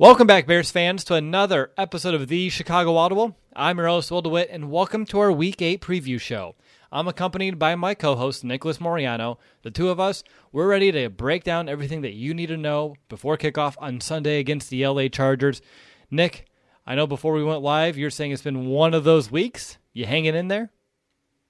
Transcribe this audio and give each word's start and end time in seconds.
Welcome 0.00 0.26
back, 0.26 0.46
Bears 0.46 0.70
fans, 0.70 1.04
to 1.04 1.14
another 1.14 1.72
episode 1.76 2.14
of 2.14 2.28
the 2.28 2.48
Chicago 2.48 2.96
Audible. 2.96 3.36
I'm 3.54 3.76
your 3.76 3.86
host, 3.86 4.10
Will 4.10 4.22
DeWitt, 4.22 4.48
and 4.50 4.70
welcome 4.70 5.04
to 5.04 5.18
our 5.18 5.30
Week 5.30 5.60
8 5.60 5.82
preview 5.82 6.18
show. 6.18 6.54
I'm 6.90 7.06
accompanied 7.06 7.58
by 7.58 7.74
my 7.74 7.92
co 7.92 8.16
host, 8.16 8.42
Nicholas 8.42 8.78
Moriano. 8.78 9.36
The 9.60 9.70
two 9.70 9.90
of 9.90 10.00
us, 10.00 10.24
we're 10.52 10.70
ready 10.70 10.90
to 10.90 11.10
break 11.10 11.44
down 11.44 11.68
everything 11.68 12.00
that 12.00 12.14
you 12.14 12.32
need 12.32 12.46
to 12.46 12.56
know 12.56 12.94
before 13.10 13.36
kickoff 13.36 13.74
on 13.78 14.00
Sunday 14.00 14.38
against 14.38 14.70
the 14.70 14.86
LA 14.86 15.08
Chargers. 15.08 15.60
Nick, 16.10 16.46
I 16.86 16.94
know 16.94 17.06
before 17.06 17.34
we 17.34 17.44
went 17.44 17.60
live, 17.60 17.98
you're 17.98 18.08
saying 18.08 18.32
it's 18.32 18.40
been 18.40 18.68
one 18.68 18.94
of 18.94 19.04
those 19.04 19.30
weeks. 19.30 19.76
You 19.92 20.06
hanging 20.06 20.34
in 20.34 20.48
there? 20.48 20.70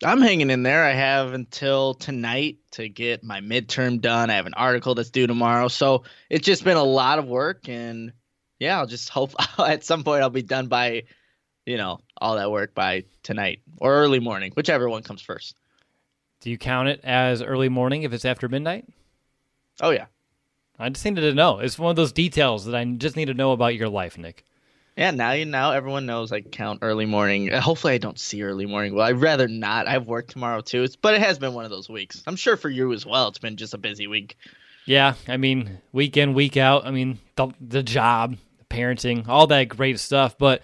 I'm 0.02 0.20
hanging 0.20 0.50
in 0.50 0.64
there. 0.64 0.84
I 0.84 0.94
have 0.94 1.34
until 1.34 1.94
tonight 1.94 2.58
to 2.72 2.88
get 2.88 3.22
my 3.22 3.42
midterm 3.42 4.00
done. 4.00 4.28
I 4.28 4.34
have 4.34 4.46
an 4.46 4.54
article 4.54 4.96
that's 4.96 5.10
due 5.10 5.28
tomorrow. 5.28 5.68
So 5.68 6.02
it's 6.28 6.44
just 6.44 6.64
been 6.64 6.76
a 6.76 6.82
lot 6.82 7.20
of 7.20 7.28
work 7.28 7.68
and 7.68 8.12
yeah, 8.61 8.78
I'll 8.78 8.86
just 8.86 9.08
hope 9.08 9.33
at 9.58 9.83
some 9.83 10.05
point 10.05 10.22
I'll 10.22 10.30
be 10.30 10.42
done 10.42 10.69
by, 10.69 11.05
you 11.66 11.77
know, 11.77 12.00
all 12.19 12.36
that 12.36 12.50
work 12.50 12.75
by 12.75 13.05
tonight 13.25 13.61
or 13.78 13.92
early 13.92 14.20
morning, 14.20 14.52
whichever 14.55 14.89
one 14.89 15.02
comes 15.02 15.22
first. 15.22 15.56
Do 16.41 16.50
you 16.50 16.58
count 16.58 16.89
it 16.89 17.00
as 17.02 17.42
early 17.42 17.69
morning 17.69 18.05
if 18.05 18.12
it's 18.12 18.25
after 18.25 18.48
midnight? 18.48 18.86
Oh 19.80 19.91
yeah. 19.91 20.06
I 20.78 20.89
just 20.89 21.05
needed 21.05 21.22
to 21.22 21.34
know. 21.34 21.58
It's 21.58 21.78
one 21.78 21.91
of 21.91 21.97
those 21.97 22.12
details 22.12 22.64
that 22.64 22.75
I 22.75 22.84
just 22.84 23.17
need 23.17 23.27
to 23.27 23.34
know 23.34 23.52
about 23.52 23.75
your 23.75 23.89
life, 23.89 24.17
Nick. 24.17 24.44
Yeah, 24.97 25.11
now 25.11 25.33
you 25.33 25.45
now 25.45 25.72
everyone 25.72 26.06
knows 26.06 26.33
I 26.33 26.41
count 26.41 26.80
early 26.83 27.06
morning. 27.06 27.50
Hopefully, 27.52 27.95
I 27.95 27.98
don't 27.98 28.19
see 28.19 28.42
early 28.42 28.67
morning. 28.67 28.95
Well, 28.95 29.06
I'd 29.06 29.20
rather 29.20 29.47
not. 29.47 29.86
I 29.86 29.92
have 29.92 30.06
work 30.06 30.28
tomorrow 30.28 30.61
too. 30.62 30.83
It's, 30.83 30.96
but 30.96 31.14
it 31.14 31.20
has 31.20 31.39
been 31.39 31.55
one 31.55 31.64
of 31.64 31.70
those 31.70 31.89
weeks. 31.89 32.23
I'm 32.27 32.36
sure 32.36 32.57
for 32.57 32.68
you 32.68 32.92
as 32.92 33.07
well. 33.07 33.29
It's 33.29 33.39
been 33.39 33.57
just 33.57 33.74
a 33.74 33.79
busy 33.79 34.07
week. 34.07 34.36
Yeah, 34.86 35.14
I 35.29 35.36
mean, 35.36 35.79
week 35.92 36.17
in, 36.17 36.34
week 36.34 36.57
out. 36.57 36.86
I 36.86 36.90
mean, 36.90 37.18
the, 37.36 37.48
the 37.61 37.83
job, 37.83 38.36
parenting, 38.70 39.29
all 39.29 39.47
that 39.48 39.69
great 39.69 40.01
stuff. 40.01 40.39
But 40.39 40.63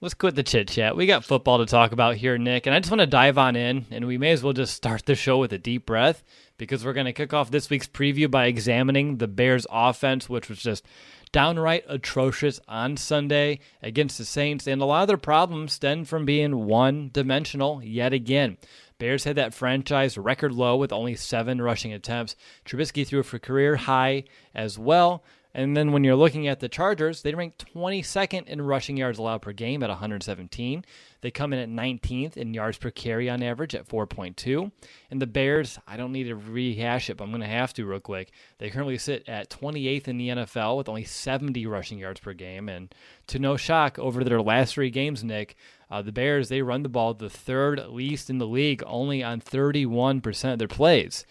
let's 0.00 0.14
quit 0.14 0.34
the 0.34 0.42
chit 0.42 0.68
chat. 0.68 0.96
We 0.96 1.06
got 1.06 1.24
football 1.24 1.58
to 1.58 1.66
talk 1.66 1.92
about 1.92 2.16
here, 2.16 2.36
Nick, 2.38 2.66
and 2.66 2.74
I 2.74 2.80
just 2.80 2.90
want 2.90 3.00
to 3.00 3.06
dive 3.06 3.38
on 3.38 3.56
in, 3.56 3.86
and 3.90 4.06
we 4.06 4.18
may 4.18 4.32
as 4.32 4.42
well 4.42 4.52
just 4.52 4.74
start 4.74 5.06
the 5.06 5.14
show 5.14 5.38
with 5.38 5.52
a 5.52 5.58
deep 5.58 5.86
breath 5.86 6.22
because 6.58 6.84
we're 6.84 6.92
going 6.92 7.06
to 7.06 7.12
kick 7.12 7.32
off 7.32 7.50
this 7.50 7.70
week's 7.70 7.88
preview 7.88 8.30
by 8.30 8.46
examining 8.46 9.16
the 9.16 9.28
Bears' 9.28 9.66
offense, 9.70 10.28
which 10.28 10.48
was 10.48 10.58
just 10.58 10.84
downright 11.32 11.84
atrocious 11.88 12.60
on 12.66 12.96
Sunday 12.96 13.60
against 13.82 14.18
the 14.18 14.24
Saints, 14.24 14.66
and 14.66 14.82
a 14.82 14.84
lot 14.84 15.02
of 15.02 15.08
their 15.08 15.16
problems 15.16 15.72
stem 15.72 16.04
from 16.04 16.24
being 16.24 16.66
one 16.66 17.10
dimensional 17.12 17.82
yet 17.82 18.12
again. 18.12 18.56
Bears 18.98 19.24
had 19.24 19.36
that 19.36 19.54
franchise 19.54 20.18
record 20.18 20.52
low 20.52 20.76
with 20.76 20.92
only 20.92 21.16
seven 21.16 21.62
rushing 21.62 21.92
attempts. 21.92 22.36
Trubisky 22.66 23.06
threw 23.06 23.22
for 23.22 23.38
career 23.38 23.76
high 23.76 24.24
as 24.54 24.78
well. 24.78 25.24
And 25.52 25.76
then 25.76 25.90
when 25.90 26.04
you're 26.04 26.14
looking 26.14 26.46
at 26.46 26.60
the 26.60 26.68
Chargers, 26.68 27.22
they 27.22 27.34
rank 27.34 27.58
22nd 27.58 28.46
in 28.46 28.62
rushing 28.62 28.96
yards 28.96 29.18
allowed 29.18 29.42
per 29.42 29.52
game 29.52 29.82
at 29.82 29.88
117. 29.88 30.84
They 31.22 31.30
come 31.30 31.52
in 31.52 31.58
at 31.58 31.68
19th 31.68 32.36
in 32.36 32.54
yards 32.54 32.78
per 32.78 32.90
carry 32.90 33.28
on 33.28 33.42
average 33.42 33.74
at 33.74 33.88
4.2. 33.88 34.70
And 35.10 35.20
the 35.20 35.26
Bears, 35.26 35.78
I 35.88 35.96
don't 35.96 36.12
need 36.12 36.24
to 36.24 36.36
rehash 36.36 37.10
it, 37.10 37.16
but 37.16 37.24
I'm 37.24 37.30
going 37.30 37.40
to 37.40 37.46
have 37.48 37.74
to 37.74 37.84
real 37.84 38.00
quick. 38.00 38.30
They 38.58 38.70
currently 38.70 38.96
sit 38.96 39.28
at 39.28 39.50
28th 39.50 40.08
in 40.08 40.18
the 40.18 40.28
NFL 40.28 40.76
with 40.76 40.88
only 40.88 41.04
70 41.04 41.66
rushing 41.66 41.98
yards 41.98 42.20
per 42.20 42.32
game. 42.32 42.68
And 42.68 42.94
to 43.26 43.38
no 43.38 43.56
shock, 43.56 43.98
over 43.98 44.22
their 44.22 44.40
last 44.40 44.74
three 44.74 44.90
games, 44.90 45.24
Nick, 45.24 45.56
uh, 45.90 46.00
the 46.00 46.12
Bears, 46.12 46.48
they 46.48 46.62
run 46.62 46.84
the 46.84 46.88
ball 46.88 47.12
the 47.12 47.28
third 47.28 47.84
least 47.88 48.30
in 48.30 48.38
the 48.38 48.46
league, 48.46 48.82
only 48.86 49.22
on 49.22 49.40
31% 49.40 50.52
of 50.52 50.58
their 50.60 50.68
plays. 50.68 51.26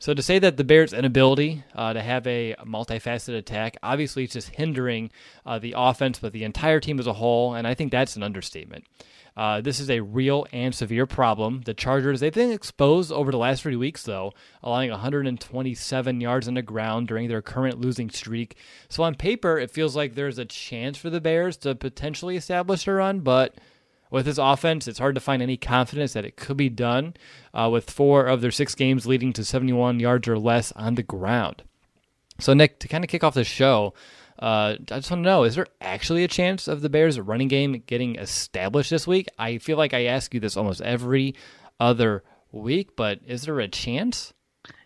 So 0.00 0.14
to 0.14 0.22
say 0.22 0.38
that 0.38 0.56
the 0.56 0.64
Bears' 0.64 0.92
inability 0.92 1.64
uh, 1.74 1.92
to 1.92 2.00
have 2.00 2.24
a 2.26 2.54
multifaceted 2.64 3.36
attack, 3.36 3.76
obviously 3.82 4.24
it's 4.24 4.34
just 4.34 4.50
hindering 4.50 5.10
uh, 5.44 5.58
the 5.58 5.74
offense, 5.76 6.20
but 6.20 6.32
the 6.32 6.44
entire 6.44 6.78
team 6.78 7.00
as 7.00 7.08
a 7.08 7.14
whole, 7.14 7.54
and 7.54 7.66
I 7.66 7.74
think 7.74 7.90
that's 7.90 8.14
an 8.14 8.22
understatement. 8.22 8.84
Uh, 9.36 9.60
this 9.60 9.78
is 9.78 9.90
a 9.90 10.00
real 10.00 10.46
and 10.52 10.74
severe 10.74 11.06
problem. 11.06 11.62
The 11.64 11.74
Chargers, 11.74 12.20
they've 12.20 12.32
been 12.32 12.50
exposed 12.52 13.10
over 13.10 13.30
the 13.30 13.38
last 13.38 13.62
three 13.62 13.76
weeks, 13.76 14.02
though, 14.04 14.32
allowing 14.62 14.90
127 14.90 16.20
yards 16.20 16.48
on 16.48 16.54
the 16.54 16.62
ground 16.62 17.08
during 17.08 17.28
their 17.28 17.42
current 17.42 17.80
losing 17.80 18.10
streak. 18.10 18.56
So 18.88 19.02
on 19.02 19.14
paper, 19.16 19.58
it 19.58 19.70
feels 19.70 19.94
like 19.94 20.14
there's 20.14 20.38
a 20.38 20.44
chance 20.44 20.96
for 20.96 21.10
the 21.10 21.20
Bears 21.20 21.56
to 21.58 21.74
potentially 21.74 22.36
establish 22.36 22.86
a 22.86 22.92
run, 22.92 23.20
but 23.20 23.54
with 24.10 24.26
this 24.26 24.38
offense, 24.38 24.88
it's 24.88 24.98
hard 24.98 25.14
to 25.14 25.20
find 25.20 25.42
any 25.42 25.56
confidence 25.56 26.12
that 26.12 26.24
it 26.24 26.36
could 26.36 26.56
be 26.56 26.68
done 26.68 27.14
uh, 27.52 27.68
with 27.70 27.90
four 27.90 28.26
of 28.26 28.40
their 28.40 28.50
six 28.50 28.74
games 28.74 29.06
leading 29.06 29.32
to 29.34 29.44
71 29.44 30.00
yards 30.00 30.28
or 30.28 30.38
less 30.38 30.72
on 30.72 30.94
the 30.94 31.02
ground. 31.02 31.62
So, 32.40 32.54
Nick, 32.54 32.78
to 32.80 32.88
kind 32.88 33.04
of 33.04 33.10
kick 33.10 33.24
off 33.24 33.34
the 33.34 33.44
show, 33.44 33.94
uh, 34.38 34.76
I 34.90 34.96
just 34.96 35.10
want 35.10 35.24
to 35.24 35.28
know 35.28 35.44
is 35.44 35.56
there 35.56 35.66
actually 35.80 36.24
a 36.24 36.28
chance 36.28 36.68
of 36.68 36.80
the 36.80 36.88
Bears' 36.88 37.18
running 37.18 37.48
game 37.48 37.82
getting 37.86 38.16
established 38.16 38.90
this 38.90 39.06
week? 39.06 39.28
I 39.38 39.58
feel 39.58 39.76
like 39.76 39.92
I 39.92 40.04
ask 40.04 40.32
you 40.32 40.40
this 40.40 40.56
almost 40.56 40.80
every 40.80 41.34
other 41.80 42.22
week, 42.52 42.96
but 42.96 43.20
is 43.26 43.42
there 43.42 43.58
a 43.58 43.68
chance? 43.68 44.32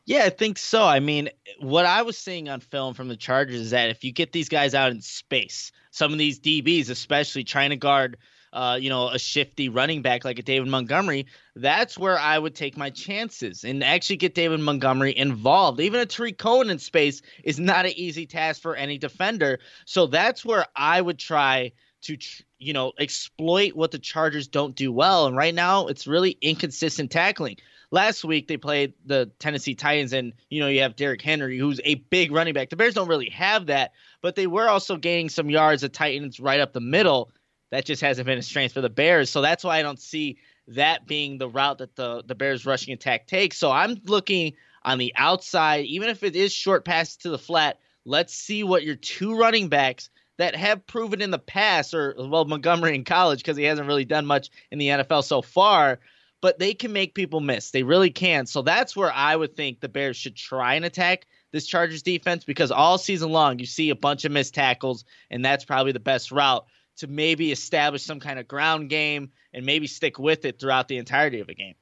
Yeah, 0.05 0.25
I 0.25 0.31
think 0.31 0.59
so. 0.59 0.83
I 0.83 1.01
mean, 1.01 1.29
what 1.61 1.87
I 1.87 2.03
was 2.03 2.19
seeing 2.19 2.49
on 2.49 2.61
film 2.61 2.95
from 2.95 3.09
the 3.09 3.17
Chargers 3.17 3.61
is 3.61 3.71
that 3.71 3.91
if 3.91 4.03
you 4.03 4.13
get 4.13 4.33
these 4.33 4.49
guys 4.49 4.75
out 4.75 4.91
in 4.91 5.01
space, 5.01 5.71
some 5.91 6.13
of 6.13 6.19
these 6.19 6.41
DBs, 6.41 6.91
especially 6.91 7.45
trying 7.45 7.71
to 7.71 7.77
guard 7.77 8.17
uh, 8.53 8.79
you 8.81 8.91
know, 8.91 9.09
a 9.09 9.19
shifty 9.19 9.69
running 9.69 10.03
back 10.03 10.25
like 10.25 10.39
a 10.39 10.43
David 10.43 10.69
Montgomery, 10.69 11.27
that's 11.57 11.99
where 11.99 12.19
I 12.19 12.39
would 12.39 12.55
take 12.55 12.77
my 12.77 12.91
chances 12.91 13.65
and 13.65 13.83
actually 13.83 14.17
get 14.17 14.35
David 14.35 14.61
Montgomery 14.61 15.17
involved. 15.17 15.81
Even 15.81 16.01
a 16.01 16.07
Tarik 16.07 16.39
Cohen 16.39 16.71
in 16.71 16.79
space 16.79 17.23
is 17.45 17.59
not 17.59 17.87
an 17.87 17.93
easy 17.97 18.27
task 18.27 18.61
for 18.61 18.75
any 18.75 18.99
defender. 18.99 19.59
So 19.87 20.07
that's 20.07 20.45
where 20.45 20.67
I 20.77 21.01
would 21.01 21.19
try 21.19 21.73
to, 22.03 22.19
you 22.59 22.73
know, 22.73 22.93
exploit 22.99 23.75
what 23.75 23.91
the 23.91 23.99
Chargers 23.99 24.49
don't 24.49 24.75
do 24.75 24.93
well. 24.93 25.27
And 25.27 25.37
right 25.37 25.55
now, 25.55 25.87
it's 25.87 26.07
really 26.07 26.37
inconsistent 26.41 27.11
tackling. 27.11 27.57
Last 27.91 28.25
week 28.25 28.49
they 28.49 28.57
played 28.57 28.95
the 29.05 29.31
Tennessee 29.39 29.75
Titans, 29.75 30.15
and 30.15 30.33
you 30.49 30.61
know 30.61 30.69
you 30.69 30.81
have 30.81 30.97
Derrick 30.97 31.21
Henry, 31.21 31.59
who's 31.59 31.79
a 31.85 31.97
big 31.97 32.33
running 32.33 32.55
back. 32.55 32.71
The 32.71 32.77
Bears 32.77 32.95
don't 32.95 33.07
really 33.07 33.29
have 33.29 33.67
that, 33.67 33.93
but 34.23 34.35
they 34.35 34.47
were 34.47 34.67
also 34.67 34.97
gaining 34.97 35.29
some 35.29 35.51
yards. 35.51 35.83
The 35.83 35.91
Titans 35.91 36.41
right 36.41 36.59
up 36.59 36.73
the 36.73 36.81
middle. 36.81 37.31
That 37.73 37.87
just 37.87 38.03
hasn't 38.03 38.27
been 38.27 38.39
a 38.39 38.43
strength 38.43 38.75
for 38.75 38.83
the 38.83 38.91
Bears. 38.91 39.31
So 39.31 39.41
that's 39.41 39.65
why 39.65 39.79
I 39.79 39.83
don't 39.83 39.99
see 39.99 40.37
that 40.69 41.07
being 41.07 41.39
the 41.39 41.49
route 41.49 41.79
that 41.79 41.97
the, 41.97 42.23
the 42.25 42.35
Bears 42.35 42.67
rushing 42.67 42.93
attack 42.93 43.27
takes. 43.27 43.57
So 43.57 43.73
I'm 43.73 43.97
looking 44.05 44.53
on 44.85 44.99
the 44.99 45.15
outside, 45.17 45.87
even 45.87 46.11
if 46.11 46.23
it 46.23 46.37
is 46.37 46.53
short 46.53 46.85
passes 46.85 47.17
to 47.17 47.31
the 47.31 47.39
flat, 47.39 47.79
let's 48.05 48.35
see 48.35 48.63
what 48.63 48.85
your 48.85 48.97
two 48.97 49.39
running 49.39 49.69
backs 49.69 50.11
that 50.37 50.55
have 50.55 50.87
proven 50.87 51.23
in 51.23 51.31
the 51.31 51.39
past, 51.39 51.95
or 51.95 52.15
well, 52.19 52.45
Montgomery 52.45 52.95
in 52.95 53.05
college, 53.05 53.39
because 53.39 53.57
he 53.57 53.65
hasn't 53.65 53.89
really 53.89 54.05
done 54.05 54.27
much 54.27 54.51
in 54.71 54.79
the 54.79 54.89
NFL 54.89 55.25
so 55.25 55.41
far, 55.41 55.99
but 56.43 56.59
they 56.59 56.75
can 56.75 56.93
make 56.93 57.15
people 57.15 57.41
miss. 57.41 57.71
They 57.71 57.85
really 57.85 58.11
can. 58.11 58.45
So 58.45 58.61
that's 58.61 58.95
where 58.95 59.13
I 59.13 59.35
would 59.35 59.57
think 59.57 59.81
the 59.81 59.89
Bears 59.89 60.19
should 60.19 60.37
try 60.37 60.75
and 60.75 60.85
attack 60.85 61.27
this 61.53 61.67
Chargers 61.67 62.03
defense 62.03 62.45
because 62.45 62.71
all 62.71 62.99
season 62.99 63.31
long 63.31 63.59
you 63.59 63.67
see 63.67 63.89
a 63.89 63.97
bunch 63.97 64.27
of 64.27 64.33
missed 64.33 64.55
tackles, 64.55 65.07
and 65.31 65.43
that's 65.43 65.65
probably 65.65 65.93
the 65.93 66.01
best 66.01 66.33
route 66.33 66.67
to 66.99 67.07
maybe 67.07 67.53
establish 67.53 68.05
some 68.05 68.21
kind 68.21 68.39
of 68.39 68.49
ground 68.49 68.91
game 68.91 69.31
and 69.53 69.67
maybe 69.67 69.87
stick 69.87 70.19
with 70.19 70.45
it 70.45 70.61
throughout 70.61 70.89
the 70.89 70.99
entirety 70.99 71.41
of 71.41 71.49
a 71.49 71.55
game. 71.55 71.75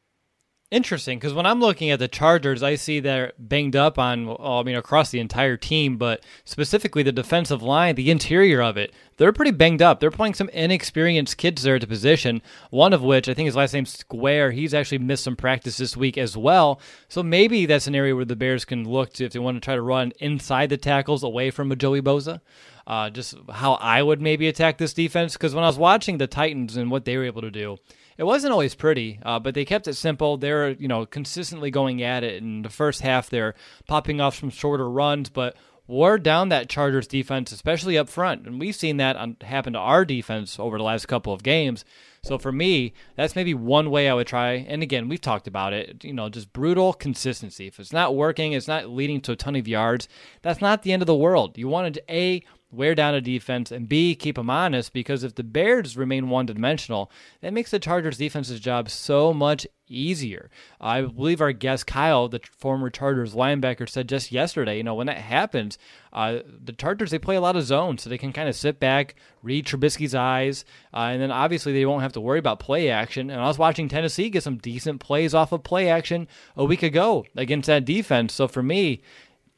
Interesting, 0.70 1.19
because 1.19 1.34
when 1.34 1.46
I'm 1.46 1.58
looking 1.58 1.90
at 1.90 1.99
the 1.99 2.06
Chargers, 2.06 2.62
I 2.62 2.76
see 2.76 3.00
they're 3.00 3.32
banged 3.40 3.75
up 3.75 3.99
on, 3.99 4.26
well, 4.26 4.61
I 4.61 4.62
mean, 4.62 4.76
across 4.76 5.11
the 5.11 5.19
entire 5.19 5.56
team, 5.56 5.96
but 5.96 6.22
specifically 6.44 7.02
the 7.02 7.11
defensive 7.11 7.61
line, 7.61 7.96
the 7.96 8.08
interior 8.08 8.62
of 8.62 8.76
it. 8.76 8.94
They're 9.17 9.32
pretty 9.32 9.50
banged 9.50 9.82
up. 9.82 9.99
They're 9.99 10.12
playing 10.12 10.34
some 10.34 10.49
inexperienced 10.50 11.38
kids 11.38 11.64
there 11.64 11.75
at 11.75 11.81
the 11.81 11.88
position, 11.88 12.40
one 12.70 12.93
of 12.93 13.02
which, 13.02 13.28
I 13.28 13.34
think 13.34 13.46
his 13.46 13.56
last 13.56 13.75
name's 13.75 13.90
Square. 13.90 14.52
He's 14.52 14.72
actually 14.72 14.99
missed 14.99 15.25
some 15.25 15.34
practice 15.34 15.76
this 15.76 15.96
week 15.96 16.17
as 16.17 16.37
well. 16.37 16.81
So 17.08 17.20
maybe 17.20 17.66
that's 17.66 17.88
an 17.88 17.96
area 17.96 18.14
where 18.14 18.25
the 18.25 18.37
Bears 18.37 18.64
can 18.64 18.88
look 18.88 19.12
to 19.14 19.25
if 19.25 19.32
they 19.32 19.40
want 19.40 19.56
to 19.56 19.61
try 19.61 19.75
to 19.75 19.82
run 19.82 20.12
inside 20.20 20.69
the 20.69 20.76
tackles 20.76 21.25
away 21.25 21.50
from 21.50 21.73
a 21.73 21.76
Joey 21.76 22.00
Bosa. 22.00 22.43
Uh, 22.87 23.11
just 23.11 23.34
how 23.50 23.73
I 23.75 24.05
would 24.05 24.23
maybe 24.23 24.46
attack 24.46 24.78
this 24.78 24.94
defense, 24.94 25.32
because 25.32 25.52
when 25.52 25.64
I 25.64 25.66
was 25.66 25.78
watching 25.78 26.19
the 26.19 26.28
Titans 26.28 26.76
and 26.76 26.93
what 26.93 27.05
they 27.05 27.16
were 27.16 27.25
able 27.25 27.43
to 27.43 27.50
do, 27.50 27.78
it 28.20 28.26
wasn't 28.26 28.52
always 28.52 28.75
pretty, 28.75 29.19
uh, 29.22 29.38
but 29.38 29.55
they 29.55 29.64
kept 29.64 29.88
it 29.88 29.94
simple. 29.94 30.37
They're 30.37 30.72
you 30.72 30.88
know 30.88 31.06
consistently 31.06 31.70
going 31.70 32.02
at 32.02 32.22
it. 32.22 32.43
In 32.43 32.61
the 32.61 32.69
first 32.69 33.00
half, 33.00 33.31
they're 33.31 33.55
popping 33.88 34.20
off 34.20 34.38
some 34.38 34.50
shorter 34.50 34.90
runs, 34.90 35.31
but 35.31 35.56
wore 35.87 36.19
down 36.19 36.50
that 36.50 36.69
Chargers 36.69 37.06
defense, 37.06 37.50
especially 37.50 37.96
up 37.96 38.11
front. 38.11 38.46
And 38.46 38.61
we've 38.61 38.76
seen 38.76 38.99
that 38.99 39.17
on, 39.17 39.38
happen 39.40 39.72
to 39.72 39.78
our 39.78 40.05
defense 40.05 40.61
over 40.61 40.76
the 40.76 40.84
last 40.84 41.08
couple 41.08 41.32
of 41.32 41.43
games. 41.43 41.82
So 42.22 42.37
for 42.37 42.52
me, 42.52 42.93
that's 43.17 43.34
maybe 43.34 43.55
one 43.55 43.90
way 43.90 44.06
I 44.06 44.12
would 44.12 44.26
try. 44.26 44.66
And 44.69 44.82
again, 44.82 45.08
we've 45.08 45.20
talked 45.23 45.49
about 45.49 45.73
it, 45.73 46.05
you 46.05 46.12
know, 46.12 46.28
just 46.28 46.52
brutal 46.52 46.93
consistency. 46.93 47.69
If 47.69 47.81
it's 47.81 47.90
not 47.93 48.14
working, 48.14 48.52
it's 48.52 48.69
not 48.69 48.90
leading 48.90 49.23
to 49.23 49.32
a 49.32 49.37
ton 49.37 49.56
of 49.56 49.66
yards, 49.66 50.08
that's 50.43 50.61
not 50.61 50.82
the 50.82 50.93
end 50.93 51.02
of 51.02 51.06
the 51.06 51.14
world. 51.14 51.56
You 51.56 51.69
wanted 51.69 52.00
A, 52.11 52.44
wear 52.72 52.94
down 52.94 53.14
a 53.14 53.20
defense, 53.20 53.72
and 53.72 53.88
B, 53.88 54.14
keep 54.14 54.37
them 54.37 54.50
honest 54.50 54.93
because 54.93 55.25
if 55.25 55.34
the 55.34 55.43
Bears 55.43 55.96
remain 55.96 56.28
one 56.28 56.46
dimensional, 56.46 57.11
that 57.40 57.52
makes 57.52 57.70
the 57.70 57.78
Chargers 57.78 58.19
defense's 58.19 58.61
job 58.61 58.88
so 58.88 59.34
much 59.34 59.67
easier. 59.88 60.50
I 60.81 61.02
believe 61.02 61.40
our 61.40 61.52
guest 61.52 61.87
Kyle, 61.87 62.28
the 62.28 62.40
former 62.56 62.88
Chargers 62.90 63.34
linebacker, 63.34 63.88
said 63.88 64.08
just 64.08 64.31
yesterday, 64.31 64.76
you 64.76 64.84
know, 64.84 64.94
when 64.94 65.08
that 65.08 65.19
happens, 65.19 65.78
uh, 66.12 66.38
the 66.46 66.72
Chargers, 66.72 67.11
they 67.11 67.19
play 67.19 67.37
a 67.37 67.40
lot 67.40 67.56
of 67.56 67.64
zones, 67.64 68.02
so 68.02 68.11
they 68.11 68.19
can 68.19 68.32
kind 68.32 68.49
of 68.49 68.55
sit 68.55 68.78
back, 68.78 69.16
read 69.43 69.66
Trubisky's 69.66 70.14
eyes, 70.14 70.64
uh, 70.94 71.08
and 71.11 71.20
then 71.20 71.32
obviously 71.32 71.73
they 71.73 71.87
won't 71.87 72.02
have 72.02 72.12
to 72.12 72.20
worry 72.20 72.38
about 72.38 72.61
play 72.61 72.88
action. 72.88 73.31
And 73.31 73.40
I 73.40 73.49
was 73.49 73.58
watching 73.58 73.88
Tennessee 73.88 74.31
get 74.31 74.44
some 74.44 74.58
decent 74.58 75.00
plays 75.00 75.34
off 75.34 75.50
of 75.52 75.64
play 75.64 75.88
action 75.88 76.28
a 76.56 76.64
week 76.64 76.84
ago 76.84 77.26
against 77.37 77.66
that 77.66 77.84
defense. 77.84 78.32
So 78.32 78.46
for 78.46 78.62
me, 78.62 79.02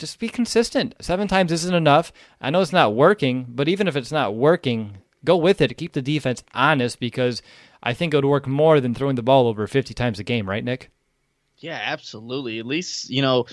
just 0.03 0.19
be 0.19 0.29
consistent. 0.29 0.97
Seven 1.01 1.29
times 1.29 1.53
isn't 1.53 1.75
enough. 1.75 2.13
I 2.41 2.51
know 2.51 2.61
it's 2.61 2.73
not 2.73 2.97
working, 2.97 3.47
but 3.49 3.69
even 3.69 3.87
if 3.87 3.95
it's 3.95 4.11
not 4.11 4.35
working, 4.35 4.99
go 5.25 5.37
with 5.37 5.61
it. 5.61 5.79
Keep 5.79 5.93
the 5.93 6.03
defense 6.03 6.43
honest 6.53 6.99
because 6.99 7.41
I 7.85 7.95
think 7.95 8.13
it 8.13 8.17
would 8.17 8.25
work 8.25 8.49
more 8.49 8.81
than 8.81 8.95
throwing 8.95 9.15
the 9.15 9.23
ball 9.23 9.47
over 9.47 9.69
50 9.69 9.95
times 9.95 10.19
a 10.19 10.25
game, 10.25 10.49
right, 10.49 10.65
Nick? 10.65 10.91
Yeah, 11.59 11.81
absolutely. 11.81 12.59
At 12.59 12.67
least, 12.67 13.11
you 13.11 13.23
know, 13.23 13.47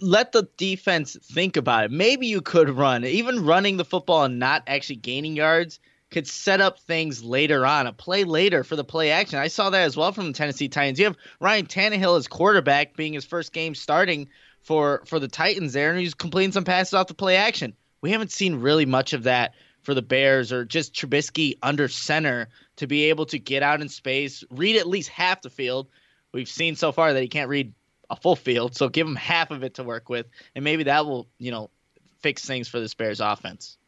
let 0.00 0.30
the 0.30 0.48
defense 0.56 1.16
think 1.20 1.56
about 1.56 1.86
it. 1.86 1.90
Maybe 1.90 2.28
you 2.28 2.40
could 2.40 2.70
run. 2.70 3.04
Even 3.04 3.44
running 3.44 3.76
the 3.76 3.84
football 3.84 4.22
and 4.22 4.38
not 4.38 4.62
actually 4.68 4.96
gaining 4.96 5.34
yards 5.34 5.80
could 6.12 6.28
set 6.28 6.60
up 6.60 6.78
things 6.78 7.24
later 7.24 7.66
on, 7.66 7.88
a 7.88 7.92
play 7.92 8.22
later 8.22 8.62
for 8.62 8.76
the 8.76 8.84
play 8.84 9.10
action. 9.10 9.40
I 9.40 9.48
saw 9.48 9.70
that 9.70 9.82
as 9.82 9.96
well 9.96 10.12
from 10.12 10.28
the 10.28 10.32
Tennessee 10.32 10.68
Titans. 10.68 11.00
You 11.00 11.06
have 11.06 11.16
Ryan 11.40 11.66
Tannehill 11.66 12.16
as 12.16 12.28
quarterback 12.28 12.96
being 12.96 13.12
his 13.12 13.24
first 13.24 13.52
game 13.52 13.74
starting 13.74 14.28
for 14.66 15.02
for 15.06 15.20
the 15.20 15.28
Titans 15.28 15.72
there, 15.72 15.90
and 15.90 15.98
he's 15.98 16.12
completing 16.12 16.52
some 16.52 16.64
passes 16.64 16.92
off 16.92 17.06
the 17.06 17.14
play 17.14 17.36
action. 17.36 17.72
We 18.02 18.10
haven't 18.10 18.32
seen 18.32 18.56
really 18.56 18.84
much 18.84 19.12
of 19.12 19.22
that 19.22 19.54
for 19.82 19.94
the 19.94 20.02
Bears 20.02 20.52
or 20.52 20.64
just 20.64 20.92
Trubisky 20.92 21.56
under 21.62 21.86
center 21.86 22.48
to 22.76 22.88
be 22.88 23.04
able 23.04 23.26
to 23.26 23.38
get 23.38 23.62
out 23.62 23.80
in 23.80 23.88
space, 23.88 24.42
read 24.50 24.76
at 24.76 24.88
least 24.88 25.08
half 25.08 25.42
the 25.42 25.50
field. 25.50 25.88
We've 26.32 26.48
seen 26.48 26.74
so 26.74 26.90
far 26.90 27.12
that 27.12 27.22
he 27.22 27.28
can't 27.28 27.48
read 27.48 27.72
a 28.10 28.16
full 28.16 28.36
field, 28.36 28.74
so 28.74 28.88
give 28.88 29.06
him 29.06 29.16
half 29.16 29.52
of 29.52 29.62
it 29.62 29.74
to 29.74 29.84
work 29.84 30.08
with, 30.08 30.26
and 30.54 30.64
maybe 30.64 30.82
that 30.84 31.06
will, 31.06 31.28
you 31.38 31.52
know, 31.52 31.70
fix 32.18 32.44
things 32.44 32.66
for 32.66 32.80
this 32.80 32.94
Bears 32.94 33.20
offense. 33.20 33.78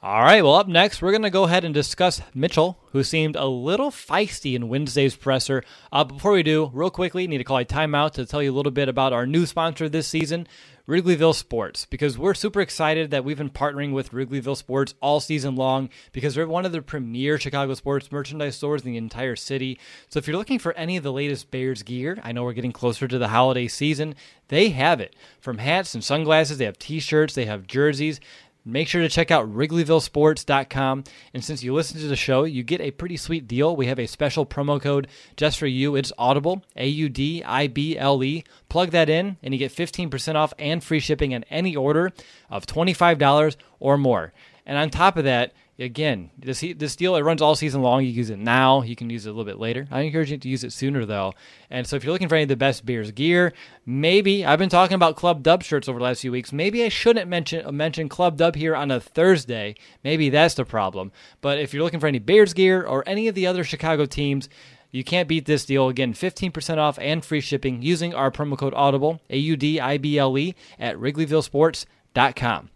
All 0.00 0.22
right, 0.22 0.44
well, 0.44 0.54
up 0.54 0.68
next, 0.68 1.02
we're 1.02 1.10
going 1.10 1.22
to 1.22 1.30
go 1.30 1.42
ahead 1.42 1.64
and 1.64 1.74
discuss 1.74 2.22
Mitchell, 2.32 2.78
who 2.92 3.02
seemed 3.02 3.34
a 3.34 3.46
little 3.46 3.90
feisty 3.90 4.54
in 4.54 4.68
Wednesday's 4.68 5.16
presser. 5.16 5.64
Uh, 5.90 6.04
before 6.04 6.30
we 6.30 6.44
do, 6.44 6.70
real 6.72 6.88
quickly, 6.88 7.26
need 7.26 7.38
to 7.38 7.44
call 7.44 7.58
a 7.58 7.64
timeout 7.64 8.12
to 8.12 8.24
tell 8.24 8.40
you 8.40 8.52
a 8.52 8.54
little 8.54 8.70
bit 8.70 8.88
about 8.88 9.12
our 9.12 9.26
new 9.26 9.44
sponsor 9.44 9.88
this 9.88 10.06
season, 10.06 10.46
Wrigleyville 10.88 11.34
Sports, 11.34 11.84
because 11.84 12.16
we're 12.16 12.34
super 12.34 12.60
excited 12.60 13.10
that 13.10 13.24
we've 13.24 13.38
been 13.38 13.50
partnering 13.50 13.92
with 13.92 14.12
Wrigleyville 14.12 14.56
Sports 14.56 14.94
all 15.00 15.18
season 15.18 15.56
long 15.56 15.88
because 16.12 16.36
they're 16.36 16.46
one 16.46 16.64
of 16.64 16.70
the 16.70 16.80
premier 16.80 17.36
Chicago 17.36 17.74
sports 17.74 18.12
merchandise 18.12 18.54
stores 18.54 18.82
in 18.82 18.92
the 18.92 18.96
entire 18.96 19.34
city. 19.34 19.80
So 20.10 20.18
if 20.18 20.28
you're 20.28 20.36
looking 20.36 20.60
for 20.60 20.74
any 20.74 20.96
of 20.96 21.02
the 21.02 21.12
latest 21.12 21.50
Bears 21.50 21.82
gear, 21.82 22.20
I 22.22 22.30
know 22.30 22.44
we're 22.44 22.52
getting 22.52 22.70
closer 22.70 23.08
to 23.08 23.18
the 23.18 23.28
holiday 23.28 23.66
season, 23.66 24.14
they 24.46 24.70
have 24.70 25.00
it. 25.00 25.16
From 25.40 25.58
hats 25.58 25.92
and 25.94 26.04
sunglasses, 26.04 26.58
they 26.58 26.66
have 26.66 26.78
t 26.78 27.00
shirts, 27.00 27.34
they 27.34 27.46
have 27.46 27.66
jerseys. 27.66 28.20
Make 28.64 28.88
sure 28.88 29.00
to 29.00 29.08
check 29.08 29.30
out 29.30 29.50
WrigleyvilleSports.com. 29.52 31.04
And 31.32 31.44
since 31.44 31.62
you 31.62 31.72
listen 31.72 32.00
to 32.00 32.06
the 32.06 32.16
show, 32.16 32.44
you 32.44 32.62
get 32.62 32.80
a 32.80 32.90
pretty 32.90 33.16
sweet 33.16 33.48
deal. 33.48 33.74
We 33.74 33.86
have 33.86 33.98
a 33.98 34.06
special 34.06 34.44
promo 34.44 34.80
code 34.80 35.08
just 35.36 35.58
for 35.58 35.66
you. 35.66 35.96
It's 35.96 36.12
Audible, 36.18 36.62
A 36.76 36.86
U 36.86 37.08
D 37.08 37.42
I 37.44 37.66
B 37.66 37.96
L 37.96 38.22
E. 38.22 38.44
Plug 38.68 38.90
that 38.90 39.08
in, 39.08 39.38
and 39.42 39.54
you 39.54 39.58
get 39.58 39.72
15% 39.72 40.34
off 40.34 40.52
and 40.58 40.84
free 40.84 41.00
shipping 41.00 41.34
on 41.34 41.44
any 41.44 41.74
order 41.74 42.12
of 42.50 42.66
$25 42.66 43.56
or 43.80 43.96
more. 43.96 44.32
And 44.66 44.76
on 44.76 44.90
top 44.90 45.16
of 45.16 45.24
that, 45.24 45.54
again, 45.78 46.30
this 46.38 46.64
this 46.76 46.96
deal 46.96 47.16
it 47.16 47.22
runs 47.22 47.40
all 47.40 47.54
season 47.54 47.82
long. 47.82 48.04
You 48.04 48.10
use 48.10 48.30
it 48.30 48.38
now. 48.38 48.82
You 48.82 48.96
can 48.96 49.10
use 49.10 49.26
it 49.26 49.30
a 49.30 49.32
little 49.32 49.44
bit 49.44 49.58
later. 49.58 49.86
I 49.90 50.00
encourage 50.00 50.30
you 50.30 50.38
to 50.38 50.48
use 50.48 50.64
it 50.64 50.72
sooner 50.72 51.04
though. 51.04 51.34
And 51.70 51.86
so 51.86 51.96
if 51.96 52.04
you're 52.04 52.12
looking 52.12 52.28
for 52.28 52.34
any 52.34 52.42
of 52.42 52.48
the 52.48 52.56
best 52.56 52.84
Bears 52.84 53.10
gear, 53.12 53.52
maybe 53.86 54.44
I've 54.44 54.58
been 54.58 54.68
talking 54.68 54.94
about 54.94 55.16
Club 55.16 55.42
Dub 55.42 55.62
shirts 55.62 55.88
over 55.88 55.98
the 55.98 56.04
last 56.04 56.20
few 56.20 56.32
weeks. 56.32 56.52
Maybe 56.52 56.84
I 56.84 56.88
shouldn't 56.88 57.28
mention 57.28 57.74
mention 57.76 58.08
Club 58.08 58.36
Dub 58.36 58.56
here 58.56 58.74
on 58.74 58.90
a 58.90 59.00
Thursday. 59.00 59.76
Maybe 60.02 60.30
that's 60.30 60.54
the 60.54 60.64
problem. 60.64 61.12
But 61.40 61.58
if 61.58 61.72
you're 61.72 61.82
looking 61.82 62.00
for 62.00 62.06
any 62.06 62.18
Bears 62.18 62.54
gear 62.54 62.82
or 62.82 63.04
any 63.06 63.28
of 63.28 63.34
the 63.34 63.46
other 63.46 63.64
Chicago 63.64 64.06
teams. 64.06 64.48
You 64.90 65.04
can't 65.04 65.28
beat 65.28 65.44
this 65.44 65.66
deal. 65.66 65.90
Again, 65.90 66.14
15% 66.14 66.78
off 66.78 66.98
and 66.98 67.22
free 67.22 67.42
shipping 67.42 67.82
using 67.82 68.14
our 68.14 68.30
promo 68.30 68.56
code 68.56 68.72
AUDIBLE, 68.72 69.20
A 69.28 69.36
U 69.36 69.54
D 69.54 69.78
I 69.78 69.98
B 69.98 70.18
L 70.18 70.38
E, 70.38 70.54
at 70.78 70.96
WrigleyvilleSports.com. 70.96 72.70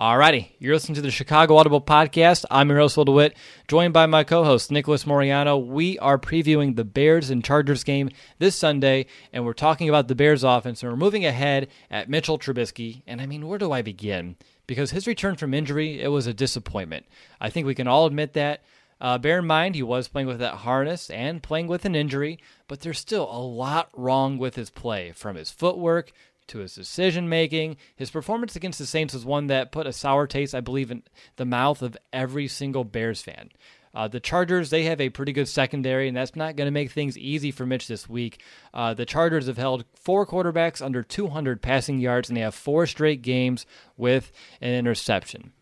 Alrighty, 0.00 0.52
you're 0.58 0.72
listening 0.72 0.94
to 0.94 1.02
the 1.02 1.10
Chicago 1.10 1.58
Audible 1.58 1.82
Podcast. 1.82 2.46
I'm 2.50 2.70
your 2.70 2.78
host, 2.78 2.96
Will 2.96 3.04
DeWitt, 3.04 3.36
joined 3.68 3.92
by 3.92 4.06
my 4.06 4.24
co-host, 4.24 4.70
Nicholas 4.70 5.04
Moriano. 5.04 5.62
We 5.62 5.98
are 5.98 6.18
previewing 6.18 6.74
the 6.74 6.86
Bears 6.86 7.28
and 7.28 7.44
Chargers 7.44 7.84
game 7.84 8.08
this 8.38 8.56
Sunday, 8.56 9.04
and 9.30 9.44
we're 9.44 9.52
talking 9.52 9.90
about 9.90 10.08
the 10.08 10.14
Bears 10.14 10.42
offense, 10.42 10.82
and 10.82 10.90
we're 10.90 10.96
moving 10.96 11.26
ahead 11.26 11.68
at 11.90 12.08
Mitchell 12.08 12.38
Trubisky. 12.38 13.02
And 13.06 13.20
I 13.20 13.26
mean, 13.26 13.46
where 13.46 13.58
do 13.58 13.72
I 13.72 13.82
begin? 13.82 14.36
Because 14.66 14.92
his 14.92 15.06
return 15.06 15.36
from 15.36 15.52
injury, 15.52 16.00
it 16.00 16.08
was 16.08 16.26
a 16.26 16.32
disappointment. 16.32 17.04
I 17.38 17.50
think 17.50 17.66
we 17.66 17.74
can 17.74 17.86
all 17.86 18.06
admit 18.06 18.32
that. 18.32 18.62
Uh, 19.02 19.18
bear 19.18 19.40
in 19.40 19.46
mind, 19.46 19.74
he 19.74 19.82
was 19.82 20.08
playing 20.08 20.28
with 20.28 20.38
that 20.38 20.56
harness 20.56 21.10
and 21.10 21.42
playing 21.42 21.66
with 21.66 21.84
an 21.84 21.94
injury, 21.94 22.38
but 22.68 22.80
there's 22.80 22.98
still 22.98 23.30
a 23.30 23.40
lot 23.40 23.90
wrong 23.94 24.38
with 24.38 24.56
his 24.56 24.70
play, 24.70 25.12
from 25.12 25.36
his 25.36 25.50
footwork 25.50 26.10
to 26.50 26.58
his 26.58 26.74
decision 26.74 27.28
making. 27.28 27.76
His 27.96 28.10
performance 28.10 28.54
against 28.56 28.78
the 28.78 28.86
Saints 28.86 29.14
was 29.14 29.24
one 29.24 29.48
that 29.48 29.72
put 29.72 29.86
a 29.86 29.92
sour 29.92 30.26
taste, 30.26 30.54
I 30.54 30.60
believe, 30.60 30.90
in 30.90 31.02
the 31.36 31.44
mouth 31.44 31.82
of 31.82 31.96
every 32.12 32.46
single 32.46 32.84
Bears 32.84 33.22
fan. 33.22 33.50
Uh, 33.92 34.06
the 34.06 34.20
Chargers, 34.20 34.70
they 34.70 34.84
have 34.84 35.00
a 35.00 35.08
pretty 35.08 35.32
good 35.32 35.48
secondary, 35.48 36.06
and 36.06 36.16
that's 36.16 36.36
not 36.36 36.54
going 36.54 36.66
to 36.66 36.72
make 36.72 36.92
things 36.92 37.18
easy 37.18 37.50
for 37.50 37.66
Mitch 37.66 37.88
this 37.88 38.08
week. 38.08 38.42
Uh, 38.72 38.94
the 38.94 39.04
Chargers 39.04 39.48
have 39.48 39.56
held 39.56 39.84
four 39.94 40.24
quarterbacks 40.24 40.84
under 40.84 41.02
200 41.02 41.60
passing 41.60 41.98
yards, 41.98 42.28
and 42.28 42.36
they 42.36 42.42
have 42.42 42.54
four 42.54 42.86
straight 42.86 43.22
games 43.22 43.66
with 43.96 44.30
an 44.60 44.72
interception. 44.72 45.52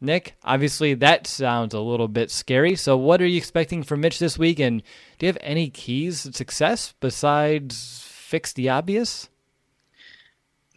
Nick, 0.00 0.36
obviously 0.44 0.94
that 0.94 1.26
sounds 1.26 1.72
a 1.72 1.80
little 1.80 2.08
bit 2.08 2.30
scary. 2.30 2.76
So, 2.76 2.96
what 2.96 3.22
are 3.22 3.26
you 3.26 3.38
expecting 3.38 3.82
from 3.82 4.02
Mitch 4.02 4.18
this 4.18 4.38
week? 4.38 4.60
And 4.60 4.82
do 5.18 5.26
you 5.26 5.28
have 5.28 5.38
any 5.40 5.70
keys 5.70 6.24
to 6.24 6.32
success 6.32 6.94
besides 7.00 8.04
fix 8.06 8.52
the 8.52 8.68
obvious? 8.68 9.30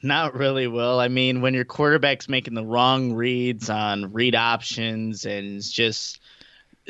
Not 0.04 0.36
really, 0.36 0.68
Will. 0.68 1.00
I 1.00 1.08
mean, 1.08 1.42
when 1.42 1.54
your 1.54 1.66
quarterback's 1.66 2.30
making 2.30 2.54
the 2.54 2.66
wrong 2.66 3.14
reads 3.14 3.70
on 3.70 4.14
read 4.14 4.36
options 4.36 5.26
and 5.26 5.62
just 5.62 6.20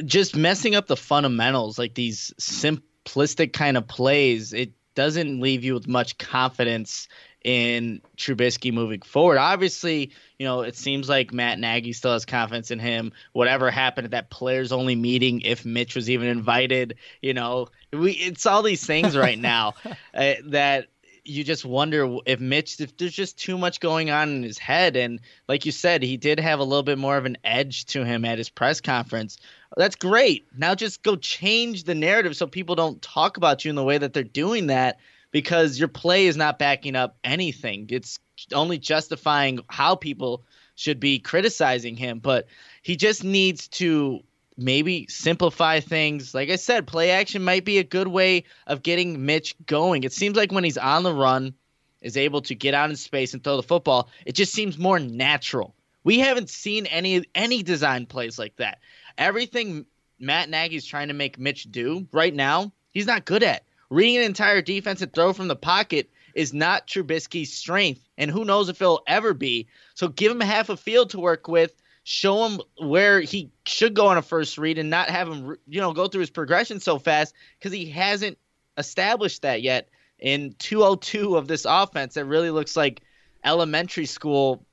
just 0.06 0.36
messing 0.36 0.76
up 0.76 0.88
the 0.88 0.98
fundamentals, 0.98 1.80
like 1.80 1.96
these 1.96 2.34
simplistic 2.40 3.54
kind 3.54 3.78
of 3.78 3.88
plays, 3.88 4.54
it 4.54 4.72
doesn't 4.94 5.40
leave 5.40 5.64
you 5.64 5.74
with 5.74 5.88
much 5.88 6.18
confidence 6.18 7.08
in 7.44 8.02
Trubisky 8.18 8.74
moving 8.74 9.02
forward. 9.02 9.38
Obviously, 9.38 10.12
you 10.38 10.46
know, 10.46 10.62
it 10.62 10.76
seems 10.76 11.08
like 11.08 11.32
Matt 11.32 11.60
Nagy 11.60 11.94
still 11.94 12.12
has 12.12 12.26
confidence 12.26 12.72
in 12.72 12.80
him. 12.80 13.14
Whatever 13.32 13.72
happened 13.72 14.06
at 14.06 14.12
that 14.12 14.30
players 14.30 14.72
only 14.72 14.96
meeting, 14.96 15.42
if 15.42 15.66
Mitch 15.66 15.96
was 15.96 16.10
even 16.10 16.28
invited, 16.28 16.96
you 17.22 17.34
know, 17.34 17.70
we 17.94 18.12
it's 18.12 18.46
all 18.46 18.64
these 18.64 18.86
things 18.86 19.16
right 19.16 19.40
now 19.40 19.76
uh, 20.14 20.34
that 20.48 20.88
you 21.28 21.44
just 21.44 21.66
wonder 21.66 22.18
if 22.26 22.40
Mitch, 22.40 22.80
if 22.80 22.96
there's 22.98 23.14
just 23.14 23.38
too 23.38 23.58
much 23.58 23.80
going 23.80 24.10
on 24.10 24.30
in 24.30 24.44
his 24.44 24.58
head. 24.58 24.96
And 24.96 25.20
like 25.48 25.66
you 25.66 25.72
said, 25.72 26.02
he 26.02 26.18
did 26.18 26.40
have 26.40 26.60
a 26.60 26.64
little 26.64 26.84
bit 26.84 26.98
more 26.98 27.18
of 27.18 27.26
an 27.26 27.38
edge 27.44 27.86
to 27.88 28.06
him 28.06 28.26
at 28.26 28.38
his 28.38 28.50
press 28.50 28.82
conference. 28.82 29.38
That's 29.76 29.96
great. 29.96 30.48
Now 30.58 30.76
just 30.76 31.04
go 31.04 31.16
change 31.16 31.84
the 31.84 31.96
narrative 31.96 32.36
so 32.38 32.48
people 32.48 32.76
don't 32.76 33.02
talk 33.02 33.38
about 33.38 33.66
you 33.66 33.70
in 33.70 33.76
the 33.76 33.84
way 33.84 33.98
that 33.98 34.14
they're 34.14 34.24
doing 34.24 34.68
that 34.68 35.00
because 35.32 35.78
your 35.78 35.90
play 35.90 36.28
is 36.28 36.38
not 36.38 36.60
backing 36.60 36.96
up 36.96 37.18
anything. 37.24 37.88
It's 37.90 38.20
only 38.54 38.78
justifying 38.78 39.60
how 39.68 39.96
people 39.96 40.44
should 40.76 41.00
be 41.00 41.20
criticizing 41.20 41.98
him. 41.98 42.20
But 42.20 42.48
he 42.82 42.96
just 42.96 43.24
needs 43.24 43.68
to 43.70 44.22
maybe 44.58 45.08
simplify 45.08 45.80
things. 45.80 46.34
Like 46.34 46.50
I 46.50 46.56
said, 46.56 46.88
play 46.88 47.12
action 47.12 47.44
might 47.44 47.66
be 47.66 47.78
a 47.78 47.84
good 47.84 48.08
way 48.08 48.44
of 48.66 48.84
getting 48.84 49.26
Mitch 49.26 49.56
going. 49.66 50.04
It 50.04 50.14
seems 50.14 50.36
like 50.36 50.52
when 50.52 50.64
he's 50.64 50.78
on 50.78 51.04
the 51.04 51.14
run, 51.14 51.54
is 52.02 52.18
able 52.18 52.42
to 52.42 52.56
get 52.56 52.74
out 52.74 52.90
in 52.90 52.96
space 52.96 53.34
and 53.34 53.44
throw 53.44 53.58
the 53.58 53.64
football, 53.64 54.10
it 54.26 54.34
just 54.34 54.54
seems 54.54 54.78
more 54.78 55.00
natural. 55.00 55.74
We 56.04 56.20
haven't 56.20 56.50
seen 56.50 56.86
any 56.86 57.26
any 57.36 57.64
design 57.64 58.06
plays 58.06 58.40
like 58.40 58.56
that. 58.58 58.80
Everything 59.18 59.86
Matt 60.20 60.50
Nagy's 60.50 60.86
trying 60.86 61.10
to 61.10 61.14
make 61.14 61.40
Mitch 61.40 61.70
do 61.72 62.08
right 62.12 62.34
now, 62.34 62.72
he's 62.92 63.08
not 63.08 63.26
good 63.26 63.44
at. 63.44 63.64
Reading 63.90 64.18
an 64.18 64.24
entire 64.24 64.62
defense 64.62 65.02
and 65.02 65.12
throw 65.14 65.34
from 65.34 65.48
the 65.48 65.56
pocket 65.56 66.10
is 66.34 66.54
not 66.54 66.88
Trubisky's 66.88 67.54
strength, 67.54 68.08
and 68.18 68.30
who 68.30 68.46
knows 68.46 68.70
if 68.70 68.82
it'll 68.82 69.04
ever 69.08 69.34
be. 69.34 69.68
So 69.96 70.08
give 70.08 70.32
him 70.32 70.40
half 70.40 70.70
a 70.70 70.78
field 70.78 71.10
to 71.12 71.20
work 71.20 71.48
with 71.48 71.74
show 72.10 72.48
him 72.48 72.62
where 72.78 73.20
he 73.20 73.52
should 73.66 73.94
go 73.94 74.08
on 74.08 74.18
a 74.18 74.22
first 74.22 74.58
read 74.58 74.78
and 74.78 74.90
not 74.90 75.10
have 75.10 75.28
him, 75.28 75.58
you 75.68 75.82
know, 75.82 75.92
go 75.92 76.08
through 76.08 76.22
his 76.22 76.30
progression 76.30 76.80
so 76.80 76.98
fast 76.98 77.36
because 77.60 77.74
he 77.74 77.86
hasn't 77.90 78.38
established 78.78 79.42
that 79.42 79.62
yet 79.62 79.90
in 80.18 80.56
202 80.58 81.36
of 81.36 81.50
this 81.50 81.66
offense 81.68 82.14
that 82.14 82.24
really 82.24 82.50
looks 82.50 82.78
like 82.78 83.02
elementary 83.44 84.06
school 84.06 84.66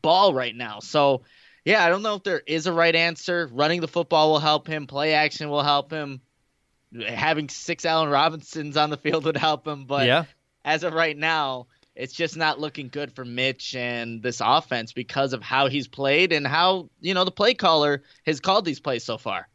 ball 0.00 0.32
right 0.32 0.54
now. 0.54 0.78
So, 0.78 1.22
yeah, 1.64 1.84
I 1.84 1.88
don't 1.88 2.02
know 2.02 2.14
if 2.14 2.22
there 2.22 2.42
is 2.46 2.68
a 2.68 2.72
right 2.72 2.94
answer. 2.94 3.50
Running 3.50 3.80
the 3.80 3.88
football 3.88 4.30
will 4.30 4.38
help 4.38 4.68
him, 4.68 4.86
play 4.86 5.14
action 5.14 5.50
will 5.50 5.64
help 5.64 5.90
him. 5.90 6.20
Having 7.04 7.48
six 7.48 7.84
Allen 7.84 8.10
Robinsons 8.10 8.76
on 8.76 8.90
the 8.90 8.96
field 8.96 9.24
would 9.24 9.36
help 9.36 9.66
him, 9.66 9.86
but 9.86 10.06
yeah. 10.06 10.26
as 10.64 10.84
of 10.84 10.92
right 10.92 11.18
now, 11.18 11.66
it's 11.94 12.14
just 12.14 12.36
not 12.36 12.60
looking 12.60 12.88
good 12.88 13.12
for 13.12 13.24
Mitch 13.24 13.74
and 13.74 14.22
this 14.22 14.40
offense 14.44 14.92
because 14.92 15.32
of 15.32 15.42
how 15.42 15.68
he's 15.68 15.88
played 15.88 16.32
and 16.32 16.46
how, 16.46 16.88
you 17.00 17.14
know, 17.14 17.24
the 17.24 17.30
play 17.30 17.54
caller 17.54 18.02
has 18.24 18.40
called 18.40 18.64
these 18.64 18.80
plays 18.80 19.04
so 19.04 19.18
far. 19.18 19.48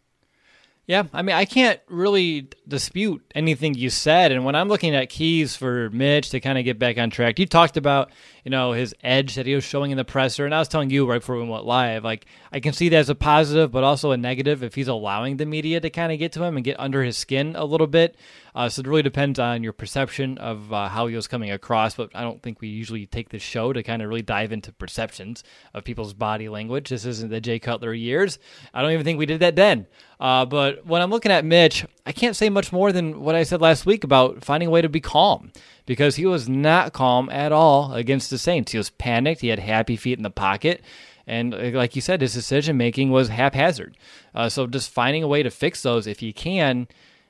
Yeah, 0.88 1.06
I 1.14 1.24
mean, 1.24 1.36
I 1.36 1.46
can't 1.46 1.80
really 1.88 2.50
dispute 2.68 3.26
anything 3.34 3.74
you 3.74 3.90
said. 3.90 4.32
And 4.32 4.46
when 4.46 4.54
I'm 4.54 4.68
looking 4.68 4.94
at 4.94 5.10
keys 5.10 5.56
for 5.56 5.90
Mitch 5.90 6.30
to 6.30 6.40
kind 6.40 6.60
of 6.60 6.64
get 6.64 6.78
back 6.78 7.00
on 7.00 7.10
track, 7.10 7.40
you 7.40 7.48
talked 7.48 7.76
about, 7.76 8.12
you 8.44 8.52
know, 8.52 8.72
his 8.74 8.94
edge 9.04 9.34
that 9.34 9.48
he 9.48 9.56
was 9.56 9.64
showing 9.64 9.90
in 9.90 9.98
the 9.98 10.06
presser. 10.06 10.46
And 10.46 10.54
I 10.54 10.60
was 10.60 10.68
telling 10.68 10.92
you 10.92 11.08
right 11.08 11.18
before 11.18 11.38
we 11.38 11.50
went 11.50 11.66
live, 11.66 12.04
like, 12.04 12.28
I 12.52 12.60
can 12.60 12.74
see 12.74 12.90
that 12.90 12.98
as 12.98 13.10
a 13.10 13.16
positive, 13.16 13.72
but 13.72 13.84
also 13.84 14.12
a 14.12 14.18
negative 14.18 14.62
if 14.62 14.76
he's 14.76 14.88
allowing 14.88 15.38
the 15.38 15.48
media 15.48 15.80
to 15.80 15.90
kind 15.90 16.12
of 16.12 16.20
get 16.20 16.34
to 16.34 16.44
him 16.44 16.56
and 16.56 16.64
get 16.64 16.80
under 16.80 17.02
his 17.02 17.18
skin 17.18 17.56
a 17.56 17.66
little 17.66 17.88
bit. 17.88 18.16
Uh, 18.56 18.70
so 18.70 18.80
it 18.80 18.88
really 18.88 19.04
depends 19.04 19.38
on 19.38 19.62
your 19.62 19.74
perception 19.74 20.38
of 20.38 20.72
uh, 20.72 20.88
how 20.88 21.08
he 21.08 21.16
was 21.16 21.28
coming 21.28 21.52
across. 21.52 21.96
But 21.96 22.10
I 22.16 22.22
don't 22.22 22.42
think 22.42 22.62
we 22.62 22.70
usually 22.70 23.06
take 23.06 23.30
this 23.30 23.42
show 23.42 23.74
to 23.74 23.84
kind 23.84 24.02
of 24.02 24.08
really 24.08 24.22
dive 24.22 24.54
into 24.54 24.72
perceptions 24.72 25.44
of 25.74 25.84
people's 25.84 26.14
body 26.14 26.48
language. 26.48 26.90
This 26.90 27.06
isn't 27.06 27.30
the 27.30 27.42
Jay 27.42 27.60
Cutler 27.60 27.94
years. 27.94 28.40
I 28.74 28.82
don't 28.82 28.92
even 28.92 29.04
think 29.04 29.20
we 29.20 29.26
did 29.26 29.42
that 29.42 29.58
then. 29.58 29.88
Uh, 30.22 30.46
but 30.46 30.86
when 30.86 31.02
I'm 31.02 31.12
looking 31.12 31.34
at 31.34 31.44
Mitch, 31.44 31.86
I 32.06 32.14
can't 32.14 32.36
say 32.36 32.50
much 32.50 32.72
more 32.72 32.94
than 32.94 33.20
what 33.20 33.36
I 33.36 33.44
said 33.44 33.60
last 33.60 33.86
week 33.86 34.06
about 34.06 34.46
finding 34.46 34.68
a 34.68 34.72
way 34.72 34.82
to 34.82 34.88
be 34.88 35.02
calm 35.02 35.52
because 35.86 36.16
he 36.16 36.26
was 36.26 36.48
not 36.48 36.94
calm 36.94 37.30
at 37.30 37.52
all 37.52 37.94
against 37.94 38.30
the 38.30 38.38
Saints. 38.38 38.72
He 38.72 38.78
was 38.78 38.90
panicked. 38.90 39.42
He 39.42 39.50
had 39.50 39.60
happy 39.60 39.98
feet 39.98 40.18
in 40.18 40.24
the 40.24 40.32
pocket. 40.32 40.82
And 41.28 41.54
uh, 41.54 41.72
like 41.74 41.96
you 41.96 42.02
said, 42.02 42.22
his 42.22 42.34
decision 42.34 42.78
making 42.78 43.12
was 43.12 43.28
haphazard. 43.28 43.98
Uh, 44.34 44.48
so 44.48 44.66
just 44.66 44.92
finding 44.92 45.24
a 45.24 45.28
way 45.28 45.44
to 45.44 45.50
fix 45.50 45.82
those 45.82 46.08
if 46.08 46.22
you 46.22 46.34
can 46.34 46.88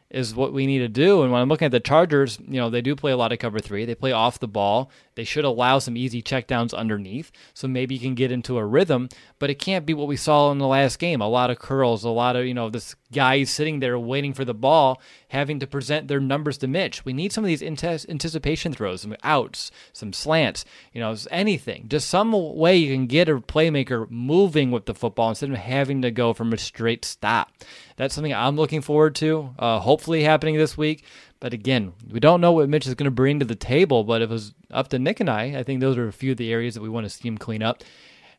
is 0.10 0.36
what 0.36 0.54
we 0.54 0.66
need 0.66 0.80
to 0.80 0.88
do. 0.88 1.24
And 1.24 1.32
when 1.32 1.42
I'm 1.42 1.50
looking 1.50 1.66
at 1.66 1.72
the 1.72 1.80
Chargers, 1.80 2.40
you 2.48 2.60
know, 2.60 2.70
they 2.70 2.82
do 2.82 2.96
play 2.96 3.12
a 3.12 3.18
lot 3.18 3.32
of 3.32 3.40
cover 3.40 3.60
three. 3.60 3.86
They 3.86 3.96
play 3.96 4.12
off 4.12 4.40
the 4.40 4.48
ball. 4.48 4.92
They 5.15 5.24
should 5.24 5.45
allow 5.45 5.79
some 5.79 5.98
easy 5.98 6.22
checkdowns 6.22 6.74
underneath. 6.74 7.31
So 7.53 7.67
maybe 7.67 7.95
you 7.95 8.01
can 8.01 8.15
get 8.15 8.31
into 8.31 8.57
a 8.57 8.65
rhythm, 8.65 9.10
but 9.39 9.50
it 9.50 9.60
can't 9.60 9.86
be 9.86 9.93
what 9.93 10.07
we 10.07 10.17
saw 10.17 10.51
in 10.51 10.57
the 10.57 10.67
last 10.67 11.00
game. 11.00 11.22
A 11.22 11.27
lot 11.27 11.50
of 11.50 11.60
curls, 11.60 12.03
a 12.03 12.10
lot 12.10 12.36
of, 12.36 12.45
you 12.45 12.53
know, 12.53 12.69
this 12.69 12.95
guy 13.12 13.43
sitting 13.43 13.79
there 13.79 13.98
waiting 13.98 14.34
for 14.34 14.45
the 14.45 14.53
ball, 14.53 15.01
having 15.29 15.60
to 15.60 15.67
present 15.67 16.07
their 16.07 16.19
numbers 16.19 16.57
to 16.57 16.67
Mitch. 16.67 17.05
We 17.05 17.13
need 17.13 17.31
some 17.31 17.43
of 17.43 17.48
these 17.48 17.63
anticipation 17.63 18.74
throws, 18.74 19.01
some 19.01 19.15
outs, 19.24 19.72
some 19.93 20.12
slants, 20.13 20.65
you 20.93 21.00
know, 21.00 21.15
anything. 21.31 21.88
Just 21.88 22.10
some 22.10 22.31
way 22.31 22.75
you 22.75 22.93
can 22.93 23.07
get 23.07 23.29
a 23.29 23.38
playmaker 23.38 24.10
moving 24.10 24.72
with 24.72 24.86
the 24.86 24.93
football 24.93 25.29
instead 25.29 25.51
of 25.51 25.57
having 25.57 26.01
to 26.01 26.12
go 26.12 26.34
from 26.34 26.51
a 26.53 26.57
straight 26.57 27.05
stop. 27.05 27.51
That's 27.95 28.13
something 28.13 28.34
I'm 28.34 28.57
looking 28.57 28.81
forward 28.81 29.15
to, 29.15 29.55
uh, 29.57 29.79
hopefully 29.79 30.24
happening 30.24 30.57
this 30.57 30.77
week. 30.77 31.05
But 31.39 31.54
again, 31.54 31.94
we 32.10 32.20
don't 32.20 32.42
know 32.42 32.51
what 32.51 32.70
Mitch 32.70 32.88
is 32.88 32.96
going 32.96 33.06
to 33.06 33.12
bring 33.12 33.39
to 33.39 33.46
the 33.46 33.56
table. 33.56 34.04
But 34.04 34.22
if 34.22 34.30
it 34.30 34.34
was 34.34 34.54
up 34.72 34.88
to 34.89 35.00
Nick 35.00 35.20
and 35.20 35.30
I, 35.30 35.58
I 35.58 35.63
think 35.63 35.82
those 35.82 35.98
are 35.98 36.08
a 36.08 36.13
few 36.13 36.32
of 36.32 36.38
the 36.38 36.51
areas 36.51 36.75
that 36.75 36.82
we 36.82 36.89
want 36.89 37.06
to 37.06 37.10
see 37.10 37.27
him 37.27 37.38
clean 37.38 37.62
up. 37.62 37.84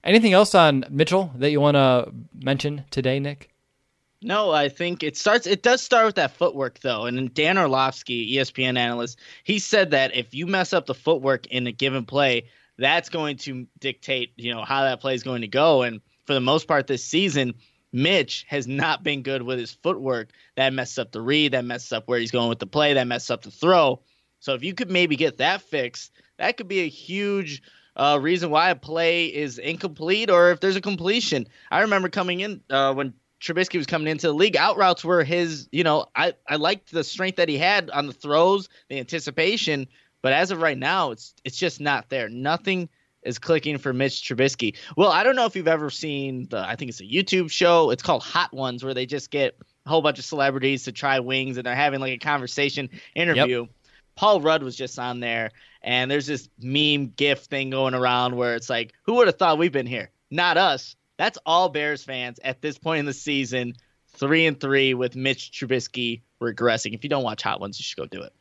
Anything 0.02 0.32
else 0.32 0.54
on 0.54 0.84
Mitchell 0.88 1.32
that 1.36 1.50
you 1.50 1.60
want 1.60 1.74
to 1.74 2.12
mention 2.34 2.84
today, 2.90 3.18
Nick? 3.18 3.50
No, 4.22 4.50
I 4.50 4.68
think 4.68 5.02
it 5.02 5.16
starts. 5.16 5.46
It 5.46 5.62
does 5.62 5.82
start 5.82 6.06
with 6.06 6.14
that 6.14 6.36
footwork, 6.36 6.80
though. 6.80 7.04
And 7.04 7.32
Dan 7.34 7.58
Orlovsky, 7.58 8.36
ESPN 8.36 8.78
analyst, 8.78 9.18
he 9.44 9.58
said 9.58 9.90
that 9.90 10.16
if 10.16 10.34
you 10.34 10.46
mess 10.46 10.72
up 10.72 10.86
the 10.86 10.94
footwork 10.94 11.46
in 11.48 11.66
a 11.66 11.72
given 11.72 12.06
play, 12.06 12.48
that's 12.78 13.08
going 13.08 13.36
to 13.38 13.66
dictate, 13.78 14.32
you 14.36 14.54
know, 14.54 14.64
how 14.64 14.82
that 14.82 15.00
play 15.00 15.14
is 15.14 15.22
going 15.22 15.42
to 15.42 15.48
go. 15.48 15.82
And 15.82 16.00
for 16.24 16.34
the 16.34 16.40
most 16.40 16.66
part 16.66 16.86
this 16.86 17.04
season, 17.04 17.54
Mitch 17.92 18.44
has 18.48 18.66
not 18.66 19.02
been 19.02 19.22
good 19.22 19.42
with 19.42 19.58
his 19.58 19.72
footwork. 19.72 20.30
That 20.56 20.72
messes 20.72 20.98
up 20.98 21.12
the 21.12 21.20
read. 21.20 21.52
That 21.52 21.64
messes 21.64 21.92
up 21.92 22.08
where 22.08 22.18
he's 22.18 22.30
going 22.30 22.48
with 22.48 22.58
the 22.58 22.66
play. 22.66 22.94
That 22.94 23.06
messes 23.06 23.30
up 23.30 23.42
the 23.42 23.50
throw. 23.50 24.02
So 24.40 24.54
if 24.54 24.62
you 24.62 24.74
could 24.74 24.90
maybe 24.90 25.16
get 25.16 25.38
that 25.38 25.62
fixed, 25.62 26.12
that 26.38 26.56
could 26.56 26.68
be 26.68 26.80
a 26.80 26.88
huge 26.88 27.62
uh, 27.96 28.18
reason 28.20 28.50
why 28.50 28.70
a 28.70 28.76
play 28.76 29.26
is 29.26 29.58
incomplete 29.58 30.30
or 30.30 30.50
if 30.50 30.60
there's 30.60 30.76
a 30.76 30.80
completion. 30.80 31.46
I 31.70 31.80
remember 31.80 32.08
coming 32.08 32.40
in 32.40 32.60
uh, 32.68 32.92
when 32.92 33.14
Trubisky 33.40 33.78
was 33.78 33.86
coming 33.86 34.08
into 34.08 34.26
the 34.26 34.34
league. 34.34 34.56
Out 34.56 34.76
routes 34.76 35.04
were 35.04 35.24
his, 35.24 35.68
you 35.72 35.84
know, 35.84 36.06
I, 36.14 36.34
I 36.48 36.56
liked 36.56 36.90
the 36.90 37.04
strength 37.04 37.36
that 37.36 37.48
he 37.48 37.58
had 37.58 37.90
on 37.90 38.06
the 38.06 38.12
throws, 38.12 38.68
the 38.88 38.98
anticipation, 38.98 39.88
but 40.22 40.32
as 40.32 40.50
of 40.50 40.60
right 40.60 40.78
now, 40.78 41.12
it's 41.12 41.34
it's 41.44 41.56
just 41.56 41.80
not 41.80 42.08
there. 42.08 42.28
Nothing 42.28 42.88
is 43.26 43.38
clicking 43.38 43.78
for 43.78 43.92
Mitch 43.92 44.22
Trubisky. 44.22 44.76
Well, 44.96 45.10
I 45.10 45.24
don't 45.24 45.36
know 45.36 45.44
if 45.46 45.56
you've 45.56 45.68
ever 45.68 45.90
seen 45.90 46.46
the 46.48 46.58
I 46.58 46.76
think 46.76 46.90
it's 46.90 47.00
a 47.00 47.04
YouTube 47.04 47.50
show. 47.50 47.90
It's 47.90 48.02
called 48.02 48.22
Hot 48.22 48.52
Ones 48.52 48.84
where 48.84 48.94
they 48.94 49.06
just 49.06 49.30
get 49.30 49.56
a 49.84 49.88
whole 49.88 50.02
bunch 50.02 50.18
of 50.18 50.24
celebrities 50.24 50.84
to 50.84 50.92
try 50.92 51.20
wings 51.20 51.56
and 51.56 51.66
they're 51.66 51.74
having 51.74 52.00
like 52.00 52.12
a 52.14 52.18
conversation 52.18 52.88
interview. 53.14 53.62
Yep. 53.62 53.70
Paul 54.14 54.40
Rudd 54.40 54.62
was 54.62 54.76
just 54.76 54.98
on 54.98 55.20
there 55.20 55.50
and 55.82 56.10
there's 56.10 56.26
this 56.26 56.48
meme 56.58 57.12
gif 57.16 57.40
thing 57.44 57.70
going 57.70 57.94
around 57.94 58.36
where 58.36 58.54
it's 58.54 58.70
like, 58.70 58.94
who 59.02 59.14
would 59.14 59.26
have 59.26 59.36
thought 59.36 59.58
we've 59.58 59.72
been 59.72 59.86
here? 59.86 60.10
Not 60.30 60.56
us. 60.56 60.96
That's 61.18 61.38
all 61.46 61.68
Bears 61.68 62.02
fans 62.02 62.40
at 62.42 62.60
this 62.60 62.78
point 62.78 63.00
in 63.00 63.06
the 63.06 63.12
season, 63.12 63.74
three 64.08 64.46
and 64.46 64.58
three 64.58 64.94
with 64.94 65.16
Mitch 65.16 65.50
Trubisky 65.52 66.22
regressing. 66.40 66.94
If 66.94 67.04
you 67.04 67.10
don't 67.10 67.24
watch 67.24 67.42
Hot 67.42 67.60
Ones, 67.60 67.78
you 67.78 67.84
should 67.84 67.96
go 67.96 68.06
do 68.06 68.22
it. 68.22 68.32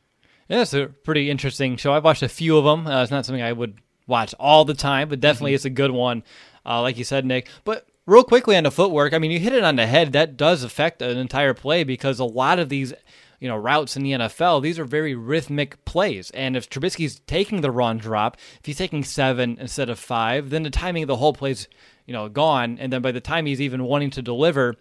Yeah, 0.48 0.62
it's 0.62 0.74
a 0.74 0.86
pretty 0.86 1.30
interesting 1.30 1.76
show. 1.76 1.92
I've 1.92 2.04
watched 2.04 2.22
a 2.22 2.28
few 2.28 2.56
of 2.56 2.64
them. 2.64 2.86
Uh, 2.86 3.02
it's 3.02 3.10
not 3.10 3.26
something 3.26 3.42
I 3.42 3.52
would 3.52 3.80
watch 4.06 4.34
all 4.38 4.64
the 4.64 4.74
time, 4.74 5.08
but 5.08 5.20
definitely 5.20 5.50
mm-hmm. 5.50 5.56
it's 5.56 5.64
a 5.64 5.70
good 5.70 5.90
one, 5.90 6.22
uh, 6.64 6.80
like 6.80 6.98
you 6.98 7.04
said, 7.04 7.24
Nick. 7.24 7.48
But 7.64 7.86
real 8.06 8.24
quickly 8.24 8.56
on 8.56 8.64
the 8.64 8.70
footwork, 8.70 9.12
I 9.12 9.18
mean, 9.18 9.30
you 9.30 9.38
hit 9.38 9.52
it 9.52 9.64
on 9.64 9.76
the 9.76 9.86
head. 9.86 10.12
That 10.12 10.36
does 10.36 10.62
affect 10.62 11.02
an 11.02 11.18
entire 11.18 11.54
play 11.54 11.84
because 11.84 12.18
a 12.18 12.24
lot 12.24 12.58
of 12.58 12.68
these, 12.68 12.92
you 13.40 13.48
know, 13.48 13.56
routes 13.56 13.96
in 13.96 14.02
the 14.02 14.12
NFL, 14.12 14.62
these 14.62 14.78
are 14.78 14.84
very 14.84 15.14
rhythmic 15.14 15.84
plays. 15.84 16.30
And 16.30 16.56
if 16.56 16.70
Trubisky's 16.70 17.20
taking 17.26 17.60
the 17.60 17.70
run 17.70 17.98
drop, 17.98 18.36
if 18.60 18.66
he's 18.66 18.78
taking 18.78 19.04
seven 19.04 19.58
instead 19.60 19.90
of 19.90 19.98
five, 19.98 20.50
then 20.50 20.62
the 20.62 20.70
timing 20.70 21.02
of 21.02 21.08
the 21.08 21.16
whole 21.16 21.32
play's, 21.32 21.68
you 22.06 22.12
know, 22.12 22.28
gone. 22.28 22.78
And 22.78 22.92
then 22.92 23.02
by 23.02 23.12
the 23.12 23.20
time 23.20 23.46
he's 23.46 23.60
even 23.60 23.84
wanting 23.84 24.10
to 24.10 24.22
deliver, 24.22 24.76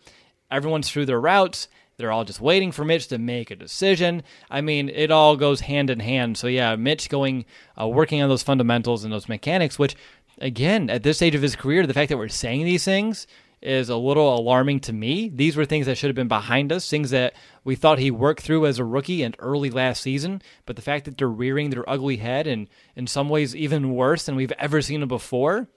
everyone's 0.52 0.90
through 0.90 1.08
their 1.08 1.20
routes 1.20 1.68
they're 1.98 2.12
all 2.12 2.26
just 2.26 2.42
waiting 2.42 2.72
for 2.72 2.84
Mitch 2.84 3.08
to 3.08 3.18
make 3.18 3.52
a 3.52 3.56
decision. 3.56 4.24
I 4.50 4.62
mean, 4.62 4.90
it 4.90 5.12
all 5.12 5.38
goes 5.38 5.62
hand 5.62 5.90
in 5.90 6.00
hand. 6.00 6.38
So 6.38 6.48
yeah, 6.48 6.76
Mitch 6.76 7.10
going 7.10 7.46
uh, 7.80 7.88
working 7.88 8.22
on 8.22 8.30
those 8.30 8.44
fundamentals 8.44 9.04
and 9.04 9.14
those 9.14 9.30
mechanics, 9.30 9.80
which 9.80 9.96
again, 10.40 10.90
at 10.90 11.04
this 11.04 11.18
stage 11.18 11.36
of 11.36 11.42
his 11.42 11.56
career, 11.56 11.86
the 11.88 11.94
fact 11.94 12.10
that 12.10 12.18
we're 12.18 12.28
saying 12.28 12.66
these 12.66 12.84
things 12.84 13.28
is 13.62 13.90
a 13.90 13.96
little 13.96 14.38
alarming 14.38 14.80
to 14.80 14.94
me. 14.94 15.30
These 15.34 15.56
were 15.56 15.66
things 15.66 15.88
that 15.88 15.98
should 15.98 16.10
have 16.10 16.16
been 16.16 16.28
behind 16.28 16.72
us, 16.72 16.90
things 16.90 17.10
that 17.10 17.34
we 17.64 17.76
thought 17.76 17.98
he 17.98 18.12
worked 18.12 18.42
through 18.42 18.66
as 18.66 18.78
a 18.78 18.86
rookie 18.86 19.24
and 19.24 19.36
early 19.40 19.72
last 19.72 20.02
season. 20.02 20.42
But 20.66 20.76
the 20.76 20.82
fact 20.82 21.06
that 21.06 21.18
they're 21.18 21.28
rearing 21.28 21.70
their 21.72 21.90
ugly 21.90 22.18
head 22.18 22.46
and 22.48 22.68
in 22.96 23.08
some 23.08 23.28
ways 23.28 23.56
even 23.56 23.96
worse 23.96 24.26
than 24.26 24.36
we've 24.36 24.52
ever 24.60 24.82
seen 24.82 25.00
them 25.00 25.10
before, 25.10 25.68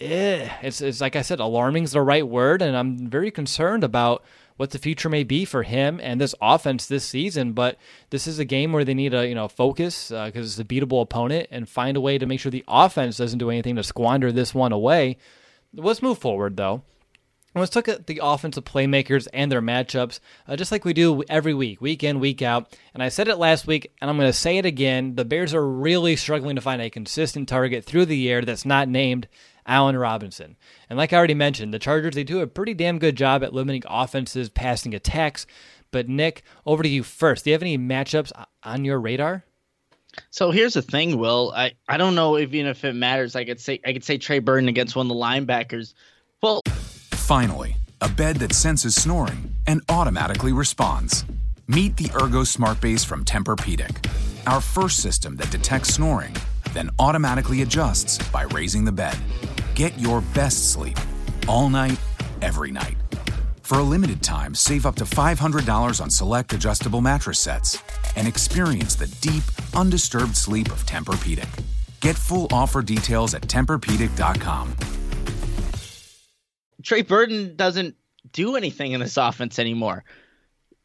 eh, 0.00 0.48
it's, 0.62 0.80
it's 0.80 1.00
like 1.00 1.14
I 1.14 1.22
said, 1.22 1.38
alarming 1.38 1.84
is 1.84 1.92
the 1.92 2.00
right 2.00 2.26
word. 2.26 2.62
And 2.62 2.76
I'm 2.76 3.08
very 3.08 3.30
concerned 3.30 3.84
about 3.84 4.24
what 4.62 4.70
the 4.70 4.78
future 4.78 5.08
may 5.08 5.24
be 5.24 5.44
for 5.44 5.64
him 5.64 5.98
and 6.04 6.20
this 6.20 6.36
offense 6.40 6.86
this 6.86 7.04
season. 7.04 7.52
But 7.52 7.78
this 8.10 8.28
is 8.28 8.38
a 8.38 8.44
game 8.44 8.72
where 8.72 8.84
they 8.84 8.94
need 8.94 9.10
to, 9.10 9.26
you 9.26 9.34
know, 9.34 9.48
focus 9.48 10.10
because 10.10 10.36
uh, 10.36 10.38
it's 10.38 10.58
a 10.60 10.64
beatable 10.64 11.02
opponent 11.02 11.48
and 11.50 11.68
find 11.68 11.96
a 11.96 12.00
way 12.00 12.16
to 12.16 12.26
make 12.26 12.38
sure 12.38 12.52
the 12.52 12.64
offense 12.68 13.16
doesn't 13.16 13.40
do 13.40 13.50
anything 13.50 13.74
to 13.74 13.82
squander 13.82 14.30
this 14.30 14.54
one 14.54 14.70
away. 14.70 15.18
Let's 15.74 16.00
move 16.00 16.18
forward 16.18 16.56
though. 16.56 16.82
Let's 17.56 17.74
look 17.74 17.88
at 17.88 18.06
the 18.06 18.20
offensive 18.22 18.64
playmakers 18.64 19.26
and 19.34 19.50
their 19.50 19.60
matchups, 19.60 20.20
uh, 20.46 20.54
just 20.54 20.70
like 20.70 20.84
we 20.84 20.92
do 20.92 21.24
every 21.28 21.54
week, 21.54 21.80
week 21.80 22.04
in, 22.04 22.20
week 22.20 22.40
out. 22.40 22.78
And 22.94 23.02
I 23.02 23.08
said 23.08 23.26
it 23.26 23.38
last 23.38 23.66
week, 23.66 23.92
and 24.00 24.08
I'm 24.08 24.16
going 24.16 24.28
to 24.28 24.32
say 24.32 24.58
it 24.58 24.64
again. 24.64 25.16
The 25.16 25.24
Bears 25.24 25.52
are 25.52 25.68
really 25.68 26.14
struggling 26.14 26.54
to 26.54 26.62
find 26.62 26.80
a 26.80 26.88
consistent 26.88 27.48
target 27.48 27.84
through 27.84 28.06
the 28.06 28.16
year 28.16 28.42
that's 28.42 28.64
not 28.64 28.88
named 28.88 29.26
Allen 29.66 29.96
Robinson. 29.96 30.56
And 30.88 30.96
like 30.96 31.12
I 31.12 31.16
already 31.16 31.34
mentioned, 31.34 31.72
the 31.72 31.78
Chargers, 31.78 32.14
they 32.14 32.24
do 32.24 32.40
a 32.40 32.46
pretty 32.46 32.74
damn 32.74 32.98
good 32.98 33.16
job 33.16 33.42
at 33.42 33.52
limiting 33.52 33.82
offenses, 33.86 34.48
passing 34.48 34.94
attacks. 34.94 35.46
But 35.90 36.08
Nick, 36.08 36.42
over 36.64 36.82
to 36.82 36.88
you 36.88 37.02
first. 37.02 37.44
Do 37.44 37.50
you 37.50 37.54
have 37.54 37.62
any 37.62 37.78
matchups 37.78 38.32
on 38.62 38.84
your 38.84 38.98
radar? 38.98 39.44
So 40.30 40.50
here's 40.50 40.74
the 40.74 40.82
thing, 40.82 41.18
Will. 41.18 41.52
I, 41.54 41.72
I 41.88 41.96
don't 41.96 42.14
know 42.14 42.36
if 42.36 42.52
even 42.52 42.66
if 42.66 42.84
it 42.84 42.94
matters. 42.94 43.36
I 43.36 43.44
could 43.44 43.60
say 43.60 43.80
I 43.86 43.92
could 43.92 44.04
say 44.04 44.18
Trey 44.18 44.40
Burton 44.40 44.68
against 44.68 44.96
one 44.96 45.06
of 45.06 45.08
the 45.08 45.14
linebackers. 45.14 45.94
Well, 46.42 46.60
finally, 46.66 47.76
a 48.00 48.08
bed 48.08 48.36
that 48.36 48.52
senses 48.52 48.94
snoring 48.94 49.54
and 49.66 49.80
automatically 49.88 50.52
responds. 50.52 51.24
Meet 51.68 51.96
the 51.96 52.10
Ergo 52.20 52.44
Smart 52.44 52.80
Base 52.80 53.04
from 53.04 53.24
Tempur-Pedic, 53.24 54.10
our 54.46 54.60
first 54.60 55.00
system 55.00 55.36
that 55.36 55.50
detects 55.50 55.94
snoring, 55.94 56.34
then 56.74 56.90
automatically 56.98 57.62
adjusts 57.62 58.18
by 58.30 58.42
raising 58.42 58.84
the 58.84 58.92
bed. 58.92 59.16
Get 59.74 59.98
your 59.98 60.20
best 60.34 60.72
sleep 60.72 60.98
all 61.48 61.68
night, 61.68 61.98
every 62.40 62.70
night. 62.70 62.96
For 63.62 63.78
a 63.78 63.82
limited 63.82 64.22
time, 64.22 64.54
save 64.54 64.86
up 64.86 64.96
to 64.96 65.04
$500 65.04 66.00
on 66.00 66.10
select 66.10 66.52
adjustable 66.52 67.00
mattress 67.00 67.38
sets 67.38 67.82
and 68.16 68.28
experience 68.28 68.94
the 68.94 69.06
deep, 69.20 69.44
undisturbed 69.74 70.36
sleep 70.36 70.70
of 70.70 70.84
Tempur-Pedic. 70.84 71.48
Get 72.00 72.16
full 72.16 72.48
offer 72.50 72.82
details 72.82 73.32
at 73.32 73.42
TempurPedic.com. 73.42 74.76
Trey 76.82 77.02
Burton 77.02 77.54
doesn't 77.56 77.94
do 78.32 78.56
anything 78.56 78.92
in 78.92 79.00
this 79.00 79.16
offense 79.16 79.58
anymore. 79.58 80.04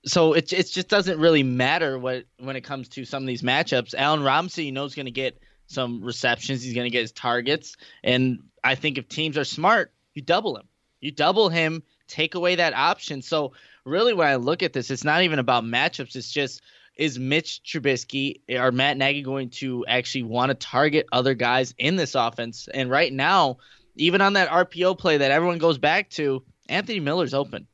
So 0.05 0.33
it, 0.33 0.53
it 0.53 0.67
just 0.67 0.87
doesn't 0.87 1.19
really 1.19 1.43
matter 1.43 1.97
what 1.97 2.25
when 2.39 2.55
it 2.55 2.61
comes 2.61 2.87
to 2.89 3.03
some 3.03 3.23
of 3.23 3.27
these 3.27 3.41
matchups. 3.41 3.93
Allen 3.95 4.23
Robinson, 4.23 4.63
you 4.63 4.71
know, 4.71 4.85
is 4.85 4.95
going 4.95 5.07
to 5.07 5.11
get 5.11 5.41
some 5.67 6.03
receptions. 6.03 6.63
He's 6.63 6.73
going 6.73 6.85
to 6.85 6.91
get 6.91 7.01
his 7.01 7.11
targets. 7.11 7.75
And 8.03 8.39
I 8.63 8.75
think 8.75 8.97
if 8.97 9.07
teams 9.07 9.37
are 9.37 9.43
smart, 9.43 9.93
you 10.13 10.21
double 10.21 10.57
him. 10.57 10.67
You 10.99 11.11
double 11.11 11.49
him, 11.49 11.83
take 12.07 12.35
away 12.35 12.55
that 12.55 12.73
option. 12.73 13.21
So 13.21 13.53
really, 13.85 14.13
when 14.13 14.27
I 14.27 14.35
look 14.35 14.63
at 14.63 14.73
this, 14.73 14.89
it's 14.89 15.03
not 15.03 15.21
even 15.21 15.39
about 15.39 15.63
matchups. 15.63 16.15
It's 16.15 16.31
just 16.31 16.61
is 16.95 17.19
Mitch 17.19 17.61
Trubisky 17.63 18.41
or 18.49 18.71
Matt 18.71 18.97
Nagy 18.97 19.21
going 19.21 19.51
to 19.51 19.85
actually 19.87 20.23
want 20.23 20.49
to 20.49 20.55
target 20.55 21.07
other 21.11 21.35
guys 21.35 21.75
in 21.77 21.95
this 21.95 22.15
offense? 22.15 22.67
And 22.73 22.89
right 22.89 23.13
now, 23.13 23.57
even 23.95 24.21
on 24.21 24.33
that 24.33 24.49
RPO 24.49 24.97
play 24.97 25.17
that 25.17 25.31
everyone 25.31 25.59
goes 25.59 25.77
back 25.77 26.09
to, 26.11 26.43
Anthony 26.67 26.99
Miller's 26.99 27.35
open. 27.35 27.67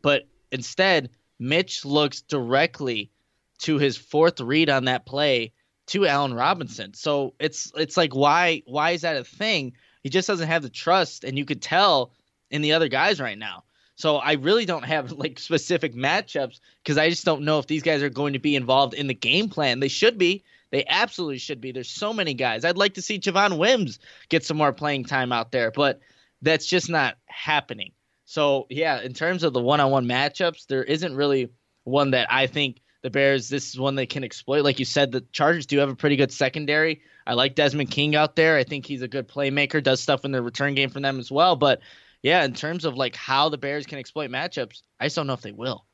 But 0.00 0.28
instead, 0.52 1.10
Mitch 1.38 1.84
looks 1.84 2.22
directly 2.22 3.10
to 3.58 3.78
his 3.78 3.96
fourth 3.96 4.40
read 4.40 4.70
on 4.70 4.84
that 4.84 5.06
play 5.06 5.52
to 5.88 6.06
Allen 6.06 6.34
Robinson. 6.34 6.94
So 6.94 7.34
it's 7.38 7.72
it's 7.76 7.96
like 7.96 8.14
why 8.14 8.62
why 8.66 8.92
is 8.92 9.02
that 9.02 9.16
a 9.16 9.24
thing? 9.24 9.72
He 10.02 10.10
just 10.10 10.28
doesn't 10.28 10.48
have 10.48 10.62
the 10.62 10.70
trust, 10.70 11.24
and 11.24 11.36
you 11.36 11.44
could 11.44 11.60
tell 11.62 12.12
in 12.50 12.62
the 12.62 12.72
other 12.72 12.88
guys 12.88 13.20
right 13.20 13.38
now. 13.38 13.64
So 13.96 14.16
I 14.16 14.34
really 14.34 14.64
don't 14.64 14.84
have 14.84 15.12
like 15.24 15.38
specific 15.38 15.94
matchups 15.94 16.60
because 16.82 16.98
I 16.98 17.10
just 17.10 17.24
don't 17.24 17.42
know 17.42 17.58
if 17.58 17.66
these 17.66 17.82
guys 17.82 18.02
are 18.02 18.10
going 18.10 18.34
to 18.34 18.38
be 18.38 18.56
involved 18.56 18.94
in 18.94 19.06
the 19.06 19.14
game 19.14 19.48
plan. 19.48 19.80
They 19.80 19.88
should 19.88 20.18
be. 20.18 20.44
They 20.70 20.84
absolutely 20.86 21.38
should 21.38 21.60
be. 21.60 21.72
There's 21.72 21.90
so 21.90 22.12
many 22.12 22.34
guys. 22.34 22.64
I'd 22.64 22.76
like 22.76 22.94
to 22.94 23.02
see 23.02 23.18
Javon 23.18 23.58
Wims 23.58 23.98
get 24.28 24.44
some 24.44 24.58
more 24.58 24.72
playing 24.72 25.04
time 25.04 25.32
out 25.32 25.50
there, 25.50 25.70
but 25.70 26.00
that's 26.42 26.66
just 26.66 26.90
not 26.90 27.16
happening. 27.26 27.92
So 28.26 28.66
yeah, 28.68 29.00
in 29.00 29.14
terms 29.14 29.42
of 29.42 29.54
the 29.54 29.62
one-on-one 29.62 30.04
matchups, 30.04 30.66
there 30.66 30.84
isn't 30.84 31.16
really 31.16 31.48
one 31.84 32.10
that 32.10 32.30
I 32.30 32.46
think 32.46 32.82
the 33.02 33.10
Bears, 33.10 33.48
this 33.48 33.68
is 33.68 33.78
one 33.78 33.94
they 33.94 34.06
can 34.06 34.24
exploit. 34.24 34.64
Like 34.64 34.78
you 34.78 34.84
said, 34.84 35.12
the 35.12 35.20
Chargers 35.32 35.66
do 35.66 35.78
have 35.78 35.88
a 35.88 35.94
pretty 35.94 36.16
good 36.16 36.32
secondary. 36.32 37.00
I 37.26 37.34
like 37.34 37.54
Desmond 37.54 37.90
King 37.90 38.16
out 38.16 38.36
there. 38.36 38.56
I 38.56 38.64
think 38.64 38.86
he's 38.86 39.02
a 39.02 39.08
good 39.08 39.28
playmaker, 39.28 39.82
does 39.82 40.00
stuff 40.00 40.24
in 40.24 40.32
the 40.32 40.42
return 40.42 40.74
game 40.74 40.90
for 40.90 41.00
them 41.00 41.18
as 41.18 41.30
well. 41.30 41.56
But 41.56 41.80
yeah, 42.22 42.44
in 42.44 42.54
terms 42.54 42.84
of 42.84 42.96
like 42.96 43.14
how 43.14 43.48
the 43.48 43.58
Bears 43.58 43.86
can 43.86 43.98
exploit 43.98 44.30
matchups, 44.30 44.82
I 44.98 45.06
just 45.06 45.16
don't 45.16 45.26
know 45.26 45.34
if 45.34 45.42
they 45.42 45.52
will. 45.52 45.84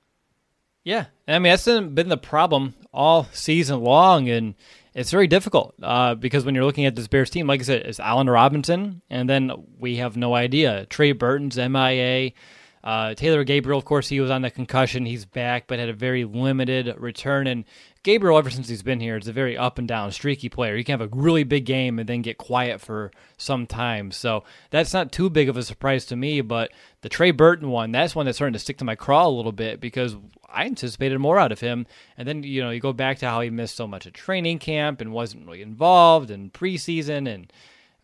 Yeah, 0.84 1.06
I 1.26 1.38
mean 1.38 1.50
that's 1.50 1.64
been 1.64 2.08
the 2.08 2.18
problem 2.18 2.74
all 2.92 3.26
season 3.32 3.80
long, 3.80 4.28
and 4.28 4.54
it's 4.94 5.10
very 5.10 5.26
difficult 5.26 5.74
uh, 5.82 6.14
because 6.14 6.44
when 6.44 6.54
you're 6.54 6.64
looking 6.64 6.84
at 6.84 6.94
this 6.94 7.08
Bears 7.08 7.30
team, 7.30 7.46
like 7.46 7.60
I 7.60 7.64
said, 7.64 7.82
it's 7.86 8.00
Allen 8.00 8.28
Robinson, 8.28 9.00
and 9.08 9.28
then 9.28 9.50
we 9.78 9.96
have 9.96 10.16
no 10.16 10.34
idea. 10.34 10.86
Trey 10.86 11.12
Burton's 11.12 11.56
MIA. 11.56 12.32
Uh, 12.84 13.14
Taylor 13.14 13.44
Gabriel, 13.44 13.78
of 13.78 13.86
course, 13.86 14.10
he 14.10 14.20
was 14.20 14.30
on 14.30 14.42
the 14.42 14.50
concussion. 14.50 15.06
He's 15.06 15.24
back, 15.24 15.66
but 15.66 15.78
had 15.78 15.88
a 15.88 15.94
very 15.94 16.26
limited 16.26 16.94
return. 16.98 17.46
And 17.46 17.64
Gabriel, 18.02 18.36
ever 18.36 18.50
since 18.50 18.68
he's 18.68 18.82
been 18.82 19.00
here, 19.00 19.16
is 19.16 19.26
a 19.26 19.32
very 19.32 19.56
up 19.56 19.78
and 19.78 19.88
down, 19.88 20.12
streaky 20.12 20.50
player. 20.50 20.76
He 20.76 20.84
can 20.84 21.00
have 21.00 21.12
a 21.12 21.16
really 21.16 21.44
big 21.44 21.64
game 21.64 21.98
and 21.98 22.06
then 22.06 22.20
get 22.20 22.36
quiet 22.36 22.82
for 22.82 23.10
some 23.38 23.66
time. 23.66 24.10
So 24.10 24.44
that's 24.68 24.92
not 24.92 25.12
too 25.12 25.30
big 25.30 25.48
of 25.48 25.56
a 25.56 25.62
surprise 25.62 26.04
to 26.06 26.16
me. 26.16 26.42
But 26.42 26.72
the 27.00 27.08
Trey 27.08 27.30
Burton 27.30 27.70
one, 27.70 27.90
that's 27.90 28.14
one 28.14 28.26
that's 28.26 28.36
starting 28.36 28.52
to 28.52 28.58
stick 28.58 28.76
to 28.78 28.84
my 28.84 28.96
craw 28.96 29.26
a 29.26 29.30
little 29.30 29.50
bit 29.50 29.80
because 29.80 30.14
I 30.46 30.66
anticipated 30.66 31.18
more 31.18 31.38
out 31.38 31.52
of 31.52 31.60
him. 31.60 31.86
And 32.18 32.28
then, 32.28 32.42
you 32.42 32.62
know, 32.62 32.68
you 32.68 32.80
go 32.80 32.92
back 32.92 33.18
to 33.20 33.30
how 33.30 33.40
he 33.40 33.48
missed 33.48 33.76
so 33.76 33.86
much 33.86 34.06
at 34.06 34.12
training 34.12 34.58
camp 34.58 35.00
and 35.00 35.10
wasn't 35.10 35.46
really 35.46 35.62
involved 35.62 36.30
in 36.30 36.50
preseason 36.50 37.32
and 37.32 37.50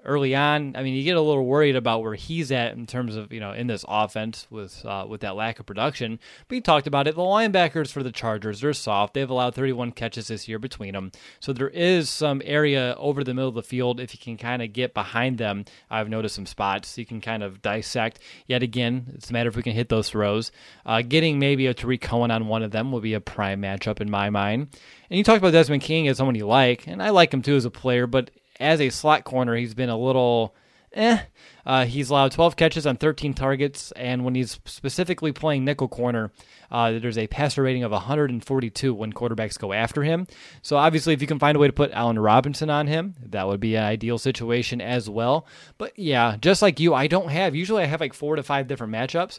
early 0.04 0.34
on. 0.34 0.74
I 0.76 0.82
mean, 0.82 0.94
you 0.94 1.04
get 1.04 1.16
a 1.16 1.20
little 1.20 1.46
worried 1.46 1.76
about 1.76 2.02
where 2.02 2.14
he's 2.14 2.50
at 2.52 2.74
in 2.74 2.86
terms 2.86 3.16
of 3.16 3.32
you 3.32 3.40
know 3.40 3.52
in 3.52 3.66
this 3.66 3.84
offense 3.88 4.46
with 4.50 4.84
uh, 4.84 5.06
with 5.08 5.20
that 5.22 5.36
lack 5.36 5.58
of 5.58 5.66
production. 5.66 6.18
But 6.48 6.54
you 6.56 6.60
talked 6.60 6.86
about 6.86 7.06
it. 7.06 7.14
The 7.14 7.22
linebackers 7.22 7.90
for 7.90 8.02
the 8.02 8.12
Chargers 8.12 8.60
they're 8.60 8.72
soft. 8.72 9.14
They've 9.14 9.28
allowed 9.28 9.54
31 9.54 9.92
catches 9.92 10.28
this 10.28 10.48
year 10.48 10.58
between 10.58 10.94
them, 10.94 11.12
so 11.40 11.52
there 11.52 11.68
is 11.68 12.08
some 12.08 12.42
area 12.44 12.94
over 12.98 13.24
the 13.24 13.34
middle 13.34 13.48
of 13.48 13.54
the 13.54 13.62
field 13.62 14.00
if 14.00 14.14
you 14.14 14.20
can 14.20 14.36
kind 14.36 14.62
of 14.62 14.72
get 14.72 14.94
behind 14.94 15.38
them. 15.38 15.64
I've 15.90 16.08
noticed 16.08 16.34
some 16.34 16.46
spots 16.46 16.98
you 16.98 17.06
can 17.06 17.20
kind 17.20 17.42
of 17.42 17.62
dissect. 17.62 18.20
Yet 18.46 18.62
again, 18.62 19.12
it's 19.14 19.30
a 19.30 19.32
matter 19.32 19.48
if 19.48 19.56
we 19.56 19.62
can 19.62 19.74
hit 19.74 19.88
those 19.88 20.10
throws. 20.10 20.52
Uh, 20.84 21.02
getting 21.02 21.38
maybe 21.38 21.66
a 21.66 21.74
Tarik 21.74 22.00
Cohen 22.00 22.30
on 22.30 22.46
one 22.46 22.62
of 22.62 22.70
them 22.70 22.92
will 22.92 23.00
be 23.00 23.14
a 23.14 23.20
prime 23.20 23.62
matchup 23.62 24.00
in 24.00 24.10
my 24.10 24.30
mind. 24.30 24.68
And 25.08 25.18
you 25.18 25.24
talked 25.24 25.38
about 25.38 25.52
Desmond 25.52 25.82
King 25.82 26.08
as 26.08 26.18
someone 26.18 26.36
you 26.36 26.46
like, 26.46 26.86
and 26.86 27.02
I 27.02 27.10
like 27.10 27.34
him 27.34 27.42
too 27.42 27.56
as 27.56 27.64
a 27.64 27.70
player, 27.70 28.06
but 28.06 28.30
as 28.60 28.80
a 28.80 28.90
slot 28.90 29.24
corner, 29.24 29.56
he's 29.56 29.74
been 29.74 29.88
a 29.88 29.98
little 29.98 30.54
eh. 30.92 31.20
Uh, 31.64 31.84
he's 31.84 32.10
allowed 32.10 32.32
12 32.32 32.56
catches 32.56 32.86
on 32.86 32.96
13 32.96 33.34
targets, 33.34 33.92
and 33.92 34.24
when 34.24 34.34
he's 34.34 34.58
specifically 34.64 35.32
playing 35.32 35.64
nickel 35.64 35.88
corner, 35.88 36.32
uh, 36.70 36.92
there's 36.92 37.18
a 37.18 37.26
passer 37.26 37.62
rating 37.62 37.82
of 37.82 37.92
142 37.92 38.94
when 38.94 39.12
quarterbacks 39.12 39.58
go 39.58 39.72
after 39.72 40.02
him. 40.02 40.26
So 40.62 40.76
obviously, 40.76 41.12
if 41.12 41.20
you 41.20 41.26
can 41.26 41.38
find 41.38 41.56
a 41.56 41.58
way 41.60 41.66
to 41.66 41.72
put 41.72 41.92
Allen 41.92 42.18
Robinson 42.18 42.70
on 42.70 42.86
him, 42.86 43.14
that 43.26 43.46
would 43.46 43.60
be 43.60 43.76
an 43.76 43.84
ideal 43.84 44.18
situation 44.18 44.80
as 44.80 45.08
well. 45.08 45.46
But 45.78 45.98
yeah, 45.98 46.36
just 46.40 46.62
like 46.62 46.80
you, 46.80 46.94
I 46.94 47.06
don't 47.06 47.28
have. 47.28 47.54
Usually, 47.54 47.82
I 47.82 47.86
have 47.86 48.00
like 48.00 48.14
four 48.14 48.36
to 48.36 48.42
five 48.42 48.66
different 48.66 48.92
matchups, 48.92 49.38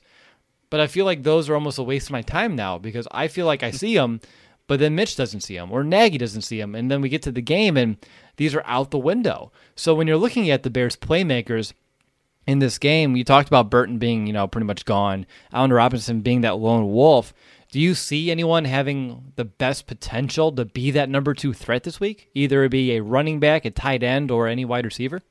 but 0.69 0.79
I 0.79 0.87
feel 0.87 1.05
like 1.05 1.23
those 1.23 1.49
are 1.49 1.55
almost 1.55 1.79
a 1.79 1.83
waste 1.83 2.07
of 2.07 2.11
my 2.11 2.21
time 2.21 2.55
now 2.55 2.77
because 2.77 3.07
I 3.11 3.27
feel 3.27 3.45
like 3.45 3.63
I 3.63 3.71
see 3.71 3.95
them 3.97 4.21
but 4.71 4.79
then 4.79 4.95
Mitch 4.95 5.17
doesn't 5.17 5.41
see 5.41 5.57
him 5.57 5.69
or 5.69 5.83
Nagy 5.83 6.17
doesn't 6.17 6.43
see 6.43 6.61
him. 6.61 6.75
And 6.75 6.89
then 6.89 7.01
we 7.01 7.09
get 7.09 7.21
to 7.23 7.31
the 7.33 7.41
game 7.41 7.75
and 7.75 7.97
these 8.37 8.55
are 8.55 8.63
out 8.65 8.89
the 8.89 8.97
window. 8.97 9.51
So 9.75 9.93
when 9.93 10.07
you're 10.07 10.15
looking 10.15 10.49
at 10.49 10.63
the 10.63 10.69
Bears 10.69 10.95
playmakers 10.95 11.73
in 12.47 12.59
this 12.59 12.77
game, 12.77 13.17
you 13.17 13.25
talked 13.25 13.49
about 13.49 13.69
Burton 13.69 13.97
being, 13.97 14.27
you 14.27 14.31
know, 14.31 14.47
pretty 14.47 14.65
much 14.65 14.85
gone, 14.85 15.25
Allen 15.51 15.73
Robinson 15.73 16.21
being 16.21 16.39
that 16.39 16.55
lone 16.55 16.89
wolf. 16.89 17.33
Do 17.69 17.81
you 17.81 17.93
see 17.93 18.31
anyone 18.31 18.63
having 18.63 19.33
the 19.35 19.43
best 19.43 19.87
potential 19.87 20.53
to 20.53 20.63
be 20.63 20.89
that 20.91 21.09
number 21.09 21.33
two 21.33 21.51
threat 21.51 21.83
this 21.83 21.99
week? 21.99 22.29
Either 22.33 22.63
it 22.63 22.69
be 22.69 22.93
a 22.93 23.03
running 23.03 23.41
back, 23.41 23.65
a 23.65 23.71
tight 23.71 24.03
end, 24.03 24.31
or 24.31 24.47
any 24.47 24.63
wide 24.63 24.85
receiver? 24.85 25.21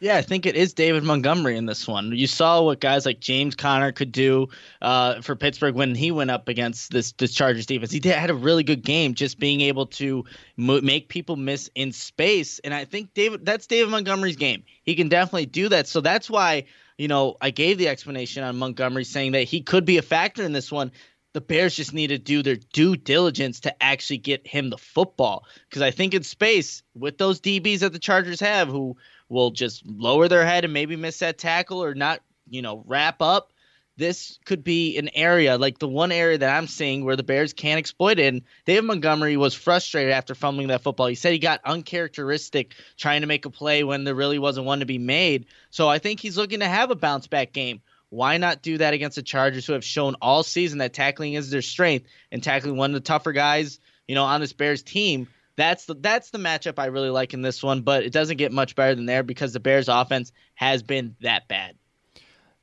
Yeah, 0.00 0.16
I 0.16 0.22
think 0.22 0.44
it 0.44 0.56
is 0.56 0.74
David 0.74 1.02
Montgomery 1.02 1.56
in 1.56 1.66
this 1.66 1.88
one. 1.88 2.12
You 2.12 2.26
saw 2.26 2.62
what 2.62 2.80
guys 2.80 3.06
like 3.06 3.20
James 3.20 3.54
Conner 3.54 3.92
could 3.92 4.12
do 4.12 4.48
uh, 4.82 5.22
for 5.22 5.36
Pittsburgh 5.36 5.74
when 5.74 5.94
he 5.94 6.10
went 6.10 6.30
up 6.30 6.48
against 6.48 6.90
this 6.90 7.12
this 7.12 7.32
Chargers 7.32 7.64
defense. 7.64 7.90
He 7.90 8.00
did, 8.00 8.14
had 8.14 8.28
a 8.28 8.34
really 8.34 8.64
good 8.64 8.82
game, 8.82 9.14
just 9.14 9.38
being 9.38 9.60
able 9.62 9.86
to 9.86 10.24
make 10.56 11.08
people 11.08 11.36
miss 11.36 11.70
in 11.74 11.92
space. 11.92 12.58
And 12.58 12.74
I 12.74 12.84
think 12.84 13.14
David 13.14 13.46
that's 13.46 13.66
David 13.66 13.90
Montgomery's 13.90 14.36
game. 14.36 14.64
He 14.82 14.94
can 14.94 15.08
definitely 15.08 15.46
do 15.46 15.68
that. 15.70 15.86
So 15.86 16.00
that's 16.00 16.28
why 16.28 16.64
you 16.98 17.08
know 17.08 17.36
I 17.40 17.50
gave 17.50 17.78
the 17.78 17.88
explanation 17.88 18.42
on 18.42 18.56
Montgomery 18.56 19.04
saying 19.04 19.32
that 19.32 19.44
he 19.44 19.62
could 19.62 19.84
be 19.84 19.96
a 19.96 20.02
factor 20.02 20.42
in 20.42 20.52
this 20.52 20.70
one 20.70 20.90
the 21.34 21.40
Bears 21.40 21.74
just 21.74 21.92
need 21.92 22.06
to 22.06 22.18
do 22.18 22.42
their 22.42 22.56
due 22.56 22.96
diligence 22.96 23.60
to 23.60 23.82
actually 23.82 24.18
get 24.18 24.46
him 24.46 24.70
the 24.70 24.78
football. 24.78 25.44
Because 25.68 25.82
I 25.82 25.90
think 25.90 26.14
in 26.14 26.22
space, 26.22 26.84
with 26.94 27.18
those 27.18 27.40
DBs 27.40 27.80
that 27.80 27.92
the 27.92 27.98
Chargers 27.98 28.38
have, 28.38 28.68
who 28.68 28.96
will 29.34 29.50
just 29.50 29.84
lower 29.84 30.28
their 30.28 30.46
head 30.46 30.64
and 30.64 30.72
maybe 30.72 30.96
miss 30.96 31.18
that 31.18 31.36
tackle 31.36 31.84
or 31.84 31.94
not, 31.94 32.20
you 32.48 32.62
know, 32.62 32.82
wrap 32.86 33.20
up. 33.20 33.52
this 33.96 34.38
could 34.44 34.64
be 34.64 34.98
an 34.98 35.08
area 35.14 35.56
like 35.56 35.78
the 35.78 35.88
one 35.88 36.10
area 36.10 36.38
that 36.38 36.56
I'm 36.56 36.66
seeing 36.66 37.04
where 37.04 37.16
the 37.16 37.22
Bears 37.22 37.52
can't 37.52 37.78
exploit 37.78 38.18
it. 38.18 38.32
And 38.32 38.42
David 38.64 38.84
Montgomery 38.84 39.36
was 39.36 39.54
frustrated 39.54 40.12
after 40.12 40.34
fumbling 40.34 40.68
that 40.68 40.82
football. 40.82 41.06
He 41.06 41.14
said 41.14 41.32
he 41.32 41.38
got 41.38 41.60
uncharacteristic 41.64 42.74
trying 42.96 43.20
to 43.20 43.26
make 43.26 43.44
a 43.44 43.50
play 43.50 43.84
when 43.84 44.04
there 44.04 44.14
really 44.14 44.38
wasn't 44.38 44.66
one 44.66 44.80
to 44.80 44.86
be 44.86 44.98
made. 44.98 45.46
So 45.70 45.88
I 45.88 45.98
think 45.98 46.20
he's 46.20 46.36
looking 46.36 46.60
to 46.60 46.68
have 46.68 46.90
a 46.90 46.96
bounce 46.96 47.26
back 47.28 47.52
game. 47.52 47.82
Why 48.10 48.38
not 48.38 48.62
do 48.62 48.78
that 48.78 48.94
against 48.94 49.16
the 49.16 49.22
Chargers, 49.22 49.66
who 49.66 49.72
have 49.72 49.84
shown 49.84 50.16
all 50.20 50.42
season 50.42 50.78
that 50.78 50.92
tackling 50.92 51.34
is 51.34 51.50
their 51.50 51.62
strength 51.62 52.06
and 52.30 52.42
tackling 52.42 52.76
one 52.76 52.90
of 52.90 52.94
the 52.94 53.00
tougher 53.00 53.32
guys, 53.32 53.80
you 54.06 54.14
know, 54.14 54.24
on 54.24 54.40
this 54.40 54.52
Bears 54.52 54.82
team? 54.82 55.28
That's 55.56 55.84
the 55.84 55.94
that's 55.94 56.30
the 56.30 56.38
matchup 56.38 56.78
I 56.78 56.86
really 56.86 57.10
like 57.10 57.32
in 57.32 57.42
this 57.42 57.62
one, 57.62 57.82
but 57.82 58.02
it 58.02 58.12
doesn't 58.12 58.38
get 58.38 58.52
much 58.52 58.74
better 58.74 58.94
than 58.94 59.06
there 59.06 59.22
because 59.22 59.52
the 59.52 59.60
Bears 59.60 59.88
offense 59.88 60.32
has 60.54 60.82
been 60.82 61.14
that 61.20 61.46
bad. 61.46 61.76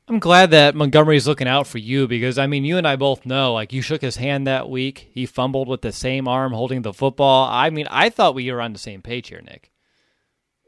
I'm 0.08 0.20
glad 0.20 0.52
that 0.52 0.76
Montgomery's 0.76 1.28
looking 1.28 1.48
out 1.48 1.68
for 1.68 1.78
you 1.78 2.06
because 2.08 2.38
I 2.38 2.48
mean 2.48 2.66
you 2.66 2.78
and 2.78 2.88
I 2.88 2.98
both 2.98 3.26
know 3.26 3.54
like 3.54 3.72
you 3.72 3.82
shook 3.82 4.02
his 4.02 4.18
hand 4.18 4.46
that 4.48 4.70
week. 4.70 5.10
He 5.14 5.26
fumbled 5.26 5.70
with 5.70 5.82
the 5.82 5.94
same 5.94 6.28
arm 6.28 6.52
holding 6.52 6.82
the 6.82 6.92
football. 6.92 7.48
I 7.50 7.70
mean 7.70 7.88
I 7.90 8.10
thought 8.10 8.36
we 8.36 8.52
were 8.52 8.62
on 8.62 8.74
the 8.74 8.80
same 8.80 9.02
page 9.02 9.30
here, 9.30 9.42
Nick. 9.42 9.72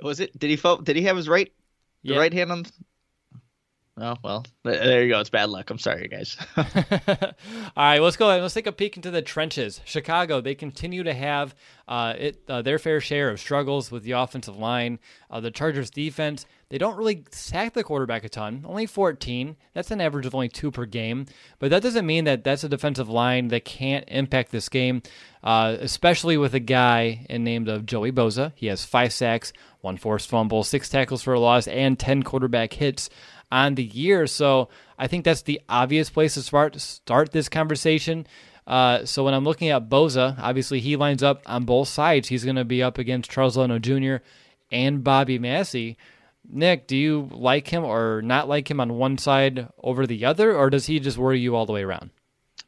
Was 0.01 0.21
it? 0.21 0.37
Did 0.37 0.49
he 0.49 0.77
did 0.83 0.95
he 0.95 1.03
have 1.03 1.17
his 1.17 1.27
right 1.27 1.51
the 2.03 2.13
yeah. 2.13 2.19
right 2.19 2.33
hand 2.33 2.51
on 2.51 2.65
Oh 3.95 4.15
well, 4.23 4.43
there 4.63 5.03
you 5.03 5.09
go. 5.09 5.19
It's 5.19 5.29
bad 5.29 5.49
luck. 5.49 5.69
I'm 5.69 5.77
sorry, 5.77 6.07
guys. 6.07 6.35
All 6.57 6.65
right, 7.77 7.99
let's 7.99 8.17
go 8.17 8.27
ahead. 8.27 8.41
Let's 8.41 8.55
take 8.55 8.65
a 8.65 8.71
peek 8.71 8.95
into 8.95 9.11
the 9.11 9.21
trenches. 9.21 9.81
Chicago, 9.85 10.41
they 10.41 10.55
continue 10.55 11.03
to 11.03 11.13
have 11.13 11.53
uh, 11.87 12.15
it 12.17 12.41
uh, 12.49 12.63
their 12.63 12.79
fair 12.79 12.99
share 12.99 13.29
of 13.29 13.39
struggles 13.39 13.91
with 13.91 14.01
the 14.01 14.13
offensive 14.13 14.57
line. 14.57 14.97
Uh, 15.29 15.39
the 15.41 15.51
Chargers 15.51 15.91
defense, 15.91 16.47
they 16.69 16.79
don't 16.79 16.97
really 16.97 17.23
sack 17.29 17.73
the 17.73 17.83
quarterback 17.83 18.23
a 18.23 18.29
ton. 18.29 18.65
Only 18.67 18.87
14. 18.87 19.55
That's 19.75 19.91
an 19.91 20.01
average 20.01 20.25
of 20.25 20.33
only 20.33 20.49
two 20.49 20.71
per 20.71 20.85
game. 20.85 21.27
But 21.59 21.69
that 21.69 21.83
doesn't 21.83 22.07
mean 22.07 22.23
that 22.23 22.43
that's 22.43 22.63
a 22.63 22.69
defensive 22.69 23.09
line 23.09 23.49
that 23.49 23.63
can't 23.63 24.05
impact 24.07 24.51
this 24.51 24.69
game, 24.69 25.03
uh, 25.43 25.77
especially 25.79 26.35
with 26.35 26.55
a 26.55 26.59
guy 26.59 27.27
named 27.29 27.69
of 27.69 27.85
Joey 27.85 28.11
Bosa. 28.11 28.53
He 28.55 28.67
has 28.67 28.85
five 28.85 29.13
sacks, 29.13 29.53
one 29.81 29.97
forced 29.97 30.29
fumble, 30.29 30.63
six 30.63 30.89
tackles 30.89 31.21
for 31.21 31.33
a 31.33 31.39
loss, 31.39 31.67
and 31.67 31.99
10 31.99 32.23
quarterback 32.23 32.73
hits 32.73 33.11
on 33.53 33.75
the 33.75 33.83
year. 33.83 34.25
So 34.25 34.69
I 34.97 35.05
think 35.05 35.23
that's 35.23 35.43
the 35.43 35.61
obvious 35.69 36.09
place 36.09 36.33
to 36.33 36.41
start 36.41 36.81
start 36.81 37.31
this 37.31 37.47
conversation. 37.47 38.25
Uh, 38.65 39.05
so 39.05 39.23
when 39.23 39.35
I'm 39.35 39.43
looking 39.43 39.69
at 39.69 39.89
Bosa, 39.89 40.35
obviously 40.39 40.79
he 40.79 40.95
lines 40.95 41.21
up 41.21 41.43
on 41.45 41.65
both 41.65 41.87
sides. 41.87 42.29
He's 42.29 42.43
going 42.43 42.55
to 42.55 42.65
be 42.65 42.81
up 42.81 42.97
against 42.97 43.29
Charles 43.29 43.55
Leno 43.55 43.77
Jr. 43.77 44.23
and 44.71 45.03
Bobby 45.03 45.37
Massie. 45.37 45.97
Nick, 46.49 46.87
do 46.87 46.97
you 46.97 47.29
like 47.31 47.67
him 47.67 47.85
or 47.85 48.21
not 48.23 48.49
like 48.49 48.69
him 48.69 48.79
on 48.79 48.95
one 48.95 49.17
side 49.17 49.69
over 49.81 50.07
the 50.07 50.25
other, 50.25 50.55
or 50.57 50.69
does 50.69 50.87
he 50.87 50.99
just 50.99 51.17
worry 51.17 51.39
you 51.39 51.55
all 51.55 51.65
the 51.65 51.73
way 51.73 51.83
around? 51.83 52.09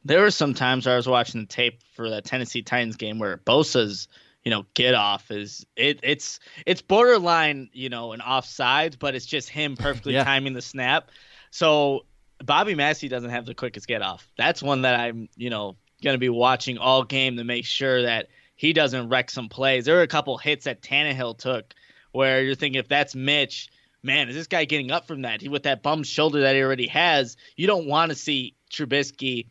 There 0.06 0.22
were 0.22 0.32
some 0.32 0.54
times 0.54 0.86
I 0.86 0.96
was 0.96 1.08
watching 1.08 1.42
the 1.42 1.48
tape 1.48 1.80
for 1.96 2.12
that 2.12 2.26
Tennessee 2.26 2.62
Titans 2.62 2.96
game 2.96 3.18
where 3.18 3.38
Bosa's 3.38 4.08
you 4.46 4.52
know, 4.52 4.66
get 4.76 4.94
off 4.94 5.32
is 5.32 5.66
it 5.76 6.00
it's 6.04 6.40
it's 6.66 6.82
borderline, 6.82 7.70
you 7.74 7.90
know, 7.90 8.14
an 8.14 8.22
offside, 8.22 8.98
but 9.00 9.16
it's 9.16 9.26
just 9.26 9.50
him 9.50 9.76
perfectly 9.80 10.14
yeah. 10.14 10.24
timing 10.24 10.54
the 10.54 10.62
snap. 10.62 11.10
So 11.50 12.06
Bobby 12.44 12.76
Massie 12.76 13.08
doesn't 13.08 13.32
have 13.32 13.46
the 13.46 13.56
quickest 13.56 13.88
get 13.88 14.02
off. 14.02 14.32
That's 14.38 14.62
one 14.62 14.84
that 14.84 15.00
I'm, 15.00 15.28
you 15.36 15.50
know, 15.50 15.76
gonna 16.04 16.20
be 16.20 16.30
watching 16.30 16.78
all 16.78 17.04
game 17.04 17.38
to 17.38 17.44
make 17.44 17.66
sure 17.66 18.04
that 18.04 18.28
he 18.56 18.72
doesn't 18.72 19.10
wreck 19.10 19.32
some 19.32 19.50
plays. 19.50 19.86
There 19.86 19.96
were 19.96 20.04
a 20.04 20.08
couple 20.08 20.38
hits 20.38 20.66
that 20.66 20.82
Tannehill 20.82 21.38
took 21.40 21.74
where 22.12 22.44
you're 22.44 22.56
thinking 22.56 22.80
if 22.80 22.88
that's 22.88 23.16
Mitch, 23.16 23.70
man, 24.04 24.30
is 24.30 24.36
this 24.36 24.48
guy 24.48 24.66
getting 24.66 24.92
up 24.92 25.08
from 25.08 25.24
that? 25.24 25.42
He 25.42 25.50
with 25.50 25.64
that 25.64 25.82
bum 25.82 26.04
shoulder 26.04 26.42
that 26.42 26.56
he 26.56 26.62
already 26.62 26.88
has, 26.88 27.36
you 27.58 27.66
don't 27.66 27.88
want 27.88 28.12
to 28.12 28.16
see 28.16 28.54
Trubisky, 28.72 29.48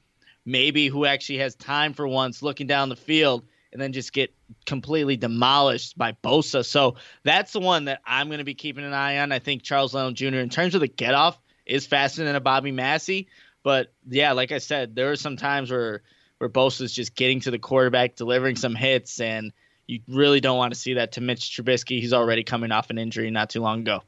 maybe 0.47 0.87
who 0.87 1.05
actually 1.05 1.39
has 1.39 1.57
time 1.57 1.95
for 1.95 2.07
once, 2.07 2.43
looking 2.43 2.69
down 2.69 2.91
the 2.91 2.97
field 2.97 3.45
and 3.75 3.83
then 3.83 3.93
just 3.93 4.13
get 4.13 4.33
completely 4.65 5.17
demolished 5.17 5.99
by 5.99 6.13
Bosa. 6.13 6.65
So 6.65 6.95
that's 7.25 7.53
the 7.53 7.61
one 7.61 7.87
that 7.87 8.01
I'm 8.07 8.29
going 8.29 8.39
to 8.39 8.45
be 8.45 8.55
keeping 8.55 8.85
an 8.85 8.95
eye 8.95 9.19
on. 9.19 9.33
I 9.33 9.41
think 9.41 9.63
Charles 9.63 9.93
Leno 9.93 10.13
Jr. 10.13 10.39
in 10.39 10.49
terms 10.49 10.75
of 10.75 10.81
the 10.81 10.89
get 10.89 11.13
off 11.13 11.39
is 11.67 11.85
faster 11.85 12.25
than 12.25 12.37
a 12.37 12.41
Bobby 12.41 12.71
Massie, 12.71 13.29
but 13.63 13.93
yeah, 14.09 14.33
like 14.33 14.53
I 14.53 14.59
said, 14.59 14.95
there 14.95 15.11
are 15.11 15.17
some 15.17 15.37
times 15.37 15.71
where 15.71 16.03
where 16.39 16.51
Bosa's 16.51 16.93
just 16.93 17.15
getting 17.15 17.41
to 17.41 17.51
the 17.51 17.59
quarterback, 17.59 18.17
delivering 18.17 18.57
some 18.57 18.75
hits, 18.75 19.21
and 19.21 19.53
you 19.87 20.01
really 20.09 20.41
don't 20.41 20.59
want 20.59 20.75
to 20.75 20.79
see 20.79 20.95
that 20.95 21.13
to 21.13 21.21
Mitch 21.21 21.41
Trubisky. 21.41 22.01
He's 22.01 22.13
already 22.13 22.43
coming 22.43 22.73
off 22.73 22.91
an 22.91 22.99
injury 22.99 23.31
not 23.31 23.51
too 23.51 23.61
long 23.61 23.81
ago. 23.81 24.03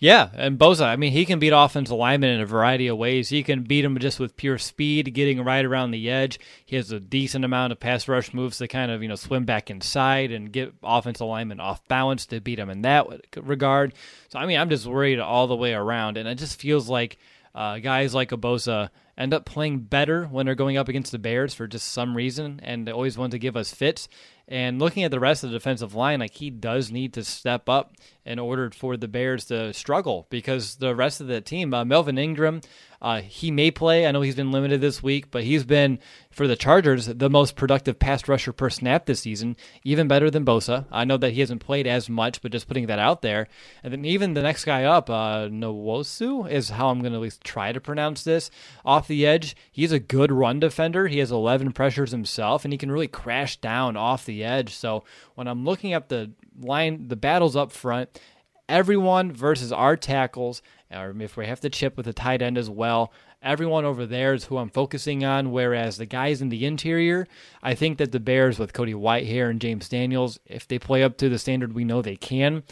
Yeah, 0.00 0.30
and 0.34 0.60
Bosa, 0.60 0.86
I 0.86 0.94
mean, 0.94 1.10
he 1.10 1.24
can 1.24 1.40
beat 1.40 1.52
offensive 1.52 1.96
linemen 1.96 2.30
in 2.30 2.40
a 2.40 2.46
variety 2.46 2.86
of 2.86 2.96
ways. 2.96 3.30
He 3.30 3.42
can 3.42 3.64
beat 3.64 3.82
them 3.82 3.98
just 3.98 4.20
with 4.20 4.36
pure 4.36 4.56
speed, 4.56 5.12
getting 5.12 5.42
right 5.42 5.64
around 5.64 5.90
the 5.90 6.08
edge. 6.08 6.38
He 6.64 6.76
has 6.76 6.92
a 6.92 7.00
decent 7.00 7.44
amount 7.44 7.72
of 7.72 7.80
pass 7.80 8.06
rush 8.06 8.32
moves 8.32 8.58
to 8.58 8.68
kind 8.68 8.92
of, 8.92 9.02
you 9.02 9.08
know, 9.08 9.16
swim 9.16 9.44
back 9.44 9.70
inside 9.70 10.30
and 10.30 10.52
get 10.52 10.72
offensive 10.84 11.26
linemen 11.26 11.58
off 11.58 11.86
balance 11.88 12.26
to 12.26 12.40
beat 12.40 12.56
them 12.56 12.70
in 12.70 12.82
that 12.82 13.08
regard. 13.36 13.92
So, 14.28 14.38
I 14.38 14.46
mean, 14.46 14.60
I'm 14.60 14.70
just 14.70 14.86
worried 14.86 15.18
all 15.18 15.48
the 15.48 15.56
way 15.56 15.74
around, 15.74 16.16
and 16.16 16.28
it 16.28 16.36
just 16.36 16.60
feels 16.60 16.88
like 16.88 17.18
uh, 17.52 17.78
guys 17.78 18.14
like 18.14 18.30
Bosa 18.30 18.90
end 19.18 19.34
up 19.34 19.44
playing 19.44 19.80
better 19.80 20.24
when 20.26 20.46
they're 20.46 20.54
going 20.54 20.78
up 20.78 20.88
against 20.88 21.12
the 21.12 21.18
Bears 21.18 21.52
for 21.52 21.66
just 21.66 21.88
some 21.92 22.16
reason, 22.16 22.60
and 22.62 22.86
they 22.86 22.92
always 22.92 23.18
want 23.18 23.32
to 23.32 23.38
give 23.38 23.56
us 23.56 23.74
fits. 23.74 24.08
And 24.50 24.78
looking 24.78 25.04
at 25.04 25.10
the 25.10 25.20
rest 25.20 25.44
of 25.44 25.50
the 25.50 25.58
defensive 25.58 25.94
line, 25.94 26.20
like 26.20 26.34
he 26.34 26.48
does 26.48 26.90
need 26.90 27.12
to 27.14 27.24
step 27.24 27.68
up 27.68 27.92
in 28.24 28.38
order 28.38 28.70
for 28.70 28.96
the 28.96 29.08
Bears 29.08 29.44
to 29.46 29.74
struggle 29.74 30.26
because 30.30 30.76
the 30.76 30.94
rest 30.94 31.20
of 31.20 31.26
the 31.26 31.42
team, 31.42 31.74
uh, 31.74 31.84
Melvin 31.84 32.16
Ingram, 32.16 32.62
uh, 33.00 33.20
he 33.20 33.50
may 33.50 33.70
play. 33.70 34.06
I 34.06 34.12
know 34.12 34.22
he's 34.22 34.34
been 34.34 34.50
limited 34.50 34.80
this 34.80 35.02
week, 35.02 35.30
but 35.30 35.44
he's 35.44 35.64
been 35.64 35.98
for 36.30 36.48
the 36.48 36.56
Chargers 36.56 37.06
the 37.06 37.30
most 37.30 37.56
productive 37.56 37.98
pass 37.98 38.26
rusher 38.26 38.52
per 38.52 38.70
snap 38.70 39.06
this 39.06 39.20
season, 39.20 39.56
even 39.84 40.08
better 40.08 40.30
than 40.30 40.44
Bosa. 40.44 40.86
I 40.90 41.04
know 41.04 41.16
that 41.18 41.32
he 41.32 41.40
hasn't 41.40 41.64
played 41.64 41.86
as 41.86 42.08
much, 42.08 42.42
but 42.42 42.52
just 42.52 42.68
putting 42.68 42.86
that 42.86 42.98
out 42.98 43.22
there. 43.22 43.48
And 43.82 43.92
then 43.92 44.04
even 44.04 44.34
the 44.34 44.42
next 44.42 44.64
guy 44.64 44.84
up, 44.84 45.08
uh, 45.10 45.48
Nwosu, 45.48 46.50
is 46.50 46.70
how 46.70 46.88
I'm 46.88 47.00
going 47.00 47.12
to 47.12 47.18
at 47.18 47.22
least 47.22 47.44
try 47.44 47.72
to 47.72 47.80
pronounce 47.80 48.24
this. 48.24 48.50
Off 48.84 49.07
the 49.08 49.26
edge, 49.26 49.56
he's 49.72 49.92
a 49.92 49.98
good 49.98 50.30
run 50.30 50.60
defender. 50.60 51.08
He 51.08 51.18
has 51.18 51.32
11 51.32 51.72
pressures 51.72 52.12
himself, 52.12 52.64
and 52.64 52.72
he 52.72 52.78
can 52.78 52.92
really 52.92 53.08
crash 53.08 53.56
down 53.56 53.96
off 53.96 54.24
the 54.24 54.44
edge. 54.44 54.74
So 54.74 55.04
when 55.34 55.48
I'm 55.48 55.64
looking 55.64 55.92
at 55.92 56.08
the 56.08 56.30
line, 56.60 57.08
the 57.08 57.16
battles 57.16 57.56
up 57.56 57.72
front, 57.72 58.20
everyone 58.68 59.32
versus 59.32 59.72
our 59.72 59.96
tackles 59.96 60.62
or 60.90 61.14
if 61.20 61.36
we 61.36 61.46
have 61.46 61.60
to 61.60 61.70
chip 61.70 61.96
with 61.96 62.06
a 62.06 62.12
tight 62.12 62.42
end 62.42 62.56
as 62.56 62.70
well. 62.70 63.12
Everyone 63.42 63.84
over 63.84 64.04
there 64.04 64.34
is 64.34 64.44
who 64.44 64.56
I'm 64.56 64.70
focusing 64.70 65.24
on, 65.24 65.52
whereas 65.52 65.96
the 65.96 66.06
guys 66.06 66.42
in 66.42 66.48
the 66.48 66.66
interior, 66.66 67.28
I 67.62 67.74
think 67.74 67.98
that 67.98 68.10
the 68.10 68.18
Bears 68.18 68.58
with 68.58 68.72
Cody 68.72 68.94
Whitehair 68.94 69.48
and 69.48 69.60
James 69.60 69.88
Daniels, 69.88 70.40
if 70.46 70.66
they 70.66 70.78
play 70.78 71.04
up 71.04 71.16
to 71.18 71.28
the 71.28 71.38
standard 71.38 71.72
we 71.72 71.84
know 71.84 72.02
they 72.02 72.16
can, 72.16 72.64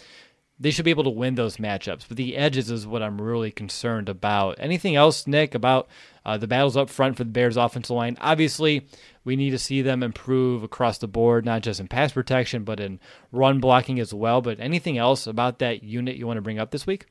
they 0.59 0.71
should 0.71 0.85
be 0.85 0.91
able 0.91 1.05
to 1.05 1.11
win 1.11 1.35
those 1.35 1.59
matchups. 1.59 2.07
But 2.09 2.17
the 2.17 2.37
edges 2.37 2.71
is 2.71 2.87
what 2.87 3.03
I'm 3.03 3.21
really 3.21 3.51
concerned 3.51 4.09
about. 4.09 4.57
Anything 4.59 4.97
else, 4.97 5.27
Nick, 5.27 5.55
about 5.55 5.89
uh, 6.25 6.39
the 6.39 6.47
battles 6.47 6.77
up 6.77 6.89
front 6.89 7.17
for 7.17 7.25
the 7.25 7.31
Bears' 7.31 7.57
offensive 7.57 7.95
line? 7.95 8.17
Obviously, 8.21 8.87
we 9.25 9.37
need 9.37 9.51
to 9.51 9.59
see 9.59 9.83
them 9.83 10.03
improve 10.03 10.63
across 10.63 10.99
the 10.99 11.09
board, 11.09 11.45
not 11.45 11.63
just 11.63 11.81
in 11.81 11.89
pass 11.89 12.13
protection, 12.13 12.65
but 12.65 12.81
in 12.81 13.01
run 13.33 13.61
blocking 13.61 14.01
as 14.01 14.15
well. 14.15 14.41
But 14.41 14.61
anything 14.61 14.97
else 14.97 15.27
about 15.27 15.59
that 15.59 15.83
unit 15.83 16.17
you 16.17 16.27
want 16.27 16.39
to 16.39 16.43
bring 16.43 16.59
up 16.59 16.71
this 16.71 16.87
week? 16.87 17.07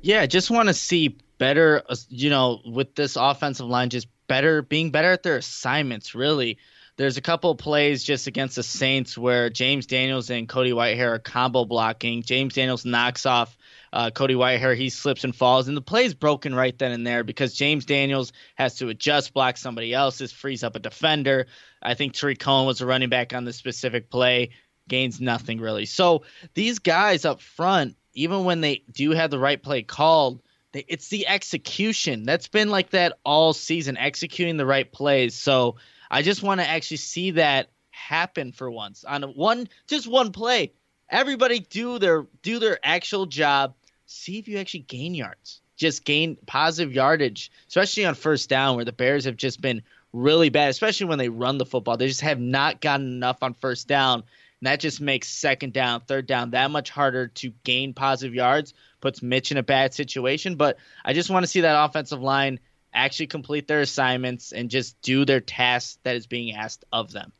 Yeah, 0.00 0.24
just 0.24 0.50
want 0.50 0.68
to 0.68 0.74
see 0.74 1.18
better, 1.38 1.82
uh, 1.88 1.96
you 2.08 2.30
know, 2.30 2.60
with 2.64 2.94
this 2.94 3.16
offensive 3.16 3.66
line, 3.66 3.90
just 3.90 4.08
better, 4.26 4.62
being 4.62 4.90
better 4.90 5.12
at 5.12 5.22
their 5.22 5.36
assignments, 5.36 6.14
really. 6.14 6.58
There's 6.96 7.16
a 7.16 7.22
couple 7.22 7.50
of 7.50 7.58
plays 7.58 8.02
just 8.02 8.26
against 8.26 8.56
the 8.56 8.62
Saints 8.62 9.18
where 9.18 9.50
James 9.50 9.86
Daniels 9.86 10.30
and 10.30 10.48
Cody 10.48 10.72
Whitehair 10.72 11.14
are 11.14 11.18
combo 11.18 11.64
blocking. 11.64 12.22
James 12.22 12.54
Daniels 12.54 12.84
knocks 12.84 13.26
off 13.26 13.56
uh, 13.92 14.10
Cody 14.10 14.34
Whitehair. 14.34 14.74
He 14.74 14.88
slips 14.88 15.24
and 15.24 15.36
falls, 15.36 15.68
and 15.68 15.76
the 15.76 15.82
play's 15.82 16.14
broken 16.14 16.54
right 16.54 16.76
then 16.78 16.92
and 16.92 17.06
there 17.06 17.22
because 17.22 17.54
James 17.54 17.84
Daniels 17.84 18.32
has 18.54 18.76
to 18.76 18.88
adjust, 18.88 19.34
block 19.34 19.58
somebody 19.58 19.92
else's, 19.92 20.32
frees 20.32 20.64
up 20.64 20.74
a 20.74 20.78
defender. 20.78 21.46
I 21.82 21.94
think 21.94 22.14
Tarik 22.14 22.38
Cohen 22.38 22.66
was 22.66 22.80
a 22.80 22.86
running 22.86 23.10
back 23.10 23.34
on 23.34 23.44
this 23.44 23.56
specific 23.56 24.08
play, 24.08 24.50
gains 24.88 25.20
nothing 25.20 25.60
really. 25.60 25.84
So 25.84 26.22
these 26.54 26.78
guys 26.78 27.24
up 27.24 27.40
front 27.40 27.96
even 28.16 28.44
when 28.44 28.62
they 28.62 28.82
do 28.90 29.10
have 29.12 29.30
the 29.30 29.38
right 29.38 29.62
play 29.62 29.82
called, 29.82 30.40
it's 30.72 31.08
the 31.08 31.28
execution 31.28 32.24
that's 32.24 32.48
been 32.48 32.70
like 32.70 32.90
that 32.90 33.18
all 33.24 33.52
season, 33.52 33.96
executing 33.96 34.56
the 34.56 34.66
right 34.66 34.90
plays. 34.90 35.34
So 35.34 35.76
I 36.10 36.22
just 36.22 36.42
want 36.42 36.60
to 36.60 36.68
actually 36.68 36.98
see 36.98 37.32
that 37.32 37.68
happen 37.90 38.52
for 38.52 38.70
once 38.70 39.04
on 39.04 39.22
one, 39.22 39.68
just 39.86 40.06
one 40.06 40.32
play. 40.32 40.72
Everybody 41.08 41.60
do 41.60 41.98
their 41.98 42.26
do 42.42 42.58
their 42.58 42.78
actual 42.82 43.26
job. 43.26 43.74
See 44.06 44.38
if 44.38 44.48
you 44.48 44.58
actually 44.58 44.80
gain 44.80 45.14
yards. 45.14 45.60
Just 45.76 46.04
gain 46.04 46.36
positive 46.46 46.94
yardage, 46.94 47.50
especially 47.68 48.06
on 48.06 48.14
first 48.14 48.48
down, 48.48 48.76
where 48.76 48.84
the 48.84 48.92
Bears 48.92 49.26
have 49.26 49.36
just 49.36 49.60
been 49.60 49.82
really 50.12 50.48
bad, 50.48 50.70
especially 50.70 51.06
when 51.06 51.18
they 51.18 51.28
run 51.28 51.58
the 51.58 51.66
football. 51.66 51.96
They 51.96 52.08
just 52.08 52.22
have 52.22 52.40
not 52.40 52.80
gotten 52.80 53.06
enough 53.06 53.42
on 53.42 53.54
first 53.54 53.86
down. 53.86 54.22
And 54.60 54.66
that 54.66 54.80
just 54.80 55.00
makes 55.00 55.28
second 55.28 55.74
down, 55.74 56.00
third 56.00 56.26
down 56.26 56.52
that 56.52 56.70
much 56.70 56.88
harder 56.88 57.28
to 57.28 57.52
gain 57.62 57.92
positive 57.92 58.34
yards, 58.34 58.72
puts 59.00 59.22
Mitch 59.22 59.52
in 59.52 59.58
a 59.58 59.62
bad 59.62 59.92
situation. 59.92 60.54
But 60.56 60.78
I 61.04 61.12
just 61.12 61.28
want 61.28 61.42
to 61.44 61.48
see 61.48 61.60
that 61.60 61.84
offensive 61.84 62.22
line 62.22 62.58
actually 62.92 63.26
complete 63.26 63.68
their 63.68 63.80
assignments 63.80 64.52
and 64.52 64.70
just 64.70 65.00
do 65.02 65.24
their 65.24 65.40
tasks 65.40 65.98
that 66.02 66.16
is 66.16 66.26
being 66.26 66.54
asked 66.54 66.84
of 66.92 67.12
them. 67.12 67.32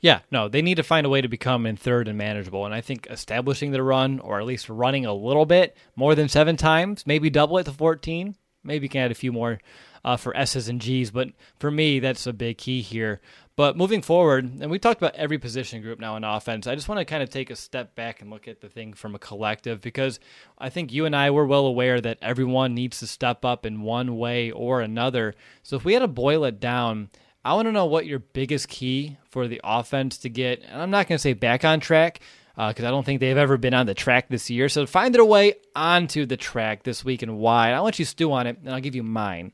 Yeah, 0.00 0.20
no, 0.30 0.48
they 0.48 0.60
need 0.60 0.74
to 0.76 0.82
find 0.82 1.06
a 1.06 1.08
way 1.08 1.22
to 1.22 1.28
become 1.28 1.64
in 1.64 1.76
third 1.76 2.08
and 2.08 2.18
manageable. 2.18 2.66
And 2.66 2.74
I 2.74 2.82
think 2.82 3.06
establishing 3.08 3.70
the 3.70 3.82
run, 3.82 4.20
or 4.20 4.38
at 4.38 4.44
least 4.44 4.68
running 4.68 5.06
a 5.06 5.14
little 5.14 5.46
bit 5.46 5.76
more 5.96 6.14
than 6.14 6.28
seven 6.28 6.58
times, 6.58 7.06
maybe 7.06 7.30
double 7.30 7.56
it 7.56 7.64
to 7.64 7.72
14. 7.72 8.36
Maybe 8.62 8.84
you 8.84 8.90
can 8.90 9.00
add 9.00 9.10
a 9.10 9.14
few 9.14 9.32
more 9.32 9.60
uh, 10.04 10.16
for 10.16 10.36
S's 10.36 10.68
and 10.68 10.80
G's. 10.80 11.10
But 11.10 11.30
for 11.58 11.70
me, 11.70 12.00
that's 12.00 12.26
a 12.26 12.32
big 12.32 12.58
key 12.58 12.82
here. 12.82 13.20
But 13.56 13.76
moving 13.76 14.02
forward, 14.02 14.44
and 14.60 14.70
we 14.70 14.80
talked 14.80 15.00
about 15.00 15.14
every 15.14 15.38
position 15.38 15.80
group 15.80 16.00
now 16.00 16.16
in 16.16 16.24
offense, 16.24 16.66
I 16.66 16.74
just 16.74 16.88
want 16.88 16.98
to 16.98 17.04
kind 17.04 17.22
of 17.22 17.30
take 17.30 17.50
a 17.50 17.56
step 17.56 17.94
back 17.94 18.20
and 18.20 18.28
look 18.28 18.48
at 18.48 18.60
the 18.60 18.68
thing 18.68 18.94
from 18.94 19.14
a 19.14 19.18
collective 19.18 19.80
because 19.80 20.18
I 20.58 20.70
think 20.70 20.92
you 20.92 21.04
and 21.04 21.14
I 21.14 21.30
were 21.30 21.46
well 21.46 21.66
aware 21.66 22.00
that 22.00 22.18
everyone 22.20 22.74
needs 22.74 22.98
to 22.98 23.06
step 23.06 23.44
up 23.44 23.64
in 23.64 23.82
one 23.82 24.18
way 24.18 24.50
or 24.50 24.80
another. 24.80 25.34
So 25.62 25.76
if 25.76 25.84
we 25.84 25.92
had 25.92 26.00
to 26.00 26.08
boil 26.08 26.44
it 26.44 26.58
down, 26.58 27.10
I 27.44 27.54
want 27.54 27.66
to 27.68 27.72
know 27.72 27.86
what 27.86 28.06
your 28.06 28.18
biggest 28.18 28.68
key 28.68 29.18
for 29.30 29.46
the 29.46 29.60
offense 29.62 30.18
to 30.18 30.28
get, 30.28 30.62
and 30.62 30.82
I'm 30.82 30.90
not 30.90 31.06
going 31.06 31.18
to 31.18 31.22
say 31.22 31.34
back 31.34 31.64
on 31.64 31.78
track 31.78 32.20
because 32.56 32.84
uh, 32.84 32.88
I 32.88 32.90
don't 32.90 33.04
think 33.04 33.20
they've 33.20 33.36
ever 33.36 33.56
been 33.56 33.74
on 33.74 33.86
the 33.86 33.94
track 33.94 34.28
this 34.28 34.48
year. 34.48 34.68
So 34.68 34.86
find 34.86 35.14
their 35.14 35.24
way 35.24 35.54
onto 35.74 36.24
the 36.24 36.36
track 36.36 36.84
this 36.84 37.04
week 37.04 37.22
and 37.22 37.38
why. 37.38 37.72
I'll 37.72 37.82
let 37.82 37.98
you 37.98 38.04
stew 38.04 38.32
on 38.32 38.46
it, 38.46 38.58
and 38.58 38.72
I'll 38.72 38.80
give 38.80 38.94
you 38.94 39.02
mine. 39.02 39.52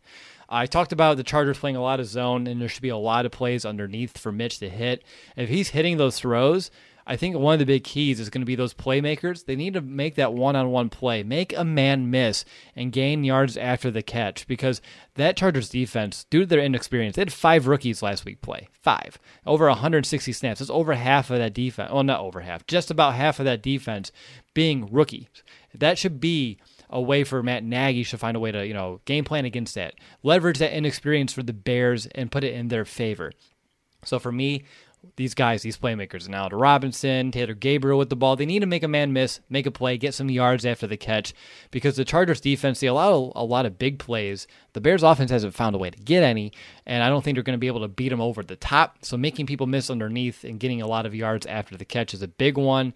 I 0.51 0.67
talked 0.67 0.93
about 0.93 1.17
the 1.17 1.23
Chargers 1.23 1.59
playing 1.59 1.77
a 1.77 1.83
lot 1.83 2.01
of 2.01 2.07
zone, 2.07 2.47
and 2.47 2.61
there 2.61 2.69
should 2.69 2.83
be 2.83 2.89
a 2.89 2.97
lot 2.97 3.25
of 3.25 3.33
plays 3.33 3.65
underneath 3.65 4.19
for 4.19 4.33
Mitch 4.33 4.59
to 4.59 4.69
hit. 4.69 5.05
If 5.37 5.49
he's 5.49 5.69
hitting 5.69 5.97
those 5.97 6.19
throws, 6.19 6.73
I 7.07 7.17
think 7.17 7.37
one 7.37 7.55
of 7.55 7.59
the 7.59 7.67
big 7.67 7.85
keys 7.85 8.21
is 8.21 8.31
going 8.31 8.43
to 8.43 8.47
be 8.47 8.57
those 8.57 8.75
playmakers. 8.75 9.45
They 9.45 9.57
need 9.57 9.75
to 9.75 9.81
make 9.81 10.17
that 10.17 10.33
one 10.33 10.57
on 10.57 10.71
one 10.71 10.91
play, 10.91 11.23
make 11.23 11.57
a 11.57 11.65
man 11.65 12.11
miss, 12.11 12.45
and 12.77 12.93
gain 12.93 13.25
yards 13.25 13.57
after 13.57 13.91
the 13.91 14.03
catch 14.03 14.47
because 14.47 14.81
that 15.15 15.37
Chargers 15.37 15.69
defense, 15.69 16.25
due 16.31 16.41
to 16.41 16.47
their 16.47 16.61
inexperience, 16.61 17.17
they 17.17 17.23
had 17.23 17.33
five 17.33 17.67
rookies 17.67 18.03
last 18.03 18.25
week 18.25 18.43
play. 18.43 18.69
Five. 18.83 19.19
Over 19.47 19.67
160 19.69 20.33
snaps. 20.33 20.61
That's 20.61 20.71
over 20.71 20.95
half 20.95 21.31
of 21.31 21.39
that 21.39 21.55
defense. 21.55 21.91
Well, 21.93 22.05
not 22.05 22.21
over 22.21 22.41
half, 22.41 22.67
just 22.67 22.91
about 22.91 23.15
half 23.15 23.39
of 23.39 23.45
that 23.45 23.63
defense 23.63 24.13
being 24.55 24.89
rookies. 24.93 25.27
That 25.75 25.99
should 25.99 26.21
be 26.21 26.59
a 26.91 27.01
way 27.01 27.25
for 27.25 27.43
Matt 27.43 27.65
Nagy 27.65 28.05
to 28.05 28.19
find 28.19 28.37
a 28.37 28.41
way 28.41 28.53
to, 28.53 28.67
you 28.67 28.75
know, 28.75 29.01
game 29.05 29.25
plan 29.25 29.45
against 29.45 29.75
that. 29.77 29.95
Leverage 30.23 30.59
that 30.59 30.77
inexperience 30.77 31.33
for 31.33 31.43
the 31.43 31.53
Bears 31.53 32.07
and 32.07 32.31
put 32.31 32.45
it 32.45 32.55
in 32.55 32.69
their 32.69 32.85
favor. 32.85 33.33
So 34.05 34.19
for 34.19 34.33
me, 34.33 34.65
these 35.17 35.35
guys, 35.35 35.63
these 35.63 35.79
playmakers, 35.79 36.29
now 36.29 36.49
to 36.49 36.57
Robinson, 36.57 37.31
Taylor 37.31 37.55
Gabriel 37.55 37.99
with 37.99 38.11
the 38.11 38.17
ball, 38.17 38.37
they 38.37 38.45
need 38.45 38.61
to 38.61 38.67
make 38.67 38.83
a 38.83 38.89
man 38.89 39.13
miss, 39.13 39.41
make 39.49 39.67
a 39.67 39.71
play, 39.71 39.97
get 39.97 40.15
some 40.15 40.31
yards 40.31 40.67
after 40.67 40.87
the 40.87 40.97
catch 40.97 41.33
because 41.71 41.97
the 41.97 42.05
Chargers 42.05 42.41
defense, 42.41 42.81
they 42.81 42.87
allow 42.87 43.33
a 43.35 43.45
lot 43.45 43.67
of 43.67 43.79
big 43.79 43.99
plays. 43.99 44.47
The 44.73 44.81
Bears 44.81 45.03
offense 45.03 45.31
hasn't 45.31 45.55
found 45.55 45.75
a 45.75 45.79
way 45.79 45.91
to 45.91 45.99
get 45.99 46.23
any, 46.23 46.53
and 46.85 47.03
I 47.03 47.09
don't 47.09 47.25
think 47.25 47.37
they're 47.37 47.43
going 47.43 47.57
to 47.57 47.59
be 47.59 47.67
able 47.67 47.81
to 47.81 47.89
beat 47.89 48.11
them 48.11 48.21
over 48.21 48.43
the 48.43 48.57
top. 48.57 48.99
So 49.03 49.17
making 49.17 49.47
people 49.47 49.67
miss 49.67 49.91
underneath 49.91 50.45
and 50.45 50.61
getting 50.61 50.83
a 50.83 50.87
lot 50.87 51.07
of 51.07 51.15
yards 51.15 51.47
after 51.47 51.77
the 51.77 51.85
catch 51.85 52.13
is 52.13 52.23
a 52.23 52.29
big 52.29 52.59
one. 52.59 52.93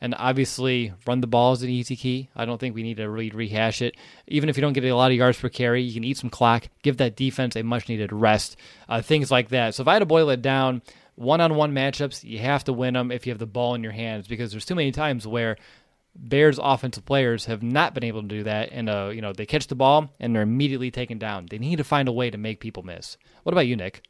And 0.00 0.14
obviously, 0.18 0.92
run 1.06 1.20
the 1.20 1.26
ball 1.26 1.52
is 1.52 1.62
an 1.62 1.70
easy 1.70 1.96
key. 1.96 2.28
I 2.36 2.44
don't 2.44 2.58
think 2.58 2.74
we 2.74 2.82
need 2.82 2.98
to 2.98 3.08
really 3.08 3.30
rehash 3.30 3.82
it. 3.82 3.96
Even 4.26 4.48
if 4.48 4.56
you 4.56 4.60
don't 4.60 4.72
get 4.72 4.84
a 4.84 4.92
lot 4.94 5.10
of 5.10 5.16
yards 5.16 5.38
per 5.38 5.48
carry, 5.48 5.82
you 5.82 5.94
can 5.94 6.04
eat 6.04 6.18
some 6.18 6.30
clock, 6.30 6.68
give 6.82 6.98
that 6.98 7.16
defense 7.16 7.56
a 7.56 7.62
much 7.62 7.88
needed 7.88 8.12
rest, 8.12 8.56
uh, 8.88 9.00
things 9.02 9.30
like 9.30 9.48
that. 9.50 9.74
So 9.74 9.82
if 9.82 9.88
I 9.88 9.94
had 9.94 10.00
to 10.00 10.06
boil 10.06 10.30
it 10.30 10.42
down, 10.42 10.82
one-on-one 11.14 11.72
matchups, 11.72 12.24
you 12.24 12.38
have 12.40 12.64
to 12.64 12.72
win 12.72 12.94
them 12.94 13.10
if 13.10 13.26
you 13.26 13.32
have 13.32 13.38
the 13.38 13.46
ball 13.46 13.74
in 13.74 13.82
your 13.82 13.92
hands 13.92 14.28
because 14.28 14.50
there's 14.50 14.66
too 14.66 14.74
many 14.74 14.92
times 14.92 15.26
where 15.26 15.56
Bears 16.18 16.58
offensive 16.62 17.04
players 17.04 17.44
have 17.46 17.62
not 17.62 17.94
been 17.94 18.04
able 18.04 18.22
to 18.22 18.28
do 18.28 18.44
that, 18.44 18.70
and 18.72 18.88
uh, 18.88 19.10
you 19.12 19.20
know 19.20 19.32
they 19.32 19.46
catch 19.46 19.66
the 19.66 19.74
ball 19.74 20.10
and 20.18 20.34
they're 20.34 20.42
immediately 20.42 20.90
taken 20.90 21.18
down. 21.18 21.46
They 21.50 21.58
need 21.58 21.76
to 21.76 21.84
find 21.84 22.08
a 22.08 22.12
way 22.12 22.30
to 22.30 22.38
make 22.38 22.60
people 22.60 22.82
miss. 22.82 23.16
What 23.42 23.52
about 23.52 23.66
you, 23.66 23.76
Nick? 23.76 24.02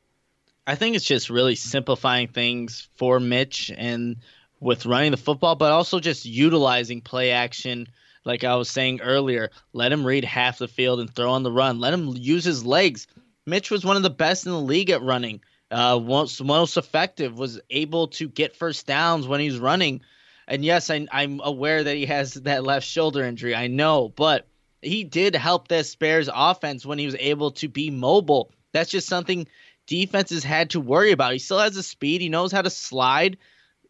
I 0.67 0.75
think 0.75 0.97
it's 0.97 1.05
just 1.05 1.31
really 1.31 1.55
simplifying 1.55 2.29
things 2.29 2.89
for 2.97 3.21
Mitch 3.21 3.71
and 3.77 4.17
with 4.61 4.87
running 4.87 5.11
the 5.11 5.17
football, 5.17 5.55
but 5.55 5.73
also 5.73 6.01
just 6.01 6.25
utilizing 6.25 7.01
play 7.01 7.31
action. 7.31 7.87
Like 8.25 8.43
I 8.43 8.57
was 8.57 8.69
saying 8.69 9.01
earlier, 9.03 9.51
let 9.73 9.93
him 9.93 10.05
read 10.05 10.25
half 10.25 10.59
the 10.59 10.69
field 10.69 11.01
and 11.01 11.15
throw 11.15 11.31
on 11.31 11.43
the 11.43 11.53
run. 11.53 11.79
Let 11.79 11.95
him 11.95 12.09
use 12.17 12.45
his 12.45 12.65
legs. 12.67 13.07
Mitch 13.45 13.71
was 13.71 13.85
one 13.85 13.97
of 13.97 14.03
the 14.03 14.11
best 14.11 14.47
in 14.47 14.53
the 14.53 14.61
league 14.61 14.91
at 14.91 15.03
running 15.03 15.41
uh, 15.71 15.99
most 15.99 16.43
most 16.43 16.77
effective, 16.77 17.39
was 17.39 17.61
able 17.71 18.09
to 18.09 18.29
get 18.29 18.57
first 18.57 18.87
downs 18.87 19.27
when 19.27 19.41
he's 19.41 19.59
running. 19.59 20.01
And 20.49 20.65
yes, 20.65 20.91
I, 20.91 21.07
I'm 21.11 21.41
aware 21.43 21.83
that 21.83 21.97
he 21.97 22.07
has 22.07 22.35
that 22.35 22.65
left 22.65 22.87
shoulder 22.87 23.25
injury. 23.25 23.55
I 23.55 23.67
know, 23.67 24.09
but 24.09 24.47
he 24.81 25.03
did 25.05 25.35
help 25.35 25.67
this 25.67 25.97
Bears 25.97 26.31
offense 26.33 26.87
when 26.87 26.99
he 26.99 27.07
was 27.07 27.17
able 27.19 27.51
to 27.53 27.69
be 27.69 27.91
mobile. 27.91 28.53
That's 28.73 28.91
just 28.91 29.09
something 29.09 29.49
defenses 29.87 30.45
had 30.45 30.71
to 30.71 30.81
worry 30.81 31.11
about. 31.11 31.33
He 31.33 31.39
still 31.39 31.59
has 31.59 31.75
the 31.75 31.83
speed. 31.83 32.21
He 32.21 32.29
knows 32.29 32.53
how 32.53 32.63
to 32.63 32.71
slide. 32.71 33.39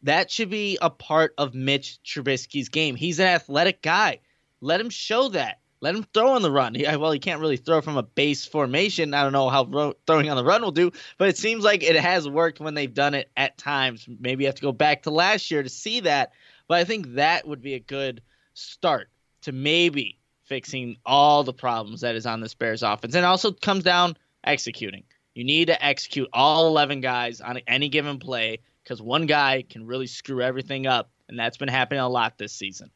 That 0.03 0.31
should 0.31 0.51
be 0.51 0.79
a 0.81 0.91
part 0.91 1.35
of 1.39 1.55
Mitch 1.55 1.99
Trubisky's 2.05 2.69
game. 2.69 2.95
He's 2.95 3.19
an 3.19 3.27
athletic 3.27 3.83
guy. 3.83 4.21
Let 4.61 4.81
him 4.81 4.91
show 4.91 5.29
that. 5.31 5.61
Let 5.81 5.95
him 5.95 6.07
throw 6.15 6.33
on 6.33 6.43
the 6.43 6.51
run. 6.51 6.75
He, 6.75 6.85
well, 6.85 7.13
he 7.13 7.19
can't 7.19 7.41
really 7.41 7.59
throw 7.59 7.81
from 7.81 7.97
a 7.97 8.03
base 8.03 8.47
formation. 8.47 9.13
I 9.13 9.23
don't 9.23 9.33
know 9.33 9.51
how 9.51 9.65
ro- 9.65 9.95
throwing 10.07 10.31
on 10.31 10.37
the 10.37 10.45
run 10.45 10.63
will 10.63 10.73
do, 10.73 10.91
but 11.19 11.29
it 11.29 11.37
seems 11.37 11.65
like 11.65 11.83
it 11.83 11.97
has 11.97 12.29
worked 12.29 12.61
when 12.61 12.75
they've 12.75 12.93
done 12.93 13.15
it 13.15 13.31
at 13.37 13.59
times. 13.59 14.07
Maybe 14.09 14.45
you 14.45 14.49
have 14.49 14.55
to 14.57 14.63
go 14.63 14.73
back 14.73 15.03
to 15.03 15.11
last 15.11 15.51
year 15.51 15.63
to 15.63 15.69
see 15.69 16.01
that, 16.01 16.33
but 16.67 16.79
I 16.79 16.85
think 16.85 17.15
that 17.15 17.47
would 17.47 17.61
be 17.61 17.75
a 17.75 17.81
good 17.81 18.23
start 18.55 19.11
to 19.43 19.53
maybe 19.53 20.19
fixing 20.45 20.97
all 21.05 21.45
the 21.45 21.53
problems 21.53 22.01
that 22.01 22.17
is 22.17 22.25
on 22.25 22.41
this 22.41 22.55
Bears 22.55 22.83
offense. 22.83 23.15
And 23.15 23.27
also 23.27 23.53
comes 23.53 23.85
down 23.85 24.17
executing. 24.45 25.05
You 25.35 25.45
need 25.45 25.67
to 25.67 25.85
execute 25.85 26.29
all 26.33 26.69
11 26.69 27.03
guys 27.03 27.43
on 27.43 27.59
any 27.67 27.91
given 27.91 28.19
play 28.19 28.61
because 28.87 29.03
one 29.03 29.27
guy 29.27 29.65
can 29.69 29.85
really 29.85 30.07
screw 30.07 30.41
everything 30.41 30.87
up, 30.87 31.11
and 31.29 31.37
that's 31.37 31.57
been 31.57 31.69
happening 31.69 32.01
a 32.01 32.09
lot 32.09 32.39
this 32.39 32.53
season. 32.53 32.91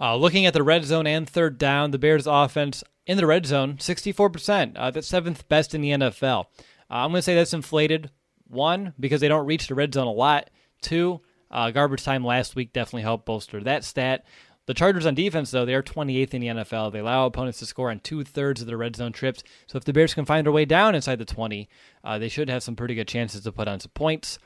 Uh, 0.00 0.16
looking 0.16 0.46
at 0.46 0.54
the 0.54 0.62
red 0.62 0.84
zone 0.84 1.06
and 1.06 1.28
third 1.28 1.58
down, 1.58 1.90
the 1.90 1.98
Bears' 1.98 2.26
offense 2.26 2.82
in 3.06 3.18
the 3.18 3.26
red 3.26 3.44
zone, 3.44 3.74
64%. 3.74 4.72
Uh, 4.76 4.90
that's 4.90 5.06
seventh 5.06 5.46
best 5.48 5.74
in 5.74 5.82
the 5.82 5.90
NFL. 5.90 6.46
Uh, 6.46 6.46
I'm 6.88 7.10
going 7.10 7.18
to 7.18 7.22
say 7.22 7.34
that's 7.34 7.52
inflated. 7.52 8.10
One, 8.48 8.94
because 8.98 9.20
they 9.20 9.28
don't 9.28 9.46
reach 9.46 9.68
the 9.68 9.74
red 9.74 9.92
zone 9.92 10.06
a 10.06 10.12
lot. 10.12 10.48
Two, 10.80 11.20
uh, 11.50 11.70
garbage 11.70 12.02
time 12.02 12.24
last 12.24 12.56
week 12.56 12.72
definitely 12.72 13.02
helped 13.02 13.26
bolster 13.26 13.62
that 13.62 13.84
stat. 13.84 14.24
The 14.66 14.74
Chargers 14.74 15.04
on 15.04 15.14
defense, 15.14 15.50
though, 15.50 15.66
they 15.66 15.74
are 15.74 15.82
28th 15.82 16.32
in 16.32 16.40
the 16.40 16.46
NFL. 16.48 16.92
They 16.92 17.00
allow 17.00 17.26
opponents 17.26 17.58
to 17.58 17.66
score 17.66 17.90
on 17.90 18.00
two 18.00 18.24
thirds 18.24 18.62
of 18.62 18.66
their 18.66 18.78
red 18.78 18.96
zone 18.96 19.12
trips. 19.12 19.42
So 19.66 19.76
if 19.76 19.84
the 19.84 19.92
Bears 19.92 20.14
can 20.14 20.24
find 20.24 20.46
their 20.46 20.52
way 20.52 20.64
down 20.64 20.94
inside 20.94 21.18
the 21.18 21.26
20, 21.26 21.68
uh, 22.02 22.18
they 22.18 22.28
should 22.28 22.48
have 22.48 22.62
some 22.62 22.74
pretty 22.74 22.94
good 22.94 23.08
chances 23.08 23.42
to 23.42 23.52
put 23.52 23.68
on 23.68 23.80
some 23.80 23.90
points. 23.92 24.38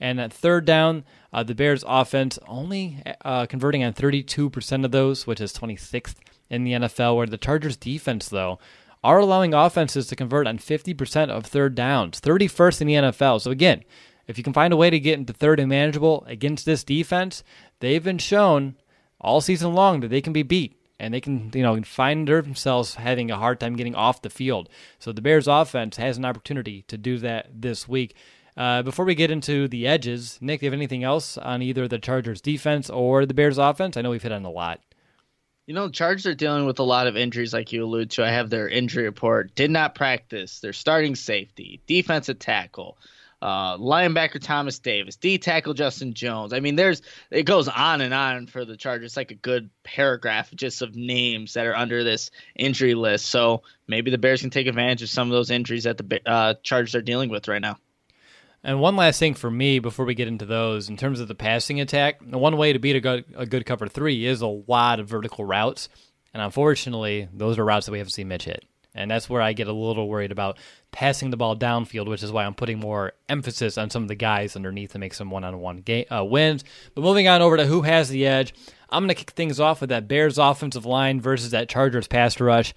And 0.00 0.18
at 0.18 0.32
third 0.32 0.64
down, 0.64 1.04
uh, 1.32 1.42
the 1.42 1.54
Bears' 1.54 1.84
offense 1.86 2.38
only 2.46 3.02
uh, 3.22 3.44
converting 3.46 3.84
on 3.84 3.92
32% 3.92 4.84
of 4.84 4.90
those, 4.92 5.26
which 5.26 5.40
is 5.40 5.52
26th 5.52 6.16
in 6.48 6.64
the 6.64 6.72
NFL. 6.72 7.16
Where 7.16 7.26
the 7.26 7.36
Chargers' 7.36 7.76
defense, 7.76 8.28
though, 8.30 8.58
are 9.04 9.18
allowing 9.18 9.52
offenses 9.52 10.06
to 10.06 10.16
convert 10.16 10.46
on 10.46 10.58
50% 10.58 11.28
of 11.28 11.44
third 11.44 11.74
downs, 11.74 12.20
31st 12.20 12.80
in 12.80 12.86
the 12.86 12.94
NFL. 12.94 13.42
So 13.42 13.50
again, 13.50 13.84
if 14.26 14.38
you 14.38 14.44
can 14.44 14.52
find 14.52 14.72
a 14.72 14.76
way 14.76 14.90
to 14.90 14.98
get 14.98 15.18
into 15.18 15.32
third 15.32 15.60
and 15.60 15.68
manageable 15.68 16.24
against 16.26 16.66
this 16.66 16.82
defense, 16.82 17.44
they've 17.80 18.02
been 18.02 18.18
shown 18.18 18.74
all 19.20 19.40
season 19.40 19.74
long 19.74 20.00
that 20.00 20.08
they 20.08 20.20
can 20.20 20.32
be 20.32 20.42
beat 20.42 20.76
and 20.98 21.12
they 21.12 21.20
can 21.20 21.50
you 21.54 21.62
know 21.62 21.80
find 21.82 22.28
themselves 22.28 22.94
having 22.94 23.30
a 23.30 23.36
hard 23.36 23.60
time 23.60 23.76
getting 23.76 23.94
off 23.94 24.22
the 24.22 24.30
field. 24.30 24.68
So 24.98 25.12
the 25.12 25.22
Bears 25.22 25.48
offense 25.48 25.96
has 25.96 26.16
an 26.18 26.24
opportunity 26.24 26.82
to 26.88 26.96
do 26.98 27.18
that 27.18 27.48
this 27.52 27.88
week. 27.88 28.14
Uh, 28.56 28.82
before 28.82 29.04
we 29.04 29.14
get 29.14 29.30
into 29.30 29.68
the 29.68 29.86
edges, 29.86 30.38
Nick, 30.40 30.60
do 30.60 30.66
you 30.66 30.70
have 30.70 30.78
anything 30.78 31.04
else 31.04 31.36
on 31.36 31.60
either 31.60 31.86
the 31.86 31.98
Chargers 31.98 32.40
defense 32.40 32.88
or 32.88 33.26
the 33.26 33.34
Bears 33.34 33.58
offense? 33.58 33.96
I 33.96 34.02
know 34.02 34.10
we've 34.10 34.22
hit 34.22 34.32
on 34.32 34.46
a 34.46 34.50
lot. 34.50 34.80
You 35.66 35.74
know, 35.74 35.90
Chargers 35.90 36.26
are 36.26 36.34
dealing 36.34 36.64
with 36.64 36.78
a 36.78 36.84
lot 36.84 37.06
of 37.08 37.16
injuries, 37.16 37.52
like 37.52 37.72
you 37.72 37.84
allude 37.84 38.12
to. 38.12 38.24
I 38.24 38.30
have 38.30 38.48
their 38.48 38.68
injury 38.68 39.04
report. 39.04 39.54
Did 39.54 39.70
not 39.70 39.94
practice. 39.96 40.60
Their 40.60 40.72
starting 40.72 41.16
safety, 41.16 41.80
defensive 41.86 42.38
tackle, 42.38 42.96
uh, 43.42 43.76
linebacker 43.76 44.40
Thomas 44.40 44.78
Davis, 44.78 45.16
D 45.16 45.38
tackle 45.38 45.74
Justin 45.74 46.14
Jones. 46.14 46.52
I 46.52 46.60
mean, 46.60 46.76
there's 46.76 47.02
it 47.30 47.44
goes 47.44 47.68
on 47.68 48.00
and 48.00 48.14
on 48.14 48.46
for 48.46 48.64
the 48.64 48.76
Chargers. 48.76 49.10
It's 49.10 49.16
like 49.16 49.30
a 49.30 49.34
good 49.34 49.70
paragraph 49.84 50.50
just 50.54 50.82
of 50.82 50.96
names 50.96 51.54
that 51.54 51.66
are 51.66 51.76
under 51.76 52.02
this 52.02 52.30
injury 52.54 52.94
list. 52.94 53.26
So 53.26 53.62
maybe 53.86 54.10
the 54.10 54.18
Bears 54.18 54.40
can 54.40 54.50
take 54.50 54.66
advantage 54.66 55.02
of 55.02 55.10
some 55.10 55.28
of 55.28 55.32
those 55.32 55.50
injuries 55.50 55.84
that 55.84 55.98
the 55.98 56.20
uh, 56.26 56.54
Chargers 56.62 56.94
are 56.94 57.02
dealing 57.02 57.28
with 57.28 57.48
right 57.48 57.62
now. 57.62 57.76
And 58.64 58.80
one 58.80 58.96
last 58.96 59.20
thing 59.20 59.34
for 59.34 59.50
me 59.50 59.78
before 59.78 60.06
we 60.06 60.14
get 60.14 60.26
into 60.26 60.44
those, 60.44 60.88
in 60.88 60.96
terms 60.96 61.20
of 61.20 61.28
the 61.28 61.36
passing 61.36 61.80
attack, 61.80 62.20
one 62.20 62.56
way 62.56 62.72
to 62.72 62.80
beat 62.80 62.96
a 62.96 63.00
good, 63.00 63.24
a 63.36 63.46
good 63.46 63.64
cover 63.64 63.86
three 63.86 64.26
is 64.26 64.40
a 64.40 64.46
lot 64.48 64.98
of 64.98 65.08
vertical 65.08 65.44
routes. 65.44 65.88
And 66.34 66.42
unfortunately, 66.42 67.28
those 67.32 67.58
are 67.58 67.64
routes 67.64 67.86
that 67.86 67.92
we 67.92 67.98
haven't 67.98 68.10
seen 68.10 68.28
Mitch 68.28 68.44
hit. 68.44 68.64
And 68.96 69.10
that's 69.10 69.28
where 69.28 69.42
I 69.42 69.52
get 69.52 69.68
a 69.68 69.72
little 69.72 70.08
worried 70.08 70.32
about 70.32 70.58
passing 70.90 71.30
the 71.30 71.36
ball 71.36 71.56
downfield, 71.56 72.08
which 72.08 72.22
is 72.22 72.32
why 72.32 72.44
I'm 72.44 72.54
putting 72.54 72.80
more 72.80 73.12
emphasis 73.28 73.78
on 73.78 73.90
some 73.90 74.02
of 74.02 74.08
the 74.08 74.14
guys 74.14 74.56
underneath 74.56 74.92
to 74.92 74.98
make 74.98 75.14
some 75.14 75.30
one 75.30 75.44
on 75.44 75.58
one 75.60 75.84
wins. 75.86 76.64
But 76.94 77.02
moving 77.02 77.28
on 77.28 77.42
over 77.42 77.56
to 77.56 77.66
who 77.66 77.82
has 77.82 78.08
the 78.08 78.26
edge, 78.26 78.54
I'm 78.90 79.02
going 79.02 79.08
to 79.08 79.14
kick 79.14 79.30
things 79.30 79.60
off 79.60 79.80
with 79.80 79.90
that 79.90 80.08
Bears 80.08 80.38
offensive 80.38 80.86
line 80.86 81.20
versus 81.20 81.50
that 81.50 81.68
Chargers 81.68 82.08
pass 82.08 82.40
rush. 82.40 82.74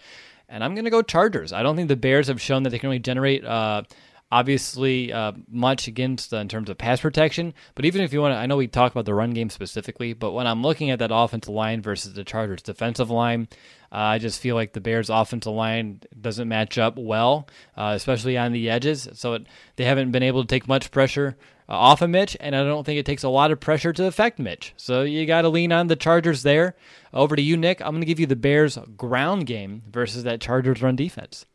and 0.47 0.63
I'm 0.63 0.75
going 0.75 0.85
to 0.85 0.91
go 0.91 1.01
Chargers. 1.01 1.53
I 1.53 1.63
don't 1.63 1.75
think 1.75 1.87
the 1.87 1.95
Bears 1.95 2.27
have 2.27 2.41
shown 2.41 2.63
that 2.63 2.71
they 2.71 2.79
can 2.79 2.89
really 2.89 2.99
generate. 2.99 3.45
Uh, 3.45 3.83
obviously 4.31 5.11
uh, 5.11 5.31
much 5.49 5.87
against 5.87 6.33
uh, 6.33 6.37
in 6.37 6.47
terms 6.47 6.69
of 6.69 6.77
pass 6.77 7.01
protection. 7.01 7.53
But 7.75 7.85
even 7.85 8.01
if 8.01 8.13
you 8.13 8.21
want 8.21 8.33
to, 8.33 8.37
I 8.37 8.45
know 8.45 8.57
we 8.57 8.67
talk 8.67 8.91
about 8.91 9.05
the 9.05 9.13
run 9.13 9.31
game 9.31 9.49
specifically, 9.49 10.13
but 10.13 10.31
when 10.31 10.47
I'm 10.47 10.61
looking 10.61 10.89
at 10.89 10.99
that 10.99 11.11
offensive 11.13 11.53
line 11.53 11.81
versus 11.81 12.13
the 12.13 12.23
Chargers 12.23 12.61
defensive 12.61 13.09
line, 13.09 13.47
uh, 13.91 13.95
I 13.95 14.17
just 14.19 14.39
feel 14.39 14.55
like 14.55 14.73
the 14.73 14.81
Bears 14.81 15.09
offensive 15.09 15.53
line 15.53 16.01
doesn't 16.19 16.47
match 16.47 16.77
up 16.77 16.97
well, 16.97 17.47
uh, 17.75 17.93
especially 17.95 18.37
on 18.37 18.51
the 18.51 18.69
edges. 18.69 19.07
So 19.13 19.33
it, 19.33 19.47
they 19.75 19.85
haven't 19.85 20.11
been 20.11 20.23
able 20.23 20.43
to 20.43 20.47
take 20.47 20.67
much 20.67 20.91
pressure. 20.91 21.37
Uh, 21.67 21.73
off 21.73 22.01
of 22.01 22.09
Mitch, 22.09 22.35
and 22.39 22.55
I 22.55 22.63
don't 22.63 22.83
think 22.83 22.99
it 22.99 23.05
takes 23.05 23.21
a 23.21 23.29
lot 23.29 23.51
of 23.51 23.59
pressure 23.59 23.93
to 23.93 24.05
affect 24.05 24.39
Mitch. 24.39 24.73
So 24.75 25.03
you 25.03 25.27
got 25.27 25.43
to 25.43 25.49
lean 25.49 25.71
on 25.71 25.85
the 25.85 25.95
Chargers 25.95 26.41
there. 26.41 26.75
Over 27.13 27.35
to 27.35 27.41
you, 27.43 27.57
Nick. 27.57 27.79
I'm 27.79 27.91
going 27.91 28.01
to 28.01 28.07
give 28.07 28.19
you 28.19 28.25
the 28.25 28.35
Bears 28.35 28.79
ground 28.97 29.45
game 29.45 29.83
versus 29.87 30.23
that 30.23 30.41
Chargers 30.41 30.81
run 30.81 30.95
defense. 30.95 31.45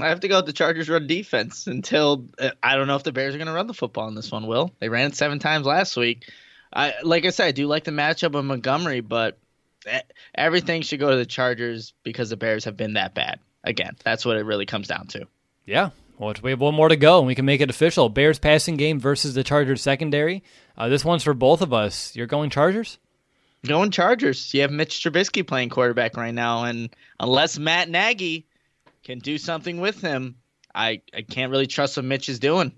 I 0.00 0.08
have 0.08 0.20
to 0.20 0.28
go 0.28 0.36
with 0.36 0.46
the 0.46 0.52
Chargers 0.52 0.88
run 0.88 1.08
defense 1.08 1.66
until 1.66 2.26
uh, 2.38 2.50
I 2.62 2.76
don't 2.76 2.86
know 2.86 2.94
if 2.94 3.02
the 3.02 3.10
Bears 3.10 3.34
are 3.34 3.38
going 3.38 3.48
to 3.48 3.52
run 3.52 3.66
the 3.66 3.74
football 3.74 4.06
in 4.06 4.14
this 4.14 4.30
one. 4.30 4.46
Will 4.46 4.72
they 4.78 4.88
ran 4.88 5.08
it 5.08 5.16
seven 5.16 5.40
times 5.40 5.66
last 5.66 5.96
week? 5.96 6.30
I 6.72 6.94
like 7.02 7.24
I 7.24 7.30
said, 7.30 7.46
I 7.46 7.52
do 7.52 7.66
like 7.66 7.84
the 7.84 7.90
matchup 7.90 8.36
of 8.36 8.44
Montgomery, 8.44 9.00
but 9.00 9.38
everything 10.34 10.82
should 10.82 11.00
go 11.00 11.10
to 11.10 11.16
the 11.16 11.26
Chargers 11.26 11.94
because 12.02 12.30
the 12.30 12.36
Bears 12.36 12.64
have 12.64 12.76
been 12.76 12.94
that 12.94 13.14
bad. 13.14 13.40
Again, 13.64 13.96
that's 14.04 14.24
what 14.24 14.36
it 14.36 14.44
really 14.44 14.66
comes 14.66 14.88
down 14.88 15.06
to. 15.08 15.26
Yeah. 15.66 15.90
Well, 16.18 16.34
we 16.42 16.50
have 16.50 16.60
one 16.60 16.74
more 16.74 16.88
to 16.88 16.96
go, 16.96 17.18
and 17.18 17.26
we 17.26 17.34
can 17.34 17.44
make 17.44 17.60
it 17.60 17.70
official. 17.70 18.08
Bears 18.08 18.38
passing 18.38 18.76
game 18.76 18.98
versus 18.98 19.34
the 19.34 19.44
Chargers 19.44 19.82
secondary. 19.82 20.42
Uh, 20.76 20.88
this 20.88 21.04
one's 21.04 21.22
for 21.22 21.34
both 21.34 21.60
of 21.60 21.72
us. 21.72 22.16
You're 22.16 22.26
going 22.26 22.50
Chargers? 22.50 22.98
Going 23.66 23.90
Chargers. 23.90 24.52
You 24.52 24.62
have 24.62 24.72
Mitch 24.72 25.02
Trubisky 25.02 25.46
playing 25.46 25.68
quarterback 25.68 26.16
right 26.16 26.34
now, 26.34 26.64
and 26.64 26.94
unless 27.20 27.58
Matt 27.58 27.88
Nagy 27.88 28.46
can 29.04 29.20
do 29.20 29.38
something 29.38 29.80
with 29.80 30.00
him, 30.00 30.36
I, 30.74 31.02
I 31.14 31.22
can't 31.22 31.50
really 31.50 31.66
trust 31.66 31.96
what 31.96 32.04
Mitch 32.04 32.28
is 32.28 32.38
doing. 32.40 32.72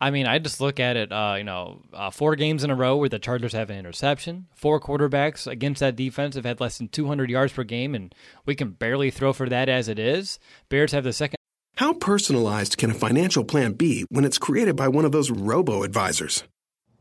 I 0.00 0.10
mean, 0.10 0.26
I 0.26 0.38
just 0.38 0.60
look 0.60 0.78
at 0.78 0.96
it, 0.96 1.12
uh, 1.12 1.34
you 1.38 1.44
know, 1.44 1.82
uh, 1.92 2.10
four 2.10 2.36
games 2.36 2.62
in 2.62 2.70
a 2.70 2.74
row 2.74 2.96
where 2.96 3.08
the 3.08 3.18
Chargers 3.18 3.52
have 3.52 3.70
an 3.70 3.78
interception. 3.78 4.46
Four 4.54 4.80
quarterbacks 4.80 5.46
against 5.46 5.80
that 5.80 5.96
defense 5.96 6.36
have 6.36 6.44
had 6.44 6.60
less 6.60 6.78
than 6.78 6.88
200 6.88 7.28
yards 7.30 7.52
per 7.52 7.64
game, 7.64 7.94
and 7.94 8.14
we 8.46 8.54
can 8.54 8.70
barely 8.70 9.10
throw 9.10 9.32
for 9.32 9.48
that 9.48 9.68
as 9.68 9.88
it 9.88 9.98
is. 9.98 10.38
Bears 10.68 10.92
have 10.92 11.04
the 11.04 11.12
second. 11.12 11.36
How 11.76 11.94
personalized 11.94 12.76
can 12.76 12.90
a 12.90 12.94
financial 12.94 13.44
plan 13.44 13.72
be 13.72 14.04
when 14.08 14.24
it's 14.24 14.38
created 14.38 14.76
by 14.76 14.88
one 14.88 15.04
of 15.04 15.12
those 15.12 15.30
robo 15.30 15.82
advisors? 15.82 16.44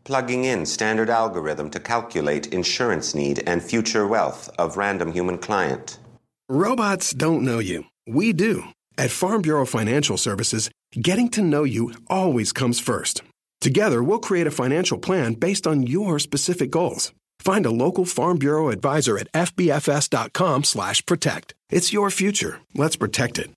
Plugging 0.04 0.46
in 0.46 0.66
standard 0.66 1.10
algorithm 1.10 1.70
to 1.72 1.80
calculate 1.80 2.54
insurance 2.54 3.14
need 3.14 3.44
and 3.46 3.62
future 3.62 4.08
wealth 4.08 4.50
of 4.58 4.78
random 4.78 5.12
human 5.12 5.38
client. 5.38 6.00
Robots 6.50 7.12
don't 7.12 7.44
know 7.44 7.60
you 7.60 7.86
we 8.08 8.34
do. 8.34 8.64
At 8.98 9.12
Farm 9.12 9.42
Bureau 9.42 9.66
Financial 9.66 10.18
Services, 10.18 10.72
getting 10.92 11.30
to 11.30 11.42
know 11.42 11.64
you 11.64 11.94
always 12.08 12.54
comes 12.54 12.80
first. 12.80 13.24
Together, 13.60 14.04
we'll 14.04 14.20
create 14.20 14.48
a 14.48 14.52
financial 14.52 14.98
plan 14.98 15.34
based 15.34 15.66
on 15.66 15.88
your 15.88 16.20
specific 16.20 16.72
goals. 16.72 17.14
Find 17.40 17.66
a 17.66 17.72
local 17.72 18.06
Farm 18.06 18.38
Bureau 18.38 18.70
advisor 18.70 19.18
at 19.18 19.32
fbfs.com/protect. 19.34 21.54
It's 21.70 21.94
your 21.94 22.10
future. 22.10 22.60
Let's 22.76 22.96
protect 22.96 23.40
it. 23.40 23.52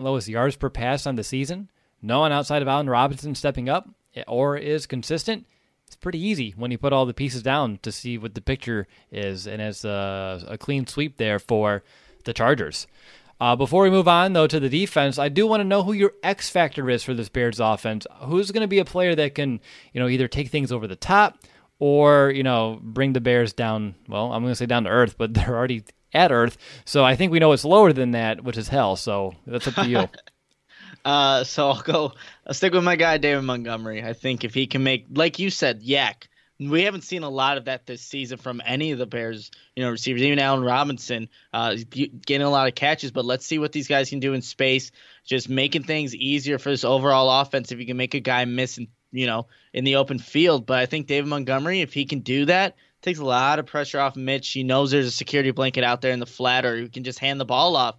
Lowest 0.00 0.28
yards 0.28 0.56
per 0.56 0.70
pass 0.70 1.06
on 1.06 1.14
the 1.14 1.24
season. 1.24 1.70
No 2.02 2.20
one 2.20 2.32
outside 2.32 2.62
of 2.62 2.68
Allen 2.68 2.90
Robinson 2.90 3.34
stepping 3.34 3.68
up 3.68 3.88
or 4.26 4.56
is 4.56 4.86
consistent. 4.86 5.46
It's 5.86 5.96
pretty 5.96 6.18
easy 6.18 6.54
when 6.56 6.70
you 6.70 6.78
put 6.78 6.92
all 6.92 7.06
the 7.06 7.14
pieces 7.14 7.42
down 7.42 7.78
to 7.82 7.92
see 7.92 8.18
what 8.18 8.34
the 8.34 8.40
picture 8.40 8.86
is, 9.12 9.46
and 9.46 9.62
it's 9.62 9.84
a, 9.84 10.42
a 10.48 10.58
clean 10.58 10.86
sweep 10.86 11.16
there 11.16 11.38
for 11.38 11.82
the 12.24 12.32
Chargers. 12.32 12.86
Uh, 13.40 13.56
before 13.56 13.82
we 13.82 13.90
move 13.90 14.08
on, 14.08 14.32
though, 14.32 14.46
to 14.46 14.60
the 14.60 14.68
defense, 14.68 15.18
I 15.18 15.28
do 15.28 15.46
want 15.46 15.60
to 15.60 15.64
know 15.64 15.82
who 15.82 15.92
your 15.92 16.12
X 16.22 16.48
factor 16.48 16.88
is 16.88 17.02
for 17.02 17.14
this 17.14 17.28
Bears 17.28 17.60
offense. 17.60 18.06
Who's 18.20 18.50
going 18.50 18.62
to 18.62 18.68
be 18.68 18.78
a 18.78 18.84
player 18.84 19.14
that 19.14 19.34
can, 19.34 19.60
you 19.92 20.00
know, 20.00 20.08
either 20.08 20.28
take 20.28 20.48
things 20.48 20.70
over 20.70 20.86
the 20.86 20.96
top 20.96 21.38
or, 21.78 22.30
you 22.30 22.42
know, 22.42 22.78
bring 22.80 23.12
the 23.12 23.20
Bears 23.20 23.52
down? 23.52 23.96
Well, 24.08 24.32
I'm 24.32 24.42
going 24.42 24.52
to 24.52 24.56
say 24.56 24.66
down 24.66 24.84
to 24.84 24.90
earth, 24.90 25.16
but 25.18 25.34
they're 25.34 25.56
already 25.56 25.84
at 26.12 26.30
earth. 26.30 26.56
So 26.84 27.04
I 27.04 27.16
think 27.16 27.32
we 27.32 27.40
know 27.40 27.52
it's 27.52 27.64
lower 27.64 27.92
than 27.92 28.12
that, 28.12 28.44
which 28.44 28.56
is 28.56 28.68
hell. 28.68 28.96
So 28.96 29.34
that's 29.46 29.66
up 29.66 29.74
to 29.74 29.88
you. 29.88 30.08
uh, 31.04 31.42
so 31.44 31.70
I'll 31.70 31.82
go. 31.82 32.12
I'll 32.46 32.54
stick 32.54 32.72
with 32.72 32.84
my 32.84 32.96
guy 32.96 33.18
David 33.18 33.42
Montgomery. 33.42 34.04
I 34.04 34.12
think 34.12 34.44
if 34.44 34.54
he 34.54 34.66
can 34.68 34.84
make, 34.84 35.06
like 35.12 35.40
you 35.40 35.50
said, 35.50 35.82
YAC 35.82 36.28
we 36.60 36.82
haven't 36.82 37.02
seen 37.02 37.24
a 37.24 37.28
lot 37.28 37.58
of 37.58 37.64
that 37.64 37.86
this 37.86 38.00
season 38.02 38.38
from 38.38 38.62
any 38.64 38.92
of 38.92 38.98
the 38.98 39.06
Bears, 39.06 39.50
you 39.74 39.82
know, 39.82 39.90
receivers. 39.90 40.22
Even 40.22 40.38
Allen 40.38 40.62
Robinson, 40.62 41.28
uh, 41.52 41.76
getting 41.90 42.46
a 42.46 42.50
lot 42.50 42.68
of 42.68 42.74
catches. 42.74 43.10
But 43.10 43.24
let's 43.24 43.44
see 43.44 43.58
what 43.58 43.72
these 43.72 43.88
guys 43.88 44.10
can 44.10 44.20
do 44.20 44.34
in 44.34 44.42
space. 44.42 44.92
Just 45.24 45.48
making 45.48 45.82
things 45.82 46.14
easier 46.14 46.58
for 46.58 46.70
this 46.70 46.84
overall 46.84 47.40
offense. 47.40 47.72
If 47.72 47.80
you 47.80 47.86
can 47.86 47.96
make 47.96 48.14
a 48.14 48.20
guy 48.20 48.44
miss, 48.44 48.78
in, 48.78 48.88
you 49.10 49.26
know, 49.26 49.48
in 49.72 49.84
the 49.84 49.96
open 49.96 50.18
field. 50.18 50.64
But 50.64 50.78
I 50.78 50.86
think 50.86 51.08
David 51.08 51.28
Montgomery, 51.28 51.80
if 51.80 51.92
he 51.92 52.04
can 52.04 52.20
do 52.20 52.44
that, 52.44 52.76
takes 53.02 53.18
a 53.18 53.24
lot 53.24 53.58
of 53.58 53.66
pressure 53.66 53.98
off 53.98 54.14
Mitch. 54.14 54.48
He 54.50 54.62
knows 54.62 54.92
there's 54.92 55.06
a 55.06 55.10
security 55.10 55.50
blanket 55.50 55.82
out 55.82 56.00
there 56.00 56.12
in 56.12 56.20
the 56.20 56.26
flat, 56.26 56.64
or 56.64 56.76
you 56.76 56.88
can 56.88 57.04
just 57.04 57.18
hand 57.18 57.40
the 57.40 57.44
ball 57.44 57.74
off. 57.74 57.96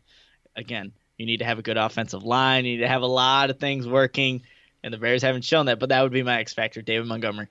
Again, 0.56 0.94
you 1.18 1.26
need 1.26 1.38
to 1.38 1.46
have 1.46 1.60
a 1.60 1.62
good 1.62 1.78
offensive 1.78 2.24
line. 2.24 2.64
You 2.64 2.78
need 2.78 2.84
to 2.84 2.88
have 2.88 3.02
a 3.02 3.08
lot 3.08 3.50
of 3.50 3.60
things 3.60 3.86
working, 3.86 4.44
and 4.82 4.94
the 4.94 4.98
Bears 4.98 5.22
haven't 5.22 5.44
shown 5.44 5.66
that. 5.66 5.80
But 5.80 5.90
that 5.90 6.02
would 6.02 6.14
be 6.14 6.24
my 6.24 6.40
X 6.40 6.54
factor, 6.54 6.82
David 6.82 7.08
Montgomery. 7.08 7.48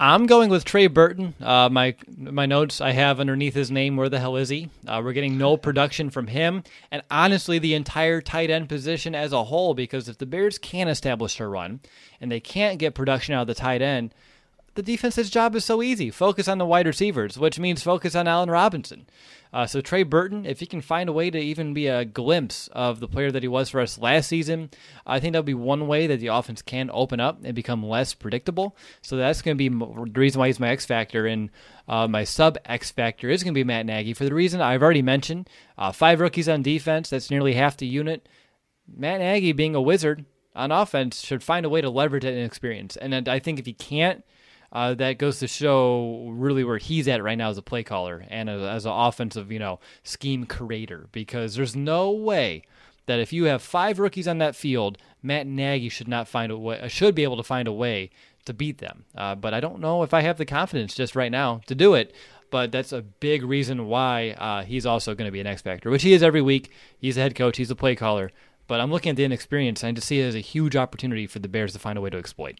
I'm 0.00 0.26
going 0.26 0.48
with 0.48 0.64
Trey 0.64 0.86
Burton. 0.86 1.34
Uh, 1.40 1.68
my 1.68 1.96
my 2.16 2.46
notes 2.46 2.80
I 2.80 2.92
have 2.92 3.18
underneath 3.18 3.54
his 3.54 3.70
name. 3.70 3.96
Where 3.96 4.08
the 4.08 4.20
hell 4.20 4.36
is 4.36 4.48
he? 4.48 4.68
Uh, 4.86 5.00
we're 5.04 5.12
getting 5.12 5.36
no 5.36 5.56
production 5.56 6.08
from 6.08 6.28
him, 6.28 6.62
and 6.92 7.02
honestly, 7.10 7.58
the 7.58 7.74
entire 7.74 8.20
tight 8.20 8.48
end 8.48 8.68
position 8.68 9.16
as 9.16 9.32
a 9.32 9.44
whole. 9.44 9.74
Because 9.74 10.08
if 10.08 10.18
the 10.18 10.26
Bears 10.26 10.56
can't 10.56 10.88
establish 10.88 11.40
a 11.40 11.48
run 11.48 11.80
and 12.20 12.30
they 12.30 12.38
can't 12.38 12.78
get 12.78 12.94
production 12.94 13.34
out 13.34 13.42
of 13.42 13.46
the 13.48 13.54
tight 13.54 13.82
end, 13.82 14.14
the 14.78 14.82
defense's 14.84 15.28
job 15.28 15.56
is 15.56 15.64
so 15.64 15.82
easy. 15.82 16.08
Focus 16.08 16.46
on 16.46 16.58
the 16.58 16.64
wide 16.64 16.86
receivers, 16.86 17.36
which 17.36 17.58
means 17.58 17.82
focus 17.82 18.14
on 18.14 18.28
Allen 18.28 18.48
Robinson. 18.48 19.08
Uh, 19.52 19.66
so 19.66 19.80
Trey 19.80 20.04
Burton, 20.04 20.46
if 20.46 20.60
he 20.60 20.66
can 20.66 20.80
find 20.80 21.08
a 21.08 21.12
way 21.12 21.30
to 21.30 21.38
even 21.38 21.74
be 21.74 21.88
a 21.88 22.04
glimpse 22.04 22.68
of 22.68 23.00
the 23.00 23.08
player 23.08 23.32
that 23.32 23.42
he 23.42 23.48
was 23.48 23.70
for 23.70 23.80
us 23.80 23.98
last 23.98 24.28
season, 24.28 24.70
I 25.04 25.18
think 25.18 25.32
that 25.32 25.40
would 25.40 25.46
be 25.46 25.54
one 25.54 25.88
way 25.88 26.06
that 26.06 26.20
the 26.20 26.28
offense 26.28 26.62
can 26.62 26.90
open 26.92 27.18
up 27.18 27.40
and 27.42 27.56
become 27.56 27.84
less 27.84 28.14
predictable. 28.14 28.76
So 29.02 29.16
that's 29.16 29.42
going 29.42 29.58
to 29.58 29.68
be 29.68 29.68
the 29.68 30.20
reason 30.20 30.38
why 30.38 30.46
he's 30.46 30.60
my 30.60 30.68
X 30.68 30.86
factor. 30.86 31.26
And 31.26 31.50
uh, 31.88 32.06
my 32.06 32.22
sub 32.22 32.56
X 32.64 32.92
factor 32.92 33.28
is 33.28 33.42
going 33.42 33.54
to 33.54 33.58
be 33.58 33.64
Matt 33.64 33.84
Nagy 33.84 34.14
for 34.14 34.26
the 34.26 34.34
reason 34.34 34.60
I've 34.60 34.84
already 34.84 35.02
mentioned. 35.02 35.50
Uh, 35.76 35.90
five 35.90 36.20
rookies 36.20 36.48
on 36.48 36.62
defense, 36.62 37.10
that's 37.10 37.32
nearly 37.32 37.54
half 37.54 37.76
the 37.76 37.86
unit. 37.88 38.28
Matt 38.86 39.18
Nagy, 39.18 39.50
being 39.50 39.74
a 39.74 39.82
wizard 39.82 40.24
on 40.54 40.70
offense, 40.70 41.20
should 41.20 41.42
find 41.42 41.66
a 41.66 41.68
way 41.68 41.80
to 41.80 41.90
leverage 41.90 42.22
that 42.22 42.40
experience. 42.40 42.94
And 42.94 43.28
I 43.28 43.40
think 43.40 43.58
if 43.58 43.66
he 43.66 43.72
can't, 43.72 44.22
uh, 44.72 44.94
that 44.94 45.18
goes 45.18 45.38
to 45.38 45.48
show 45.48 46.28
really 46.30 46.64
where 46.64 46.78
he's 46.78 47.08
at 47.08 47.22
right 47.22 47.38
now 47.38 47.50
as 47.50 47.58
a 47.58 47.62
play 47.62 47.82
caller 47.82 48.24
and 48.28 48.50
as, 48.50 48.62
as 48.62 48.86
an 48.86 48.92
offensive, 48.92 49.50
you 49.50 49.58
know, 49.58 49.80
scheme 50.02 50.44
creator. 50.44 51.08
Because 51.12 51.54
there's 51.54 51.76
no 51.76 52.10
way 52.10 52.62
that 53.06 53.20
if 53.20 53.32
you 53.32 53.44
have 53.44 53.62
five 53.62 53.98
rookies 53.98 54.28
on 54.28 54.38
that 54.38 54.54
field, 54.54 54.98
Matt 55.22 55.46
Nagy 55.46 55.88
should 55.88 56.08
not 56.08 56.28
find 56.28 56.52
a 56.52 56.58
way, 56.58 56.86
should 56.88 57.14
be 57.14 57.22
able 57.22 57.38
to 57.38 57.42
find 57.42 57.66
a 57.66 57.72
way 57.72 58.10
to 58.44 58.52
beat 58.52 58.78
them. 58.78 59.04
Uh, 59.14 59.34
but 59.34 59.54
I 59.54 59.60
don't 59.60 59.80
know 59.80 60.02
if 60.02 60.12
I 60.12 60.20
have 60.20 60.38
the 60.38 60.44
confidence 60.44 60.94
just 60.94 61.16
right 61.16 61.32
now 61.32 61.60
to 61.66 61.74
do 61.74 61.94
it. 61.94 62.14
But 62.50 62.72
that's 62.72 62.92
a 62.92 63.02
big 63.02 63.42
reason 63.42 63.86
why 63.86 64.30
uh, 64.30 64.62
he's 64.62 64.86
also 64.86 65.14
going 65.14 65.28
to 65.28 65.32
be 65.32 65.40
an 65.40 65.46
X 65.46 65.60
factor, 65.60 65.90
which 65.90 66.02
he 66.02 66.14
is 66.14 66.22
every 66.22 66.40
week. 66.40 66.70
He's 66.98 67.18
a 67.18 67.20
head 67.20 67.34
coach, 67.34 67.58
he's 67.58 67.70
a 67.70 67.76
play 67.76 67.94
caller. 67.94 68.30
But 68.66 68.80
I'm 68.80 68.90
looking 68.90 69.10
at 69.10 69.16
the 69.16 69.24
inexperience, 69.24 69.82
and 69.82 69.88
I 69.88 69.92
just 69.92 70.06
see 70.06 70.20
it 70.20 70.26
as 70.26 70.34
a 70.34 70.40
huge 70.40 70.76
opportunity 70.76 71.26
for 71.26 71.38
the 71.38 71.48
Bears 71.48 71.72
to 71.72 71.78
find 71.78 71.98
a 71.98 72.00
way 72.00 72.10
to 72.10 72.18
exploit. 72.18 72.58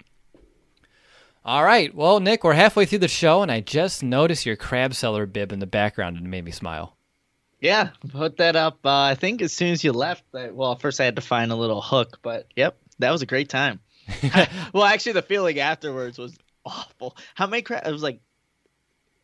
All 1.44 1.64
right. 1.64 1.94
Well, 1.94 2.20
Nick, 2.20 2.44
we're 2.44 2.53
halfway 2.53 2.85
through 2.85 2.98
the 2.98 3.09
show, 3.09 3.42
and 3.42 3.51
I 3.51 3.61
just 3.61 4.03
noticed 4.03 4.44
your 4.44 4.57
crab 4.57 4.94
seller 4.94 5.27
bib 5.27 5.53
in 5.53 5.61
the 5.61 5.66
background, 5.66 6.16
and 6.16 6.27
it 6.27 6.29
made 6.29 6.44
me 6.44 6.51
smile. 6.51 6.96
Yeah, 7.61 7.90
put 8.11 8.37
that 8.37 8.55
up. 8.55 8.79
Uh, 8.85 8.90
I 8.90 9.14
think 9.14 9.42
as 9.42 9.53
soon 9.53 9.72
as 9.72 9.83
you 9.83 9.92
left. 9.92 10.22
Well, 10.33 10.77
first 10.77 11.01
I 11.01 11.05
had 11.05 11.16
to 11.16 11.22
find 11.22 11.51
a 11.51 11.57
little 11.57 11.81
hook, 11.81 12.18
but 12.22 12.46
yep, 12.55 12.77
that 12.98 13.11
was 13.11 13.22
a 13.22 13.27
great 13.27 13.48
time. 13.48 13.81
well, 14.72 14.85
actually, 14.85 15.12
the 15.12 15.22
feeling 15.22 15.59
afterwards 15.59 16.18
was 16.18 16.37
awful. 16.64 17.16
How 17.35 17.46
many 17.46 17.62
crab? 17.62 17.87
It 17.87 17.92
was 17.92 18.02
like, 18.02 18.21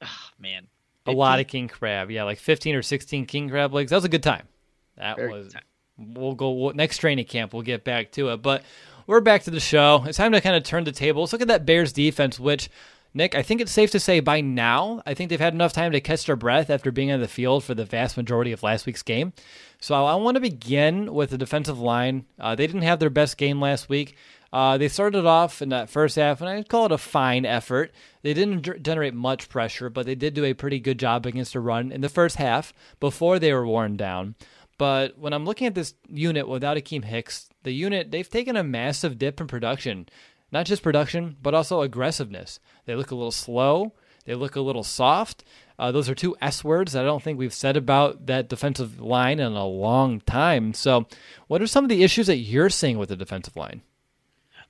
oh, 0.02 0.28
man, 0.38 0.66
15? 1.04 1.14
a 1.14 1.18
lot 1.18 1.40
of 1.40 1.46
king 1.46 1.68
crab. 1.68 2.10
Yeah, 2.10 2.24
like 2.24 2.38
fifteen 2.38 2.74
or 2.74 2.82
sixteen 2.82 3.26
king 3.26 3.48
crab 3.48 3.72
legs. 3.72 3.90
That 3.90 3.96
was 3.96 4.04
a 4.04 4.10
good 4.10 4.22
time. 4.22 4.48
That 4.96 5.16
Very 5.16 5.32
was. 5.32 5.52
Time. 5.52 5.62
We'll 5.96 6.34
go 6.34 6.50
we'll, 6.52 6.74
next 6.74 6.98
training 6.98 7.26
camp. 7.26 7.52
We'll 7.52 7.62
get 7.62 7.84
back 7.84 8.10
to 8.12 8.30
it, 8.30 8.38
but 8.38 8.64
we're 9.06 9.20
back 9.20 9.42
to 9.44 9.50
the 9.50 9.60
show. 9.60 10.04
It's 10.06 10.18
time 10.18 10.32
to 10.32 10.40
kind 10.40 10.56
of 10.56 10.62
turn 10.62 10.84
the 10.84 10.92
table. 10.92 11.22
Let's 11.22 11.32
look 11.32 11.42
at 11.42 11.48
that 11.48 11.66
Bears 11.66 11.92
defense, 11.92 12.40
which, 12.40 12.70
Nick, 13.12 13.34
I 13.34 13.42
think 13.42 13.60
it's 13.60 13.72
safe 13.72 13.90
to 13.90 14.00
say 14.00 14.20
by 14.20 14.40
now, 14.40 15.02
I 15.04 15.14
think 15.14 15.30
they've 15.30 15.40
had 15.40 15.54
enough 15.54 15.72
time 15.72 15.92
to 15.92 16.00
catch 16.00 16.26
their 16.26 16.36
breath 16.36 16.70
after 16.70 16.90
being 16.90 17.12
on 17.12 17.20
the 17.20 17.28
field 17.28 17.64
for 17.64 17.74
the 17.74 17.84
vast 17.84 18.16
majority 18.16 18.52
of 18.52 18.62
last 18.62 18.86
week's 18.86 19.02
game. 19.02 19.32
So 19.80 19.94
I 19.94 20.14
want 20.14 20.36
to 20.36 20.40
begin 20.40 21.12
with 21.12 21.30
the 21.30 21.38
defensive 21.38 21.78
line. 21.78 22.24
Uh, 22.40 22.54
they 22.54 22.66
didn't 22.66 22.82
have 22.82 23.00
their 23.00 23.10
best 23.10 23.36
game 23.36 23.60
last 23.60 23.88
week. 23.88 24.16
Uh, 24.52 24.78
they 24.78 24.88
started 24.88 25.26
off 25.26 25.60
in 25.60 25.68
that 25.70 25.90
first 25.90 26.14
half, 26.14 26.40
and 26.40 26.48
I'd 26.48 26.68
call 26.68 26.86
it 26.86 26.92
a 26.92 26.98
fine 26.98 27.44
effort. 27.44 27.92
They 28.22 28.34
didn't 28.34 28.82
generate 28.82 29.12
much 29.12 29.48
pressure, 29.48 29.90
but 29.90 30.06
they 30.06 30.14
did 30.14 30.32
do 30.32 30.44
a 30.44 30.54
pretty 30.54 30.78
good 30.78 30.98
job 30.98 31.26
against 31.26 31.54
the 31.54 31.60
run 31.60 31.90
in 31.90 32.02
the 32.02 32.08
first 32.08 32.36
half 32.36 32.72
before 33.00 33.40
they 33.40 33.52
were 33.52 33.66
worn 33.66 33.96
down. 33.96 34.36
But 34.78 35.18
when 35.18 35.32
I'm 35.32 35.44
looking 35.44 35.66
at 35.66 35.74
this 35.74 35.94
unit 36.08 36.48
without 36.48 36.76
Akiem 36.76 37.04
Hicks, 37.04 37.48
the 37.62 37.72
unit, 37.72 38.10
they've 38.10 38.28
taken 38.28 38.56
a 38.56 38.64
massive 38.64 39.18
dip 39.18 39.40
in 39.40 39.46
production. 39.46 40.08
Not 40.50 40.66
just 40.66 40.82
production, 40.82 41.36
but 41.42 41.54
also 41.54 41.80
aggressiveness. 41.80 42.60
They 42.86 42.94
look 42.94 43.10
a 43.10 43.16
little 43.16 43.30
slow. 43.30 43.92
They 44.24 44.34
look 44.34 44.56
a 44.56 44.60
little 44.60 44.84
soft. 44.84 45.44
Uh, 45.78 45.92
those 45.92 46.08
are 46.08 46.14
two 46.14 46.36
S 46.40 46.62
words 46.62 46.92
that 46.92 47.04
I 47.04 47.06
don't 47.06 47.22
think 47.22 47.38
we've 47.38 47.52
said 47.52 47.76
about 47.76 48.26
that 48.26 48.48
defensive 48.48 49.00
line 49.00 49.40
in 49.40 49.52
a 49.52 49.66
long 49.66 50.20
time. 50.20 50.72
So, 50.72 51.06
what 51.48 51.60
are 51.60 51.66
some 51.66 51.84
of 51.84 51.88
the 51.88 52.02
issues 52.02 52.28
that 52.28 52.38
you're 52.38 52.70
seeing 52.70 52.98
with 52.98 53.08
the 53.08 53.16
defensive 53.16 53.56
line? 53.56 53.82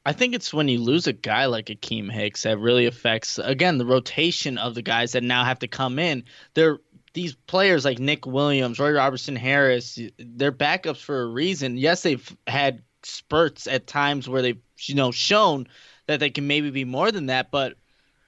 I 0.06 0.12
think 0.12 0.34
it's 0.34 0.52
when 0.52 0.68
you 0.68 0.80
lose 0.80 1.06
a 1.06 1.12
guy 1.12 1.46
like 1.46 1.66
Akiem 1.66 2.10
Hicks 2.10 2.42
that 2.42 2.58
really 2.58 2.86
affects 2.86 3.38
again 3.38 3.78
the 3.78 3.86
rotation 3.86 4.58
of 4.58 4.74
the 4.74 4.82
guys 4.82 5.12
that 5.12 5.22
now 5.22 5.44
have 5.44 5.60
to 5.60 5.68
come 5.68 5.98
in. 5.98 6.24
They're 6.54 6.78
these 7.14 7.34
players 7.34 7.84
like 7.84 7.98
Nick 7.98 8.26
Williams, 8.26 8.78
Roy 8.78 8.92
Robertson 8.92 9.36
Harris, 9.36 9.98
they're 10.18 10.52
backups 10.52 10.98
for 11.00 11.22
a 11.22 11.26
reason. 11.26 11.78
Yes, 11.78 12.02
they've 12.02 12.36
had 12.46 12.82
spurts 13.02 13.66
at 13.66 13.86
times 13.86 14.28
where 14.28 14.42
they've 14.42 14.60
you 14.82 14.94
know 14.94 15.12
shown 15.12 15.66
that 16.06 16.20
they 16.20 16.30
can 16.30 16.46
maybe 16.46 16.70
be 16.70 16.84
more 16.84 17.10
than 17.10 17.26
that, 17.26 17.50
but 17.50 17.74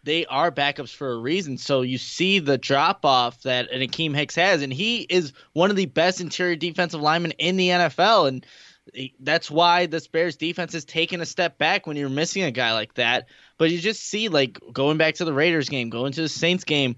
they 0.05 0.25
are 0.27 0.53
backups 0.53 0.95
for 0.95 1.13
a 1.13 1.19
reason. 1.19 1.59
So 1.59 1.83
you 1.83 1.99
see 1.99 2.39
the 2.39 2.57
drop 2.57 3.05
off 3.05 3.43
that 3.43 3.71
an 3.73 3.81
Akiem 3.81 4.15
Hicks 4.15 4.37
has, 4.37 4.63
and 4.63 4.73
he 4.73 5.01
is 5.01 5.33
one 5.53 5.71
of 5.71 5.77
the 5.77 5.87
best 5.87 6.21
interior 6.21 6.57
defensive 6.57 7.01
linemen 7.01 7.33
in 7.33 7.57
the 7.57 7.69
NFL, 7.69 8.29
and 8.29 8.47
that's 9.19 9.51
why 9.51 9.87
the 9.87 10.07
Bears 10.13 10.37
defense 10.37 10.73
has 10.75 10.85
taken 10.85 11.21
a 11.21 11.27
step 11.27 11.59
back 11.59 11.89
when 11.89 11.97
you're 11.97 12.09
missing 12.09 12.45
a 12.45 12.53
guy 12.53 12.73
like 12.73 12.95
that. 12.95 13.27
But 13.59 13.73
you 13.73 13.81
just 13.81 14.05
see 14.05 14.29
like 14.29 14.61
going 14.73 14.97
back 14.97 15.17
to 15.17 15.25
the 15.25 15.33
Raiders 15.33 15.69
game, 15.69 15.91
going 15.91 16.13
to 16.13 16.23
the 16.23 16.29
Saints 16.29 16.63
game, 16.63 16.95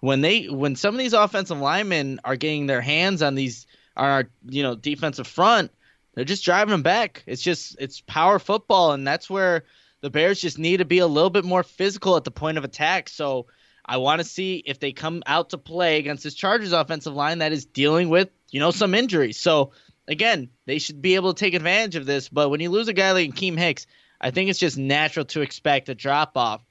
when 0.00 0.20
they 0.20 0.44
when 0.44 0.76
some 0.76 0.94
of 0.94 0.98
these 0.98 1.12
offensive 1.12 1.58
linemen 1.58 2.20
are 2.24 2.36
getting 2.36 2.66
their 2.66 2.80
hands 2.80 3.22
on 3.22 3.34
these 3.34 3.66
on 3.96 4.04
our 4.08 4.24
you 4.48 4.62
know 4.62 4.74
defensive 4.74 5.26
front, 5.26 5.70
they're 6.14 6.24
just 6.24 6.44
driving 6.44 6.72
them 6.72 6.82
back. 6.82 7.22
It's 7.26 7.42
just 7.42 7.76
it's 7.78 8.00
power 8.00 8.38
football, 8.38 8.92
and 8.92 9.06
that's 9.06 9.30
where 9.30 9.64
the 10.00 10.10
Bears 10.10 10.40
just 10.40 10.58
need 10.58 10.78
to 10.78 10.84
be 10.84 10.98
a 10.98 11.06
little 11.06 11.30
bit 11.30 11.44
more 11.44 11.62
physical 11.62 12.16
at 12.16 12.24
the 12.24 12.30
point 12.30 12.58
of 12.58 12.64
attack. 12.64 13.08
So 13.08 13.46
I 13.84 13.98
want 13.98 14.20
to 14.20 14.24
see 14.24 14.62
if 14.66 14.80
they 14.80 14.92
come 14.92 15.22
out 15.26 15.50
to 15.50 15.58
play 15.58 15.98
against 15.98 16.24
this 16.24 16.34
Chargers 16.34 16.72
offensive 16.72 17.14
line 17.14 17.38
that 17.38 17.52
is 17.52 17.64
dealing 17.64 18.08
with, 18.08 18.28
you 18.50 18.60
know, 18.60 18.70
some 18.70 18.94
injuries. 18.94 19.38
So 19.38 19.72
again, 20.08 20.50
they 20.66 20.78
should 20.78 21.00
be 21.00 21.14
able 21.14 21.32
to 21.32 21.38
take 21.38 21.54
advantage 21.54 21.96
of 21.96 22.06
this. 22.06 22.28
But 22.28 22.50
when 22.50 22.60
you 22.60 22.70
lose 22.70 22.88
a 22.88 22.92
guy 22.92 23.12
like 23.12 23.30
Keem 23.30 23.58
Hicks, 23.58 23.86
I 24.20 24.30
think 24.30 24.50
it's 24.50 24.58
just 24.58 24.78
natural 24.78 25.24
to 25.26 25.40
expect 25.40 25.88
a 25.88 25.94
drop 25.94 26.36
off. 26.36 26.64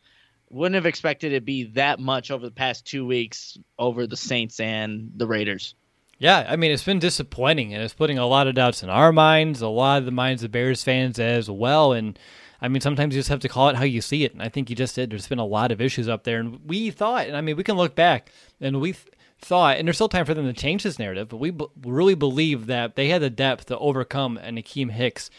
Wouldn't 0.50 0.76
have 0.76 0.86
expected 0.86 1.34
it 1.34 1.40
to 1.40 1.42
be 1.42 1.64
that 1.74 2.00
much 2.00 2.32
over 2.32 2.46
the 2.46 2.52
past 2.52 2.86
two 2.86 3.06
weeks 3.06 3.58
over 3.80 4.08
the 4.08 4.18
Saints 4.18 4.60
and 4.60 5.12
the 5.16 5.28
Raiders. 5.28 5.76
Yeah, 6.18 6.46
I 6.48 6.56
mean 6.56 6.72
it's 6.72 6.84
been 6.84 7.00
disappointing, 7.00 7.74
and 7.74 7.84
it's 7.84 7.94
putting 7.94 8.18
a 8.18 8.26
lot 8.26 8.48
of 8.48 8.56
doubts 8.56 8.84
in 8.84 8.90
our 8.90 9.12
minds, 9.12 9.62
a 9.62 9.68
lot 9.68 10.00
of 10.00 10.06
the 10.06 10.12
minds 10.12 10.44
of 10.44 10.52
Bears 10.52 10.84
fans 10.84 11.20
as 11.20 11.50
well, 11.50 11.92
and 11.92 12.18
I 12.62 12.68
mean, 12.68 12.82
sometimes 12.82 13.14
you 13.14 13.20
just 13.20 13.30
have 13.30 13.42
to 13.42 13.50
call 13.50 13.70
it 13.70 13.76
how 13.76 13.84
you 13.84 14.02
see 14.02 14.24
it. 14.24 14.34
And 14.34 14.42
I 14.42 14.50
think 14.50 14.70
you 14.70 14.76
just 14.76 14.96
did. 14.96 15.12
There's 15.12 15.28
been 15.28 15.40
a 15.40 15.46
lot 15.46 15.72
of 15.72 15.82
issues 15.82 16.08
up 16.08 16.24
there. 16.24 16.40
And 16.40 16.60
we 16.66 16.90
thought, 16.90 17.28
and 17.28 17.36
I 17.38 17.42
mean, 17.42 17.58
we 17.58 17.64
can 17.64 17.76
look 17.76 17.96
back 17.96 18.32
and 18.62 18.82
we 18.82 18.96
thought, 19.40 19.78
and 19.78 19.88
there's 19.88 19.98
still 19.98 20.10
time 20.10 20.26
for 20.26 20.34
them 20.34 20.46
to 20.46 20.54
change 20.54 20.84
this 20.84 20.98
narrative, 20.98 21.30
but 21.30 21.38
we 21.38 21.52
b- 21.52 21.68
really 21.84 22.16
believe 22.16 22.68
that 22.68 22.96
they 22.96 23.10
had 23.10 23.22
the 23.22 23.30
depth 23.30 23.68
to 23.68 23.78
overcome 23.78 24.38
an 24.38 24.56
Akiem 24.56 24.90
Hicks, 24.90 25.30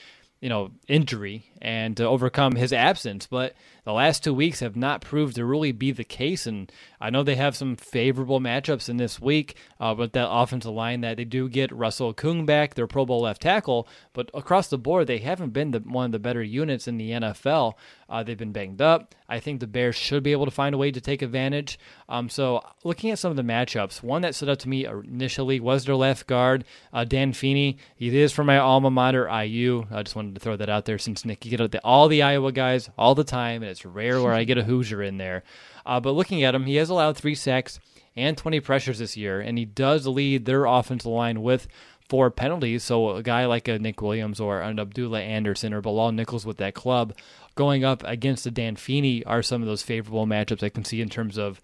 you 0.40 0.48
know, 0.48 0.70
injury 0.86 1.50
and 1.60 1.96
to 1.96 2.04
overcome 2.04 2.54
his 2.54 2.72
absence. 2.72 3.26
But 3.26 3.54
the 3.86 3.92
last 3.92 4.24
two 4.24 4.34
weeks 4.34 4.58
have 4.58 4.74
not 4.74 5.00
proved 5.00 5.36
to 5.36 5.44
really 5.44 5.70
be 5.70 5.92
the 5.92 6.02
case. 6.02 6.44
And 6.44 6.72
I 7.00 7.08
know 7.08 7.22
they 7.22 7.36
have 7.36 7.54
some 7.54 7.76
favorable 7.76 8.40
matchups 8.40 8.88
in 8.88 8.96
this 8.96 9.20
week 9.20 9.56
uh, 9.78 9.94
with 9.96 10.10
that 10.14 10.28
offensive 10.28 10.72
line 10.72 11.02
that 11.02 11.18
they 11.18 11.24
do 11.24 11.48
get 11.48 11.70
Russell 11.70 12.12
Okung 12.12 12.44
back, 12.44 12.74
their 12.74 12.88
Pro 12.88 13.06
Bowl 13.06 13.20
left 13.20 13.42
tackle. 13.42 13.86
But 14.12 14.28
across 14.34 14.66
the 14.66 14.76
board, 14.76 15.06
they 15.06 15.18
haven't 15.18 15.50
been 15.50 15.70
the, 15.70 15.78
one 15.78 16.06
of 16.06 16.12
the 16.12 16.18
better 16.18 16.42
units 16.42 16.88
in 16.88 16.98
the 16.98 17.12
NFL. 17.12 17.74
Uh, 18.08 18.24
they've 18.24 18.36
been 18.36 18.52
banged 18.52 18.82
up. 18.82 19.14
I 19.28 19.40
think 19.40 19.60
the 19.60 19.66
Bears 19.66 19.96
should 19.96 20.22
be 20.22 20.32
able 20.32 20.44
to 20.46 20.50
find 20.50 20.74
a 20.74 20.78
way 20.78 20.90
to 20.90 21.00
take 21.00 21.22
advantage. 21.22 21.78
Um, 22.08 22.28
so, 22.28 22.64
looking 22.84 23.10
at 23.10 23.18
some 23.18 23.30
of 23.30 23.36
the 23.36 23.42
matchups, 23.42 24.02
one 24.02 24.22
that 24.22 24.34
stood 24.34 24.48
out 24.48 24.60
to 24.60 24.68
me 24.68 24.86
initially 24.86 25.58
was 25.58 25.84
their 25.84 25.96
left 25.96 26.28
guard, 26.28 26.64
uh, 26.92 27.04
Dan 27.04 27.32
Feeney. 27.32 27.78
He 27.96 28.16
is 28.16 28.32
from 28.32 28.46
my 28.46 28.58
alma 28.58 28.90
mater, 28.90 29.28
IU. 29.28 29.86
I 29.90 30.04
just 30.04 30.14
wanted 30.14 30.34
to 30.36 30.40
throw 30.40 30.56
that 30.56 30.68
out 30.68 30.84
there 30.84 30.98
since 30.98 31.24
Nick, 31.24 31.44
you 31.44 31.56
get 31.56 31.74
all 31.82 32.06
the 32.06 32.22
Iowa 32.22 32.52
guys 32.52 32.88
all 32.96 33.16
the 33.16 33.24
time, 33.24 33.62
and 33.62 33.75
it's 33.76 33.84
rare 33.84 34.22
where 34.22 34.32
I 34.32 34.44
get 34.44 34.58
a 34.58 34.64
Hoosier 34.64 35.02
in 35.02 35.18
there. 35.18 35.42
Uh, 35.84 36.00
but 36.00 36.12
looking 36.12 36.42
at 36.42 36.54
him, 36.54 36.64
he 36.64 36.76
has 36.76 36.90
allowed 36.90 37.16
three 37.16 37.34
sacks 37.34 37.78
and 38.16 38.36
20 38.36 38.60
pressures 38.60 38.98
this 38.98 39.16
year, 39.16 39.40
and 39.40 39.58
he 39.58 39.64
does 39.64 40.06
lead 40.06 40.46
their 40.46 40.64
offensive 40.64 41.10
line 41.10 41.42
with 41.42 41.68
four 42.08 42.30
penalties. 42.30 42.82
So 42.82 43.16
a 43.16 43.22
guy 43.22 43.46
like 43.46 43.68
a 43.68 43.78
Nick 43.78 44.00
Williams 44.00 44.40
or 44.40 44.62
an 44.62 44.78
Abdullah 44.78 45.20
Anderson 45.20 45.74
or 45.74 45.82
Bilal 45.82 46.12
Nichols 46.12 46.46
with 46.46 46.56
that 46.58 46.74
club 46.74 47.14
going 47.54 47.84
up 47.84 48.02
against 48.04 48.46
a 48.46 48.50
Dan 48.50 48.76
Feeney 48.76 49.24
are 49.24 49.42
some 49.42 49.62
of 49.62 49.68
those 49.68 49.82
favorable 49.82 50.26
matchups 50.26 50.62
I 50.62 50.68
can 50.68 50.84
see 50.84 51.00
in 51.00 51.08
terms 51.08 51.38
of 51.38 51.60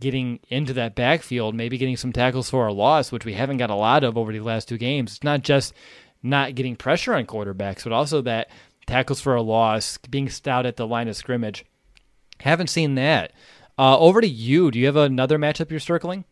getting 0.00 0.40
into 0.48 0.72
that 0.72 0.94
backfield, 0.94 1.54
maybe 1.54 1.78
getting 1.78 1.96
some 1.96 2.12
tackles 2.12 2.50
for 2.50 2.66
a 2.66 2.72
loss, 2.72 3.12
which 3.12 3.24
we 3.24 3.34
haven't 3.34 3.58
got 3.58 3.70
a 3.70 3.74
lot 3.74 4.04
of 4.04 4.18
over 4.18 4.32
the 4.32 4.40
last 4.40 4.68
two 4.68 4.78
games. 4.78 5.12
It's 5.12 5.24
not 5.24 5.42
just 5.42 5.72
not 6.22 6.54
getting 6.54 6.74
pressure 6.74 7.14
on 7.14 7.26
quarterbacks, 7.26 7.84
but 7.84 7.92
also 7.92 8.20
that 8.22 8.50
tackles 8.86 9.20
for 9.20 9.34
a 9.34 9.42
loss, 9.42 9.98
being 9.98 10.28
stout 10.28 10.66
at 10.66 10.76
the 10.76 10.86
line 10.86 11.08
of 11.08 11.16
scrimmage. 11.16 11.64
Haven't 12.40 12.70
seen 12.70 12.94
that. 12.96 13.32
Uh, 13.78 13.98
over 13.98 14.20
to 14.20 14.28
you. 14.28 14.70
Do 14.70 14.78
you 14.78 14.86
have 14.86 14.96
another 14.96 15.38
matchup 15.38 15.70
you're 15.70 15.80
circling? 15.80 16.24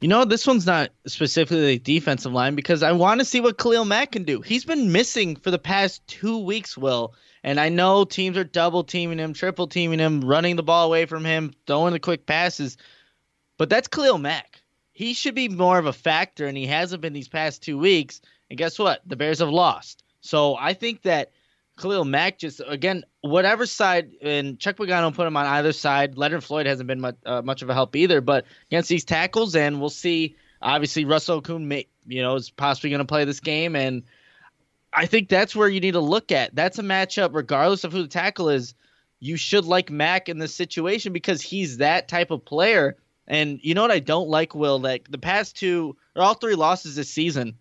You 0.00 0.06
know, 0.08 0.24
this 0.24 0.46
one's 0.46 0.64
not 0.64 0.90
specifically 1.06 1.78
defensive 1.78 2.32
line 2.32 2.54
because 2.54 2.84
I 2.84 2.92
want 2.92 3.20
to 3.20 3.24
see 3.24 3.40
what 3.40 3.58
Khalil 3.58 3.84
Mack 3.84 4.12
can 4.12 4.22
do. 4.22 4.40
He's 4.40 4.64
been 4.64 4.92
missing 4.92 5.34
for 5.34 5.50
the 5.50 5.58
past 5.58 6.06
two 6.06 6.38
weeks, 6.38 6.78
Will. 6.78 7.14
And 7.42 7.58
I 7.58 7.68
know 7.68 8.04
teams 8.04 8.36
are 8.36 8.44
double 8.44 8.84
teaming 8.84 9.18
him, 9.18 9.32
triple 9.32 9.66
teaming 9.66 9.98
him, 9.98 10.20
running 10.20 10.56
the 10.56 10.62
ball 10.62 10.86
away 10.86 11.06
from 11.06 11.24
him, 11.24 11.52
throwing 11.66 11.92
the 11.92 11.98
quick 11.98 12.26
passes. 12.26 12.76
But 13.58 13.70
that's 13.70 13.88
Khalil 13.88 14.18
Mack. 14.18 14.60
He 14.92 15.14
should 15.14 15.34
be 15.34 15.48
more 15.48 15.78
of 15.78 15.86
a 15.86 15.92
factor, 15.92 16.46
and 16.46 16.56
he 16.56 16.66
hasn't 16.66 17.02
been 17.02 17.12
these 17.12 17.28
past 17.28 17.62
two 17.62 17.78
weeks. 17.78 18.20
And 18.50 18.58
guess 18.58 18.78
what? 18.78 19.00
The 19.06 19.16
Bears 19.16 19.40
have 19.40 19.48
lost. 19.48 20.04
So 20.20 20.56
I 20.56 20.74
think 20.74 21.02
that 21.02 21.32
Khalil 21.78 22.04
Mack 22.04 22.38
just 22.38 22.60
again 22.66 23.04
whatever 23.20 23.64
side 23.64 24.10
and 24.20 24.58
Chuck 24.58 24.76
Pagano 24.76 25.14
put 25.14 25.26
him 25.26 25.36
on 25.36 25.46
either 25.46 25.72
side. 25.72 26.18
Leonard 26.18 26.44
Floyd 26.44 26.66
hasn't 26.66 26.86
been 26.86 27.00
much, 27.00 27.16
uh, 27.24 27.42
much 27.42 27.62
of 27.62 27.70
a 27.70 27.74
help 27.74 27.94
either, 27.96 28.20
but 28.20 28.44
against 28.70 28.88
these 28.88 29.04
tackles, 29.04 29.54
and 29.54 29.80
we'll 29.80 29.90
see. 29.90 30.36
Obviously, 30.60 31.04
Russell 31.04 31.40
Okung, 31.40 31.62
may, 31.62 31.86
you 32.06 32.20
know, 32.20 32.34
is 32.34 32.50
possibly 32.50 32.90
going 32.90 32.98
to 32.98 33.04
play 33.04 33.24
this 33.24 33.38
game, 33.38 33.76
and 33.76 34.02
I 34.92 35.06
think 35.06 35.28
that's 35.28 35.54
where 35.54 35.68
you 35.68 35.80
need 35.80 35.92
to 35.92 36.00
look 36.00 36.32
at. 36.32 36.54
That's 36.54 36.80
a 36.80 36.82
matchup, 36.82 37.30
regardless 37.32 37.84
of 37.84 37.92
who 37.92 38.02
the 38.02 38.08
tackle 38.08 38.48
is. 38.48 38.74
You 39.20 39.36
should 39.36 39.64
like 39.64 39.90
Mack 39.90 40.28
in 40.28 40.38
this 40.38 40.54
situation 40.54 41.12
because 41.12 41.42
he's 41.42 41.78
that 41.78 42.08
type 42.08 42.30
of 42.30 42.44
player. 42.44 42.96
And 43.26 43.58
you 43.62 43.74
know 43.74 43.82
what 43.82 43.90
I 43.90 43.98
don't 43.98 44.28
like, 44.28 44.54
Will? 44.54 44.80
Like 44.80 45.10
the 45.10 45.18
past 45.18 45.56
two 45.56 45.96
or 46.14 46.22
all 46.22 46.34
three 46.34 46.54
losses 46.54 46.94
this 46.94 47.10
season, 47.10 47.58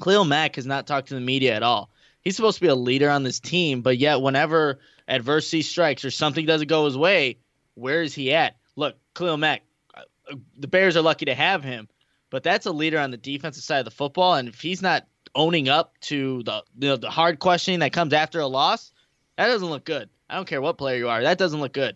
Khalil 0.00 0.24
Mack 0.24 0.56
has 0.56 0.64
not 0.64 0.86
talked 0.86 1.08
to 1.08 1.14
the 1.14 1.20
media 1.20 1.54
at 1.54 1.64
all 1.64 1.90
he's 2.26 2.34
supposed 2.34 2.56
to 2.56 2.60
be 2.60 2.66
a 2.66 2.74
leader 2.74 3.08
on 3.08 3.22
this 3.22 3.38
team, 3.38 3.82
but 3.82 3.98
yet 3.98 4.20
whenever 4.20 4.80
adversity 5.06 5.62
strikes 5.62 6.04
or 6.04 6.10
something 6.10 6.44
doesn't 6.44 6.66
go 6.66 6.84
his 6.84 6.98
way, 6.98 7.38
where 7.74 8.02
is 8.02 8.14
he 8.14 8.34
at? 8.34 8.56
Look, 8.74 8.96
Khalil 9.14 9.36
Mack, 9.36 9.62
uh, 9.94 10.34
the 10.58 10.66
Bears 10.66 10.96
are 10.96 11.02
lucky 11.02 11.26
to 11.26 11.36
have 11.36 11.62
him, 11.62 11.86
but 12.30 12.42
that's 12.42 12.66
a 12.66 12.72
leader 12.72 12.98
on 12.98 13.12
the 13.12 13.16
defensive 13.16 13.62
side 13.62 13.78
of 13.78 13.84
the 13.84 13.92
football, 13.92 14.34
and 14.34 14.48
if 14.48 14.60
he's 14.60 14.82
not 14.82 15.06
owning 15.36 15.68
up 15.68 15.92
to 16.00 16.42
the 16.42 16.64
you 16.76 16.88
know, 16.88 16.96
the 16.96 17.10
hard 17.10 17.38
questioning 17.38 17.78
that 17.78 17.92
comes 17.92 18.12
after 18.12 18.40
a 18.40 18.48
loss, 18.48 18.90
that 19.36 19.46
doesn't 19.46 19.68
look 19.68 19.84
good. 19.84 20.10
I 20.28 20.34
don't 20.34 20.48
care 20.48 20.60
what 20.60 20.78
player 20.78 20.96
you 20.96 21.08
are, 21.08 21.22
that 21.22 21.38
doesn't 21.38 21.60
look 21.60 21.74
good. 21.74 21.94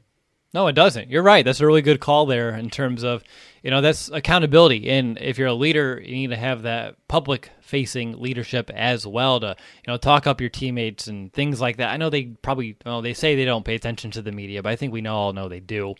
No, 0.53 0.67
it 0.67 0.73
doesn't. 0.73 1.11
You're 1.11 1.23
right. 1.23 1.45
That's 1.45 1.61
a 1.61 1.67
really 1.67 1.83
good 1.83 2.01
call 2.01 2.27
there 2.27 2.51
in 2.51 2.71
terms 2.71 3.05
of, 3.05 3.23
you 3.63 3.71
know, 3.71 3.81
that's 3.81 4.09
accountability. 4.11 4.91
And 4.91 5.17
if 5.21 5.39
you're 5.39 5.49
a 5.49 5.55
leader, 5.55 6.01
you 6.05 6.13
need 6.13 6.31
to 6.31 6.37
have 6.37 6.63
that 6.63 6.97
public 7.07 7.51
facing 7.61 8.21
leadership 8.21 8.69
as 8.75 9.07
well 9.07 9.39
to, 9.39 9.55
you 9.57 9.93
know, 9.93 9.97
talk 9.97 10.27
up 10.27 10.41
your 10.41 10.51
teammates 10.51 11.07
and 11.07 11.33
things 11.33 11.61
like 11.61 11.77
that. 11.77 11.91
I 11.91 11.97
know 11.99 12.11
they 12.11 12.25
probably, 12.25 12.77
well, 12.85 13.01
they 13.01 13.15
say 13.15 13.37
they 13.37 13.45
don't 13.45 13.65
pay 13.65 13.77
attention 13.77 14.11
to 14.13 14.23
the 14.23 14.33
media, 14.33 14.61
but 14.61 14.73
I 14.73 14.77
think 14.77 14.93
we 14.93 15.01
know 15.01 15.15
all 15.15 15.33
know 15.33 15.49
they 15.49 15.61
do. 15.61 15.95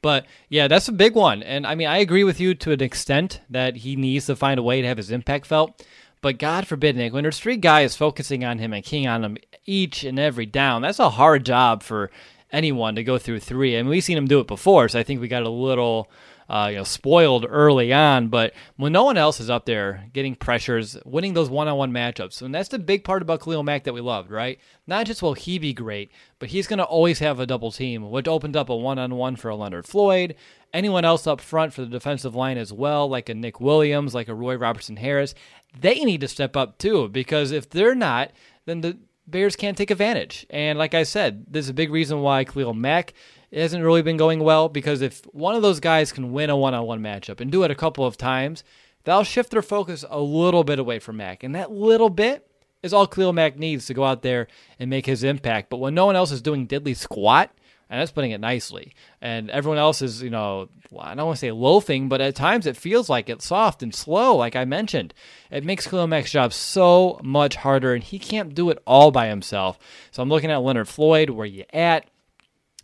But 0.00 0.24
yeah, 0.48 0.66
that's 0.66 0.88
a 0.88 0.92
big 0.92 1.14
one. 1.14 1.42
And 1.42 1.66
I 1.66 1.74
mean, 1.74 1.88
I 1.88 1.98
agree 1.98 2.24
with 2.24 2.40
you 2.40 2.54
to 2.54 2.72
an 2.72 2.82
extent 2.82 3.42
that 3.50 3.76
he 3.76 3.96
needs 3.96 4.26
to 4.26 4.36
find 4.36 4.58
a 4.58 4.62
way 4.62 4.80
to 4.80 4.88
have 4.88 4.96
his 4.96 5.10
impact 5.10 5.44
felt. 5.44 5.84
But 6.22 6.38
God 6.38 6.66
forbid, 6.66 6.96
Nick, 6.96 7.12
when 7.12 7.22
there's 7.22 7.38
three 7.38 7.56
guys 7.56 7.96
focusing 7.96 8.44
on 8.44 8.58
him 8.58 8.72
and 8.72 8.84
keying 8.84 9.06
on 9.06 9.24
him 9.24 9.36
each 9.66 10.04
and 10.04 10.18
every 10.18 10.46
down, 10.46 10.82
that's 10.82 10.98
a 10.98 11.10
hard 11.10 11.44
job 11.44 11.82
for 11.82 12.10
anyone 12.52 12.94
to 12.96 13.04
go 13.04 13.18
through 13.18 13.40
three. 13.40 13.74
I 13.74 13.78
and 13.78 13.86
mean, 13.86 13.90
we've 13.90 14.04
seen 14.04 14.18
him 14.18 14.26
do 14.26 14.40
it 14.40 14.46
before, 14.46 14.88
so 14.88 14.98
I 14.98 15.02
think 15.02 15.20
we 15.20 15.28
got 15.28 15.42
a 15.42 15.50
little 15.50 16.10
uh, 16.50 16.66
you 16.70 16.78
know, 16.78 16.84
spoiled 16.84 17.46
early 17.48 17.92
on. 17.92 18.28
But 18.28 18.52
when 18.76 18.92
no 18.92 19.04
one 19.04 19.16
else 19.16 19.38
is 19.38 19.48
up 19.48 19.66
there 19.66 20.06
getting 20.12 20.34
pressures, 20.34 20.98
winning 21.04 21.32
those 21.32 21.48
one-on-one 21.48 21.92
matchups, 21.92 22.42
and 22.42 22.52
that's 22.52 22.68
the 22.68 22.78
big 22.78 23.04
part 23.04 23.22
about 23.22 23.40
Khalil 23.40 23.62
Mack 23.62 23.84
that 23.84 23.94
we 23.94 24.00
loved, 24.00 24.30
right? 24.30 24.58
Not 24.86 25.06
just 25.06 25.22
will 25.22 25.34
he 25.34 25.58
be 25.60 25.72
great, 25.72 26.10
but 26.40 26.48
he's 26.48 26.66
going 26.66 26.78
to 26.78 26.84
always 26.84 27.20
have 27.20 27.38
a 27.38 27.46
double 27.46 27.70
team, 27.70 28.10
which 28.10 28.26
opened 28.26 28.56
up 28.56 28.68
a 28.68 28.76
one-on-one 28.76 29.36
for 29.36 29.48
a 29.48 29.56
Leonard 29.56 29.86
Floyd. 29.86 30.34
Anyone 30.74 31.04
else 31.04 31.26
up 31.26 31.40
front 31.40 31.72
for 31.72 31.82
the 31.82 31.86
defensive 31.88 32.34
line 32.34 32.58
as 32.58 32.72
well, 32.72 33.08
like 33.08 33.28
a 33.28 33.34
Nick 33.34 33.60
Williams, 33.60 34.14
like 34.14 34.28
a 34.28 34.34
Roy 34.34 34.56
Robertson 34.56 34.96
Harris, 34.96 35.34
they 35.78 36.00
need 36.00 36.20
to 36.20 36.28
step 36.28 36.56
up 36.56 36.78
too, 36.78 37.08
because 37.08 37.52
if 37.52 37.70
they're 37.70 37.94
not, 37.94 38.32
then 38.66 38.80
the 38.80 38.98
Bears 39.30 39.56
can't 39.56 39.76
take 39.76 39.90
advantage. 39.90 40.46
And 40.50 40.78
like 40.78 40.94
I 40.94 41.02
said, 41.02 41.44
there's 41.48 41.68
a 41.68 41.74
big 41.74 41.90
reason 41.90 42.20
why 42.20 42.44
Khalil 42.44 42.74
Mack 42.74 43.14
hasn't 43.52 43.84
really 43.84 44.02
been 44.02 44.16
going 44.16 44.40
well 44.40 44.68
because 44.68 45.02
if 45.02 45.22
one 45.32 45.54
of 45.54 45.62
those 45.62 45.80
guys 45.80 46.12
can 46.12 46.32
win 46.32 46.50
a 46.50 46.56
one 46.56 46.74
on 46.74 46.86
one 46.86 47.00
matchup 47.00 47.40
and 47.40 47.50
do 47.50 47.62
it 47.62 47.70
a 47.70 47.74
couple 47.74 48.04
of 48.04 48.16
times, 48.16 48.64
that'll 49.04 49.24
shift 49.24 49.50
their 49.50 49.62
focus 49.62 50.04
a 50.08 50.20
little 50.20 50.64
bit 50.64 50.78
away 50.78 50.98
from 50.98 51.16
Mack. 51.16 51.42
And 51.42 51.54
that 51.54 51.70
little 51.70 52.10
bit 52.10 52.46
is 52.82 52.92
all 52.92 53.06
Khalil 53.06 53.32
Mack 53.32 53.58
needs 53.58 53.86
to 53.86 53.94
go 53.94 54.04
out 54.04 54.22
there 54.22 54.46
and 54.78 54.88
make 54.88 55.06
his 55.06 55.24
impact. 55.24 55.70
But 55.70 55.78
when 55.78 55.94
no 55.94 56.06
one 56.06 56.16
else 56.16 56.30
is 56.30 56.42
doing 56.42 56.66
diddly 56.66 56.96
squat, 56.96 57.50
and 57.90 58.00
that's 58.00 58.12
putting 58.12 58.30
it 58.30 58.40
nicely. 58.40 58.94
And 59.20 59.50
everyone 59.50 59.78
else 59.78 60.00
is, 60.00 60.22
you 60.22 60.30
know, 60.30 60.68
I 60.96 61.14
don't 61.16 61.26
want 61.26 61.36
to 61.36 61.40
say 61.40 61.50
loafing, 61.50 62.08
but 62.08 62.20
at 62.20 62.36
times 62.36 62.64
it 62.66 62.76
feels 62.76 63.10
like 63.10 63.28
it's 63.28 63.44
soft 63.44 63.82
and 63.82 63.92
slow, 63.92 64.36
like 64.36 64.54
I 64.54 64.64
mentioned. 64.64 65.12
It 65.50 65.64
makes 65.64 65.88
Khalil 65.88 66.06
job 66.22 66.52
so 66.52 67.18
much 67.24 67.56
harder, 67.56 67.92
and 67.92 68.04
he 68.04 68.20
can't 68.20 68.54
do 68.54 68.70
it 68.70 68.78
all 68.86 69.10
by 69.10 69.26
himself. 69.26 69.76
So 70.12 70.22
I'm 70.22 70.28
looking 70.28 70.52
at 70.52 70.62
Leonard 70.62 70.88
Floyd, 70.88 71.30
where 71.30 71.46
you 71.46 71.64
at? 71.72 72.08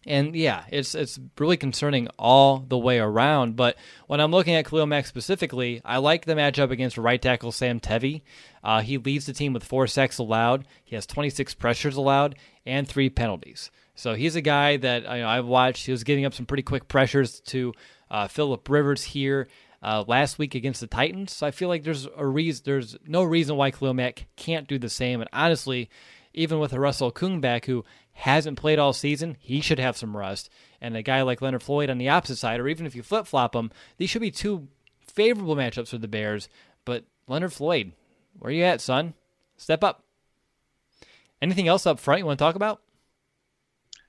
And 0.09 0.37
yeah, 0.37 0.65
it's 0.71 0.95
it's 0.95 1.19
really 1.37 1.57
concerning 1.57 2.09
all 2.17 2.59
the 2.59 2.79
way 2.79 2.99
around. 2.99 3.57
But 3.57 3.77
when 4.07 4.21
I'm 4.21 4.31
looking 4.31 4.55
at 4.55 4.65
Khalil 4.67 4.87
Mack 4.87 5.07
specifically, 5.07 5.81
I 5.85 5.99
like 5.99 6.25
the 6.25 6.35
matchup 6.35 6.71
against 6.71 6.97
right 6.97 7.21
tackle 7.21 7.51
Sam 7.51 7.81
Tevi. 7.81 8.23
Uh, 8.63 8.83
he 8.83 8.99
leads 8.99 9.27
the 9.27 9.33
team 9.33 9.53
with 9.53 9.65
four 9.65 9.89
sacks 9.89 10.19
allowed. 10.19 10.65
He 10.85 10.95
has 10.95 11.07
26 11.07 11.55
pressures 11.55 11.97
allowed 11.97 12.37
and 12.65 12.87
three 12.87 13.11
penalties. 13.11 13.71
So 13.97 14.15
he's 14.15 14.37
a 14.37 14.41
guy 14.41 14.77
that 14.77 15.03
you 15.03 15.23
know, 15.23 15.29
I've 15.29 15.47
watched. 15.47 15.87
He 15.87 15.93
was 15.93 16.05
giving 16.05 16.25
up 16.25 16.35
some 16.35 16.47
pretty 16.47 16.63
quick 16.63 16.87
pressures 16.87 17.41
to 17.47 17.73
uh, 18.11 18.29
Philip 18.29 18.69
Rivers 18.69 19.03
here 19.03 19.49
uh, 19.83 20.05
last 20.07 20.39
week 20.39 20.55
against 20.55 20.81
the 20.81 20.87
Titans. 20.87 21.33
So 21.33 21.47
I 21.47 21.51
feel 21.51 21.69
like 21.69 21.83
there's 21.83 22.07
a 22.17 22.27
reason. 22.27 22.63
There's 22.65 22.97
no 23.07 23.25
reason 23.25 23.57
why 23.57 23.71
Khalil 23.71 23.95
Mack 23.95 24.27
can't 24.37 24.69
do 24.69 24.79
the 24.79 24.91
same. 24.91 25.21
And 25.21 25.31
honestly, 25.33 25.91
even 26.35 26.59
with 26.59 26.73
a 26.73 26.81
Russell 26.81 27.11
Okung 27.11 27.41
back 27.41 27.65
who 27.65 27.85
hasn't 28.13 28.59
played 28.59 28.79
all 28.79 28.93
season, 28.93 29.37
he 29.41 29.61
should 29.61 29.79
have 29.79 29.97
some 29.97 30.17
rust. 30.17 30.51
And 30.81 30.97
a 30.97 31.03
guy 31.03 31.23
like 31.23 31.41
Leonard 31.41 31.63
Floyd 31.63 31.91
on 31.91 31.99
the 31.99 32.11
opposite 32.11 32.37
side, 32.37 32.61
or 32.61 32.69
even 32.69 32.87
if 32.87 32.95
you 32.95 33.03
flip 33.03 33.27
flop 33.27 33.53
them, 33.53 33.71
these 33.97 34.11
should 34.11 34.23
be 34.23 34.31
two 34.31 34.69
favorable 35.01 35.57
matchups 35.57 35.89
for 35.89 35.99
the 35.99 36.07
Bears. 36.07 36.49
But 36.85 37.05
Leonard 37.27 37.53
Floyd, 37.53 37.93
where 38.39 38.51
are 38.51 38.55
you 38.55 38.65
at, 38.65 38.81
son? 38.83 39.15
Step 39.57 39.83
up. 39.83 40.03
Anything 41.41 41.69
else 41.69 41.87
up 41.87 41.99
front 41.99 42.21
you 42.21 42.27
want 42.27 42.39
to 42.39 42.45
talk 42.45 42.55
about? 42.55 42.81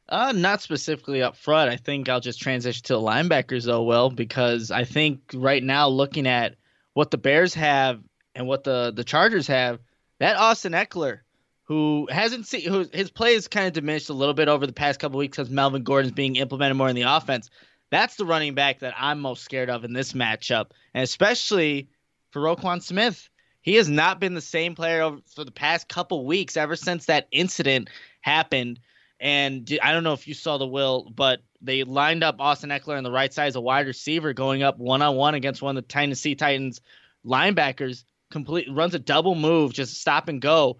Uh, 0.09 0.31
not 0.31 0.61
specifically 0.61 1.21
up 1.21 1.35
front. 1.35 1.69
I 1.69 1.75
think 1.75 2.07
I'll 2.07 2.21
just 2.21 2.39
transition 2.41 2.83
to 2.83 2.93
the 2.93 2.99
linebackers 2.99 3.65
though, 3.65 3.83
Will, 3.83 4.09
because 4.09 4.71
I 4.71 4.85
think 4.85 5.19
right 5.33 5.63
now 5.63 5.89
looking 5.89 6.27
at 6.27 6.55
what 6.93 7.11
the 7.11 7.17
Bears 7.17 7.53
have 7.55 8.01
and 8.33 8.47
what 8.47 8.63
the 8.63 8.93
the 8.95 9.03
Chargers 9.03 9.47
have, 9.47 9.79
that 10.19 10.37
Austin 10.37 10.71
Ekeler, 10.71 11.19
who 11.63 12.07
hasn't 12.09 12.47
seen 12.47 12.69
who 12.69 12.87
his 12.93 13.11
play 13.11 13.33
has 13.33 13.49
kind 13.49 13.67
of 13.67 13.73
diminished 13.73 14.09
a 14.09 14.13
little 14.13 14.33
bit 14.33 14.47
over 14.47 14.65
the 14.65 14.73
past 14.73 14.99
couple 14.99 15.17
weeks 15.17 15.35
because 15.35 15.49
Melvin 15.49 15.83
Gordon's 15.83 16.13
being 16.13 16.37
implemented 16.37 16.77
more 16.77 16.87
in 16.89 16.95
the 16.95 17.01
offense. 17.01 17.49
That's 17.89 18.15
the 18.15 18.25
running 18.25 18.53
back 18.53 18.79
that 18.79 18.93
I'm 18.97 19.19
most 19.19 19.43
scared 19.43 19.69
of 19.69 19.83
in 19.83 19.93
this 19.93 20.13
matchup, 20.13 20.67
and 20.93 21.03
especially 21.03 21.89
for 22.31 22.41
Roquan 22.41 22.81
Smith. 22.81 23.29
He 23.61 23.75
has 23.75 23.89
not 23.89 24.21
been 24.21 24.33
the 24.33 24.39
same 24.39 24.75
player 24.75 25.01
over, 25.01 25.17
for 25.25 25.43
the 25.43 25.51
past 25.51 25.89
couple 25.89 26.25
weeks 26.25 26.55
ever 26.55 26.77
since 26.77 27.07
that 27.07 27.27
incident 27.31 27.89
happened. 28.21 28.79
And 29.19 29.79
I 29.81 29.91
don't 29.91 30.03
know 30.03 30.13
if 30.13 30.27
you 30.27 30.33
saw 30.33 30.57
the 30.57 30.67
will, 30.67 31.11
but 31.15 31.39
they 31.61 31.83
lined 31.83 32.23
up 32.23 32.35
Austin 32.39 32.69
Ekeler 32.69 32.97
on 32.97 33.03
the 33.03 33.11
right 33.11 33.33
side 33.33 33.47
as 33.47 33.55
a 33.55 33.61
wide 33.61 33.87
receiver 33.87 34.33
going 34.33 34.61
up 34.61 34.77
one 34.77 35.01
on 35.01 35.15
one 35.15 35.33
against 35.33 35.61
one 35.61 35.75
of 35.75 35.83
the 35.83 35.87
Tennessee 35.87 36.35
Titans 36.35 36.81
linebackers. 37.25 38.03
Complete 38.29 38.67
runs 38.71 38.93
a 38.93 38.99
double 38.99 39.35
move, 39.35 39.73
just 39.73 39.99
stop 39.99 40.27
and 40.27 40.41
go 40.41 40.77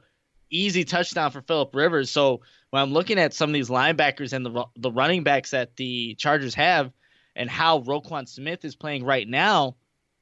easy 0.50 0.84
touchdown 0.84 1.32
for 1.32 1.42
Philip 1.42 1.74
Rivers. 1.74 2.10
So 2.10 2.42
when 2.70 2.82
I'm 2.82 2.94
looking 2.94 3.20
at 3.20 3.34
some 3.34 3.50
of 3.50 3.54
these 3.54 3.70
linebackers 3.70 4.34
and 4.34 4.46
the 4.46 4.66
the 4.76 4.92
running 4.92 5.24
backs 5.24 5.52
that 5.52 5.76
the 5.76 6.16
Chargers 6.16 6.56
have, 6.56 6.92
and 7.36 7.50
how 7.50 7.82
Roquan 7.82 8.28
Smith 8.28 8.66
is 8.66 8.76
playing 8.76 9.04
right 9.04 9.28
now, 9.28 9.78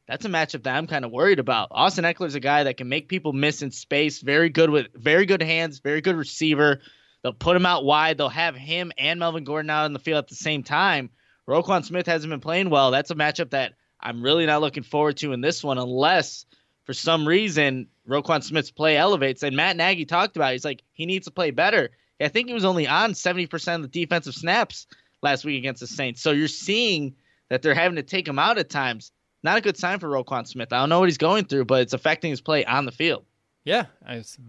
that's 0.07 0.25
a 0.25 0.29
matchup 0.29 0.63
that 0.63 0.75
I'm 0.75 0.87
kind 0.87 1.05
of 1.05 1.11
worried 1.11 1.39
about. 1.39 1.69
Austin 1.71 2.05
Ekeler 2.05 2.27
is 2.27 2.35
a 2.35 2.39
guy 2.39 2.63
that 2.63 2.77
can 2.77 2.89
make 2.89 3.07
people 3.07 3.33
miss 3.33 3.61
in 3.61 3.71
space. 3.71 4.21
Very 4.21 4.49
good 4.49 4.69
with 4.69 4.87
very 4.93 5.25
good 5.25 5.41
hands, 5.41 5.79
very 5.79 6.01
good 6.01 6.15
receiver. 6.15 6.81
They'll 7.25 7.33
put 7.33 7.55
him 7.55 7.65
out 7.65 7.83
wide. 7.83 8.19
They'll 8.19 8.29
have 8.29 8.55
him 8.55 8.91
and 8.99 9.19
Melvin 9.19 9.45
Gordon 9.45 9.71
out 9.71 9.87
in 9.87 9.93
the 9.93 9.99
field 9.99 10.19
at 10.19 10.27
the 10.27 10.35
same 10.35 10.61
time. 10.61 11.09
Roquan 11.49 11.83
Smith 11.83 12.05
hasn't 12.05 12.29
been 12.29 12.39
playing 12.39 12.69
well. 12.69 12.91
That's 12.91 13.09
a 13.09 13.15
matchup 13.15 13.49
that 13.49 13.73
I'm 13.99 14.21
really 14.21 14.45
not 14.45 14.61
looking 14.61 14.83
forward 14.83 15.17
to 15.17 15.33
in 15.33 15.41
this 15.41 15.63
one, 15.63 15.79
unless 15.79 16.45
for 16.83 16.93
some 16.93 17.27
reason 17.27 17.87
Roquan 18.07 18.43
Smith's 18.43 18.69
play 18.69 18.95
elevates. 18.95 19.41
And 19.41 19.55
Matt 19.55 19.75
Nagy 19.75 20.05
talked 20.05 20.37
about 20.37 20.51
it. 20.51 20.53
he's 20.53 20.65
like 20.65 20.83
he 20.93 21.07
needs 21.07 21.25
to 21.25 21.31
play 21.31 21.49
better. 21.49 21.89
I 22.21 22.27
think 22.27 22.47
he 22.47 22.53
was 22.53 22.63
only 22.63 22.87
on 22.87 23.13
70% 23.13 23.75
of 23.75 23.81
the 23.81 23.87
defensive 23.87 24.35
snaps 24.35 24.85
last 25.23 25.45
week 25.45 25.57
against 25.57 25.81
the 25.81 25.87
Saints. 25.87 26.21
So 26.21 26.29
you're 26.29 26.47
seeing 26.47 27.15
that 27.49 27.63
they're 27.63 27.73
having 27.73 27.95
to 27.95 28.03
take 28.03 28.27
him 28.27 28.37
out 28.37 28.59
at 28.59 28.69
times. 28.69 29.11
Not 29.41 29.57
a 29.57 29.61
good 29.61 29.77
sign 29.77 29.97
for 29.97 30.09
Roquan 30.09 30.45
Smith. 30.45 30.71
I 30.71 30.77
don't 30.77 30.89
know 30.89 30.99
what 30.99 31.09
he's 31.09 31.17
going 31.17 31.45
through, 31.45 31.65
but 31.65 31.81
it's 31.81 31.93
affecting 31.93 32.29
his 32.29 32.41
play 32.41 32.65
on 32.65 32.85
the 32.85 32.91
field. 32.91 33.25
Yeah, 33.65 33.87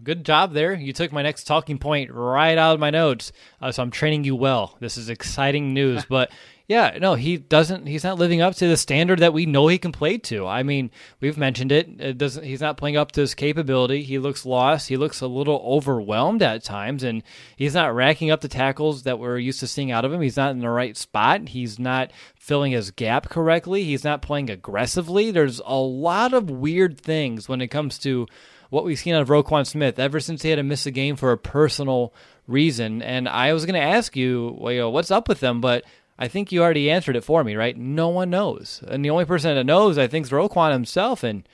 good 0.02 0.26
job 0.26 0.52
there. 0.52 0.74
You 0.74 0.92
took 0.92 1.10
my 1.10 1.22
next 1.22 1.44
talking 1.44 1.78
point 1.78 2.12
right 2.12 2.58
out 2.58 2.74
of 2.74 2.80
my 2.80 2.90
notes. 2.90 3.32
Uh, 3.62 3.72
so 3.72 3.82
I'm 3.82 3.90
training 3.90 4.24
you 4.24 4.36
well. 4.36 4.76
This 4.78 4.98
is 4.98 5.08
exciting 5.08 5.72
news. 5.72 6.04
but 6.08 6.30
yeah, 6.68 6.98
no, 7.00 7.14
he 7.14 7.38
doesn't. 7.38 7.86
He's 7.86 8.04
not 8.04 8.18
living 8.18 8.42
up 8.42 8.56
to 8.56 8.68
the 8.68 8.76
standard 8.76 9.20
that 9.20 9.32
we 9.32 9.46
know 9.46 9.68
he 9.68 9.78
can 9.78 9.92
play 9.92 10.18
to. 10.18 10.46
I 10.46 10.64
mean, 10.64 10.90
we've 11.20 11.38
mentioned 11.38 11.72
it. 11.72 11.98
It 11.98 12.18
doesn't. 12.18 12.44
He's 12.44 12.60
not 12.60 12.76
playing 12.76 12.98
up 12.98 13.12
to 13.12 13.22
his 13.22 13.34
capability. 13.34 14.02
He 14.02 14.18
looks 14.18 14.44
lost. 14.44 14.88
He 14.88 14.98
looks 14.98 15.22
a 15.22 15.28
little 15.28 15.62
overwhelmed 15.64 16.42
at 16.42 16.62
times, 16.62 17.02
and 17.02 17.22
he's 17.56 17.74
not 17.74 17.94
racking 17.94 18.30
up 18.30 18.42
the 18.42 18.48
tackles 18.48 19.04
that 19.04 19.18
we're 19.18 19.38
used 19.38 19.60
to 19.60 19.66
seeing 19.66 19.92
out 19.92 20.04
of 20.04 20.12
him. 20.12 20.20
He's 20.20 20.36
not 20.36 20.50
in 20.50 20.58
the 20.58 20.68
right 20.68 20.94
spot. 20.94 21.48
He's 21.48 21.78
not 21.78 22.10
filling 22.34 22.72
his 22.72 22.90
gap 22.90 23.30
correctly. 23.30 23.84
He's 23.84 24.04
not 24.04 24.20
playing 24.20 24.50
aggressively. 24.50 25.30
There's 25.30 25.62
a 25.64 25.76
lot 25.76 26.34
of 26.34 26.50
weird 26.50 27.00
things 27.00 27.48
when 27.48 27.62
it 27.62 27.68
comes 27.68 27.96
to 28.00 28.26
what 28.70 28.84
we've 28.84 28.98
seen 28.98 29.14
out 29.14 29.22
of 29.22 29.28
Roquan 29.28 29.66
Smith 29.66 29.98
ever 29.98 30.20
since 30.20 30.42
he 30.42 30.50
had 30.50 30.56
to 30.56 30.62
miss 30.62 30.86
a 30.86 30.90
game 30.90 31.16
for 31.16 31.32
a 31.32 31.38
personal 31.38 32.12
reason. 32.46 33.02
And 33.02 33.28
I 33.28 33.52
was 33.52 33.64
going 33.64 33.80
to 33.80 33.86
ask 33.86 34.16
you, 34.16 34.56
well, 34.58 34.72
you 34.72 34.80
know, 34.80 34.90
what's 34.90 35.10
up 35.10 35.28
with 35.28 35.40
them, 35.40 35.60
but 35.60 35.84
I 36.18 36.28
think 36.28 36.50
you 36.50 36.62
already 36.62 36.90
answered 36.90 37.16
it 37.16 37.24
for 37.24 37.44
me, 37.44 37.56
right? 37.56 37.76
No 37.76 38.08
one 38.08 38.30
knows. 38.30 38.82
And 38.86 39.04
the 39.04 39.10
only 39.10 39.24
person 39.24 39.54
that 39.54 39.64
knows, 39.64 39.98
I 39.98 40.06
think, 40.06 40.26
is 40.26 40.32
Roquan 40.32 40.72
himself. 40.72 41.22
And 41.22 41.46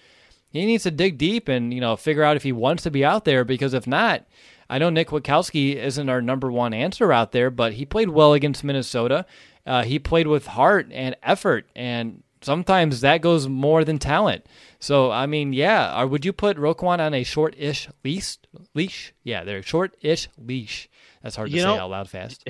he 0.51 0.67
needs 0.67 0.85
to 0.85 0.91
dig 0.91 1.19
deep 1.19 1.49
and, 1.49 1.73
you 1.73 1.81
know, 1.81 1.97
figure 1.97 2.23
out 2.23 2.37
if 2.37 2.43
he 2.43 2.53
wants 2.53 2.83
to 2.85 2.91
be 2.91 3.05
out 3.05 3.25
there 3.25 3.45
because 3.45 3.75
if 3.75 3.87
not, 3.87 4.25
I 4.71 4.79
know 4.79 4.91
Nick 4.91 5.09
Kwiatkowski 5.09 5.77
isn't 5.77 6.09
our 6.09 6.23
number 6.23 6.51
one 6.51 6.73
answer 6.73 7.13
out 7.13 7.33
there, 7.33 7.51
but 7.51 7.75
he 7.75 7.85
played 7.85 8.09
well 8.09 8.33
against 8.33 8.65
Minnesota. 8.65 9.27
Uh, 9.67 9.83
he 9.83 9.99
played 9.99 10.27
with 10.27 10.47
heart 10.47 10.89
and 10.93 11.17
effort, 11.23 11.67
and 11.77 12.23
sometimes 12.41 13.01
that 13.03 13.21
goes 13.21 13.49
more 13.49 13.85
than 13.85 13.99
talent. 13.99 14.47
So, 14.83 15.11
I 15.13 15.27
mean, 15.27 15.53
yeah, 15.53 15.99
or 16.01 16.07
would 16.07 16.25
you 16.25 16.33
put 16.33 16.57
Roquan 16.57 16.99
on 16.99 17.15
a 17.15 17.23
short-ish 17.23 17.89
leash? 18.05 18.39
Leash? 18.75 19.15
Yeah, 19.23 19.45
they're 19.45 19.63
short-ish 19.63 20.29
leash 20.37 20.89
that's 21.23 21.37
hard 21.37 21.51
to 21.51 21.57
you 21.57 21.63
say 21.63 21.69
out 21.69 21.91
loud 21.91 22.11
fast. 22.11 22.49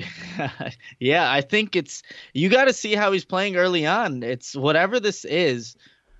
yeah, 0.99 1.31
I 1.31 1.41
think 1.41 1.75
it's 1.75 2.01
you 2.33 2.49
got 2.49 2.65
to 2.65 2.73
see 2.73 2.95
how 2.95 3.11
he's 3.11 3.25
playing 3.25 3.55
early 3.55 3.85
on. 3.85 4.23
It's 4.23 4.55
whatever 4.55 4.99
this 4.99 5.25
is, 5.25 5.75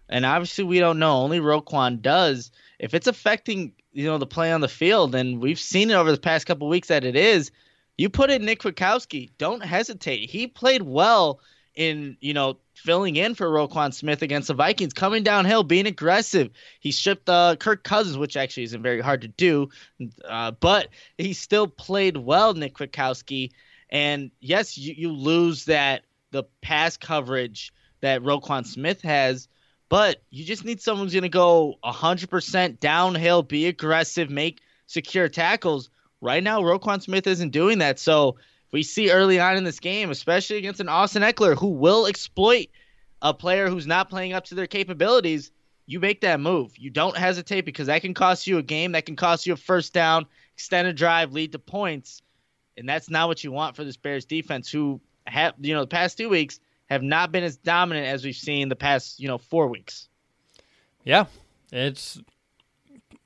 and 0.07 0.25
obviously 0.25 0.63
we 0.63 0.79
don't 0.79 0.99
know. 0.99 1.17
Only 1.17 1.39
Roquan 1.39 2.01
does. 2.01 2.51
If 2.79 2.93
it's 2.93 3.07
affecting 3.07 3.73
you 3.91 4.05
know 4.05 4.19
the 4.19 4.27
play 4.27 4.51
on 4.51 4.61
the 4.61 4.67
field, 4.67 5.15
and 5.15 5.41
we've 5.41 5.59
seen 5.59 5.89
it 5.89 5.95
over 5.95 6.11
the 6.11 6.19
past 6.19 6.45
couple 6.45 6.69
weeks 6.69 6.89
that 6.89 7.03
it 7.03 7.15
is, 7.15 7.51
you 7.97 8.09
put 8.09 8.29
in 8.29 8.45
Nick 8.45 8.61
Kwiatkowski. 8.61 9.31
Don't 9.37 9.63
hesitate. 9.63 10.29
He 10.29 10.45
played 10.45 10.83
well 10.83 11.39
in 11.75 12.17
you 12.21 12.33
know 12.33 12.57
filling 12.75 13.15
in 13.15 13.35
for 13.35 13.47
Roquan 13.47 13.93
Smith 13.93 14.21
against 14.21 14.47
the 14.49 14.53
Vikings, 14.53 14.93
coming 14.93 15.23
downhill, 15.23 15.63
being 15.63 15.87
aggressive. 15.87 16.49
He 16.79 16.91
stripped 16.91 17.29
uh, 17.29 17.55
Kirk 17.55 17.83
Cousins, 17.83 18.17
which 18.17 18.35
actually 18.35 18.63
isn't 18.63 18.81
very 18.83 19.01
hard 19.01 19.21
to 19.21 19.27
do, 19.27 19.69
uh, 20.27 20.51
but 20.51 20.89
he 21.17 21.33
still 21.33 21.67
played 21.67 22.17
well, 22.17 22.53
Nick 22.53 22.75
Kwiatkowski. 22.75 23.51
And 23.89 24.31
yes, 24.39 24.77
you, 24.77 24.93
you 24.97 25.11
lose 25.11 25.65
that 25.65 26.03
the 26.31 26.43
pass 26.61 26.97
coverage 26.97 27.71
that 28.01 28.21
Roquan 28.21 28.65
Smith 28.65 29.01
has, 29.03 29.47
but 29.87 30.21
you 30.29 30.43
just 30.43 30.65
need 30.65 30.81
someone 30.81 31.05
who's 31.05 31.13
going 31.13 31.21
to 31.23 31.29
go 31.29 31.75
100% 31.85 32.79
downhill, 32.79 33.43
be 33.43 33.67
aggressive, 33.67 34.29
make 34.29 34.61
secure 34.87 35.29
tackles. 35.29 35.89
Right 36.19 36.43
now, 36.43 36.61
Roquan 36.61 37.01
Smith 37.01 37.27
isn't 37.27 37.51
doing 37.51 37.79
that. 37.79 37.99
So 37.99 38.37
we 38.73 38.83
see 38.83 39.11
early 39.11 39.39
on 39.39 39.55
in 39.55 39.63
this 39.63 39.79
game, 39.79 40.09
especially 40.09 40.57
against 40.57 40.81
an 40.81 40.89
Austin 40.89 41.21
Ekeler 41.21 41.55
who 41.55 41.67
will 41.67 42.07
exploit 42.07 42.67
a 43.21 43.33
player 43.33 43.69
who's 43.69 43.87
not 43.87 44.09
playing 44.09 44.33
up 44.33 44.45
to 44.45 44.55
their 44.55 44.67
capabilities, 44.67 45.51
you 45.85 45.99
make 45.99 46.21
that 46.21 46.39
move. 46.39 46.73
You 46.75 46.89
don't 46.89 47.15
hesitate 47.15 47.61
because 47.61 47.87
that 47.87 48.01
can 48.01 48.15
cost 48.15 48.47
you 48.47 48.57
a 48.57 48.63
game, 48.63 48.93
that 48.93 49.05
can 49.05 49.15
cost 49.15 49.45
you 49.45 49.53
a 49.53 49.57
first 49.57 49.93
down, 49.93 50.25
extend 50.55 50.87
a 50.87 50.93
drive, 50.93 51.31
lead 51.31 51.51
to 51.51 51.59
points. 51.59 52.23
And 52.75 52.89
that's 52.89 53.11
not 53.11 53.27
what 53.27 53.43
you 53.43 53.51
want 53.51 53.75
for 53.75 53.83
this 53.83 53.95
Bears 53.95 54.25
defense, 54.25 54.71
who 54.71 54.99
have 55.27 55.53
you 55.59 55.75
know 55.75 55.81
the 55.81 55.87
past 55.87 56.17
two 56.17 56.27
weeks 56.27 56.59
have 56.87 57.03
not 57.03 57.31
been 57.31 57.43
as 57.43 57.55
dominant 57.57 58.07
as 58.07 58.25
we've 58.25 58.35
seen 58.35 58.69
the 58.69 58.75
past 58.75 59.19
you 59.19 59.27
know 59.27 59.37
four 59.37 59.67
weeks. 59.67 60.09
Yeah, 61.05 61.25
it's 61.71 62.19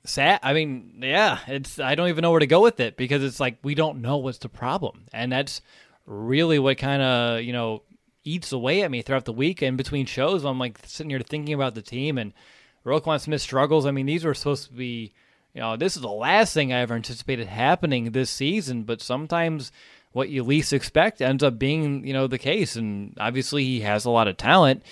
sad. 0.08 0.40
I 0.42 0.52
mean, 0.52 1.00
yeah, 1.02 1.38
it's 1.46 1.78
I 1.78 1.94
don't 1.94 2.08
even 2.08 2.22
know 2.22 2.30
where 2.30 2.40
to 2.40 2.46
go 2.46 2.62
with 2.62 2.80
it 2.80 2.96
because 2.96 3.22
it's 3.22 3.40
like 3.40 3.58
we 3.62 3.74
don't 3.74 4.00
know 4.00 4.18
what's 4.18 4.38
the 4.38 4.48
problem, 4.48 5.04
and 5.12 5.30
that's 5.30 5.60
really 6.06 6.58
what 6.58 6.78
kind 6.78 7.02
of 7.02 7.42
you 7.42 7.52
know 7.52 7.82
eats 8.24 8.52
away 8.52 8.82
at 8.82 8.90
me 8.90 9.02
throughout 9.02 9.24
the 9.24 9.32
week 9.32 9.62
and 9.62 9.76
between 9.76 10.06
shows. 10.06 10.44
I'm 10.44 10.58
like 10.58 10.78
sitting 10.84 11.10
here 11.10 11.20
thinking 11.20 11.54
about 11.54 11.74
the 11.74 11.82
team 11.82 12.18
and 12.18 12.32
Roquan 12.84 13.20
Smith 13.20 13.40
struggles. 13.40 13.86
I 13.86 13.90
mean, 13.90 14.06
these 14.06 14.24
were 14.24 14.34
supposed 14.34 14.66
to 14.68 14.72
be, 14.72 15.12
you 15.54 15.60
know, 15.60 15.76
this 15.76 15.96
is 15.96 16.02
the 16.02 16.08
last 16.08 16.54
thing 16.54 16.72
I 16.72 16.80
ever 16.80 16.94
anticipated 16.94 17.46
happening 17.46 18.10
this 18.10 18.30
season, 18.30 18.84
but 18.84 19.00
sometimes 19.00 19.72
what 20.12 20.28
you 20.30 20.42
least 20.42 20.72
expect 20.72 21.20
ends 21.20 21.42
up 21.42 21.58
being, 21.58 22.06
you 22.06 22.12
know, 22.12 22.26
the 22.26 22.38
case. 22.38 22.76
And 22.76 23.16
obviously, 23.18 23.64
he 23.64 23.80
has 23.80 24.04
a 24.04 24.10
lot 24.10 24.28
of 24.28 24.36
talent. 24.36 24.82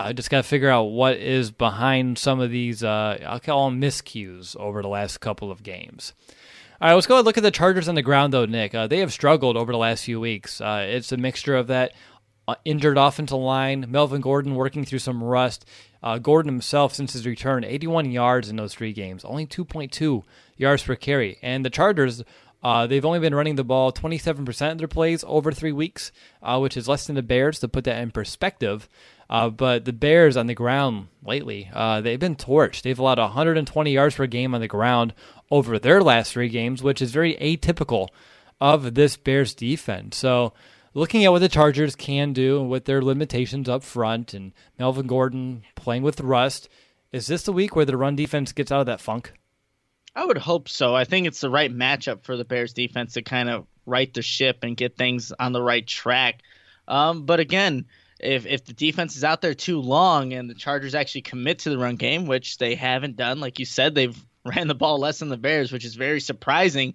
I 0.00 0.10
uh, 0.10 0.12
just 0.12 0.28
got 0.28 0.38
to 0.38 0.42
figure 0.42 0.70
out 0.70 0.84
what 0.84 1.18
is 1.18 1.52
behind 1.52 2.18
some 2.18 2.40
of 2.40 2.50
these, 2.50 2.82
uh, 2.82 3.18
I'll 3.24 3.38
call 3.38 3.70
them 3.70 3.80
miscues 3.80 4.56
over 4.56 4.82
the 4.82 4.88
last 4.88 5.20
couple 5.20 5.52
of 5.52 5.62
games. 5.62 6.12
All 6.80 6.88
right, 6.88 6.94
let's 6.94 7.06
go 7.06 7.18
and 7.18 7.24
look 7.24 7.38
at 7.38 7.44
the 7.44 7.52
Chargers 7.52 7.88
on 7.88 7.94
the 7.94 8.02
ground, 8.02 8.32
though, 8.32 8.44
Nick. 8.44 8.74
Uh, 8.74 8.88
they 8.88 8.98
have 8.98 9.12
struggled 9.12 9.56
over 9.56 9.70
the 9.70 9.78
last 9.78 10.04
few 10.04 10.18
weeks. 10.18 10.60
Uh, 10.60 10.84
it's 10.88 11.12
a 11.12 11.16
mixture 11.16 11.54
of 11.54 11.68
that 11.68 11.92
uh, 12.48 12.56
injured 12.64 12.98
offensive 12.98 13.38
line, 13.38 13.86
Melvin 13.88 14.20
Gordon 14.20 14.56
working 14.56 14.84
through 14.84 14.98
some 14.98 15.22
rust. 15.22 15.64
Uh, 16.02 16.18
Gordon 16.18 16.52
himself, 16.52 16.92
since 16.92 17.12
his 17.12 17.26
return, 17.26 17.62
81 17.62 18.10
yards 18.10 18.48
in 18.48 18.56
those 18.56 18.74
three 18.74 18.92
games, 18.92 19.24
only 19.24 19.46
2.2 19.46 20.24
yards 20.56 20.82
per 20.82 20.96
carry. 20.96 21.38
And 21.40 21.64
the 21.64 21.70
Chargers, 21.70 22.24
uh, 22.62 22.86
they've 22.86 23.04
only 23.04 23.20
been 23.20 23.34
running 23.34 23.54
the 23.54 23.64
ball 23.64 23.92
27% 23.92 24.72
of 24.72 24.78
their 24.78 24.88
plays 24.88 25.24
over 25.26 25.52
three 25.52 25.72
weeks, 25.72 26.10
uh, 26.42 26.58
which 26.58 26.76
is 26.76 26.88
less 26.88 27.06
than 27.06 27.16
the 27.16 27.22
Bears, 27.22 27.60
to 27.60 27.68
put 27.68 27.84
that 27.84 28.02
in 28.02 28.10
perspective. 28.10 28.88
Uh, 29.28 29.48
but 29.48 29.84
the 29.84 29.92
Bears 29.92 30.36
on 30.36 30.46
the 30.46 30.54
ground 30.54 31.08
lately, 31.24 31.70
uh, 31.72 32.00
they've 32.00 32.20
been 32.20 32.36
torched. 32.36 32.82
They've 32.82 32.98
allowed 32.98 33.18
120 33.18 33.90
yards 33.90 34.16
per 34.16 34.26
game 34.26 34.54
on 34.54 34.60
the 34.60 34.68
ground 34.68 35.14
over 35.50 35.78
their 35.78 36.02
last 36.02 36.32
three 36.32 36.48
games, 36.48 36.82
which 36.82 37.00
is 37.00 37.12
very 37.12 37.34
atypical 37.36 38.08
of 38.60 38.94
this 38.94 39.16
Bears 39.16 39.54
defense. 39.54 40.16
So, 40.16 40.52
looking 40.92 41.24
at 41.24 41.32
what 41.32 41.40
the 41.40 41.48
Chargers 41.48 41.96
can 41.96 42.32
do 42.32 42.60
and 42.60 42.70
with 42.70 42.84
their 42.84 43.02
limitations 43.02 43.68
up 43.68 43.82
front 43.82 44.34
and 44.34 44.52
Melvin 44.78 45.06
Gordon 45.06 45.64
playing 45.74 46.02
with 46.02 46.20
rust, 46.20 46.68
is 47.12 47.26
this 47.26 47.44
the 47.44 47.52
week 47.52 47.76
where 47.76 47.84
the 47.84 47.96
run 47.96 48.16
defense 48.16 48.52
gets 48.52 48.72
out 48.72 48.80
of 48.80 48.86
that 48.86 49.00
funk? 49.00 49.32
I 50.16 50.24
would 50.24 50.38
hope 50.38 50.68
so. 50.68 50.94
I 50.94 51.04
think 51.04 51.26
it's 51.26 51.40
the 51.40 51.50
right 51.50 51.72
matchup 51.72 52.22
for 52.22 52.36
the 52.36 52.44
Bears 52.44 52.72
defense 52.72 53.14
to 53.14 53.22
kind 53.22 53.48
of 53.48 53.66
right 53.84 54.12
the 54.12 54.22
ship 54.22 54.58
and 54.62 54.76
get 54.76 54.96
things 54.96 55.32
on 55.32 55.52
the 55.52 55.62
right 55.62 55.86
track. 55.86 56.42
Um, 56.86 57.26
but 57.26 57.40
again, 57.40 57.86
if 58.24 58.46
if 58.46 58.64
the 58.64 58.72
defense 58.72 59.16
is 59.16 59.24
out 59.24 59.40
there 59.40 59.54
too 59.54 59.80
long 59.80 60.32
and 60.32 60.48
the 60.48 60.54
Chargers 60.54 60.94
actually 60.94 61.22
commit 61.22 61.60
to 61.60 61.70
the 61.70 61.78
run 61.78 61.96
game, 61.96 62.26
which 62.26 62.58
they 62.58 62.74
haven't 62.74 63.16
done, 63.16 63.40
like 63.40 63.58
you 63.58 63.64
said, 63.64 63.94
they've 63.94 64.18
ran 64.44 64.68
the 64.68 64.74
ball 64.74 64.98
less 64.98 65.20
than 65.20 65.28
the 65.28 65.36
Bears, 65.36 65.72
which 65.72 65.84
is 65.84 65.94
very 65.94 66.20
surprising 66.20 66.94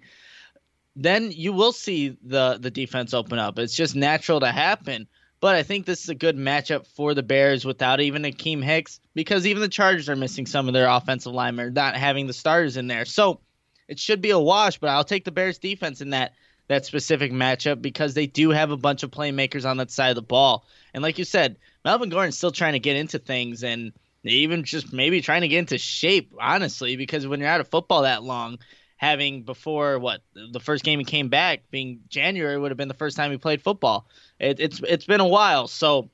then 0.96 1.30
you 1.30 1.52
will 1.52 1.72
see 1.72 2.16
the 2.22 2.58
the 2.60 2.70
defense 2.70 3.14
open 3.14 3.38
up. 3.38 3.58
It's 3.58 3.74
just 3.74 3.94
natural 3.94 4.40
to 4.40 4.52
happen. 4.52 5.06
But 5.40 5.54
I 5.54 5.62
think 5.62 5.86
this 5.86 6.02
is 6.02 6.10
a 6.10 6.14
good 6.14 6.36
matchup 6.36 6.86
for 6.86 7.14
the 7.14 7.22
Bears 7.22 7.64
without 7.64 8.00
even 8.00 8.22
Akiem 8.22 8.62
Hicks 8.62 9.00
because 9.14 9.46
even 9.46 9.62
the 9.62 9.68
Chargers 9.68 10.10
are 10.10 10.16
missing 10.16 10.44
some 10.44 10.68
of 10.68 10.74
their 10.74 10.86
offensive 10.86 11.32
linemen, 11.32 11.72
not 11.72 11.96
having 11.96 12.26
the 12.26 12.34
starters 12.34 12.76
in 12.76 12.88
there. 12.88 13.06
So 13.06 13.40
it 13.88 13.98
should 13.98 14.20
be 14.20 14.30
a 14.30 14.38
wash, 14.38 14.78
but 14.78 14.90
I'll 14.90 15.04
take 15.04 15.24
the 15.24 15.30
Bears 15.30 15.56
defense 15.56 16.02
in 16.02 16.10
that 16.10 16.34
that 16.70 16.86
specific 16.86 17.32
matchup 17.32 17.82
because 17.82 18.14
they 18.14 18.28
do 18.28 18.50
have 18.50 18.70
a 18.70 18.76
bunch 18.76 19.02
of 19.02 19.10
playmakers 19.10 19.68
on 19.68 19.78
that 19.78 19.90
side 19.90 20.10
of 20.10 20.14
the 20.14 20.22
ball. 20.22 20.64
And 20.94 21.02
like 21.02 21.18
you 21.18 21.24
said, 21.24 21.56
Melvin 21.84 22.10
Gordon's 22.10 22.36
still 22.36 22.52
trying 22.52 22.74
to 22.74 22.78
get 22.78 22.94
into 22.94 23.18
things 23.18 23.64
and 23.64 23.92
even 24.22 24.62
just 24.62 24.92
maybe 24.92 25.20
trying 25.20 25.40
to 25.40 25.48
get 25.48 25.58
into 25.58 25.78
shape, 25.78 26.32
honestly, 26.40 26.94
because 26.94 27.26
when 27.26 27.40
you're 27.40 27.48
out 27.48 27.60
of 27.60 27.66
football 27.66 28.02
that 28.02 28.22
long, 28.22 28.60
having 28.96 29.42
before 29.42 29.98
what 29.98 30.20
the 30.32 30.60
first 30.60 30.84
game 30.84 31.00
he 31.00 31.04
came 31.04 31.28
back 31.28 31.62
being 31.72 32.02
January 32.08 32.56
would 32.56 32.70
have 32.70 32.78
been 32.78 32.86
the 32.86 32.94
first 32.94 33.16
time 33.16 33.32
he 33.32 33.36
played 33.36 33.62
football. 33.62 34.06
It, 34.38 34.60
it's 34.60 34.80
it's 34.86 35.06
been 35.06 35.20
a 35.20 35.26
while, 35.26 35.66
so 35.66 36.08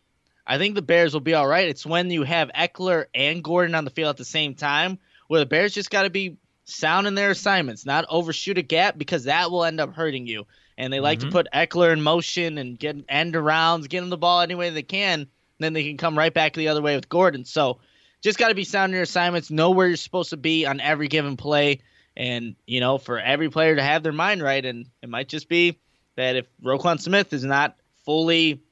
I 0.46 0.56
think 0.56 0.74
the 0.74 0.80
Bears 0.80 1.12
will 1.12 1.20
be 1.20 1.34
all 1.34 1.46
right. 1.46 1.68
It's 1.68 1.84
when 1.84 2.10
you 2.10 2.22
have 2.22 2.50
Ekeler 2.56 3.06
and 3.14 3.44
Gordon 3.44 3.74
on 3.74 3.84
the 3.84 3.90
field 3.90 4.08
at 4.08 4.16
the 4.16 4.24
same 4.24 4.54
time 4.54 5.00
where 5.28 5.40
the 5.40 5.46
Bears 5.46 5.74
just 5.74 5.90
got 5.90 6.04
to 6.04 6.10
be 6.10 6.38
sound 6.66 7.06
in 7.06 7.14
their 7.14 7.30
assignments, 7.30 7.86
not 7.86 8.04
overshoot 8.10 8.58
a 8.58 8.62
gap 8.62 8.98
because 8.98 9.24
that 9.24 9.50
will 9.50 9.64
end 9.64 9.80
up 9.80 9.94
hurting 9.94 10.26
you. 10.26 10.46
And 10.76 10.92
they 10.92 11.00
like 11.00 11.20
mm-hmm. 11.20 11.28
to 11.28 11.32
put 11.32 11.48
Ekeler 11.54 11.92
in 11.92 12.02
motion 12.02 12.58
and 12.58 12.78
get 12.78 12.96
end 13.08 13.34
arounds, 13.34 13.88
get 13.88 14.02
him 14.02 14.10
the 14.10 14.18
ball 14.18 14.42
any 14.42 14.54
way 14.54 14.70
they 14.70 14.82
can. 14.82 15.26
Then 15.58 15.72
they 15.72 15.84
can 15.84 15.96
come 15.96 16.18
right 16.18 16.34
back 16.34 16.52
the 16.52 16.68
other 16.68 16.82
way 16.82 16.94
with 16.94 17.08
Gordon. 17.08 17.46
So 17.46 17.78
just 18.20 18.38
got 18.38 18.48
to 18.48 18.54
be 18.54 18.64
sound 18.64 18.90
in 18.90 18.94
your 18.94 19.04
assignments, 19.04 19.50
know 19.50 19.70
where 19.70 19.88
you're 19.88 19.96
supposed 19.96 20.30
to 20.30 20.36
be 20.36 20.66
on 20.66 20.80
every 20.80 21.08
given 21.08 21.36
play 21.36 21.80
and, 22.16 22.56
you 22.66 22.80
know, 22.80 22.98
for 22.98 23.18
every 23.18 23.48
player 23.48 23.76
to 23.76 23.82
have 23.82 24.02
their 24.02 24.12
mind 24.12 24.42
right, 24.42 24.64
and 24.64 24.86
it 25.02 25.08
might 25.08 25.28
just 25.28 25.48
be 25.48 25.78
that 26.16 26.36
if 26.36 26.46
Roquan 26.62 26.98
Smith 26.98 27.32
is 27.32 27.44
not 27.44 27.76
fully 28.04 28.62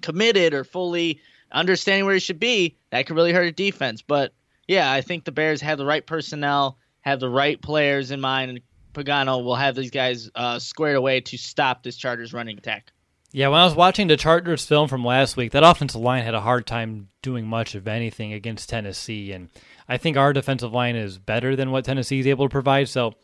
committed 0.00 0.52
or 0.52 0.64
fully 0.64 1.20
understanding 1.52 2.04
where 2.04 2.14
he 2.14 2.20
should 2.20 2.40
be, 2.40 2.76
that 2.90 3.06
could 3.06 3.16
really 3.16 3.32
hurt 3.32 3.46
a 3.46 3.52
defense. 3.52 4.02
But 4.02 4.32
yeah, 4.66 4.90
I 4.90 5.00
think 5.00 5.24
the 5.24 5.32
Bears 5.32 5.60
have 5.60 5.78
the 5.78 5.86
right 5.86 6.04
personnel, 6.04 6.76
have 7.02 7.20
the 7.20 7.28
right 7.28 7.60
players 7.60 8.10
in 8.10 8.20
mind, 8.20 8.50
and 8.50 8.60
Pagano 8.94 9.44
will 9.44 9.54
have 9.54 9.74
these 9.74 9.90
guys 9.90 10.30
uh, 10.34 10.58
squared 10.58 10.96
away 10.96 11.20
to 11.20 11.36
stop 11.36 11.82
this 11.82 11.96
Chargers 11.96 12.32
running 12.32 12.58
attack. 12.58 12.92
Yeah, 13.34 13.48
when 13.48 13.60
I 13.60 13.64
was 13.64 13.74
watching 13.74 14.08
the 14.08 14.16
Chargers 14.16 14.66
film 14.66 14.88
from 14.88 15.04
last 15.04 15.36
week, 15.36 15.52
that 15.52 15.64
offensive 15.64 16.00
line 16.00 16.22
had 16.22 16.34
a 16.34 16.40
hard 16.40 16.66
time 16.66 17.08
doing 17.22 17.46
much 17.46 17.74
of 17.74 17.88
anything 17.88 18.32
against 18.32 18.68
Tennessee, 18.68 19.32
and 19.32 19.48
I 19.88 19.96
think 19.96 20.16
our 20.16 20.32
defensive 20.32 20.72
line 20.72 20.96
is 20.96 21.18
better 21.18 21.56
than 21.56 21.70
what 21.70 21.84
Tennessee 21.84 22.20
is 22.20 22.26
able 22.26 22.46
to 22.46 22.52
provide. 22.52 22.88
So 22.88 23.14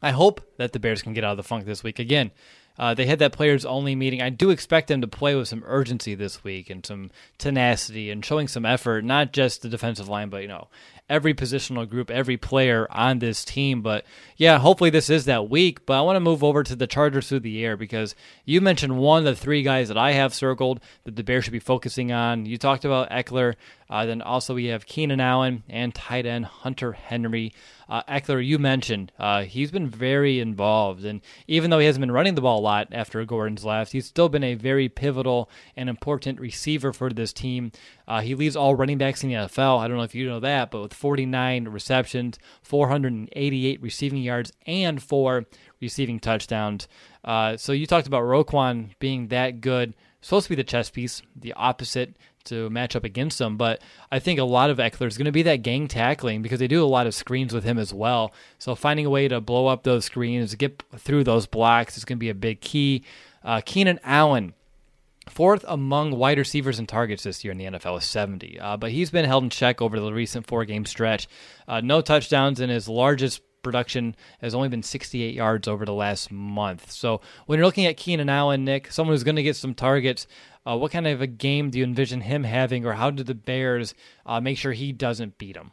I 0.00 0.12
hope 0.12 0.40
that 0.56 0.72
the 0.72 0.80
Bears 0.80 1.02
can 1.02 1.12
get 1.12 1.24
out 1.24 1.32
of 1.32 1.36
the 1.36 1.42
funk 1.42 1.66
this 1.66 1.82
week. 1.82 1.98
Again, 1.98 2.30
uh, 2.78 2.94
they 2.94 3.06
had 3.06 3.18
that 3.18 3.32
players 3.32 3.64
only 3.64 3.94
meeting. 3.94 4.22
I 4.22 4.30
do 4.30 4.50
expect 4.50 4.88
them 4.88 5.00
to 5.00 5.08
play 5.08 5.34
with 5.34 5.48
some 5.48 5.64
urgency 5.66 6.14
this 6.14 6.44
week 6.44 6.70
and 6.70 6.84
some 6.84 7.10
tenacity 7.38 8.10
and 8.10 8.24
showing 8.24 8.48
some 8.48 8.64
effort, 8.64 9.04
not 9.04 9.32
just 9.32 9.62
the 9.62 9.68
defensive 9.68 10.08
line, 10.08 10.28
but 10.28 10.42
you 10.42 10.48
know 10.48 10.68
every 11.08 11.32
positional 11.34 11.88
group, 11.88 12.10
every 12.10 12.36
player 12.36 12.86
on 12.90 13.18
this 13.18 13.44
team. 13.44 13.82
But 13.82 14.04
yeah, 14.36 14.58
hopefully 14.58 14.90
this 14.90 15.10
is 15.10 15.24
that 15.24 15.48
week. 15.48 15.86
But 15.86 15.98
I 15.98 16.02
want 16.02 16.16
to 16.16 16.20
move 16.20 16.44
over 16.44 16.62
to 16.62 16.76
the 16.76 16.86
Chargers 16.86 17.28
through 17.28 17.40
the 17.40 17.64
air 17.64 17.76
because 17.76 18.14
you 18.44 18.60
mentioned 18.60 18.98
one 18.98 19.20
of 19.20 19.24
the 19.24 19.40
three 19.40 19.62
guys 19.62 19.88
that 19.88 19.98
I 19.98 20.12
have 20.12 20.34
circled 20.34 20.80
that 21.04 21.16
the 21.16 21.24
Bears 21.24 21.44
should 21.44 21.52
be 21.52 21.58
focusing 21.58 22.12
on. 22.12 22.46
You 22.46 22.58
talked 22.58 22.84
about 22.84 23.10
Ekeler. 23.10 23.54
Uh, 23.90 24.04
then 24.04 24.20
also 24.20 24.54
we 24.54 24.66
have 24.66 24.86
Keenan 24.86 25.20
Allen 25.20 25.62
and 25.68 25.94
tight 25.94 26.26
end 26.26 26.44
Hunter 26.44 26.92
Henry. 26.92 27.52
Uh, 27.88 28.02
Ekeler, 28.02 28.44
you 28.44 28.58
mentioned 28.58 29.12
uh, 29.18 29.44
he's 29.44 29.70
been 29.70 29.88
very 29.88 30.40
involved, 30.40 31.04
and 31.04 31.20
even 31.46 31.70
though 31.70 31.78
he 31.78 31.86
hasn't 31.86 32.02
been 32.02 32.12
running 32.12 32.34
the 32.34 32.40
ball 32.40 32.58
a 32.58 32.60
lot 32.60 32.88
after 32.92 33.24
Gordon's 33.24 33.64
left, 33.64 33.92
he's 33.92 34.06
still 34.06 34.28
been 34.28 34.44
a 34.44 34.54
very 34.54 34.88
pivotal 34.88 35.48
and 35.76 35.88
important 35.88 36.38
receiver 36.38 36.92
for 36.92 37.10
this 37.10 37.32
team. 37.32 37.72
Uh, 38.06 38.20
he 38.20 38.34
leads 38.34 38.56
all 38.56 38.74
running 38.74 38.98
backs 38.98 39.22
in 39.22 39.30
the 39.30 39.36
NFL. 39.36 39.78
I 39.78 39.88
don't 39.88 39.96
know 39.96 40.02
if 40.02 40.14
you 40.14 40.26
know 40.26 40.40
that, 40.40 40.70
but 40.70 40.82
with 40.82 40.94
49 40.94 41.68
receptions, 41.68 42.38
488 42.62 43.82
receiving 43.82 44.22
yards, 44.22 44.52
and 44.66 45.02
four 45.02 45.46
receiving 45.80 46.20
touchdowns. 46.20 46.88
Uh, 47.24 47.56
so 47.56 47.72
you 47.72 47.86
talked 47.86 48.06
about 48.06 48.22
Roquan 48.22 48.90
being 48.98 49.28
that 49.28 49.60
good 49.60 49.94
supposed 50.20 50.44
to 50.44 50.50
be 50.50 50.56
the 50.56 50.64
chess 50.64 50.90
piece, 50.90 51.22
the 51.36 51.52
opposite 51.54 52.16
to 52.48 52.70
match 52.70 52.96
up 52.96 53.04
against 53.04 53.40
him. 53.40 53.56
But 53.56 53.80
I 54.10 54.18
think 54.18 54.38
a 54.38 54.44
lot 54.44 54.70
of 54.70 54.78
Ekeler 54.78 55.06
is 55.06 55.16
going 55.16 55.26
to 55.26 55.32
be 55.32 55.42
that 55.42 55.62
gang 55.62 55.88
tackling 55.88 56.42
because 56.42 56.58
they 56.58 56.68
do 56.68 56.84
a 56.84 56.86
lot 56.86 57.06
of 57.06 57.14
screens 57.14 57.52
with 57.52 57.64
him 57.64 57.78
as 57.78 57.94
well. 57.94 58.32
So 58.58 58.74
finding 58.74 59.06
a 59.06 59.10
way 59.10 59.28
to 59.28 59.40
blow 59.40 59.66
up 59.66 59.82
those 59.82 60.04
screens, 60.04 60.54
get 60.54 60.82
through 60.96 61.24
those 61.24 61.46
blocks 61.46 61.96
is 61.96 62.04
going 62.04 62.18
to 62.18 62.20
be 62.20 62.30
a 62.30 62.34
big 62.34 62.60
key. 62.60 63.04
Uh, 63.44 63.60
Keenan 63.64 64.00
Allen. 64.04 64.54
Fourth 65.28 65.62
among 65.68 66.12
wide 66.12 66.38
receivers 66.38 66.78
and 66.78 66.88
targets 66.88 67.22
this 67.22 67.44
year 67.44 67.52
in 67.52 67.58
the 67.58 67.66
NFL 67.66 67.98
is 67.98 68.06
70, 68.06 68.58
uh, 68.58 68.78
but 68.78 68.92
he's 68.92 69.10
been 69.10 69.26
held 69.26 69.44
in 69.44 69.50
check 69.50 69.82
over 69.82 70.00
the 70.00 70.10
recent 70.10 70.46
four 70.46 70.64
game 70.64 70.86
stretch. 70.86 71.28
Uh, 71.66 71.82
no 71.82 72.00
touchdowns 72.00 72.60
in 72.60 72.70
his 72.70 72.88
largest 72.88 73.42
production 73.62 74.16
has 74.40 74.54
only 74.54 74.68
been 74.68 74.82
68 74.82 75.34
yards 75.34 75.68
over 75.68 75.84
the 75.84 75.92
last 75.92 76.30
month. 76.30 76.90
So 76.90 77.20
when 77.46 77.58
you're 77.58 77.66
looking 77.66 77.86
at 77.86 77.96
Keenan 77.96 78.28
Allen, 78.28 78.64
Nick, 78.64 78.92
someone 78.92 79.14
who's 79.14 79.24
going 79.24 79.36
to 79.36 79.42
get 79.42 79.56
some 79.56 79.74
targets, 79.74 80.26
uh, 80.66 80.76
what 80.76 80.92
kind 80.92 81.06
of 81.06 81.20
a 81.20 81.26
game 81.26 81.70
do 81.70 81.78
you 81.78 81.84
envision 81.84 82.20
him 82.20 82.44
having, 82.44 82.84
or 82.84 82.92
how 82.92 83.10
do 83.10 83.22
the 83.22 83.34
Bears 83.34 83.94
uh, 84.26 84.40
make 84.40 84.58
sure 84.58 84.72
he 84.72 84.92
doesn't 84.92 85.38
beat 85.38 85.56
him? 85.56 85.70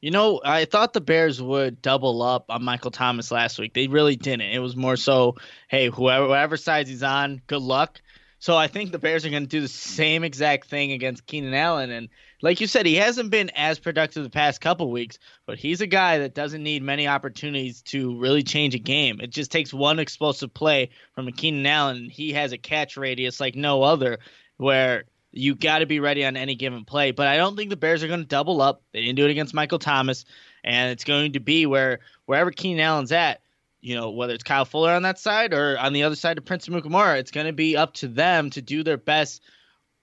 You 0.00 0.10
know, 0.10 0.40
I 0.44 0.64
thought 0.64 0.92
the 0.92 1.00
Bears 1.00 1.40
would 1.40 1.80
double 1.80 2.22
up 2.22 2.46
on 2.48 2.64
Michael 2.64 2.90
Thomas 2.90 3.30
last 3.30 3.58
week. 3.58 3.72
They 3.72 3.86
really 3.86 4.16
didn't. 4.16 4.50
It 4.50 4.58
was 4.58 4.74
more 4.74 4.96
so, 4.96 5.36
hey, 5.68 5.88
whoever 5.88 6.26
whatever 6.26 6.56
side 6.56 6.88
he's 6.88 7.04
on, 7.04 7.40
good 7.46 7.62
luck. 7.62 8.00
So 8.40 8.56
I 8.56 8.66
think 8.66 8.90
the 8.90 8.98
Bears 8.98 9.24
are 9.24 9.30
going 9.30 9.44
to 9.44 9.48
do 9.48 9.60
the 9.60 9.68
same 9.68 10.24
exact 10.24 10.66
thing 10.66 10.90
against 10.90 11.24
Keenan 11.24 11.54
Allen. 11.54 11.92
And 11.92 12.08
like 12.42 12.60
you 12.60 12.66
said, 12.66 12.86
he 12.86 12.96
hasn't 12.96 13.30
been 13.30 13.50
as 13.50 13.78
productive 13.78 14.24
the 14.24 14.30
past 14.30 14.60
couple 14.60 14.90
weeks, 14.90 15.18
but 15.46 15.58
he's 15.58 15.80
a 15.80 15.86
guy 15.86 16.18
that 16.18 16.34
doesn't 16.34 16.62
need 16.62 16.82
many 16.82 17.06
opportunities 17.06 17.82
to 17.82 18.18
really 18.18 18.42
change 18.42 18.74
a 18.74 18.80
game. 18.80 19.20
It 19.20 19.30
just 19.30 19.52
takes 19.52 19.72
one 19.72 20.00
explosive 20.00 20.52
play 20.52 20.90
from 21.14 21.28
a 21.28 21.32
Keenan 21.32 21.64
Allen. 21.64 22.10
He 22.10 22.32
has 22.32 22.52
a 22.52 22.58
catch 22.58 22.96
radius 22.96 23.40
like 23.40 23.54
no 23.54 23.84
other, 23.84 24.18
where 24.56 25.04
you 25.30 25.54
got 25.54 25.78
to 25.78 25.86
be 25.86 26.00
ready 26.00 26.24
on 26.24 26.36
any 26.36 26.56
given 26.56 26.84
play. 26.84 27.12
But 27.12 27.28
I 27.28 27.36
don't 27.36 27.56
think 27.56 27.70
the 27.70 27.76
Bears 27.76 28.02
are 28.02 28.08
going 28.08 28.20
to 28.20 28.26
double 28.26 28.60
up. 28.60 28.82
They 28.92 29.00
didn't 29.00 29.16
do 29.16 29.24
it 29.24 29.30
against 29.30 29.54
Michael 29.54 29.78
Thomas, 29.78 30.24
and 30.64 30.90
it's 30.90 31.04
going 31.04 31.34
to 31.34 31.40
be 31.40 31.64
where 31.66 32.00
wherever 32.26 32.50
Keenan 32.50 32.80
Allen's 32.80 33.12
at, 33.12 33.40
you 33.80 33.94
know, 33.94 34.10
whether 34.10 34.34
it's 34.34 34.44
Kyle 34.44 34.64
Fuller 34.64 34.92
on 34.92 35.02
that 35.02 35.18
side 35.18 35.54
or 35.54 35.78
on 35.78 35.92
the 35.92 36.02
other 36.02 36.16
side 36.16 36.38
of 36.38 36.44
Prince 36.44 36.68
Amukamara, 36.68 37.18
it's 37.18 37.30
going 37.30 37.46
to 37.46 37.52
be 37.52 37.76
up 37.76 37.94
to 37.94 38.08
them 38.08 38.50
to 38.50 38.62
do 38.62 38.82
their 38.82 38.96
best 38.96 39.42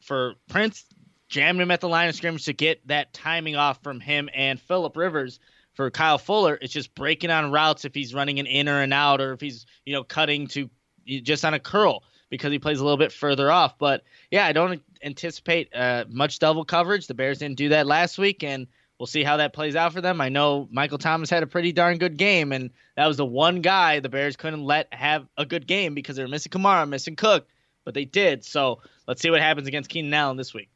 for 0.01 0.35
Prince 0.47 0.85
jamming 1.29 1.61
him 1.61 1.71
at 1.71 1.79
the 1.79 1.89
line 1.89 2.09
of 2.09 2.15
scrimmage 2.15 2.45
to 2.45 2.53
get 2.53 2.85
that 2.87 3.13
timing 3.13 3.55
off 3.55 3.81
from 3.81 3.99
him 3.99 4.29
and 4.33 4.59
Philip 4.59 4.97
Rivers. 4.97 5.39
For 5.75 5.89
Kyle 5.89 6.17
Fuller, 6.17 6.57
it's 6.61 6.73
just 6.73 6.93
breaking 6.93 7.29
on 7.29 7.51
routes 7.51 7.85
if 7.85 7.95
he's 7.95 8.13
running 8.13 8.39
an 8.39 8.47
in 8.47 8.67
or 8.67 8.81
an 8.81 8.91
out, 8.91 9.21
or 9.21 9.31
if 9.31 9.39
he's 9.39 9.65
you 9.85 9.93
know 9.93 10.03
cutting 10.03 10.47
to 10.47 10.69
just 11.05 11.45
on 11.45 11.53
a 11.53 11.59
curl 11.59 12.03
because 12.29 12.51
he 12.51 12.59
plays 12.59 12.79
a 12.79 12.83
little 12.83 12.97
bit 12.97 13.11
further 13.11 13.51
off. 13.51 13.77
But 13.77 14.03
yeah, 14.31 14.45
I 14.45 14.51
don't 14.51 14.81
anticipate 15.03 15.73
uh, 15.73 16.05
much 16.09 16.39
double 16.39 16.65
coverage. 16.65 17.07
The 17.07 17.13
Bears 17.13 17.39
didn't 17.39 17.57
do 17.57 17.69
that 17.69 17.87
last 17.87 18.17
week, 18.17 18.43
and 18.43 18.67
we'll 18.99 19.07
see 19.07 19.23
how 19.23 19.37
that 19.37 19.53
plays 19.53 19.75
out 19.75 19.93
for 19.93 20.01
them. 20.01 20.21
I 20.21 20.29
know 20.29 20.67
Michael 20.71 20.97
Thomas 20.97 21.29
had 21.29 21.43
a 21.43 21.47
pretty 21.47 21.71
darn 21.71 21.97
good 21.97 22.17
game, 22.17 22.51
and 22.51 22.69
that 22.95 23.07
was 23.07 23.17
the 23.17 23.25
one 23.25 23.61
guy 23.61 23.99
the 23.99 24.09
Bears 24.09 24.35
couldn't 24.35 24.63
let 24.63 24.93
have 24.93 25.27
a 25.37 25.45
good 25.45 25.65
game 25.65 25.93
because 25.95 26.15
they 26.15 26.23
were 26.23 26.29
missing 26.29 26.51
Kamara, 26.51 26.87
missing 26.87 27.15
Cook, 27.15 27.47
but 27.85 27.93
they 27.93 28.05
did. 28.05 28.43
So 28.43 28.81
let's 29.07 29.21
see 29.21 29.29
what 29.29 29.41
happens 29.41 29.67
against 29.67 29.89
Keenan 29.89 30.13
Allen 30.13 30.37
this 30.37 30.53
week. 30.53 30.69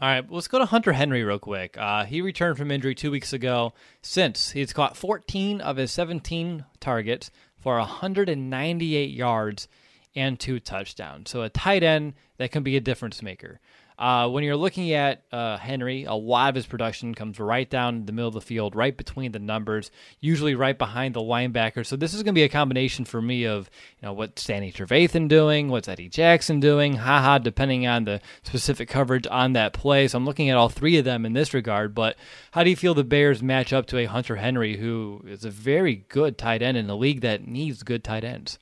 All 0.00 0.08
right, 0.08 0.30
let's 0.30 0.46
go 0.46 0.60
to 0.60 0.64
Hunter 0.64 0.92
Henry 0.92 1.24
real 1.24 1.40
quick. 1.40 1.76
Uh, 1.76 2.04
he 2.04 2.20
returned 2.20 2.56
from 2.56 2.70
injury 2.70 2.94
two 2.94 3.10
weeks 3.10 3.32
ago. 3.32 3.72
Since 4.00 4.52
he's 4.52 4.72
caught 4.72 4.96
14 4.96 5.60
of 5.60 5.76
his 5.76 5.90
17 5.90 6.64
targets 6.78 7.32
for 7.56 7.78
198 7.78 9.10
yards 9.10 9.66
and 10.14 10.38
two 10.38 10.60
touchdowns. 10.60 11.30
So 11.30 11.42
a 11.42 11.48
tight 11.48 11.82
end 11.82 12.14
that 12.36 12.52
can 12.52 12.62
be 12.62 12.76
a 12.76 12.80
difference 12.80 13.22
maker. 13.22 13.58
Uh, 13.98 14.28
when 14.28 14.44
you're 14.44 14.56
looking 14.56 14.92
at 14.92 15.24
uh, 15.32 15.56
Henry, 15.56 16.04
a 16.04 16.14
lot 16.14 16.50
of 16.50 16.54
his 16.54 16.66
production 16.66 17.16
comes 17.16 17.40
right 17.40 17.68
down 17.68 18.06
the 18.06 18.12
middle 18.12 18.28
of 18.28 18.34
the 18.34 18.40
field, 18.40 18.76
right 18.76 18.96
between 18.96 19.32
the 19.32 19.40
numbers, 19.40 19.90
usually 20.20 20.54
right 20.54 20.78
behind 20.78 21.14
the 21.14 21.20
linebacker. 21.20 21.84
So 21.84 21.96
this 21.96 22.14
is 22.14 22.22
going 22.22 22.32
to 22.32 22.38
be 22.38 22.44
a 22.44 22.48
combination 22.48 23.04
for 23.04 23.20
me 23.20 23.44
of 23.44 23.68
you 24.00 24.06
know 24.06 24.12
what's 24.12 24.44
Danny 24.44 24.70
Trevathan 24.70 25.26
doing, 25.26 25.68
what's 25.68 25.88
Eddie 25.88 26.08
Jackson 26.08 26.60
doing, 26.60 26.94
haha, 26.94 27.38
depending 27.38 27.88
on 27.88 28.04
the 28.04 28.20
specific 28.44 28.88
coverage 28.88 29.26
on 29.28 29.54
that 29.54 29.72
play. 29.72 30.06
So 30.06 30.16
I'm 30.16 30.24
looking 30.24 30.48
at 30.48 30.56
all 30.56 30.68
three 30.68 30.96
of 30.98 31.04
them 31.04 31.26
in 31.26 31.32
this 31.32 31.52
regard. 31.52 31.92
But 31.92 32.16
how 32.52 32.62
do 32.62 32.70
you 32.70 32.76
feel 32.76 32.94
the 32.94 33.02
Bears 33.02 33.42
match 33.42 33.72
up 33.72 33.86
to 33.86 33.98
a 33.98 34.04
Hunter 34.04 34.36
Henry, 34.36 34.76
who 34.76 35.24
is 35.26 35.44
a 35.44 35.50
very 35.50 36.04
good 36.08 36.38
tight 36.38 36.62
end 36.62 36.76
in 36.76 36.88
a 36.88 36.94
league 36.94 37.22
that 37.22 37.48
needs 37.48 37.82
good 37.82 38.04
tight 38.04 38.22
ends? 38.22 38.60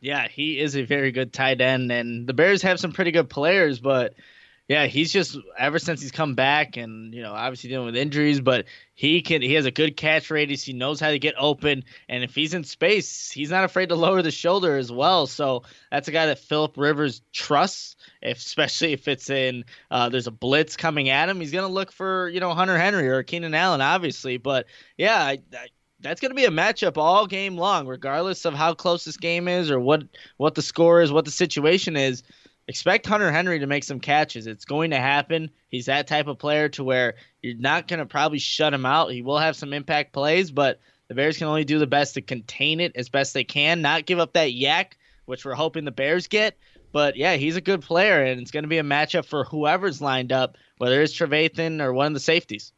Yeah, 0.00 0.26
he 0.26 0.58
is 0.58 0.74
a 0.74 0.82
very 0.82 1.12
good 1.12 1.32
tight 1.32 1.60
end, 1.60 1.92
and 1.92 2.26
the 2.26 2.32
Bears 2.32 2.62
have 2.62 2.80
some 2.80 2.92
pretty 2.92 3.12
good 3.12 3.30
players, 3.30 3.78
but 3.78 4.14
yeah, 4.72 4.86
he's 4.86 5.12
just 5.12 5.36
ever 5.58 5.78
since 5.78 6.00
he's 6.00 6.12
come 6.12 6.34
back, 6.34 6.78
and 6.78 7.12
you 7.12 7.20
know, 7.20 7.34
obviously 7.34 7.68
dealing 7.68 7.84
with 7.84 7.94
injuries, 7.94 8.40
but 8.40 8.64
he 8.94 9.20
can 9.20 9.42
he 9.42 9.52
has 9.52 9.66
a 9.66 9.70
good 9.70 9.98
catch 9.98 10.30
radius. 10.30 10.62
He 10.62 10.72
knows 10.72 10.98
how 10.98 11.10
to 11.10 11.18
get 11.18 11.34
open, 11.36 11.84
and 12.08 12.24
if 12.24 12.34
he's 12.34 12.54
in 12.54 12.64
space, 12.64 13.30
he's 13.30 13.50
not 13.50 13.64
afraid 13.64 13.90
to 13.90 13.96
lower 13.96 14.22
the 14.22 14.30
shoulder 14.30 14.78
as 14.78 14.90
well. 14.90 15.26
So 15.26 15.64
that's 15.90 16.08
a 16.08 16.10
guy 16.10 16.24
that 16.24 16.38
Philip 16.38 16.78
Rivers 16.78 17.20
trusts, 17.34 17.96
if, 18.22 18.38
especially 18.38 18.94
if 18.94 19.08
it's 19.08 19.28
in 19.28 19.66
uh, 19.90 20.08
there's 20.08 20.26
a 20.26 20.30
blitz 20.30 20.78
coming 20.78 21.10
at 21.10 21.28
him. 21.28 21.38
He's 21.38 21.52
gonna 21.52 21.68
look 21.68 21.92
for 21.92 22.30
you 22.30 22.40
know 22.40 22.54
Hunter 22.54 22.78
Henry 22.78 23.10
or 23.10 23.22
Keenan 23.22 23.54
Allen, 23.54 23.82
obviously. 23.82 24.38
But 24.38 24.64
yeah, 24.96 25.18
I, 25.22 25.38
I, 25.52 25.66
that's 26.00 26.22
going 26.22 26.30
to 26.30 26.34
be 26.34 26.46
a 26.46 26.50
matchup 26.50 26.96
all 26.96 27.26
game 27.26 27.58
long, 27.58 27.86
regardless 27.86 28.46
of 28.46 28.54
how 28.54 28.72
close 28.72 29.04
this 29.04 29.18
game 29.18 29.48
is 29.48 29.70
or 29.70 29.78
what 29.78 30.04
what 30.38 30.54
the 30.54 30.62
score 30.62 31.02
is, 31.02 31.12
what 31.12 31.26
the 31.26 31.30
situation 31.30 31.94
is 31.94 32.22
expect 32.68 33.06
Hunter 33.06 33.32
Henry 33.32 33.58
to 33.58 33.66
make 33.66 33.84
some 33.84 34.00
catches. 34.00 34.46
It's 34.46 34.64
going 34.64 34.90
to 34.90 34.98
happen. 34.98 35.50
He's 35.68 35.86
that 35.86 36.06
type 36.06 36.26
of 36.26 36.38
player 36.38 36.68
to 36.70 36.84
where 36.84 37.14
you're 37.42 37.56
not 37.56 37.88
going 37.88 37.98
to 37.98 38.06
probably 38.06 38.38
shut 38.38 38.74
him 38.74 38.86
out. 38.86 39.12
He 39.12 39.22
will 39.22 39.38
have 39.38 39.56
some 39.56 39.72
impact 39.72 40.12
plays, 40.12 40.50
but 40.50 40.80
the 41.08 41.14
Bears 41.14 41.36
can 41.36 41.48
only 41.48 41.64
do 41.64 41.78
the 41.78 41.86
best 41.86 42.14
to 42.14 42.22
contain 42.22 42.80
it 42.80 42.92
as 42.96 43.08
best 43.08 43.34
they 43.34 43.44
can, 43.44 43.82
not 43.82 44.06
give 44.06 44.18
up 44.18 44.34
that 44.34 44.50
YAC, 44.50 44.92
which 45.26 45.44
we're 45.44 45.54
hoping 45.54 45.84
the 45.84 45.90
Bears 45.90 46.26
get. 46.26 46.56
But 46.92 47.16
yeah, 47.16 47.36
he's 47.36 47.56
a 47.56 47.62
good 47.62 47.82
player, 47.82 48.22
and 48.22 48.40
it's 48.40 48.50
going 48.50 48.64
to 48.64 48.68
be 48.68 48.78
a 48.78 48.82
matchup 48.82 49.24
for 49.24 49.44
whoever's 49.44 50.00
lined 50.00 50.30
up, 50.30 50.56
whether 50.78 51.02
it's 51.02 51.14
Trevathan 51.14 51.80
or 51.80 51.92
one 51.92 52.08
of 52.08 52.14
the 52.14 52.20
safeties. 52.20 52.72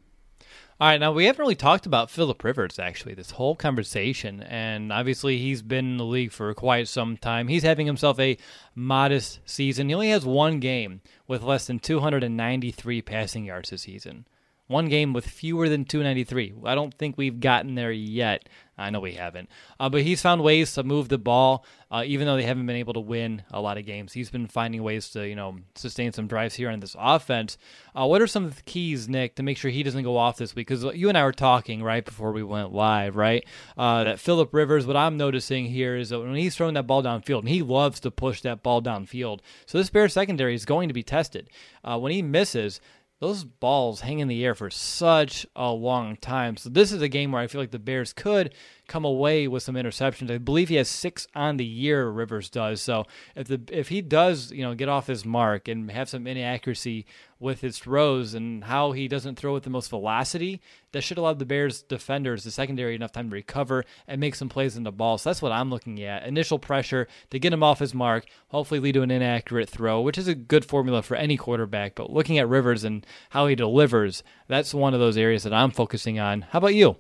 All 0.80 0.88
right, 0.88 0.98
now 0.98 1.12
we 1.12 1.26
haven't 1.26 1.40
really 1.40 1.54
talked 1.54 1.86
about 1.86 2.10
Philip 2.10 2.42
Rivers 2.42 2.80
actually 2.80 3.14
this 3.14 3.30
whole 3.30 3.54
conversation, 3.54 4.42
and 4.42 4.92
obviously 4.92 5.38
he's 5.38 5.62
been 5.62 5.92
in 5.92 5.96
the 5.98 6.04
league 6.04 6.32
for 6.32 6.52
quite 6.52 6.88
some 6.88 7.16
time. 7.16 7.46
He's 7.46 7.62
having 7.62 7.86
himself 7.86 8.18
a 8.18 8.36
modest 8.74 9.38
season. 9.44 9.88
He 9.88 9.94
only 9.94 10.10
has 10.10 10.26
one 10.26 10.58
game 10.58 11.00
with 11.28 11.44
less 11.44 11.68
than 11.68 11.78
293 11.78 13.02
passing 13.02 13.44
yards 13.44 13.70
this 13.70 13.82
season. 13.82 14.26
One 14.66 14.88
game 14.88 15.12
with 15.12 15.26
fewer 15.26 15.68
than 15.68 15.84
293. 15.84 16.54
I 16.64 16.74
don't 16.74 16.94
think 16.94 17.18
we've 17.18 17.38
gotten 17.38 17.74
there 17.74 17.92
yet. 17.92 18.48
I 18.78 18.90
know 18.90 19.00
we 19.00 19.12
haven't. 19.12 19.50
Uh, 19.78 19.88
but 19.88 20.02
he's 20.02 20.22
found 20.22 20.42
ways 20.42 20.72
to 20.74 20.82
move 20.82 21.08
the 21.08 21.18
ball, 21.18 21.64
uh, 21.90 22.02
even 22.06 22.26
though 22.26 22.36
they 22.36 22.44
haven't 22.44 22.66
been 22.66 22.76
able 22.76 22.94
to 22.94 23.00
win 23.00 23.42
a 23.52 23.60
lot 23.60 23.76
of 23.76 23.84
games. 23.86 24.14
He's 24.14 24.30
been 24.30 24.46
finding 24.46 24.82
ways 24.82 25.10
to, 25.10 25.28
you 25.28 25.36
know, 25.36 25.58
sustain 25.74 26.12
some 26.12 26.26
drives 26.26 26.54
here 26.54 26.70
on 26.70 26.80
this 26.80 26.96
offense. 26.98 27.58
Uh, 27.94 28.06
what 28.06 28.22
are 28.22 28.26
some 28.26 28.46
of 28.46 28.56
the 28.56 28.62
keys, 28.62 29.08
Nick, 29.08 29.36
to 29.36 29.42
make 29.42 29.58
sure 29.58 29.70
he 29.70 29.82
doesn't 29.82 30.02
go 30.02 30.16
off 30.16 30.38
this 30.38 30.54
week? 30.56 30.66
Because 30.66 30.82
you 30.96 31.10
and 31.10 31.18
I 31.18 31.24
were 31.24 31.32
talking 31.32 31.82
right 31.82 32.04
before 32.04 32.32
we 32.32 32.42
went 32.42 32.72
live, 32.72 33.16
right? 33.16 33.44
Uh, 33.76 34.04
that 34.04 34.18
Philip 34.18 34.52
Rivers, 34.52 34.86
what 34.86 34.96
I'm 34.96 35.18
noticing 35.18 35.66
here 35.66 35.94
is 35.94 36.08
that 36.08 36.20
when 36.20 36.34
he's 36.34 36.56
throwing 36.56 36.74
that 36.74 36.86
ball 36.86 37.02
downfield, 37.02 37.40
and 37.40 37.48
he 37.50 37.62
loves 37.62 38.00
to 38.00 38.10
push 38.10 38.40
that 38.40 38.62
ball 38.62 38.80
downfield. 38.80 39.40
So 39.66 39.78
this 39.78 39.90
Bears 39.90 40.14
secondary 40.14 40.54
is 40.54 40.64
going 40.64 40.88
to 40.88 40.94
be 40.94 41.02
tested. 41.02 41.48
Uh, 41.84 41.98
when 41.98 42.12
he 42.12 42.22
misses, 42.22 42.80
those 43.24 43.42
balls 43.42 44.02
hang 44.02 44.18
in 44.18 44.28
the 44.28 44.44
air 44.44 44.54
for 44.54 44.68
such 44.68 45.46
a 45.56 45.70
long 45.70 46.14
time. 46.18 46.58
So 46.58 46.68
this 46.68 46.92
is 46.92 47.00
a 47.00 47.08
game 47.08 47.32
where 47.32 47.40
I 47.40 47.46
feel 47.46 47.58
like 47.58 47.70
the 47.70 47.78
Bears 47.78 48.12
could 48.12 48.52
come 48.86 49.04
away 49.04 49.48
with 49.48 49.62
some 49.62 49.74
interceptions. 49.76 50.30
I 50.30 50.38
believe 50.38 50.68
he 50.68 50.74
has 50.76 50.88
six 50.88 51.26
on 51.34 51.56
the 51.56 51.64
year. 51.64 52.08
Rivers 52.08 52.50
does. 52.50 52.82
So 52.82 53.06
if 53.34 53.48
the 53.48 53.60
if 53.70 53.88
he 53.88 54.02
does, 54.02 54.50
you 54.52 54.62
know, 54.62 54.74
get 54.74 54.88
off 54.88 55.06
his 55.06 55.24
mark 55.24 55.68
and 55.68 55.90
have 55.90 56.08
some 56.08 56.26
inaccuracy 56.26 57.06
with 57.40 57.60
his 57.60 57.78
throws 57.78 58.34
and 58.34 58.64
how 58.64 58.92
he 58.92 59.08
doesn't 59.08 59.36
throw 59.36 59.52
with 59.52 59.64
the 59.64 59.70
most 59.70 59.90
velocity, 59.90 60.60
that 60.92 61.02
should 61.02 61.18
allow 61.18 61.34
the 61.34 61.44
Bears 61.44 61.82
defenders, 61.82 62.44
the 62.44 62.50
secondary, 62.50 62.94
enough 62.94 63.12
time 63.12 63.28
to 63.28 63.34
recover 63.34 63.84
and 64.06 64.20
make 64.20 64.34
some 64.34 64.48
plays 64.48 64.76
in 64.76 64.82
the 64.82 64.92
ball. 64.92 65.18
So 65.18 65.30
that's 65.30 65.42
what 65.42 65.52
I'm 65.52 65.70
looking 65.70 66.02
at. 66.02 66.26
Initial 66.26 66.58
pressure 66.58 67.08
to 67.30 67.38
get 67.38 67.52
him 67.52 67.62
off 67.62 67.80
his 67.80 67.94
mark, 67.94 68.26
hopefully 68.48 68.80
lead 68.80 68.92
to 68.92 69.02
an 69.02 69.10
inaccurate 69.10 69.68
throw, 69.68 70.00
which 70.00 70.18
is 70.18 70.28
a 70.28 70.34
good 70.34 70.64
formula 70.64 71.02
for 71.02 71.16
any 71.16 71.36
quarterback. 71.36 71.94
But 71.94 72.10
looking 72.10 72.38
at 72.38 72.48
Rivers 72.48 72.84
and 72.84 73.06
how 73.30 73.46
he 73.46 73.54
delivers, 73.54 74.22
that's 74.48 74.72
one 74.72 74.94
of 74.94 75.00
those 75.00 75.16
areas 75.16 75.42
that 75.42 75.52
I'm 75.52 75.70
focusing 75.70 76.18
on. 76.18 76.42
How 76.42 76.58
about 76.58 76.74
you? 76.74 76.96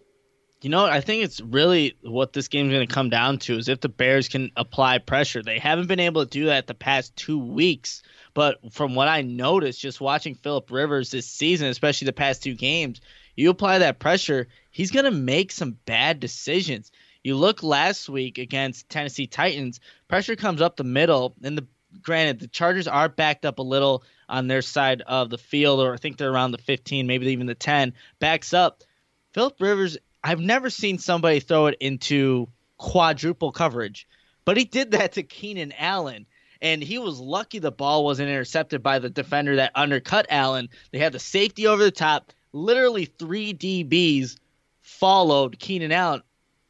You 0.64 0.70
know, 0.70 0.86
I 0.86 1.02
think 1.02 1.22
it's 1.22 1.42
really 1.42 1.94
what 2.00 2.32
this 2.32 2.48
game's 2.48 2.72
going 2.72 2.88
to 2.88 2.94
come 2.94 3.10
down 3.10 3.36
to 3.40 3.58
is 3.58 3.68
if 3.68 3.82
the 3.82 3.90
Bears 3.90 4.28
can 4.28 4.50
apply 4.56 4.96
pressure. 4.96 5.42
They 5.42 5.58
haven't 5.58 5.88
been 5.88 6.00
able 6.00 6.24
to 6.24 6.30
do 6.30 6.46
that 6.46 6.66
the 6.66 6.72
past 6.72 7.14
two 7.16 7.38
weeks. 7.38 8.02
But 8.32 8.72
from 8.72 8.94
what 8.94 9.06
I 9.06 9.20
noticed, 9.20 9.82
just 9.82 10.00
watching 10.00 10.34
Philip 10.34 10.70
Rivers 10.70 11.10
this 11.10 11.26
season, 11.26 11.68
especially 11.68 12.06
the 12.06 12.14
past 12.14 12.42
two 12.42 12.54
games, 12.54 13.02
you 13.36 13.50
apply 13.50 13.80
that 13.80 13.98
pressure, 13.98 14.48
he's 14.70 14.90
going 14.90 15.04
to 15.04 15.10
make 15.10 15.52
some 15.52 15.76
bad 15.84 16.18
decisions. 16.18 16.90
You 17.22 17.36
look 17.36 17.62
last 17.62 18.08
week 18.08 18.38
against 18.38 18.88
Tennessee 18.88 19.26
Titans, 19.26 19.80
pressure 20.08 20.34
comes 20.34 20.62
up 20.62 20.76
the 20.76 20.84
middle, 20.84 21.34
and 21.42 21.58
the 21.58 21.66
granted 22.00 22.40
the 22.40 22.48
Chargers 22.48 22.88
are 22.88 23.10
backed 23.10 23.44
up 23.44 23.58
a 23.58 23.62
little 23.62 24.02
on 24.30 24.46
their 24.46 24.62
side 24.62 25.02
of 25.02 25.28
the 25.28 25.36
field, 25.36 25.80
or 25.80 25.92
I 25.92 25.98
think 25.98 26.16
they're 26.16 26.32
around 26.32 26.52
the 26.52 26.58
15, 26.58 27.06
maybe 27.06 27.26
even 27.26 27.46
the 27.46 27.54
10, 27.54 27.92
backs 28.18 28.54
up. 28.54 28.82
Philip 29.34 29.56
Rivers 29.60 29.98
I've 30.24 30.40
never 30.40 30.70
seen 30.70 30.96
somebody 30.98 31.40
throw 31.40 31.66
it 31.66 31.76
into 31.80 32.48
quadruple 32.78 33.52
coverage, 33.52 34.08
but 34.46 34.56
he 34.56 34.64
did 34.64 34.92
that 34.92 35.12
to 35.12 35.22
Keenan 35.22 35.74
Allen. 35.78 36.24
And 36.62 36.82
he 36.82 36.98
was 36.98 37.20
lucky 37.20 37.58
the 37.58 37.70
ball 37.70 38.06
wasn't 38.06 38.30
intercepted 38.30 38.82
by 38.82 38.98
the 38.98 39.10
defender 39.10 39.56
that 39.56 39.72
undercut 39.74 40.24
Allen. 40.30 40.70
They 40.92 40.98
had 40.98 41.12
the 41.12 41.18
safety 41.18 41.66
over 41.66 41.84
the 41.84 41.90
top. 41.90 42.32
Literally 42.54 43.04
three 43.04 43.52
DBs 43.52 44.38
followed 44.80 45.58
Keenan 45.58 45.92
Allen. 45.92 46.22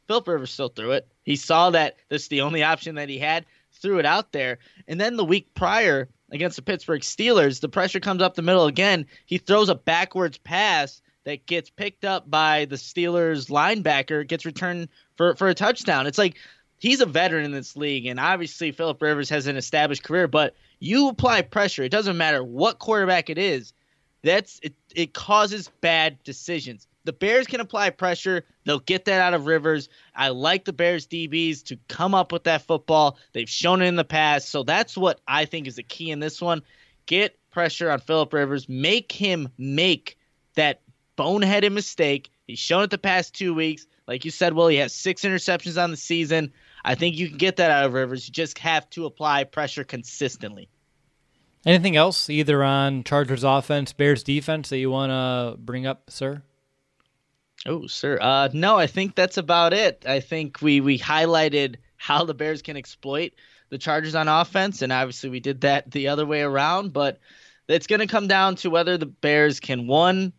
Philip 0.07 0.27
Rivers 0.27 0.51
still 0.51 0.67
threw 0.67 0.91
it. 0.91 1.07
He 1.23 1.37
saw 1.37 1.69
that 1.69 1.95
this 2.09 2.23
is 2.23 2.27
the 2.27 2.41
only 2.41 2.61
option 2.61 2.95
that 2.95 3.07
he 3.07 3.19
had, 3.19 3.45
threw 3.71 3.99
it 3.99 4.05
out 4.05 4.33
there. 4.33 4.59
And 4.85 4.99
then 4.99 5.15
the 5.15 5.23
week 5.23 5.53
prior 5.53 6.09
against 6.29 6.57
the 6.57 6.61
Pittsburgh 6.61 7.01
Steelers, 7.01 7.61
the 7.61 7.69
pressure 7.69 8.01
comes 8.01 8.21
up 8.21 8.35
the 8.35 8.41
middle 8.41 8.65
again. 8.65 9.05
He 9.25 9.37
throws 9.37 9.69
a 9.69 9.75
backwards 9.75 10.37
pass 10.39 11.01
that 11.25 11.45
gets 11.45 11.69
picked 11.69 12.05
up 12.05 12.29
by 12.29 12.65
the 12.65 12.75
Steelers 12.75 13.49
linebacker 13.49 14.25
gets 14.25 14.45
returned 14.45 14.89
for, 15.17 15.35
for 15.35 15.47
a 15.49 15.53
touchdown. 15.53 16.07
It's 16.07 16.17
like 16.17 16.37
he's 16.79 17.01
a 17.01 17.05
veteran 17.05 17.45
in 17.45 17.51
this 17.51 17.75
league, 17.75 18.05
and 18.05 18.19
obviously 18.19 18.71
Philip 18.71 19.01
Rivers 19.01 19.29
has 19.29 19.47
an 19.47 19.57
established 19.57 20.03
career, 20.03 20.27
but 20.27 20.55
You 20.79 21.09
apply 21.09 21.41
pressure. 21.41 21.83
It 21.83 21.91
doesn't 21.91 22.17
matter 22.17 22.43
what 22.43 22.79
quarterback 22.79 23.29
it 23.29 23.37
is. 23.37 23.73
That's 24.23 24.59
it. 24.63 24.73
It 24.95 25.13
causes 25.13 25.69
bad 25.81 26.21
decisions. 26.23 26.87
The 27.05 27.13
Bears 27.13 27.45
can 27.45 27.59
apply 27.59 27.91
pressure. 27.91 28.43
They'll 28.65 28.79
get 28.79 29.05
that 29.05 29.21
out 29.21 29.35
of 29.35 29.45
Rivers. 29.45 29.89
I 30.15 30.29
like 30.29 30.65
the 30.65 30.73
Bears 30.73 31.05
DBs 31.05 31.63
to 31.65 31.77
come 31.87 32.15
up 32.15 32.31
with 32.31 32.45
that 32.45 32.63
football. 32.63 33.17
They've 33.33 33.49
shown 33.49 33.83
it 33.83 33.85
in 33.85 33.95
the 33.95 34.03
past. 34.03 34.49
So 34.49 34.63
that's 34.63 34.97
what 34.97 35.21
I 35.27 35.45
think 35.45 35.67
is 35.67 35.75
the 35.75 35.83
key 35.83 36.09
in 36.09 36.19
this 36.19 36.41
one. 36.41 36.63
Get 37.05 37.37
pressure 37.51 37.91
on 37.91 37.99
Philip 37.99 38.33
Rivers. 38.33 38.67
Make 38.67 39.11
him 39.11 39.49
make 39.59 40.17
that 40.55 40.81
boneheaded 41.17 41.71
mistake. 41.71 42.29
He's 42.47 42.59
shown 42.59 42.83
it 42.83 42.89
the 42.89 42.97
past 42.97 43.33
two 43.33 43.53
weeks. 43.53 43.87
Like 44.07 44.25
you 44.25 44.31
said, 44.31 44.53
Will, 44.53 44.67
he 44.67 44.77
has 44.77 44.93
six 44.93 45.23
interceptions 45.23 45.81
on 45.81 45.91
the 45.91 45.97
season. 45.97 46.53
I 46.83 46.95
think 46.95 47.17
you 47.17 47.27
can 47.27 47.37
get 47.37 47.55
that 47.57 47.71
out 47.71 47.85
of 47.85 47.93
Rivers. 47.93 48.27
You 48.27 48.33
just 48.33 48.59
have 48.59 48.89
to 48.91 49.05
apply 49.05 49.45
pressure 49.45 49.83
consistently. 49.83 50.69
Anything 51.65 51.95
else, 51.95 52.29
either 52.29 52.63
on 52.63 53.03
Chargers 53.03 53.43
offense, 53.43 53.91
Bears 53.91 54.21
defense, 54.21 54.69
that 54.69 54.77
you 54.77 54.91
want 54.91 55.09
to 55.09 55.59
bring 55.59 55.87
up, 55.87 56.11
sir? 56.11 56.43
Oh, 57.65 57.87
sir. 57.87 58.19
Uh, 58.21 58.49
no, 58.53 58.77
I 58.77 58.85
think 58.85 59.15
that's 59.15 59.37
about 59.37 59.73
it. 59.73 60.05
I 60.07 60.19
think 60.19 60.61
we 60.61 60.81
we 60.81 60.99
highlighted 60.99 61.77
how 61.97 62.23
the 62.25 62.35
Bears 62.35 62.61
can 62.61 62.77
exploit 62.77 63.31
the 63.69 63.79
Chargers 63.79 64.13
on 64.13 64.27
offense, 64.27 64.83
and 64.83 64.91
obviously 64.91 65.31
we 65.31 65.39
did 65.39 65.61
that 65.61 65.89
the 65.89 66.09
other 66.09 66.27
way 66.27 66.41
around. 66.41 66.93
But 66.93 67.19
it's 67.67 67.87
going 67.87 68.01
to 68.01 68.07
come 68.07 68.27
down 68.27 68.57
to 68.57 68.69
whether 68.69 68.99
the 68.99 69.07
Bears 69.07 69.59
can 69.59 69.87
one 69.87 70.33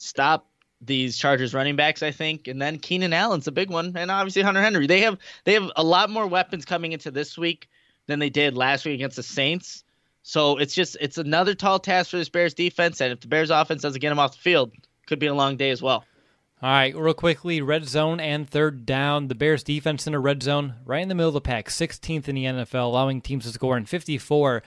stop 0.00 0.46
these 0.80 1.16
Chargers 1.18 1.52
running 1.52 1.76
backs, 1.76 2.02
I 2.02 2.10
think, 2.10 2.48
and 2.48 2.60
then 2.60 2.78
Keenan 2.78 3.12
Allen's 3.12 3.46
a 3.46 3.52
big 3.52 3.70
one, 3.70 3.92
and 3.96 4.10
obviously 4.10 4.42
Hunter 4.42 4.62
Henry. 4.62 4.86
They 4.86 5.02
have 5.02 5.18
they 5.44 5.54
have 5.54 5.70
a 5.76 5.84
lot 5.84 6.10
more 6.10 6.26
weapons 6.26 6.64
coming 6.64 6.92
into 6.92 7.10
this 7.10 7.36
week 7.36 7.68
than 8.06 8.18
they 8.18 8.30
did 8.30 8.56
last 8.56 8.84
week 8.84 8.94
against 8.94 9.16
the 9.16 9.22
Saints. 9.22 9.84
So 10.22 10.56
it's 10.56 10.74
just 10.74 10.96
it's 11.00 11.18
another 11.18 11.54
tall 11.54 11.78
task 11.78 12.10
for 12.10 12.16
this 12.16 12.28
Bears 12.28 12.54
defense, 12.54 13.00
and 13.00 13.12
if 13.12 13.20
the 13.20 13.28
Bears 13.28 13.50
offense 13.50 13.82
doesn't 13.82 14.00
get 14.00 14.08
them 14.08 14.18
off 14.18 14.32
the 14.32 14.38
field, 14.42 14.72
could 15.06 15.18
be 15.18 15.26
a 15.26 15.34
long 15.34 15.56
day 15.56 15.70
as 15.70 15.82
well. 15.82 16.04
All 16.62 16.68
right, 16.68 16.94
real 16.94 17.14
quickly, 17.14 17.62
red 17.62 17.88
zone 17.88 18.20
and 18.20 18.46
third 18.46 18.84
down. 18.84 19.28
The 19.28 19.34
Bears 19.34 19.62
defense 19.62 20.06
in 20.06 20.12
a 20.12 20.20
red 20.20 20.42
zone, 20.42 20.74
right 20.84 21.00
in 21.00 21.08
the 21.08 21.14
middle 21.14 21.28
of 21.28 21.34
the 21.34 21.40
pack, 21.40 21.70
16th 21.70 22.28
in 22.28 22.34
the 22.34 22.44
NFL, 22.44 22.84
allowing 22.84 23.22
teams 23.22 23.46
to 23.46 23.50
score 23.50 23.78
in 23.78 23.86
54% 23.86 24.60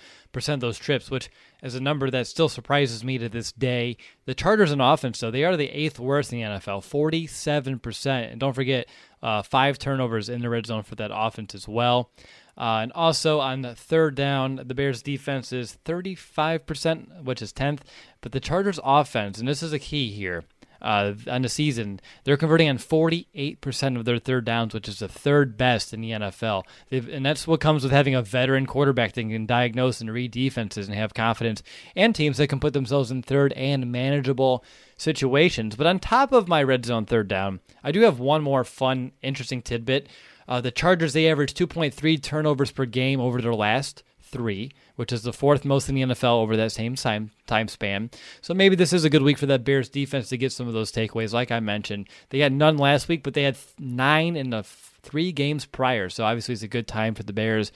of 0.48 0.60
those 0.60 0.80
trips, 0.80 1.12
which 1.12 1.30
is 1.62 1.76
a 1.76 1.80
number 1.80 2.10
that 2.10 2.26
still 2.26 2.50
surprises 2.50 3.04
me 3.04 3.20
to 3.20 3.30
this 3.30 3.52
day. 3.52 3.98
The 4.26 4.34
Chargers 4.34 4.72
in 4.72 4.82
offense, 4.82 5.20
though, 5.20 5.30
they 5.30 5.44
are 5.44 5.56
the 5.56 5.70
eighth 5.70 6.00
worst 6.00 6.34
in 6.34 6.40
the 6.40 6.46
NFL, 6.46 6.82
47%. 6.82 8.32
And 8.32 8.40
don't 8.40 8.54
forget, 8.54 8.88
uh, 9.22 9.44
five 9.44 9.78
turnovers 9.78 10.30
in 10.30 10.42
the 10.42 10.50
red 10.50 10.66
zone 10.66 10.82
for 10.82 10.96
that 10.96 11.12
offense 11.14 11.54
as 11.54 11.68
well. 11.68 12.10
Uh, 12.58 12.82
and 12.82 12.92
also 12.94 13.40
on 13.40 13.62
the 13.62 13.76
third 13.76 14.16
down, 14.16 14.62
the 14.66 14.76
Bears 14.76 15.02
defense 15.02 15.52
is 15.52 15.78
35%, 15.86 17.24
which 17.24 17.42
is 17.42 17.54
10th. 17.54 17.80
But 18.22 18.32
the 18.32 18.40
Chargers 18.40 18.80
offense, 18.84 19.38
and 19.40 19.48
this 19.48 19.64
is 19.64 19.74
a 19.74 19.80
key 19.80 20.12
here, 20.12 20.44
uh, 20.84 21.14
on 21.28 21.42
the 21.42 21.50
season. 21.50 22.00
They're 22.24 22.38
converting 22.38 22.70
on 22.70 22.78
48% 22.78 23.98
of 23.98 24.06
their 24.06 24.20
third 24.20 24.46
downs, 24.46 24.74
which 24.74 24.88
is 24.88 25.00
the 25.00 25.08
third 25.08 25.58
best 25.58 25.94
in 25.94 26.02
the 26.02 26.12
NFL. 26.12 26.64
They've, 26.90 27.08
and 27.08 27.26
that's 27.26 27.48
what 27.48 27.62
comes 27.62 27.84
with 27.84 27.92
having 27.92 28.16
a 28.16 28.22
veteran 28.22 28.66
quarterback 28.66 29.14
that 29.14 29.22
can 29.22 29.46
diagnose 29.46 30.02
and 30.02 30.12
read 30.12 30.32
defenses 30.32 30.88
and 30.88 30.98
have 30.98 31.14
confidence, 31.14 31.64
and 31.96 32.14
teams 32.14 32.38
that 32.38 32.48
can 32.48 32.60
put 32.60 32.74
themselves 32.74 33.12
in 33.12 33.24
third 33.24 33.54
and 33.54 33.92
manageable 33.92 34.64
situations. 34.98 35.76
But 35.76 35.88
on 35.88 36.00
top 36.00 36.32
of 36.32 36.48
my 36.48 36.62
red 36.62 36.86
zone 36.86 37.06
third 37.06 37.28
down, 37.28 37.62
I 37.84 37.92
do 37.92 38.02
have 38.02 38.20
one 38.20 38.44
more 38.44 38.64
fun, 38.64 39.14
interesting 39.22 39.62
tidbit. 39.62 40.08
Uh, 40.48 40.60
the 40.60 40.72
Chargers, 40.72 41.14
they 41.14 41.30
average 41.30 41.54
2.3 41.54 42.22
turnovers 42.22 42.72
per 42.72 42.86
game 42.86 43.22
over 43.22 43.42
their 43.42 43.56
last 43.56 44.04
three, 44.34 44.72
which 44.96 45.14
is 45.14 45.22
the 45.22 45.32
fourth 45.32 45.64
most 45.64 45.88
in 45.88 45.96
the 45.96 46.02
NFL 46.02 46.42
over 46.42 46.58
that 46.58 46.72
same 46.72 46.96
time 46.96 47.30
time 47.46 47.68
span. 47.68 48.10
So 48.42 48.56
maybe 48.56 48.76
this 48.76 48.92
is 48.92 49.06
a 49.06 49.10
good 49.10 49.22
week 49.22 49.38
for 49.38 49.46
that 49.46 49.64
Bears 49.64 49.90
defense 49.90 50.28
to 50.30 50.38
get 50.38 50.52
some 50.52 50.68
of 50.68 50.74
those 50.74 50.92
takeaways. 50.92 51.32
Like 51.32 51.52
I 51.52 51.60
mentioned, 51.60 52.10
they 52.30 52.40
had 52.40 52.52
none 52.52 52.78
last 52.78 53.08
week, 53.08 53.22
but 53.22 53.36
they 53.36 53.44
had 53.44 53.58
nine 53.78 54.36
in 54.36 54.50
the 54.50 54.64
three 54.64 55.32
games 55.32 55.68
prior. 55.68 56.10
So 56.10 56.26
obviously, 56.26 56.54
it's 56.54 56.64
a 56.64 56.68
good 56.68 56.88
time 56.88 57.14
for 57.14 57.22
the 57.22 57.32
Bears 57.32 57.72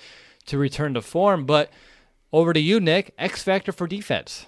to 0.48 0.58
return 0.58 0.96
to 0.96 1.02
form. 1.02 1.46
But 1.46 1.70
over 2.34 2.52
to 2.54 2.60
you, 2.60 2.80
Nick. 2.80 3.14
X 3.20 3.44
factor 3.44 3.72
for 3.72 3.86
defense. 3.86 4.48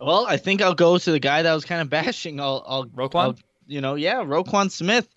Well, 0.00 0.26
I 0.28 0.36
think 0.36 0.62
I'll 0.62 0.74
go 0.74 0.98
to 0.98 1.10
the 1.10 1.18
guy 1.18 1.42
that 1.42 1.52
was 1.52 1.64
kind 1.64 1.82
of 1.82 1.90
bashing. 1.90 2.38
I'll, 2.38 2.64
I'll 2.66 2.86
Roquan. 2.86 3.38
You 3.66 3.80
know, 3.80 3.94
yeah, 3.94 4.16
Roquan 4.16 4.70
Smith 4.70 5.08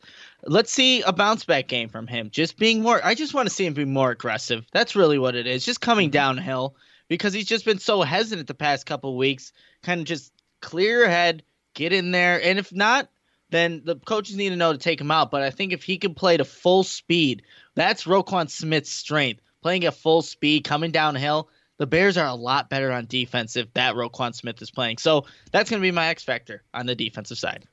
let's 0.43 0.71
see 0.71 1.01
a 1.01 1.13
bounce 1.13 1.45
back 1.45 1.67
game 1.67 1.89
from 1.89 2.07
him. 2.07 2.29
Just 2.29 2.57
being 2.57 2.81
more, 2.81 3.03
I 3.03 3.15
just 3.15 3.33
want 3.33 3.47
to 3.47 3.53
see 3.53 3.65
him 3.65 3.73
be 3.73 3.85
more 3.85 4.11
aggressive. 4.11 4.65
That's 4.71 4.95
really 4.95 5.19
what 5.19 5.35
it 5.35 5.47
is. 5.47 5.65
Just 5.65 5.81
coming 5.81 6.07
mm-hmm. 6.07 6.13
downhill 6.13 6.75
because 7.07 7.33
he's 7.33 7.45
just 7.45 7.65
been 7.65 7.79
so 7.79 8.01
hesitant 8.01 8.47
the 8.47 8.53
past 8.53 8.85
couple 8.85 9.17
weeks. 9.17 9.53
Kind 9.83 10.01
of 10.01 10.07
just 10.07 10.31
clear 10.61 10.99
your 10.99 11.09
head, 11.09 11.43
get 11.73 11.93
in 11.93 12.11
there, 12.11 12.41
and 12.41 12.59
if 12.59 12.73
not, 12.73 13.09
then 13.49 13.81
the 13.85 13.95
coaches 13.95 14.35
need 14.35 14.49
to 14.49 14.55
know 14.55 14.73
to 14.73 14.77
take 14.77 14.99
him 14.99 15.11
out. 15.11 15.31
But 15.31 15.41
I 15.41 15.51
think 15.51 15.71
if 15.71 15.83
he 15.83 15.97
can 15.97 16.13
play 16.13 16.37
to 16.37 16.45
full 16.45 16.83
speed, 16.83 17.43
that's 17.75 18.03
Roquan 18.03 18.49
Smith's 18.49 18.91
strength. 18.91 19.41
Playing 19.63 19.85
at 19.85 19.95
full 19.95 20.21
speed, 20.21 20.63
coming 20.63 20.91
downhill. 20.91 21.49
The 21.77 21.87
Bears 21.87 22.17
are 22.17 22.27
a 22.27 22.33
lot 22.33 22.69
better 22.69 22.91
on 22.91 23.05
defense 23.05 23.55
if 23.55 23.71
that 23.73 23.95
Roquan 23.95 24.33
Smith 24.33 24.61
is 24.61 24.71
playing. 24.71 24.97
So 24.97 25.25
that's 25.51 25.69
going 25.69 25.81
to 25.81 25.85
be 25.87 25.91
my 25.91 26.07
X 26.07 26.23
factor 26.23 26.63
on 26.73 26.85
the 26.85 26.95
defensive 26.95 27.37
side. 27.37 27.65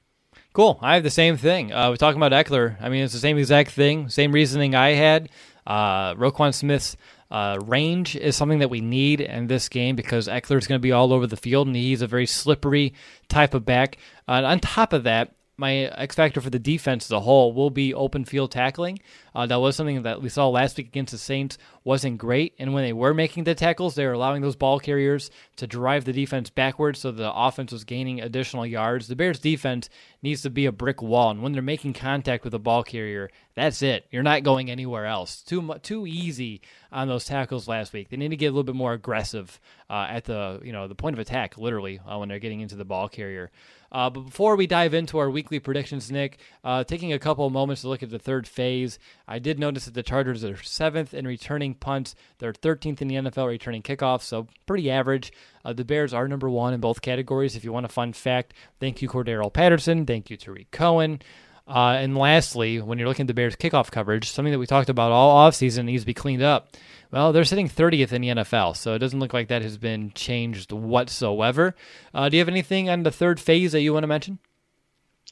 Cool. 0.52 0.78
I 0.80 0.94
have 0.94 1.02
the 1.02 1.10
same 1.10 1.36
thing. 1.36 1.72
Uh, 1.72 1.90
we're 1.90 1.96
talking 1.96 2.22
about 2.22 2.32
Ekeler. 2.32 2.76
I 2.80 2.88
mean, 2.88 3.04
it's 3.04 3.12
the 3.12 3.18
same 3.18 3.38
exact 3.38 3.70
thing, 3.70 4.08
same 4.08 4.32
reasoning 4.32 4.74
I 4.74 4.90
had. 4.90 5.28
Uh, 5.66 6.14
Roquan 6.14 6.54
Smith's 6.54 6.96
uh, 7.30 7.58
range 7.64 8.16
is 8.16 8.36
something 8.36 8.60
that 8.60 8.70
we 8.70 8.80
need 8.80 9.20
in 9.20 9.46
this 9.46 9.68
game 9.68 9.96
because 9.96 10.28
Ekeler 10.28 10.58
is 10.58 10.66
going 10.66 10.78
to 10.78 10.82
be 10.82 10.92
all 10.92 11.12
over 11.12 11.26
the 11.26 11.36
field 11.36 11.66
and 11.66 11.74
he's 11.74 12.02
a 12.02 12.06
very 12.06 12.26
slippery 12.26 12.94
type 13.28 13.54
of 13.54 13.64
back. 13.64 13.98
Uh, 14.28 14.42
on 14.44 14.60
top 14.60 14.92
of 14.92 15.04
that, 15.04 15.34
my 15.56 15.74
X 15.74 16.14
factor 16.14 16.40
for 16.40 16.50
the 16.50 16.58
defense 16.58 17.06
as 17.06 17.12
a 17.12 17.20
whole 17.20 17.52
will 17.52 17.70
be 17.70 17.94
open 17.94 18.24
field 18.24 18.50
tackling. 18.50 18.98
Uh, 19.34 19.46
that 19.46 19.60
was 19.60 19.76
something 19.76 20.02
that 20.02 20.22
we 20.22 20.28
saw 20.28 20.48
last 20.48 20.76
week 20.76 20.88
against 20.88 21.12
the 21.12 21.18
Saints 21.18 21.58
wasn't 21.82 22.18
great, 22.18 22.54
and 22.58 22.72
when 22.72 22.84
they 22.84 22.92
were 22.92 23.12
making 23.12 23.44
the 23.44 23.54
tackles, 23.54 23.94
they 23.94 24.06
were 24.06 24.12
allowing 24.12 24.42
those 24.42 24.56
ball 24.56 24.80
carriers 24.80 25.30
to 25.56 25.66
drive 25.66 26.04
the 26.04 26.12
defense 26.12 26.50
backwards, 26.50 27.00
so 27.00 27.10
the 27.10 27.32
offense 27.32 27.72
was 27.72 27.84
gaining 27.84 28.20
additional 28.20 28.64
yards. 28.64 29.06
The 29.06 29.16
Bears' 29.16 29.38
defense 29.38 29.90
needs 30.22 30.42
to 30.42 30.50
be 30.50 30.66
a 30.66 30.72
brick 30.72 31.02
wall, 31.02 31.30
and 31.30 31.42
when 31.42 31.52
they're 31.52 31.62
making 31.62 31.92
contact 31.92 32.44
with 32.44 32.54
a 32.54 32.58
ball 32.58 32.82
carrier, 32.82 33.28
that's 33.54 33.82
it. 33.82 34.06
You're 34.10 34.22
not 34.22 34.42
going 34.42 34.70
anywhere 34.70 35.06
else. 35.06 35.42
Too 35.42 35.74
too 35.82 36.06
easy 36.06 36.62
on 36.90 37.08
those 37.08 37.24
tackles 37.24 37.68
last 37.68 37.92
week. 37.92 38.08
They 38.08 38.16
need 38.16 38.30
to 38.30 38.36
get 38.36 38.46
a 38.46 38.50
little 38.50 38.64
bit 38.64 38.74
more 38.74 38.92
aggressive 38.92 39.60
uh, 39.90 40.06
at 40.08 40.24
the 40.24 40.60
you 40.64 40.72
know 40.72 40.88
the 40.88 40.94
point 40.94 41.14
of 41.14 41.20
attack, 41.20 41.58
literally 41.58 42.00
uh, 42.00 42.18
when 42.18 42.28
they're 42.28 42.38
getting 42.38 42.60
into 42.60 42.76
the 42.76 42.84
ball 42.84 43.08
carrier. 43.08 43.50
Uh, 43.94 44.10
but 44.10 44.22
before 44.22 44.56
we 44.56 44.66
dive 44.66 44.92
into 44.92 45.18
our 45.18 45.30
weekly 45.30 45.60
predictions, 45.60 46.10
Nick, 46.10 46.40
uh, 46.64 46.82
taking 46.82 47.12
a 47.12 47.18
couple 47.18 47.48
moments 47.48 47.82
to 47.82 47.88
look 47.88 48.02
at 48.02 48.10
the 48.10 48.18
third 48.18 48.48
phase, 48.48 48.98
I 49.28 49.38
did 49.38 49.60
notice 49.60 49.84
that 49.84 49.94
the 49.94 50.02
Chargers 50.02 50.44
are 50.44 50.60
seventh 50.60 51.14
in 51.14 51.28
returning 51.28 51.74
punts. 51.74 52.16
They're 52.38 52.52
13th 52.52 53.00
in 53.00 53.06
the 53.06 53.14
NFL 53.14 53.46
returning 53.46 53.82
kickoffs, 53.82 54.22
so 54.22 54.48
pretty 54.66 54.90
average. 54.90 55.32
Uh, 55.64 55.74
the 55.74 55.84
Bears 55.84 56.12
are 56.12 56.26
number 56.26 56.50
one 56.50 56.74
in 56.74 56.80
both 56.80 57.02
categories. 57.02 57.54
If 57.54 57.62
you 57.62 57.72
want 57.72 57.86
a 57.86 57.88
fun 57.88 58.12
fact, 58.12 58.52
thank 58.80 59.00
you, 59.00 59.08
Cordarrelle 59.08 59.52
Patterson. 59.52 60.04
Thank 60.06 60.28
you, 60.28 60.36
Tarik 60.36 60.72
Cohen. 60.72 61.22
Uh, 61.66 61.96
and 61.98 62.16
lastly, 62.16 62.80
when 62.80 62.98
you're 62.98 63.08
looking 63.08 63.24
at 63.24 63.28
the 63.28 63.34
Bears' 63.34 63.56
kickoff 63.56 63.90
coverage, 63.90 64.30
something 64.30 64.52
that 64.52 64.58
we 64.58 64.66
talked 64.66 64.90
about 64.90 65.12
all 65.12 65.48
offseason 65.48 65.86
needs 65.86 66.02
to 66.02 66.06
be 66.06 66.14
cleaned 66.14 66.42
up. 66.42 66.68
Well, 67.10 67.32
they're 67.32 67.44
sitting 67.44 67.68
30th 67.68 68.12
in 68.12 68.22
the 68.22 68.28
NFL, 68.28 68.76
so 68.76 68.94
it 68.94 68.98
doesn't 68.98 69.20
look 69.20 69.32
like 69.32 69.48
that 69.48 69.62
has 69.62 69.78
been 69.78 70.12
changed 70.14 70.72
whatsoever. 70.72 71.74
Uh, 72.12 72.28
do 72.28 72.36
you 72.36 72.40
have 72.40 72.48
anything 72.48 72.90
on 72.90 73.02
the 73.02 73.10
third 73.10 73.40
phase 73.40 73.72
that 73.72 73.80
you 73.80 73.92
want 73.92 74.02
to 74.02 74.08
mention? 74.08 74.38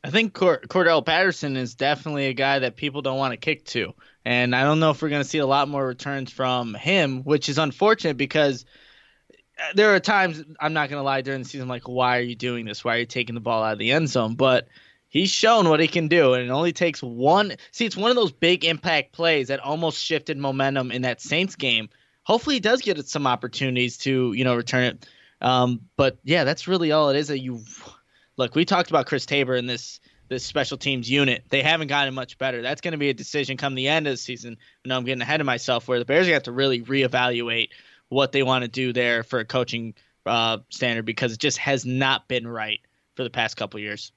I 0.05 0.11
think 0.11 0.33
Cord- 0.33 0.69
Cordarrelle 0.69 1.05
Patterson 1.05 1.57
is 1.57 1.75
definitely 1.75 2.27
a 2.27 2.35
guy 2.35 2.61
that 2.61 2.77
people 2.77 3.03
don't 3.03 3.19
want 3.19 3.33
to 3.33 3.37
kick 3.37 3.65
to. 3.67 3.95
And 4.25 4.55
I 4.55 4.63
don't 4.63 4.81
know 4.81 4.91
if 4.91 5.03
we're 5.03 5.11
going 5.11 5.23
to 5.23 5.29
see 5.29 5.39
a 5.39 5.47
lot 5.47 5.69
more 5.69 5.87
returns 5.87 6.33
from 6.33 6.75
him, 6.75 7.23
which 7.25 7.49
is 7.49 7.59
unfortunate 7.59 8.17
because 8.17 8.65
uh, 9.59 9.73
there 9.75 9.95
are 9.95 10.01
times, 10.01 10.43
I'm 10.61 10.73
not 10.73 10.89
going 10.89 10.99
to 10.99 11.05
lie, 11.05 11.21
during 11.23 11.43
the 11.43 11.49
season, 11.49 11.69
like, 11.69 11.89
why 11.89 12.19
are 12.19 12.23
you 12.23 12.35
doing 12.35 12.65
this? 12.65 12.85
Why 12.85 12.97
are 12.97 13.01
you 13.01 13.07
taking 13.07 13.35
the 13.35 13.41
ball 13.41 13.63
out 13.63 13.75
of 13.75 13.79
the 13.79 13.93
end 13.93 14.09
zone? 14.09 14.35
But 14.35 14.69
he's 15.13 15.31
shown 15.31 15.69
what 15.69 15.79
he 15.79 15.87
can 15.87 16.09
do, 16.09 16.33
and 16.33 16.43
it 16.43 16.51
only 16.51 16.73
takes 16.73 17.01
one. 17.01 17.53
See, 17.71 17.85
it's 17.85 17.97
one 17.97 18.11
of 18.11 18.17
those 18.17 18.33
big 18.33 18.65
impact 18.65 19.13
plays 19.13 19.49
that 19.49 19.61
almost 19.61 20.03
shifted 20.03 20.39
momentum 20.39 20.91
in 20.91 21.03
that 21.03 21.21
Saints 21.21 21.55
game. 21.55 21.89
Hopefully, 22.25 22.57
he 22.57 22.61
does 22.61 22.81
get 22.81 23.07
some 23.07 23.29
opportunities 23.29 23.99
to 23.99 24.33
you 24.33 24.43
know 24.43 24.57
return 24.57 24.85
it. 24.85 25.07
Um, 25.41 25.83
but 25.97 26.19
yeah, 26.25 26.43
that's 26.43 26.67
really 26.67 26.91
all 26.91 27.11
it 27.11 27.17
is. 27.17 27.29
That 27.29 27.39
you 27.39 27.61
look. 28.37 28.57
We 28.57 28.65
talked 28.65 28.91
about 28.91 29.07
Chris 29.07 29.27
Tabor 29.27 29.55
in 29.55 29.67
this 29.67 30.01
this 30.29 30.45
special 30.45 30.79
teams 30.79 31.09
unit. 31.09 31.45
They 31.51 31.63
haven't 31.63 31.89
gotten 31.89 32.15
much 32.15 32.39
better. 32.39 32.63
That's 32.63 32.81
going 32.81 32.93
to 32.93 32.99
be 32.99 33.11
a 33.11 33.15
decision 33.15 33.57
come 33.57 33.75
the 33.75 33.89
end 33.89 34.07
of 34.07 34.15
the 34.15 34.17
season. 34.17 34.57
I 34.85 34.89
know 34.89 34.97
I'm 34.97 35.05
getting 35.05 35.23
ahead 35.23 35.41
of 35.41 35.47
myself. 35.47 35.87
Where 35.87 35.99
the 35.99 36.05
Bears 36.05 36.27
have 36.29 36.45
to 36.45 36.53
really 36.53 36.81
reevaluate 36.81 37.69
what 38.09 38.33
they 38.33 38.43
want 38.43 38.63
to 38.63 38.69
do 38.69 38.93
there 38.93 39.23
for 39.23 39.41
a 39.41 39.45
coaching 39.45 39.95
uh, 40.25 40.59
standard 40.71 41.05
because 41.05 41.33
it 41.33 41.39
just 41.39 41.59
has 41.59 41.85
not 41.85 42.29
been 42.29 42.47
right 42.47 42.81
for 43.15 43.25
the 43.25 43.31
past 43.31 43.57
couple 43.57 43.81
years. 43.81 44.13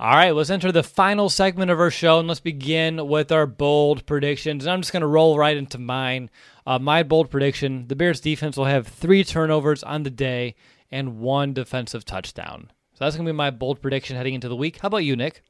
All 0.00 0.10
right, 0.10 0.30
let's 0.30 0.50
enter 0.50 0.70
the 0.70 0.84
final 0.84 1.28
segment 1.28 1.72
of 1.72 1.80
our 1.80 1.90
show 1.90 2.20
and 2.20 2.28
let's 2.28 2.38
begin 2.38 3.08
with 3.08 3.32
our 3.32 3.46
bold 3.46 4.06
predictions. 4.06 4.64
And 4.64 4.72
I'm 4.72 4.80
just 4.80 4.92
going 4.92 5.00
to 5.00 5.08
roll 5.08 5.36
right 5.36 5.56
into 5.56 5.76
mine. 5.76 6.30
Uh, 6.64 6.78
my 6.78 7.02
bold 7.02 7.30
prediction 7.30 7.88
the 7.88 7.96
Bears 7.96 8.20
defense 8.20 8.56
will 8.56 8.66
have 8.66 8.86
three 8.86 9.24
turnovers 9.24 9.82
on 9.82 10.04
the 10.04 10.10
day 10.10 10.54
and 10.92 11.18
one 11.18 11.52
defensive 11.52 12.04
touchdown. 12.04 12.70
So 12.94 13.04
that's 13.04 13.16
going 13.16 13.26
to 13.26 13.32
be 13.32 13.36
my 13.36 13.50
bold 13.50 13.82
prediction 13.82 14.16
heading 14.16 14.34
into 14.34 14.48
the 14.48 14.54
week. 14.54 14.78
How 14.78 14.86
about 14.86 14.98
you, 14.98 15.16
Nick? 15.16 15.42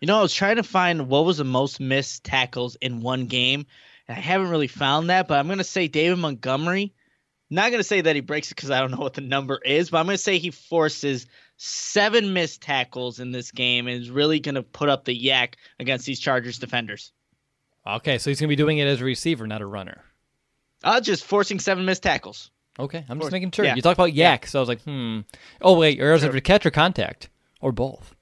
You 0.00 0.08
know, 0.08 0.18
I 0.18 0.22
was 0.22 0.34
trying 0.34 0.56
to 0.56 0.64
find 0.64 1.06
what 1.06 1.24
was 1.24 1.36
the 1.36 1.44
most 1.44 1.78
missed 1.78 2.24
tackles 2.24 2.74
in 2.74 3.00
one 3.00 3.26
game. 3.26 3.64
And 4.08 4.18
I 4.18 4.20
haven't 4.20 4.50
really 4.50 4.66
found 4.66 5.10
that, 5.10 5.28
but 5.28 5.38
I'm 5.38 5.46
going 5.46 5.58
to 5.58 5.64
say 5.64 5.86
David 5.86 6.18
Montgomery. 6.18 6.94
Not 7.48 7.70
going 7.70 7.78
to 7.78 7.84
say 7.84 8.00
that 8.00 8.16
he 8.16 8.22
breaks 8.22 8.50
it 8.50 8.56
because 8.56 8.72
I 8.72 8.80
don't 8.80 8.90
know 8.90 8.96
what 8.96 9.14
the 9.14 9.20
number 9.20 9.56
is, 9.64 9.90
but 9.90 9.98
I'm 9.98 10.06
going 10.06 10.16
to 10.16 10.22
say 10.22 10.38
he 10.38 10.50
forces 10.50 11.28
seven 11.66 12.32
missed 12.34 12.60
tackles 12.60 13.20
in 13.20 13.32
this 13.32 13.50
game 13.50 13.86
and 13.88 14.00
is 14.02 14.10
really 14.10 14.38
going 14.38 14.54
to 14.56 14.62
put 14.62 14.88
up 14.88 15.04
the 15.04 15.18
YAC 15.18 15.54
against 15.78 16.04
these 16.04 16.20
Chargers 16.20 16.58
defenders. 16.58 17.12
Okay, 17.86 18.18
so 18.18 18.30
he's 18.30 18.38
going 18.40 18.48
to 18.48 18.52
be 18.52 18.56
doing 18.56 18.78
it 18.78 18.86
as 18.86 19.00
a 19.00 19.04
receiver, 19.04 19.46
not 19.46 19.62
a 19.62 19.66
runner. 19.66 20.02
Uh, 20.82 21.00
just 21.00 21.24
forcing 21.24 21.58
seven 21.58 21.84
missed 21.84 22.02
tackles. 22.02 22.50
Okay, 22.78 23.04
I'm 23.08 23.18
just 23.20 23.32
making 23.32 23.50
sure. 23.52 23.64
Yeah. 23.64 23.76
You 23.76 23.82
talk 23.82 23.96
about 23.96 24.10
YAC, 24.10 24.46
so 24.46 24.58
I 24.58 24.60
was 24.60 24.68
like, 24.68 24.82
hmm. 24.82 25.20
Oh, 25.62 25.78
wait, 25.78 26.00
or 26.02 26.12
is 26.12 26.22
it 26.24 26.44
catch 26.44 26.66
or 26.66 26.70
contact? 26.70 27.28
Or 27.60 27.72
both? 27.72 28.14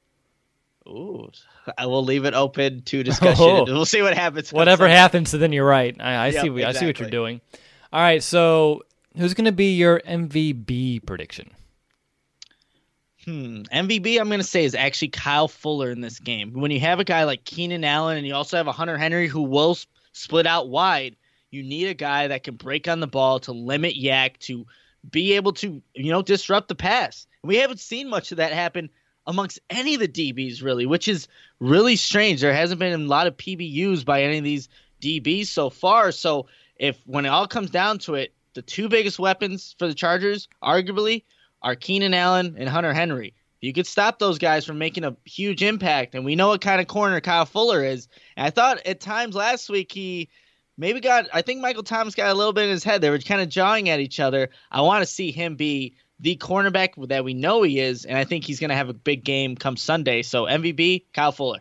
Ooh, 0.86 1.30
I 1.78 1.86
will 1.86 2.04
leave 2.04 2.24
it 2.24 2.34
open 2.34 2.82
to 2.82 3.02
discussion. 3.02 3.44
Oh. 3.44 3.64
We'll 3.64 3.84
see 3.86 4.02
what 4.02 4.14
happens. 4.14 4.52
Whatever 4.52 4.88
happens, 4.88 5.30
so 5.30 5.38
then 5.38 5.52
you're 5.52 5.66
right. 5.66 5.96
I, 6.00 6.14
I 6.14 6.26
Yep, 6.28 6.42
see. 6.42 6.50
what- 6.50 6.64
I 6.64 6.72
see 6.72 6.86
what 6.86 7.00
you're 7.00 7.10
doing. 7.10 7.40
All 7.92 8.00
right, 8.00 8.22
so 8.22 8.82
who's 9.16 9.34
going 9.34 9.44
to 9.46 9.52
be 9.52 9.74
your 9.74 10.00
MVB 10.00 11.04
prediction? 11.06 11.50
Hmm. 13.24 13.62
MVP, 13.72 14.18
I'm 14.18 14.28
going 14.28 14.40
to 14.40 14.46
say, 14.46 14.64
is 14.64 14.74
actually 14.74 15.08
Kyle 15.08 15.46
Fuller 15.46 15.90
in 15.90 16.00
this 16.00 16.18
game. 16.18 16.52
When 16.54 16.72
you 16.72 16.80
have 16.80 16.98
a 16.98 17.04
guy 17.04 17.24
like 17.24 17.44
Keenan 17.44 17.84
Allen 17.84 18.16
and 18.16 18.26
you 18.26 18.34
also 18.34 18.56
have 18.56 18.66
a 18.66 18.72
Hunter 18.72 18.98
Henry 18.98 19.28
who 19.28 19.42
will 19.42 19.72
s- 19.72 19.86
split 20.12 20.46
out 20.46 20.68
wide, 20.68 21.16
you 21.50 21.62
need 21.62 21.86
a 21.86 21.94
guy 21.94 22.26
that 22.28 22.42
can 22.42 22.56
break 22.56 22.88
on 22.88 23.00
the 23.00 23.06
ball 23.06 23.38
to 23.40 23.52
limit 23.52 23.94
YAC 23.94 24.38
to 24.38 24.66
be 25.08 25.34
able 25.34 25.52
to, 25.52 25.80
you 25.94 26.10
know, 26.10 26.22
disrupt 26.22 26.68
the 26.68 26.74
pass. 26.74 27.26
We 27.44 27.56
haven't 27.56 27.80
seen 27.80 28.08
much 28.08 28.32
of 28.32 28.38
that 28.38 28.52
happen 28.52 28.90
amongst 29.26 29.60
any 29.70 29.94
of 29.94 30.00
the 30.00 30.08
DBs, 30.08 30.62
really, 30.62 30.86
which 30.86 31.06
is 31.06 31.28
really 31.60 31.96
strange. 31.96 32.40
There 32.40 32.54
hasn't 32.54 32.80
been 32.80 33.00
a 33.00 33.04
lot 33.04 33.26
of 33.28 33.36
PBUs 33.36 34.04
by 34.04 34.22
any 34.22 34.38
of 34.38 34.44
these 34.44 34.68
DBs 35.00 35.46
so 35.46 35.70
far. 35.70 36.10
So 36.10 36.46
if 36.76 37.00
when 37.06 37.24
it 37.24 37.28
all 37.28 37.46
comes 37.46 37.70
down 37.70 37.98
to 38.00 38.14
it, 38.14 38.34
the 38.54 38.62
two 38.62 38.88
biggest 38.88 39.18
weapons 39.18 39.74
for 39.78 39.86
the 39.86 39.94
Chargers, 39.94 40.48
arguably, 40.62 41.22
are 41.62 41.76
Keenan 41.76 42.14
Allen 42.14 42.56
and 42.58 42.68
Hunter 42.68 42.92
Henry. 42.92 43.34
You 43.60 43.72
could 43.72 43.86
stop 43.86 44.18
those 44.18 44.38
guys 44.38 44.64
from 44.64 44.78
making 44.78 45.04
a 45.04 45.16
huge 45.24 45.62
impact, 45.62 46.14
and 46.14 46.24
we 46.24 46.34
know 46.34 46.48
what 46.48 46.60
kind 46.60 46.80
of 46.80 46.88
corner 46.88 47.20
Kyle 47.20 47.46
Fuller 47.46 47.84
is. 47.84 48.08
And 48.36 48.46
I 48.46 48.50
thought 48.50 48.84
at 48.84 49.00
times 49.00 49.36
last 49.36 49.70
week 49.70 49.92
he 49.92 50.28
maybe 50.76 51.00
got. 51.00 51.28
I 51.32 51.42
think 51.42 51.60
Michael 51.60 51.84
Thomas 51.84 52.16
got 52.16 52.30
a 52.30 52.34
little 52.34 52.52
bit 52.52 52.64
in 52.64 52.70
his 52.70 52.82
head. 52.82 53.00
They 53.00 53.10
were 53.10 53.18
kind 53.18 53.40
of 53.40 53.48
jawing 53.48 53.88
at 53.88 54.00
each 54.00 54.18
other. 54.18 54.50
I 54.70 54.80
want 54.80 55.02
to 55.02 55.06
see 55.06 55.30
him 55.30 55.54
be 55.54 55.94
the 56.18 56.36
cornerback 56.36 57.08
that 57.08 57.24
we 57.24 57.34
know 57.34 57.62
he 57.62 57.78
is, 57.78 58.04
and 58.04 58.18
I 58.18 58.24
think 58.24 58.44
he's 58.44 58.58
going 58.58 58.70
to 58.70 58.76
have 58.76 58.88
a 58.88 58.94
big 58.94 59.22
game 59.22 59.56
come 59.56 59.76
Sunday. 59.76 60.22
So 60.22 60.44
MVP, 60.44 61.04
Kyle 61.12 61.32
Fuller. 61.32 61.60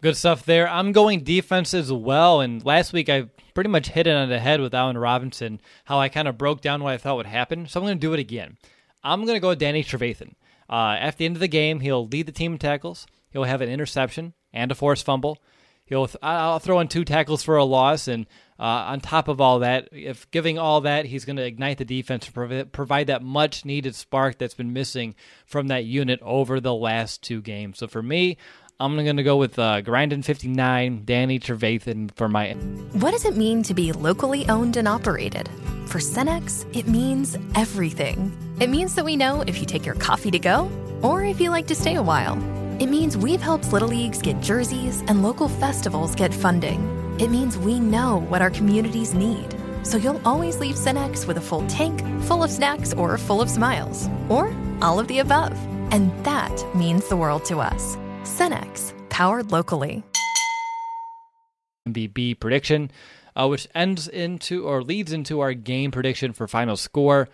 Good 0.00 0.16
stuff 0.16 0.46
there. 0.46 0.66
I'm 0.66 0.92
going 0.92 1.24
defense 1.24 1.74
as 1.74 1.92
well. 1.92 2.40
And 2.40 2.64
last 2.64 2.94
week 2.94 3.10
I 3.10 3.26
pretty 3.54 3.70
much 3.70 3.88
hit 3.88 4.06
it 4.06 4.14
on 4.16 4.28
the 4.28 4.38
head 4.38 4.60
with 4.60 4.74
Allen 4.74 4.98
Robinson, 4.98 5.60
how 5.84 5.98
I 5.98 6.08
kind 6.08 6.28
of 6.28 6.38
broke 6.38 6.60
down 6.60 6.82
what 6.82 6.92
I 6.92 6.98
thought 6.98 7.16
would 7.16 7.26
happen. 7.26 7.66
So 7.66 7.80
I'm 7.80 7.86
going 7.86 7.98
to 7.98 8.06
do 8.06 8.12
it 8.12 8.20
again. 8.20 8.56
I'm 9.02 9.24
going 9.24 9.36
to 9.36 9.40
go 9.40 9.48
with 9.48 9.58
Danny 9.58 9.82
Trevathan. 9.82 10.34
Uh, 10.68 10.96
at 11.00 11.16
the 11.16 11.24
end 11.24 11.36
of 11.36 11.40
the 11.40 11.48
game, 11.48 11.80
he'll 11.80 12.06
lead 12.06 12.26
the 12.26 12.32
team 12.32 12.52
in 12.52 12.58
tackles. 12.58 13.06
He'll 13.30 13.44
have 13.44 13.60
an 13.60 13.68
interception 13.68 14.34
and 14.52 14.70
a 14.70 14.74
forced 14.74 15.04
fumble. 15.04 15.38
He'll 15.84 16.08
I'll 16.22 16.60
throw 16.60 16.78
in 16.78 16.86
two 16.86 17.04
tackles 17.04 17.42
for 17.42 17.56
a 17.56 17.64
loss, 17.64 18.06
and 18.06 18.26
uh, 18.60 18.62
on 18.62 19.00
top 19.00 19.26
of 19.26 19.40
all 19.40 19.58
that, 19.58 19.88
if 19.90 20.30
giving 20.30 20.56
all 20.56 20.82
that, 20.82 21.06
he's 21.06 21.24
going 21.24 21.34
to 21.36 21.44
ignite 21.44 21.78
the 21.78 21.84
defense 21.84 22.26
to 22.26 22.32
provi- 22.32 22.64
provide 22.64 23.08
that 23.08 23.24
much 23.24 23.64
needed 23.64 23.96
spark 23.96 24.38
that's 24.38 24.54
been 24.54 24.72
missing 24.72 25.16
from 25.46 25.66
that 25.66 25.84
unit 25.84 26.20
over 26.22 26.60
the 26.60 26.74
last 26.74 27.22
two 27.24 27.40
games. 27.42 27.78
So 27.78 27.88
for 27.88 28.04
me, 28.04 28.36
I'm 28.80 28.96
to 28.96 29.22
go 29.22 29.36
with 29.36 29.58
uh, 29.58 29.82
Grindin 29.82 30.24
59, 30.24 31.02
Danny 31.04 31.38
Trevathan 31.38 32.10
for 32.16 32.30
my. 32.30 32.52
What 32.92 33.10
does 33.10 33.26
it 33.26 33.36
mean 33.36 33.62
to 33.64 33.74
be 33.74 33.92
locally 33.92 34.48
owned 34.48 34.78
and 34.78 34.88
operated? 34.88 35.50
For 35.84 35.98
Cenex, 35.98 36.64
it 36.74 36.88
means 36.88 37.36
everything. 37.54 38.32
It 38.58 38.70
means 38.70 38.94
that 38.94 39.04
we 39.04 39.16
know 39.16 39.42
if 39.42 39.60
you 39.60 39.66
take 39.66 39.84
your 39.84 39.96
coffee 39.96 40.30
to 40.30 40.38
go 40.38 40.70
or 41.02 41.22
if 41.22 41.42
you 41.42 41.50
like 41.50 41.66
to 41.66 41.74
stay 41.74 41.96
a 41.96 42.02
while. 42.02 42.38
It 42.80 42.86
means 42.86 43.18
we've 43.18 43.42
helped 43.42 43.70
Little 43.70 43.90
Leagues 43.90 44.22
get 44.22 44.40
jerseys 44.40 45.02
and 45.08 45.22
local 45.22 45.50
festivals 45.50 46.14
get 46.14 46.32
funding. 46.32 46.80
It 47.20 47.30
means 47.30 47.58
we 47.58 47.78
know 47.78 48.20
what 48.30 48.40
our 48.40 48.50
communities 48.50 49.12
need. 49.12 49.54
So 49.82 49.98
you'll 49.98 50.22
always 50.24 50.58
leave 50.58 50.76
Cenex 50.76 51.26
with 51.26 51.36
a 51.36 51.42
full 51.42 51.66
tank, 51.66 52.00
full 52.22 52.42
of 52.42 52.50
snacks, 52.50 52.94
or 52.94 53.18
full 53.18 53.42
of 53.42 53.50
smiles. 53.50 54.08
Or 54.30 54.54
all 54.80 54.98
of 54.98 55.06
the 55.08 55.18
above. 55.18 55.52
And 55.92 56.12
that 56.24 56.64
means 56.74 57.06
the 57.08 57.16
world 57.16 57.44
to 57.46 57.60
us. 57.60 57.98
Cenex, 58.30 58.94
powered 59.08 59.50
locally. 59.50 60.04
MVP 61.88 62.38
prediction, 62.38 62.90
uh, 63.34 63.48
which 63.48 63.66
ends 63.74 64.06
into 64.06 64.66
or 64.66 64.82
leads 64.82 65.12
into 65.12 65.40
our 65.40 65.52
game 65.52 65.90
prediction 65.90 66.32
for 66.32 66.46
final 66.46 66.76
score. 66.76 67.28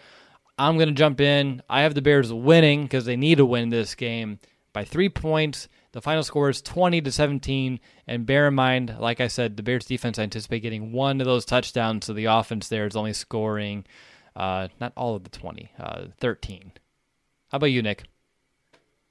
I'm 0.59 0.77
going 0.77 0.89
to 0.89 0.95
jump 0.95 1.21
in. 1.21 1.63
I 1.69 1.83
have 1.83 1.95
the 1.95 2.01
Bears 2.01 2.33
winning 2.33 2.85
because 2.85 3.05
they 3.05 3.17
need 3.17 3.37
to 3.37 3.45
win 3.45 3.69
this 3.69 3.95
game 3.95 4.39
by 4.73 4.85
three 4.85 5.11
points. 5.11 5.69
The 5.93 6.01
final 6.01 6.23
score 6.23 6.49
is 6.49 6.63
20 6.63 7.03
to 7.03 7.13
17. 7.13 7.79
And 8.07 8.25
bear 8.25 8.49
in 8.49 8.55
mind, 8.55 8.97
like 8.99 9.21
I 9.21 9.29
said, 9.29 9.57
the 9.57 9.63
Bears 9.63 9.85
defense 9.85 10.19
I 10.19 10.23
anticipate 10.23 10.61
getting 10.61 10.93
one 10.93 11.21
of 11.21 11.27
those 11.27 11.45
touchdowns. 11.45 12.07
So 12.07 12.15
the 12.15 12.25
offense 12.25 12.69
there 12.69 12.87
is 12.87 12.97
only 12.97 13.13
scoring 13.13 13.85
uh, 14.35 14.69
not 14.81 14.95
all 14.97 15.15
of 15.15 15.25
the 15.25 15.31
20, 15.31 15.73
uh, 15.79 16.05
13. 16.21 16.73
How 17.51 17.57
about 17.57 17.67
you, 17.67 17.83
Nick? 17.83 18.05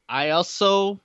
I 0.09 0.31
also 0.31 0.99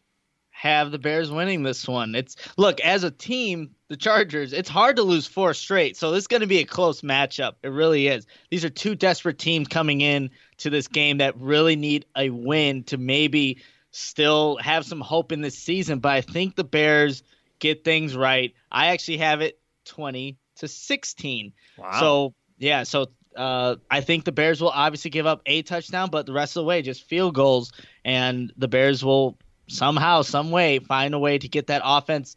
have 0.61 0.91
the 0.91 0.99
Bears 0.99 1.31
winning 1.31 1.63
this 1.63 1.89
one. 1.89 2.15
It's 2.15 2.37
look 2.59 2.81
as 2.83 3.03
a 3.03 3.11
team, 3.11 3.71
the 3.89 3.97
Chargers. 3.97 4.53
It's 4.53 4.69
hard 4.69 4.97
to 4.97 5.03
lose 5.03 5.27
four 5.27 5.55
straight, 5.55 5.97
so 5.97 6.11
this 6.11 6.25
is 6.25 6.27
going 6.27 6.43
to 6.43 6.47
be 6.47 6.59
a 6.59 6.67
close 6.67 7.01
matchup. 7.01 7.55
It 7.63 7.69
really 7.69 8.09
is. 8.09 8.27
These 8.51 8.67
are 8.67 8.69
two 8.69 8.95
desperate 8.95 9.39
teams 9.39 9.69
coming 9.69 10.03
in 10.03 10.29
to 10.59 10.69
this 10.69 10.87
game 10.87 11.19
that 11.19 11.41
really 11.41 11.77
need 11.77 12.05
a 12.15 12.29
win 12.29 12.85
to 12.85 12.99
maybe 12.99 13.63
still 13.91 14.59
have 14.59 14.85
some 14.85 15.01
hope 15.01 15.33
in 15.33 15.41
this 15.41 15.57
season. 15.57 15.99
But 15.99 16.13
I 16.13 16.21
think 16.21 16.57
the 16.57 16.65
Bears 16.65 17.23
get 17.59 17.83
things 17.83 18.15
right. 18.15 18.53
I 18.71 18.89
actually 18.89 19.17
have 19.17 19.41
it 19.41 19.59
twenty 19.87 20.37
to 20.57 20.69
sixteen. 20.69 21.55
Wow. 21.79 22.01
So 22.01 22.35
yeah, 22.59 22.83
so 22.83 23.07
uh, 23.35 23.77
I 23.91 24.03
think 24.03 24.27
the 24.27 24.33
Bears 24.33 24.61
will 24.61 24.69
obviously 24.69 25.11
give 25.11 25.25
up 25.25 25.41
a 25.47 25.63
touchdown, 25.63 26.11
but 26.11 26.27
the 26.27 26.35
rest 26.35 26.55
of 26.57 26.61
the 26.61 26.67
way 26.67 26.83
just 26.83 27.05
field 27.05 27.35
goals, 27.35 27.73
and 28.05 28.53
the 28.59 28.69
Bears 28.69 29.03
will 29.03 29.39
somehow, 29.71 30.23
some 30.23 30.51
way, 30.51 30.79
find 30.79 31.15
a 31.15 31.19
way 31.19 31.39
to 31.39 31.49
get 31.49 31.69
that 31.69 31.83
offense 31.85 32.37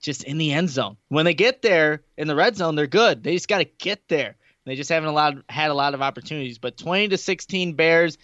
just 0.00 0.24
in 0.24 0.38
the 0.38 0.52
end 0.52 0.68
zone. 0.68 0.96
When 1.08 1.24
they 1.24 1.34
get 1.34 1.62
there 1.62 2.02
in 2.16 2.28
the 2.28 2.34
red 2.34 2.56
zone, 2.56 2.74
they're 2.74 2.86
good. 2.86 3.22
They 3.22 3.34
just 3.34 3.48
got 3.48 3.58
to 3.58 3.64
get 3.64 4.08
there. 4.08 4.36
They 4.64 4.76
just 4.76 4.90
haven't 4.90 5.08
allowed 5.08 5.44
had 5.48 5.70
a 5.70 5.74
lot 5.74 5.94
of 5.94 6.02
opportunities. 6.02 6.58
But 6.58 6.76
twenty 6.76 7.08
to 7.08 7.18
sixteen 7.18 7.74
Bears, 7.74 8.18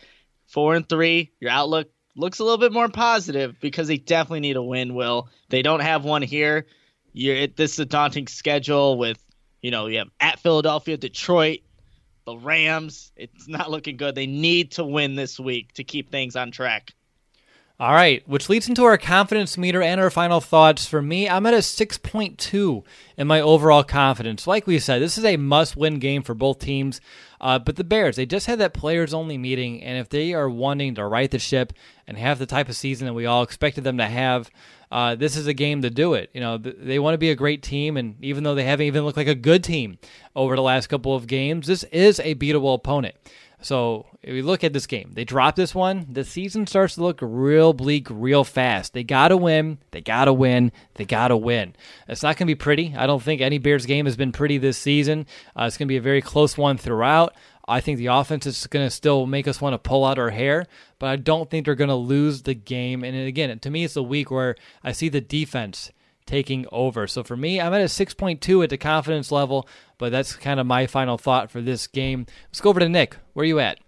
four 0.46 0.74
and 0.74 0.88
three. 0.88 1.32
Your 1.40 1.50
outlook 1.50 1.90
looks 2.14 2.38
a 2.38 2.44
little 2.44 2.58
bit 2.58 2.72
more 2.72 2.88
positive 2.88 3.58
because 3.60 3.88
they 3.88 3.96
definitely 3.96 4.40
need 4.40 4.56
a 4.56 4.62
win. 4.62 4.94
Will 4.94 5.28
they 5.48 5.62
don't 5.62 5.80
have 5.80 6.04
one 6.04 6.22
here? 6.22 6.66
It, 7.14 7.56
this 7.56 7.72
is 7.72 7.78
a 7.80 7.84
daunting 7.86 8.28
schedule 8.28 8.98
with 8.98 9.22
you 9.62 9.70
know 9.70 9.86
you 9.86 9.98
have 9.98 10.10
at 10.20 10.38
Philadelphia, 10.38 10.96
Detroit, 10.96 11.60
the 12.24 12.36
Rams. 12.36 13.10
It's 13.16 13.48
not 13.48 13.70
looking 13.70 13.96
good. 13.96 14.14
They 14.14 14.26
need 14.26 14.72
to 14.72 14.84
win 14.84 15.16
this 15.16 15.40
week 15.40 15.72
to 15.74 15.84
keep 15.84 16.10
things 16.10 16.36
on 16.36 16.52
track. 16.52 16.92
All 17.80 17.92
right, 17.92 18.26
which 18.26 18.48
leads 18.48 18.68
into 18.68 18.82
our 18.82 18.98
confidence 18.98 19.56
meter 19.56 19.80
and 19.80 20.00
our 20.00 20.10
final 20.10 20.40
thoughts. 20.40 20.84
For 20.84 21.00
me, 21.00 21.28
I'm 21.28 21.46
at 21.46 21.54
a 21.54 21.58
6.2 21.58 22.82
in 23.16 23.26
my 23.28 23.40
overall 23.40 23.84
confidence. 23.84 24.48
Like 24.48 24.66
we 24.66 24.80
said, 24.80 25.00
this 25.00 25.16
is 25.16 25.24
a 25.24 25.36
must 25.36 25.76
win 25.76 26.00
game 26.00 26.24
for 26.24 26.34
both 26.34 26.58
teams. 26.58 27.00
Uh, 27.40 27.60
but 27.60 27.76
the 27.76 27.84
Bears, 27.84 28.16
they 28.16 28.26
just 28.26 28.46
had 28.48 28.58
that 28.58 28.74
players 28.74 29.14
only 29.14 29.38
meeting, 29.38 29.80
and 29.84 29.96
if 29.96 30.08
they 30.08 30.34
are 30.34 30.50
wanting 30.50 30.96
to 30.96 31.06
right 31.06 31.30
the 31.30 31.38
ship 31.38 31.72
and 32.08 32.18
have 32.18 32.40
the 32.40 32.46
type 32.46 32.68
of 32.68 32.74
season 32.74 33.06
that 33.06 33.14
we 33.14 33.26
all 33.26 33.44
expected 33.44 33.84
them 33.84 33.98
to 33.98 34.06
have, 34.06 34.50
uh, 34.90 35.14
this 35.14 35.36
is 35.36 35.46
a 35.46 35.54
game 35.54 35.82
to 35.82 35.90
do 35.90 36.14
it. 36.14 36.30
You 36.34 36.40
know, 36.40 36.58
th- 36.58 36.74
they 36.80 36.98
want 36.98 37.14
to 37.14 37.18
be 37.18 37.30
a 37.30 37.36
great 37.36 37.62
team, 37.62 37.96
and 37.96 38.16
even 38.24 38.42
though 38.42 38.56
they 38.56 38.64
haven't 38.64 38.86
even 38.86 39.04
looked 39.04 39.16
like 39.16 39.28
a 39.28 39.36
good 39.36 39.62
team 39.62 39.98
over 40.34 40.56
the 40.56 40.62
last 40.62 40.88
couple 40.88 41.14
of 41.14 41.28
games, 41.28 41.68
this 41.68 41.84
is 41.84 42.18
a 42.18 42.34
beatable 42.34 42.74
opponent. 42.74 43.14
So 43.60 44.06
if 44.22 44.32
we 44.32 44.42
look 44.42 44.62
at 44.62 44.72
this 44.72 44.86
game, 44.86 45.10
they 45.14 45.24
drop 45.24 45.56
this 45.56 45.74
one. 45.74 46.06
The 46.10 46.24
season 46.24 46.66
starts 46.66 46.94
to 46.94 47.02
look 47.02 47.18
real 47.20 47.72
bleak 47.72 48.06
real 48.08 48.44
fast. 48.44 48.92
They 48.92 49.02
got 49.02 49.28
to 49.28 49.36
win. 49.36 49.78
They 49.90 50.00
got 50.00 50.26
to 50.26 50.32
win. 50.32 50.70
They 50.94 51.04
got 51.04 51.28
to 51.28 51.36
win. 51.36 51.74
It's 52.06 52.22
not 52.22 52.36
going 52.36 52.46
to 52.46 52.54
be 52.54 52.54
pretty. 52.54 52.94
I 52.96 53.06
don't 53.06 53.22
think 53.22 53.40
any 53.40 53.58
Bears 53.58 53.84
game 53.84 54.06
has 54.06 54.16
been 54.16 54.32
pretty 54.32 54.58
this 54.58 54.78
season. 54.78 55.26
Uh, 55.58 55.64
it's 55.64 55.76
going 55.76 55.88
to 55.88 55.92
be 55.92 55.96
a 55.96 56.02
very 56.02 56.22
close 56.22 56.56
one 56.56 56.78
throughout. 56.78 57.34
I 57.66 57.80
think 57.80 57.98
the 57.98 58.06
offense 58.06 58.46
is 58.46 58.66
going 58.66 58.86
to 58.86 58.90
still 58.90 59.26
make 59.26 59.46
us 59.46 59.60
want 59.60 59.74
to 59.74 59.78
pull 59.78 60.04
out 60.04 60.18
our 60.18 60.30
hair, 60.30 60.66
but 60.98 61.08
I 61.08 61.16
don't 61.16 61.50
think 61.50 61.66
they're 61.66 61.74
going 61.74 61.88
to 61.88 61.94
lose 61.94 62.42
the 62.42 62.54
game. 62.54 63.04
And 63.04 63.14
again, 63.28 63.58
to 63.58 63.70
me, 63.70 63.84
it's 63.84 63.96
a 63.96 64.02
week 64.02 64.30
where 64.30 64.56
I 64.82 64.92
see 64.92 65.10
the 65.10 65.20
defense 65.20 65.90
taking 66.28 66.66
over. 66.70 67.06
So 67.06 67.24
for 67.24 67.36
me, 67.36 67.60
I'm 67.60 67.74
at 67.74 67.80
a 67.80 67.84
6.2 67.84 68.62
at 68.62 68.70
the 68.70 68.78
confidence 68.78 69.32
level, 69.32 69.66
but 69.96 70.12
that's 70.12 70.36
kind 70.36 70.60
of 70.60 70.66
my 70.66 70.86
final 70.86 71.18
thought 71.18 71.50
for 71.50 71.60
this 71.60 71.86
game. 71.86 72.26
Let's 72.48 72.60
go 72.60 72.70
over 72.70 72.80
to 72.80 72.88
Nick. 72.88 73.16
Where 73.32 73.42
are 73.42 73.46
you 73.46 73.58
at? 73.58 73.80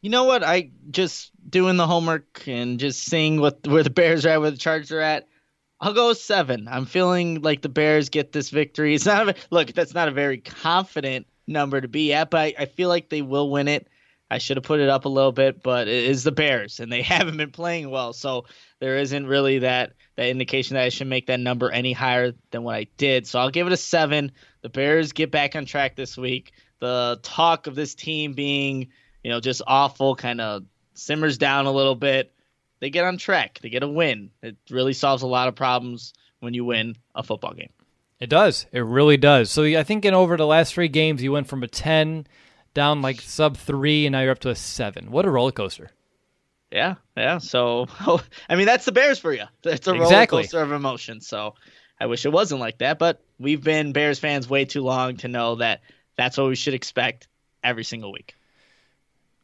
You 0.00 0.10
know 0.10 0.24
what? 0.24 0.44
I 0.44 0.70
just 0.90 1.32
doing 1.48 1.76
the 1.76 1.86
homework 1.86 2.46
and 2.46 2.78
just 2.78 3.04
seeing 3.04 3.40
what 3.40 3.66
where 3.66 3.82
the 3.82 3.90
Bears 3.90 4.24
are 4.24 4.30
at, 4.30 4.40
where 4.40 4.50
the 4.50 4.56
Chargers 4.56 4.92
are 4.92 5.00
at. 5.00 5.26
I'll 5.80 5.94
go 5.94 6.12
seven. 6.12 6.68
I'm 6.70 6.86
feeling 6.86 7.42
like 7.42 7.62
the 7.62 7.68
Bears 7.68 8.08
get 8.08 8.32
this 8.32 8.50
victory. 8.50 8.94
It's 8.94 9.06
not 9.06 9.30
a, 9.30 9.34
look. 9.50 9.72
That's 9.72 9.94
not 9.94 10.08
a 10.08 10.12
very 10.12 10.38
confident 10.38 11.26
number 11.46 11.80
to 11.80 11.88
be 11.88 12.12
at, 12.12 12.30
but 12.30 12.40
I, 12.40 12.54
I 12.60 12.66
feel 12.66 12.88
like 12.88 13.08
they 13.08 13.22
will 13.22 13.50
win 13.50 13.68
it. 13.68 13.88
I 14.30 14.38
should 14.38 14.56
have 14.56 14.64
put 14.64 14.80
it 14.80 14.88
up 14.88 15.04
a 15.04 15.10
little 15.10 15.32
bit, 15.32 15.62
but 15.62 15.88
it 15.88 16.04
is 16.04 16.24
the 16.24 16.32
Bears, 16.32 16.80
and 16.80 16.90
they 16.90 17.02
haven't 17.14 17.36
been 17.36 17.50
playing 17.50 17.90
well, 17.90 18.12
so 18.12 18.44
there 18.84 18.98
isn't 18.98 19.26
really 19.26 19.60
that 19.60 19.94
that 20.16 20.28
indication 20.28 20.74
that 20.74 20.84
I 20.84 20.90
should 20.90 21.06
make 21.06 21.28
that 21.28 21.40
number 21.40 21.70
any 21.70 21.94
higher 21.94 22.34
than 22.50 22.64
what 22.64 22.74
I 22.74 22.86
did. 22.98 23.26
So 23.26 23.38
I'll 23.38 23.48
give 23.48 23.66
it 23.66 23.72
a 23.72 23.78
seven. 23.78 24.30
The 24.60 24.68
Bears 24.68 25.12
get 25.12 25.30
back 25.30 25.56
on 25.56 25.64
track 25.64 25.96
this 25.96 26.18
week. 26.18 26.52
The 26.80 27.18
talk 27.22 27.66
of 27.66 27.76
this 27.76 27.94
team 27.94 28.34
being, 28.34 28.88
you 29.22 29.30
know, 29.30 29.40
just 29.40 29.62
awful 29.66 30.14
kind 30.16 30.38
of 30.38 30.64
simmers 30.92 31.38
down 31.38 31.64
a 31.64 31.72
little 31.72 31.94
bit. 31.94 32.34
They 32.80 32.90
get 32.90 33.06
on 33.06 33.16
track. 33.16 33.58
They 33.62 33.70
get 33.70 33.82
a 33.82 33.88
win. 33.88 34.28
It 34.42 34.58
really 34.68 34.92
solves 34.92 35.22
a 35.22 35.26
lot 35.26 35.48
of 35.48 35.54
problems 35.54 36.12
when 36.40 36.52
you 36.52 36.66
win 36.66 36.94
a 37.14 37.22
football 37.22 37.54
game. 37.54 37.72
It 38.20 38.28
does. 38.28 38.66
It 38.70 38.80
really 38.80 39.16
does. 39.16 39.50
So 39.50 39.64
I 39.64 39.82
think 39.82 40.04
in 40.04 40.12
over 40.12 40.36
the 40.36 40.46
last 40.46 40.74
three 40.74 40.88
games, 40.88 41.22
you 41.22 41.32
went 41.32 41.48
from 41.48 41.62
a 41.62 41.68
10 41.68 42.26
down 42.74 43.00
like 43.00 43.22
sub 43.22 43.56
three, 43.56 44.04
and 44.04 44.12
now 44.12 44.20
you're 44.20 44.32
up 44.32 44.40
to 44.40 44.50
a 44.50 44.54
seven. 44.54 45.10
What 45.10 45.24
a 45.24 45.30
roller 45.30 45.52
coaster. 45.52 45.90
Yeah, 46.74 46.96
yeah. 47.16 47.38
So, 47.38 47.86
I 48.48 48.56
mean, 48.56 48.66
that's 48.66 48.84
the 48.84 48.92
Bears 48.92 49.20
for 49.20 49.32
you. 49.32 49.44
It's 49.62 49.86
a 49.86 49.94
exactly. 49.94 49.98
roller 49.98 50.26
coaster 50.26 50.60
of 50.60 50.72
emotions. 50.72 51.26
So, 51.28 51.54
I 52.00 52.06
wish 52.06 52.26
it 52.26 52.32
wasn't 52.32 52.60
like 52.60 52.78
that, 52.78 52.98
but 52.98 53.22
we've 53.38 53.62
been 53.62 53.92
Bears 53.92 54.18
fans 54.18 54.50
way 54.50 54.64
too 54.64 54.82
long 54.82 55.16
to 55.18 55.28
know 55.28 55.54
that 55.56 55.82
that's 56.16 56.36
what 56.36 56.48
we 56.48 56.56
should 56.56 56.74
expect 56.74 57.28
every 57.62 57.84
single 57.84 58.12
week. 58.12 58.34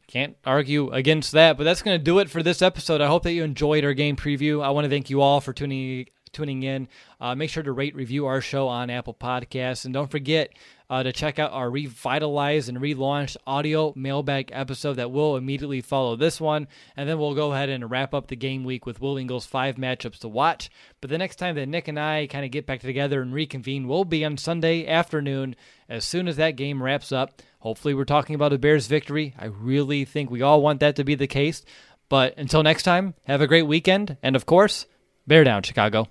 Can't 0.07 0.35
argue 0.45 0.89
against 0.89 1.31
that, 1.31 1.57
but 1.57 1.63
that's 1.63 1.81
going 1.81 1.97
to 1.97 2.03
do 2.03 2.19
it 2.19 2.29
for 2.29 2.43
this 2.43 2.61
episode. 2.61 2.99
I 2.99 3.07
hope 3.07 3.23
that 3.23 3.31
you 3.31 3.45
enjoyed 3.45 3.85
our 3.85 3.93
game 3.93 4.17
preview. 4.17 4.61
I 4.61 4.71
want 4.71 4.83
to 4.83 4.89
thank 4.89 5.09
you 5.09 5.21
all 5.21 5.39
for 5.39 5.53
tuning 5.53 6.07
tuning 6.33 6.63
in. 6.63 6.87
Uh, 7.19 7.35
make 7.35 7.49
sure 7.49 7.63
to 7.63 7.71
rate, 7.71 7.95
review 7.95 8.25
our 8.25 8.41
show 8.41 8.67
on 8.67 8.89
Apple 8.89 9.13
Podcasts, 9.13 9.85
and 9.85 9.93
don't 9.93 10.11
forget 10.11 10.51
uh, 10.91 11.01
to 11.01 11.13
check 11.13 11.39
out 11.39 11.53
our 11.53 11.71
revitalized 11.71 12.69
and 12.69 12.77
relaunched 12.77 13.37
audio 13.47 13.93
mailbag 13.95 14.51
episode 14.51 14.95
that 14.95 15.09
will 15.09 15.37
immediately 15.37 15.79
follow 15.81 16.17
this 16.17 16.39
one. 16.39 16.67
And 16.95 17.09
then 17.09 17.17
we'll 17.17 17.33
go 17.33 17.53
ahead 17.53 17.69
and 17.69 17.89
wrap 17.89 18.13
up 18.13 18.27
the 18.27 18.35
game 18.35 18.63
week 18.63 18.85
with 18.85 19.01
Will 19.01 19.17
Ingles' 19.17 19.45
five 19.45 19.77
matchups 19.77 20.19
to 20.19 20.27
watch. 20.27 20.69
But 20.99 21.09
the 21.09 21.17
next 21.17 21.37
time 21.37 21.55
that 21.55 21.69
Nick 21.69 21.87
and 21.87 21.99
I 21.99 22.27
kind 22.27 22.45
of 22.45 22.51
get 22.51 22.67
back 22.67 22.81
together 22.81 23.21
and 23.21 23.33
reconvene 23.33 23.87
will 23.87 24.05
be 24.05 24.23
on 24.23 24.37
Sunday 24.37 24.85
afternoon 24.85 25.55
as 25.87 26.03
soon 26.03 26.27
as 26.27 26.35
that 26.35 26.57
game 26.57 26.83
wraps 26.83 27.11
up. 27.11 27.41
Hopefully, 27.59 27.93
we're 27.93 28.03
talking 28.03 28.35
about 28.35 28.53
a 28.53 28.59
Bears 28.59 28.87
victory. 28.87 29.33
I 29.39 29.45
really 29.45 30.05
think 30.05 30.29
we 30.29 30.41
all 30.41 30.61
want 30.61 30.81
that 30.81 30.97
to 30.97 31.03
be 31.03 31.15
the 31.15 31.25
case. 31.25 31.63
But 32.09 32.37
until 32.37 32.61
next 32.61 32.83
time, 32.83 33.13
have 33.25 33.39
a 33.39 33.47
great 33.47 33.65
weekend. 33.65 34.17
And 34.21 34.35
of 34.35 34.45
course, 34.45 34.85
Bear 35.27 35.43
down, 35.43 35.63
Chicago. 35.63 36.07